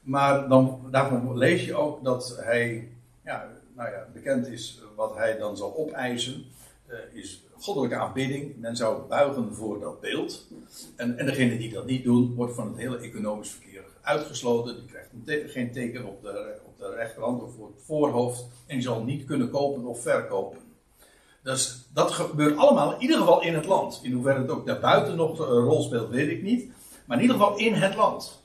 maar 0.00 0.48
dan, 0.48 0.80
daarvan 0.90 1.38
lees 1.38 1.64
je 1.64 1.74
ook 1.74 2.04
dat 2.04 2.40
hij 2.40 2.88
ja, 3.24 3.48
nou 3.74 3.90
ja, 3.90 4.06
bekend 4.12 4.46
is 4.46 4.80
wat 4.94 5.16
hij 5.16 5.38
dan 5.38 5.56
zal 5.56 5.76
opeisen. 5.76 6.44
Uh, 6.88 6.96
is 7.12 7.42
goddelijke 7.58 7.96
aanbidding. 7.96 8.56
Men 8.56 8.76
zou 8.76 9.08
buigen 9.08 9.54
voor 9.54 9.80
dat 9.80 10.00
beeld. 10.00 10.46
En, 10.96 11.18
en 11.18 11.26
degene 11.26 11.58
die 11.58 11.72
dat 11.72 11.86
niet 11.86 12.04
doen, 12.04 12.34
wordt 12.34 12.54
van 12.54 12.68
het 12.68 12.76
hele 12.76 12.98
economisch 12.98 13.50
verkeer 13.50 13.85
uitgesloten. 14.06 14.76
Die 14.76 14.84
krijgt 14.84 15.52
geen 15.52 15.72
teken 15.72 16.04
op 16.04 16.22
de, 16.22 16.60
op 16.64 16.78
de 16.78 16.94
rechterhand 16.94 17.42
of 17.42 17.56
het 17.56 17.84
voorhoofd. 17.84 18.46
En 18.66 18.82
zal 18.82 19.02
niet 19.02 19.24
kunnen 19.24 19.50
kopen 19.50 19.84
of 19.84 20.02
verkopen. 20.02 20.58
Dus 21.42 21.88
dat 21.92 22.12
gebeurt 22.12 22.56
allemaal 22.56 22.94
in 22.94 23.00
ieder 23.00 23.18
geval 23.18 23.42
in 23.42 23.54
het 23.54 23.66
land. 23.66 24.00
In 24.02 24.12
hoeverre 24.12 24.40
het 24.40 24.50
ook 24.50 24.66
daarbuiten 24.66 25.16
nog 25.16 25.38
een 25.38 25.46
rol 25.46 25.82
speelt, 25.82 26.10
weet 26.10 26.30
ik 26.30 26.42
niet. 26.42 26.70
Maar 27.04 27.16
in 27.16 27.22
ieder 27.22 27.36
geval 27.36 27.56
in 27.56 27.74
het 27.74 27.94
land. 27.94 28.42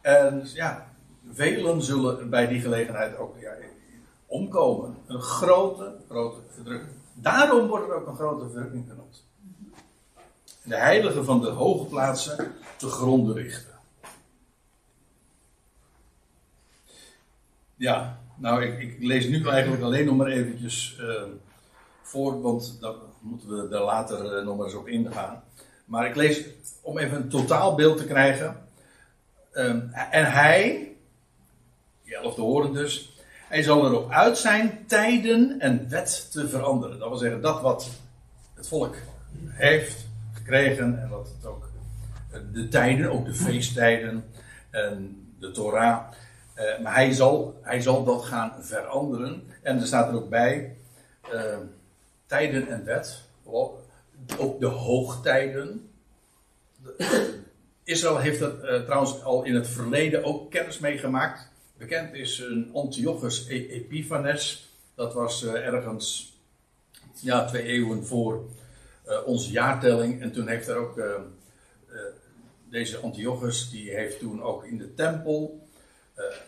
En 0.00 0.42
ja, 0.54 0.92
velen 1.32 1.82
zullen 1.82 2.30
bij 2.30 2.46
die 2.46 2.60
gelegenheid 2.60 3.16
ook 3.16 3.36
ja, 3.40 3.52
omkomen. 4.26 4.96
Een 5.06 5.20
grote, 5.20 5.94
grote 6.08 6.40
verdrukking. 6.48 6.92
Daarom 7.14 7.68
wordt 7.68 7.88
er 7.88 7.94
ook 7.94 8.06
een 8.06 8.14
grote 8.14 8.44
verdrukking 8.44 8.84
genoemd. 8.88 9.24
De 10.64 10.76
heiligen 10.76 11.24
van 11.24 11.40
de 11.40 11.50
hoge 11.50 11.84
plaatsen 11.84 12.52
te 12.76 12.86
gronden 12.86 13.34
richten. 13.34 13.69
Ja, 17.80 18.20
nou, 18.36 18.64
ik, 18.64 18.80
ik, 18.80 18.96
lees 18.98 19.26
nu 19.26 19.48
eigenlijk 19.48 19.82
alleen 19.82 20.06
nog 20.06 20.16
maar 20.16 20.26
eventjes 20.26 20.98
uh, 21.00 21.22
voor, 22.02 22.40
want 22.40 22.76
dan 22.80 22.96
moeten 23.20 23.48
we 23.48 23.76
er 23.76 23.82
later 23.82 24.38
uh, 24.38 24.44
nog 24.44 24.56
maar 24.56 24.66
eens 24.66 24.74
op 24.74 24.88
ingaan. 24.88 25.42
Maar 25.84 26.06
ik 26.06 26.14
lees 26.14 26.44
om 26.80 26.98
even 26.98 27.16
een 27.16 27.28
totaalbeeld 27.28 27.96
te 27.96 28.04
krijgen. 28.04 28.56
Um, 29.52 29.90
en 30.10 30.32
hij, 30.32 30.92
die 32.04 32.16
elfde 32.16 32.42
horen 32.42 32.72
dus, 32.72 33.18
hij 33.48 33.62
zal 33.62 33.86
erop 33.86 34.10
uit 34.10 34.38
zijn 34.38 34.84
tijden 34.86 35.60
en 35.60 35.88
wet 35.88 36.28
te 36.32 36.48
veranderen. 36.48 36.98
Dat 36.98 37.08
wil 37.08 37.18
zeggen, 37.18 37.40
dat 37.40 37.60
wat 37.60 37.90
het 38.54 38.68
volk 38.68 38.96
heeft 39.48 40.06
gekregen 40.32 41.02
en 41.02 41.08
wat 41.08 41.28
het 41.36 41.46
ook, 41.46 41.70
de 42.52 42.68
tijden, 42.68 43.10
ook 43.10 43.24
de 43.26 43.34
feesttijden 43.34 44.24
en 44.70 45.26
de 45.38 45.50
Torah. 45.50 46.02
Uh, 46.60 46.78
maar 46.78 46.94
hij 46.94 47.12
zal, 47.12 47.58
hij 47.62 47.80
zal 47.80 48.04
dat 48.04 48.24
gaan 48.24 48.52
veranderen. 48.60 49.42
En 49.62 49.80
er 49.80 49.86
staat 49.86 50.08
er 50.08 50.14
ook 50.14 50.28
bij, 50.28 50.76
uh, 51.34 51.56
tijden 52.26 52.68
en 52.68 52.84
wet, 52.84 53.20
ook 54.38 54.60
de 54.60 54.66
hoogtijden. 54.66 55.90
Israël 57.84 58.18
heeft 58.18 58.38
dat 58.38 58.64
uh, 58.64 58.82
trouwens 58.82 59.22
al 59.22 59.44
in 59.44 59.54
het 59.54 59.68
verleden 59.68 60.24
ook 60.24 60.50
kennis 60.50 60.78
meegemaakt 60.78 61.48
Bekend 61.76 62.14
is 62.14 62.38
een 62.38 62.70
Antiochus 62.72 63.48
e- 63.48 63.68
Epiphanes. 63.68 64.68
Dat 64.94 65.14
was 65.14 65.44
ergens 65.44 66.38
ja, 67.14 67.44
twee 67.44 67.62
eeuwen 67.62 68.06
voor 68.06 68.44
onze 69.24 69.50
jaartelling. 69.50 70.20
En 70.22 70.32
toen 70.32 70.48
heeft 70.48 70.68
er 70.68 70.76
ook 70.76 71.00
deze 72.70 72.98
Antiochus, 72.98 73.70
die 73.70 73.90
heeft 73.90 74.18
toen 74.18 74.42
ook 74.42 74.64
in 74.64 74.78
de 74.78 74.94
tempel, 74.94 75.68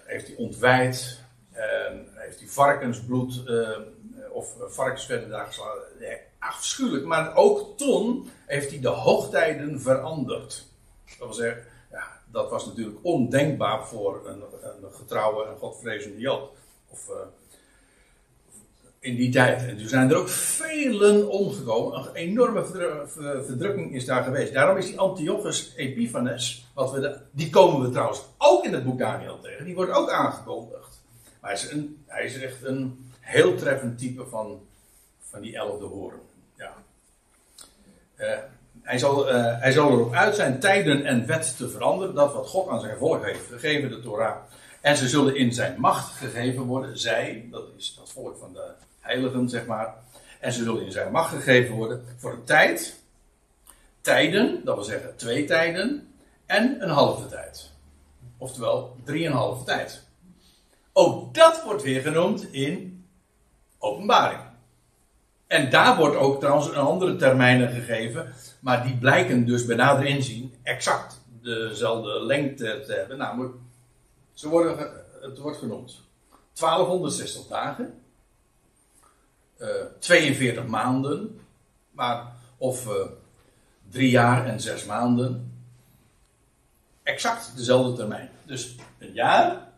heeft 0.04 0.26
hij 0.26 0.36
ontwijd. 0.36 1.20
En 1.52 2.08
heeft 2.14 2.38
hij 2.38 2.48
varkensbloed 2.48 3.42
of 4.30 4.54
varkensverder 4.68 5.28
daar 5.28 5.46
geslagen. 5.46 5.82
Nee, 5.98 6.18
afschuwelijk. 6.38 7.04
Maar 7.04 7.36
ook 7.36 7.78
toen 7.78 8.30
heeft 8.46 8.70
hij 8.70 8.80
de 8.80 8.88
hoogtijden 8.88 9.80
veranderd. 9.80 10.66
Dat 11.04 11.18
wil 11.18 11.32
zeggen, 11.32 11.64
dat 12.30 12.50
was 12.50 12.66
natuurlijk 12.66 12.98
ondenkbaar 13.02 13.86
voor 13.86 14.22
een, 14.26 14.42
een 14.62 14.92
getrouwe 14.92 15.46
en 15.46 15.56
godvrezende 15.56 16.18
Jood. 16.18 16.50
Of 16.88 17.10
in 19.02 19.16
die 19.16 19.30
tijd. 19.30 19.68
En 19.68 19.76
toen 19.76 19.88
zijn 19.88 20.10
er 20.10 20.16
ook 20.16 20.28
velen 20.28 21.30
omgekomen. 21.30 21.98
Een 21.98 22.14
enorme 22.14 22.64
verdrukking 23.44 23.94
is 23.94 24.04
daar 24.04 24.22
geweest. 24.22 24.52
Daarom 24.52 24.76
is 24.76 24.86
die 24.86 24.98
Antiochus 24.98 25.72
Epiphanes, 25.76 26.66
wat 26.74 26.92
we 26.92 27.18
die 27.30 27.50
komen 27.50 27.80
we 27.80 27.90
trouwens 27.90 28.22
ook 28.38 28.64
in 28.64 28.72
het 28.72 28.84
boek 28.84 28.98
Daniel 28.98 29.40
tegen. 29.40 29.64
Die 29.64 29.74
wordt 29.74 29.92
ook 29.92 30.10
aangekondigd. 30.10 31.00
Maar 31.40 31.50
hij 31.50 31.60
is, 31.60 31.70
een, 31.70 32.02
hij 32.06 32.24
is 32.24 32.40
echt 32.40 32.64
een 32.64 33.10
heel 33.20 33.54
treffend 33.54 33.98
type 33.98 34.26
van, 34.26 34.60
van 35.30 35.40
die 35.40 35.56
elfde 35.56 35.84
horen. 35.84 36.20
Ja. 36.56 36.72
Uh, 38.16 38.28
hij 38.82 38.98
zal, 38.98 39.34
uh, 39.34 39.60
hij 39.60 39.72
zal 39.72 39.90
erop 39.90 40.12
uit 40.12 40.34
zijn 40.34 40.60
tijden 40.60 41.04
en 41.04 41.26
wet 41.26 41.56
te 41.56 41.68
veranderen. 41.68 42.14
Dat 42.14 42.32
wat 42.32 42.48
God 42.48 42.68
aan 42.68 42.80
zijn 42.80 42.98
volk 42.98 43.24
heeft 43.24 43.46
gegeven, 43.46 43.90
de 43.90 44.00
Torah. 44.00 44.36
En 44.80 44.96
ze 44.96 45.08
zullen 45.08 45.36
in 45.36 45.52
zijn 45.52 45.80
macht 45.80 46.12
gegeven 46.12 46.62
worden. 46.62 46.98
Zij, 46.98 47.48
dat 47.50 47.64
is 47.76 47.94
dat 47.98 48.12
volk 48.12 48.36
van 48.38 48.52
de 48.52 48.70
heiligen, 49.02 49.48
zeg 49.48 49.66
maar. 49.66 49.94
En 50.40 50.52
ze 50.52 50.62
zullen 50.62 50.84
in 50.84 50.92
zijn 50.92 51.12
macht 51.12 51.34
gegeven 51.34 51.74
worden 51.74 52.04
voor 52.16 52.32
een 52.32 52.44
tijd. 52.44 53.00
Tijden, 54.00 54.64
dat 54.64 54.74
wil 54.74 54.84
zeggen 54.84 55.16
twee 55.16 55.44
tijden. 55.44 56.14
En 56.46 56.82
een 56.82 56.90
halve 56.90 57.28
tijd. 57.28 57.70
Oftewel, 58.38 58.96
drieënhalve 59.04 59.64
tijd. 59.64 60.02
Ook 60.92 61.34
dat 61.34 61.62
wordt 61.64 61.82
weer 61.82 62.00
genoemd 62.00 62.52
in 62.52 63.04
openbaring. 63.78 64.40
En 65.46 65.70
daar 65.70 65.96
wordt 65.96 66.16
ook 66.16 66.40
trouwens 66.40 66.68
een 66.68 66.74
andere 66.74 67.16
termijnen 67.16 67.70
gegeven. 67.70 68.32
Maar 68.60 68.82
die 68.82 68.96
blijken 68.96 69.46
dus 69.46 69.64
bij 69.64 69.76
nader 69.76 70.04
inzien 70.06 70.54
exact 70.62 71.20
dezelfde 71.42 72.24
lengte 72.24 72.82
te 72.86 72.92
hebben. 72.92 73.18
Namelijk, 73.18 73.54
ze 74.32 74.48
worden, 74.48 74.92
het 75.20 75.38
wordt 75.38 75.58
genoemd 75.58 76.00
1260 76.54 77.46
dagen, 77.46 78.01
uh, 79.62 79.80
eh, 79.80 79.86
42 79.98 80.66
maanden, 80.66 81.40
maar, 81.90 82.32
of 82.56 82.86
uh, 82.86 82.92
drie 83.88 84.10
jaar 84.10 84.46
en 84.46 84.60
zes 84.60 84.84
maanden. 84.84 85.52
Exact 87.02 87.56
dezelfde 87.56 87.96
termijn. 87.96 88.30
Dus 88.44 88.76
een 88.98 89.12
jaar, 89.12 89.68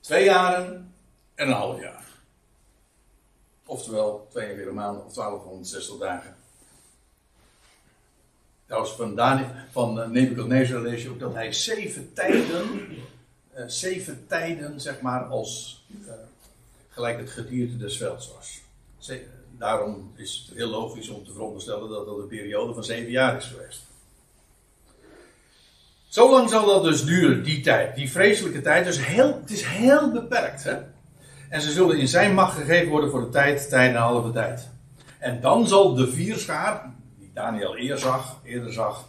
twee 0.00 0.24
jaren 0.24 0.94
en 1.34 1.46
een 1.46 1.54
half 1.54 1.80
jaar. 1.80 2.04
Oftewel 3.64 4.28
42 4.30 4.74
maanden 4.74 5.04
of 5.04 5.14
1260 5.14 5.98
dagen. 5.98 6.36
Trouwens, 8.66 8.92
van, 8.92 9.16
van 9.70 10.00
eh, 10.00 10.08
Nebuchadnezzar 10.08 10.80
lees 10.80 11.02
je 11.02 11.10
ook 11.10 11.20
dat 11.20 11.34
hij 11.34 11.52
zeven 11.52 12.12
tijden, 12.12 12.88
zeven 13.66 14.26
tijden 14.26 14.80
zeg 14.80 15.00
maar, 15.00 15.24
als 15.24 15.84
gelijk 16.88 17.18
het 17.18 17.30
gedierte 17.30 17.76
des 17.76 17.96
velds 17.96 18.32
was. 18.32 18.60
Daarom 19.58 20.12
is 20.16 20.44
het 20.46 20.56
heel 20.56 20.68
logisch 20.68 21.08
om 21.08 21.24
te 21.24 21.32
veronderstellen 21.32 21.88
dat 21.88 22.06
dat 22.06 22.18
een 22.18 22.26
periode 22.26 22.74
van 22.74 22.84
zeven 22.84 23.10
jaar 23.10 23.36
is 23.36 23.44
geweest. 23.44 23.80
Zo 26.08 26.30
lang 26.30 26.50
zal 26.50 26.66
dat 26.66 26.84
dus 26.84 27.04
duren, 27.04 27.42
die 27.42 27.60
tijd, 27.60 27.96
die 27.96 28.10
vreselijke 28.10 28.60
tijd. 28.60 28.84
Dus 28.84 29.06
heel, 29.06 29.38
het 29.40 29.50
is 29.50 29.62
heel 29.62 30.12
beperkt. 30.12 30.64
Hè? 30.64 30.76
En 31.48 31.60
ze 31.60 31.70
zullen 31.70 31.98
in 31.98 32.08
zijn 32.08 32.34
macht 32.34 32.56
gegeven 32.56 32.88
worden 32.88 33.10
voor 33.10 33.20
de 33.20 33.28
tijd, 33.28 33.68
tijd 33.68 33.94
en 33.94 34.00
halve 34.00 34.32
tijd. 34.32 34.68
En 35.18 35.40
dan 35.40 35.68
zal 35.68 35.94
de 35.94 36.10
vierschaar, 36.10 36.94
Daniel 37.34 37.78
eer 37.78 37.98
zag, 37.98 38.40
eerder 38.44 38.72
zag, 38.72 39.04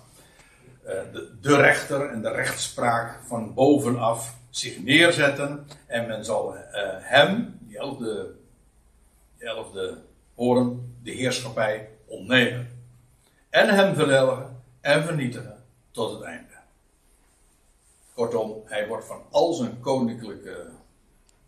eh, 0.84 0.94
de, 1.12 1.32
de, 1.42 1.56
rechter 1.56 2.10
en 2.10 2.22
de 2.22 2.32
rechtspraak 2.32 3.20
van 3.26 3.54
bovenaf 3.54 4.36
zich 4.50 4.84
neerzetten. 4.84 5.68
En 5.86 6.08
men 6.08 6.26
zal 6.26 6.56
uh, 6.56 6.62
hem, 7.00 7.58
die 7.60 7.78
elfde, 7.78 8.32
die 8.42 8.47
elfde 9.48 9.98
horen, 10.36 10.98
de 11.04 11.12
heerschappij 11.12 11.90
ontnemen. 12.06 12.86
En 13.50 13.70
hem 13.70 13.96
verdelgen 13.96 14.64
en 14.82 15.04
vernietigen 15.04 15.64
tot 15.92 16.12
het 16.12 16.22
einde. 16.22 16.54
Kortom, 18.14 18.62
hij 18.66 18.88
wordt 18.88 19.06
van 19.06 19.22
al 19.32 19.54
zijn 19.54 19.80
koninklijke 19.80 20.70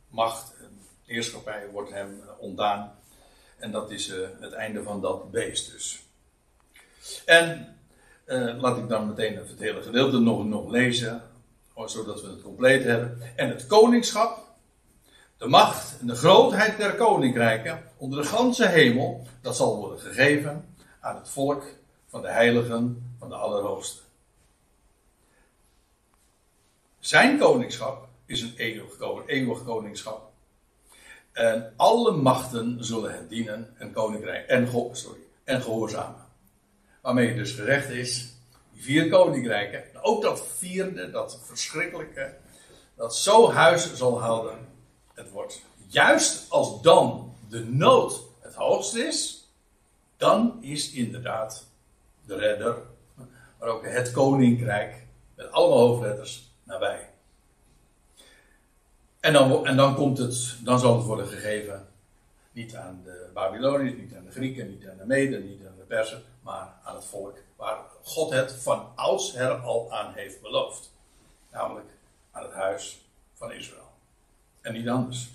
macht 0.07 0.53
en 0.59 0.79
heerschappij 1.05 1.69
wordt 1.71 1.91
hem 1.91 2.21
ontdaan. 2.37 2.95
En 3.57 3.71
dat 3.71 3.91
is 3.91 4.09
uh, 4.09 4.27
het 4.39 4.53
einde 4.53 4.83
van 4.83 5.01
dat 5.01 5.31
beest 5.31 5.71
dus. 5.71 6.03
En 7.25 7.77
uh, 8.25 8.61
laat 8.61 8.77
ik 8.77 8.89
dan 8.89 9.07
meteen 9.07 9.35
het 9.35 9.59
hele 9.59 9.81
gedeelte 9.81 10.19
nog, 10.19 10.45
nog 10.45 10.69
lezen, 10.69 11.23
zodat 11.85 12.21
we 12.21 12.27
het 12.27 12.41
compleet 12.41 12.83
hebben. 12.83 13.21
En 13.35 13.49
het 13.49 13.67
koningschap, 13.67 14.48
de 15.39 15.47
macht 15.47 15.99
en 15.99 16.07
de 16.07 16.15
grootheid 16.15 16.77
der 16.77 16.95
koninkrijken 16.95 17.83
onder 17.97 18.21
de 18.21 18.27
ganse 18.27 18.67
hemel, 18.67 19.27
dat 19.41 19.55
zal 19.55 19.77
worden 19.77 19.99
gegeven 19.99 20.75
aan 20.99 21.15
het 21.15 21.29
volk 21.29 21.63
van 22.07 22.21
de 22.21 22.29
heiligen 22.31 23.15
van 23.19 23.29
de 23.29 23.35
Allerhoogste. 23.35 24.01
Zijn 26.99 27.37
koningschap 27.37 28.07
is 28.25 28.41
een 28.41 28.53
eeuwig, 28.55 29.25
eeuwig 29.25 29.63
koningschap. 29.63 30.31
En 31.31 31.73
alle 31.75 32.11
machten 32.11 32.83
zullen 32.83 33.13
het 33.13 33.29
dienen 33.29 33.73
en 33.77 33.91
koninkrijk 33.91 34.47
en, 34.47 34.67
sorry, 34.91 35.19
en 35.43 35.61
gehoorzamen. 35.61 36.25
Waarmee 37.01 37.35
dus 37.35 37.51
gezegd 37.51 37.89
is, 37.89 38.33
die 38.73 38.83
vier 38.83 39.09
koninkrijken, 39.09 39.83
ook 40.01 40.21
dat 40.21 40.47
vierde, 40.47 41.11
dat 41.11 41.39
verschrikkelijke, 41.43 42.37
dat 42.95 43.15
zo 43.15 43.51
huis 43.51 43.93
zal 43.93 44.21
houden. 44.21 44.68
Het 45.19 45.31
wordt 45.31 45.61
juist 45.87 46.49
als 46.49 46.81
dan 46.81 47.33
de 47.49 47.65
nood 47.65 48.21
het 48.39 48.53
hoogst 48.53 48.95
is, 48.95 49.47
dan 50.17 50.57
is 50.61 50.91
inderdaad 50.91 51.65
de 52.25 52.35
redder, 52.35 52.77
maar 53.59 53.69
ook 53.69 53.85
het 53.85 54.11
koninkrijk, 54.11 55.05
met 55.35 55.51
allemaal 55.51 55.87
hoofdletters, 55.87 56.51
nabij. 56.63 57.09
En 59.19 59.33
dan, 59.33 59.65
en 59.65 59.77
dan 59.77 59.95
komt 59.95 60.17
het, 60.17 60.55
dan 60.63 60.79
zal 60.79 60.95
het 60.97 61.05
worden 61.05 61.27
gegeven, 61.27 61.87
niet 62.51 62.75
aan 62.75 63.01
de 63.03 63.29
Babyloniërs, 63.33 63.97
niet 63.97 64.15
aan 64.15 64.25
de 64.25 64.31
Grieken, 64.31 64.69
niet 64.69 64.87
aan 64.87 64.97
de 64.97 65.05
Meden, 65.05 65.45
niet 65.49 65.65
aan 65.65 65.77
de 65.77 65.83
Persen, 65.83 66.23
maar 66.41 66.73
aan 66.83 66.95
het 66.95 67.05
volk 67.05 67.37
waar 67.55 67.77
God 68.03 68.29
het 68.29 68.51
van 68.51 68.91
oudsher 68.95 69.51
al 69.51 69.91
aan 69.91 70.13
heeft 70.13 70.41
beloofd. 70.41 70.91
Namelijk 71.51 71.89
aan 72.31 72.43
het 72.43 72.53
huis 72.53 73.05
van 73.33 73.51
Israël. 73.51 73.88
En 74.61 74.73
niet 74.73 74.87
anders. 74.87 75.29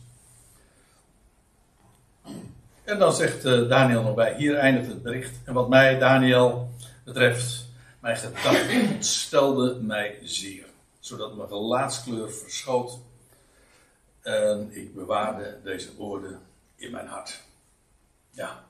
En 2.84 2.98
dan 2.98 3.12
zegt 3.12 3.44
eh, 3.44 3.68
Daniel 3.68 4.02
nog 4.02 4.14
bij, 4.14 4.34
hier 4.36 4.56
eindigt 4.56 4.88
het 4.88 5.02
bericht. 5.02 5.36
En 5.44 5.54
wat 5.54 5.68
mij, 5.68 5.98
Daniel, 5.98 6.70
betreft, 7.04 7.66
mijn 8.00 8.16
gedachten 8.16 9.04
stelde 9.04 9.80
mij 9.80 10.18
zeer. 10.22 10.64
Zodat 11.00 11.36
mijn 11.36 11.48
gelaatskleur 11.48 12.32
verschoot. 12.32 12.98
En 14.20 14.68
ik 14.70 14.94
bewaarde 14.94 15.58
deze 15.62 15.94
woorden 15.96 16.40
in 16.76 16.90
mijn 16.90 17.06
hart. 17.06 17.42
Ja. 18.30 18.64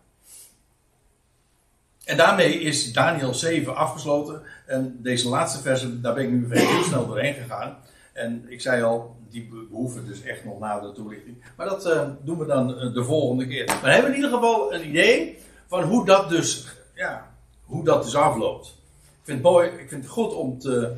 En 2.04 2.16
daarmee 2.16 2.60
is 2.60 2.92
Daniel 2.92 3.34
7 3.34 3.76
afgesloten. 3.76 4.42
En 4.66 5.02
deze 5.02 5.28
laatste 5.28 5.62
versen, 5.62 6.02
daar 6.02 6.14
ben 6.14 6.24
ik 6.24 6.30
nu 6.30 6.58
heel 6.58 6.82
snel 6.82 7.06
doorheen 7.06 7.34
gegaan. 7.34 7.76
En 8.14 8.44
ik 8.48 8.60
zei 8.60 8.82
al, 8.82 9.16
die 9.30 9.48
behoeven 9.48 10.06
dus 10.06 10.22
echt 10.22 10.44
nog 10.44 10.58
nadere 10.58 10.92
toelichting. 10.92 11.44
Maar 11.56 11.68
dat 11.68 11.86
uh, 11.86 12.08
doen 12.22 12.38
we 12.38 12.46
dan 12.46 12.70
uh, 12.70 12.94
de 12.94 13.04
volgende 13.04 13.46
keer. 13.46 13.66
Maar 13.66 13.82
we 13.82 13.90
hebben 13.90 14.10
in 14.10 14.16
ieder 14.16 14.30
geval 14.30 14.74
een 14.74 14.88
idee 14.88 15.38
van 15.66 15.82
hoe 15.82 16.06
dat 16.06 16.28
dus, 16.28 16.66
ja, 16.94 17.34
hoe 17.64 17.84
dat 17.84 18.02
dus 18.04 18.14
afloopt. 18.14 18.66
Ik 19.02 19.20
vind 19.22 19.44
het 19.44 19.80
ik 19.80 19.88
vind 19.88 20.02
het 20.02 20.12
goed 20.12 20.34
om 20.34 20.58
te, 20.58 20.96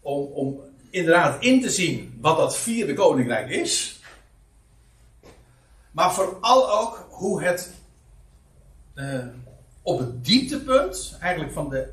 om, 0.00 0.24
om 0.24 0.60
inderdaad 0.90 1.42
in 1.42 1.60
te 1.60 1.70
zien 1.70 2.18
wat 2.20 2.36
dat 2.36 2.56
vierde 2.56 2.94
koninkrijk 2.94 3.50
is. 3.50 4.00
Maar 5.90 6.14
vooral 6.14 6.80
ook 6.80 7.06
hoe 7.10 7.42
het 7.42 7.72
uh, 8.94 9.26
op 9.82 9.98
het 9.98 10.24
dieptepunt 10.24 11.16
eigenlijk 11.20 11.52
van 11.52 11.68
de 11.68 11.92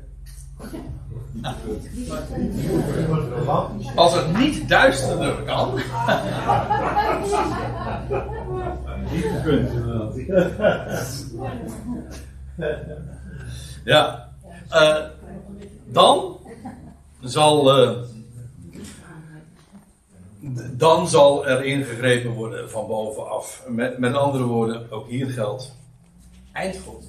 als 3.94 4.14
het 4.14 4.36
niet 4.36 4.68
duisterder 4.68 5.42
kan. 5.42 5.80
ja. 13.84 14.28
Uh, 14.70 15.04
dan 15.84 16.36
zal. 17.20 17.78
Uh, 17.80 17.96
dan 20.70 21.08
zal 21.08 21.46
er 21.46 21.64
ingegrepen 21.64 22.30
worden 22.30 22.70
van 22.70 22.86
bovenaf. 22.86 23.64
Met, 23.68 23.98
met 23.98 24.14
andere 24.14 24.44
woorden, 24.44 24.90
ook 24.90 25.08
hier 25.08 25.26
geldt. 25.26 25.76
Eindgoed. 26.52 27.04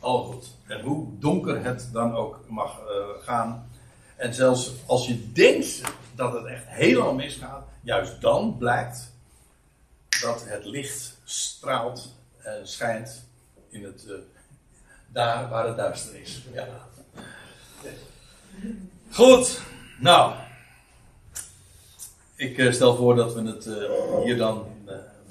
Al 0.00 0.24
goed. 0.24 0.57
En 0.68 0.80
hoe 0.80 1.18
donker 1.18 1.64
het 1.64 1.88
dan 1.92 2.14
ook 2.14 2.44
mag 2.48 2.80
uh, 2.80 3.24
gaan. 3.24 3.70
En 4.16 4.34
zelfs 4.34 4.72
als 4.86 5.06
je 5.06 5.32
denkt 5.32 5.80
dat 6.14 6.32
het 6.32 6.44
echt 6.44 6.64
helemaal 6.66 7.14
misgaat, 7.14 7.64
juist 7.82 8.20
dan 8.20 8.56
blijkt 8.58 9.12
dat 10.20 10.44
het 10.46 10.64
licht 10.64 11.18
straalt 11.24 12.14
en 12.38 12.68
schijnt 12.68 13.26
in 13.68 13.84
het, 13.84 14.04
uh, 14.08 14.14
daar 15.06 15.48
waar 15.48 15.66
het 15.66 15.76
duister 15.76 16.20
is. 16.20 16.42
Ja. 16.52 16.66
Goed, 19.10 19.60
nou. 19.98 20.34
Ik 22.34 22.58
uh, 22.58 22.72
stel 22.72 22.96
voor 22.96 23.14
dat 23.14 23.34
we 23.34 23.42
het 23.42 23.64
hier 24.24 24.36
dan 24.36 24.66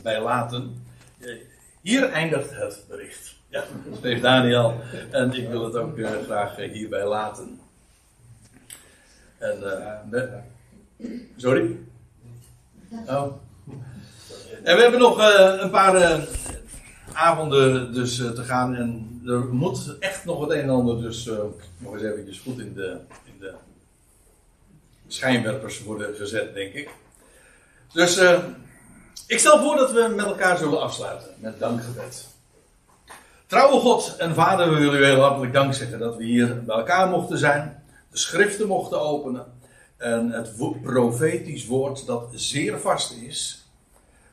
bij 0.02 0.22
laten. 0.22 0.86
hier 1.82 2.12
eindigt 2.12 2.50
het 2.56 2.84
bericht. 2.88 3.37
Ja, 3.50 3.64
schreef 3.98 4.22
Daniel. 4.22 4.82
En 5.12 5.34
ik 5.34 5.50
wil 5.50 5.64
het 5.64 5.76
ook 5.76 5.98
uh, 5.98 6.10
graag 6.26 6.60
uh, 6.60 6.72
hierbij 6.72 7.06
laten. 7.06 7.60
En, 9.38 9.58
uh, 10.12 10.24
sorry? 11.36 11.78
Oh. 13.08 13.34
En 14.64 14.76
we 14.76 14.82
hebben 14.82 15.00
nog 15.00 15.18
een 15.62 15.70
paar 15.70 16.28
avonden 17.14 17.94
dus 17.94 18.16
te 18.16 18.44
gaan. 18.44 18.76
En 18.76 19.22
er 19.26 19.40
moet 19.40 19.96
echt 20.00 20.26
nog 20.26 20.42
het 20.42 20.52
een 20.52 20.62
en 20.62 20.70
ander 20.70 21.02
dus 21.02 21.30
nog 21.78 21.94
eens 21.94 22.04
eventjes 22.04 22.40
goed 22.40 22.60
in 22.60 22.74
de, 22.74 22.98
in 23.26 23.34
de 23.40 23.54
schijnwerpers 25.08 25.84
worden 25.84 26.16
gezet, 26.16 26.54
denk 26.54 26.74
ik. 26.74 26.90
Dus 27.94 28.18
ik 29.28 29.40
stel 29.40 29.60
voor 29.60 29.76
dat 29.76 29.92
we 29.92 30.14
met 30.16 30.26
elkaar 30.26 30.58
zullen 30.58 30.82
afsluiten 30.82 31.30
met 31.40 31.60
dankgebed. 31.60 32.36
Trouwe 33.48 33.80
God 33.80 34.16
en 34.18 34.34
Vader, 34.34 34.70
we 34.70 34.80
willen 34.80 35.00
u 35.00 35.06
heel 35.06 35.22
hartelijk 35.22 35.54
dank 35.54 35.74
zeggen 35.74 36.00
dat 36.00 36.16
we 36.16 36.24
hier 36.24 36.64
bij 36.64 36.76
elkaar 36.76 37.10
mochten 37.10 37.38
zijn, 37.38 37.84
de 38.12 38.18
schriften 38.18 38.68
mochten 38.68 39.02
openen 39.02 39.46
en 39.98 40.32
het 40.32 40.54
profetisch 40.82 41.66
woord 41.66 42.06
dat 42.06 42.30
zeer 42.34 42.80
vast 42.80 43.12
is, 43.12 43.66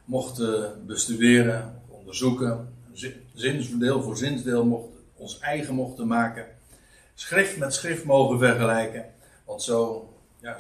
mochten 0.05 0.87
bestuderen, 0.87 1.83
onderzoeken, 1.89 2.75
zinsdeel 3.35 4.03
voor 4.03 4.17
zinsdeel 4.17 4.65
mochten, 4.65 5.01
ons 5.17 5.39
eigen 5.39 5.75
mochten 5.75 6.07
maken, 6.07 6.47
schrift 7.15 7.57
met 7.57 7.75
schrift 7.75 8.05
mogen 8.05 8.39
vergelijken, 8.39 9.05
want 9.45 9.63
zo, 9.63 10.09
ja, 10.41 10.53
zo 10.53 10.59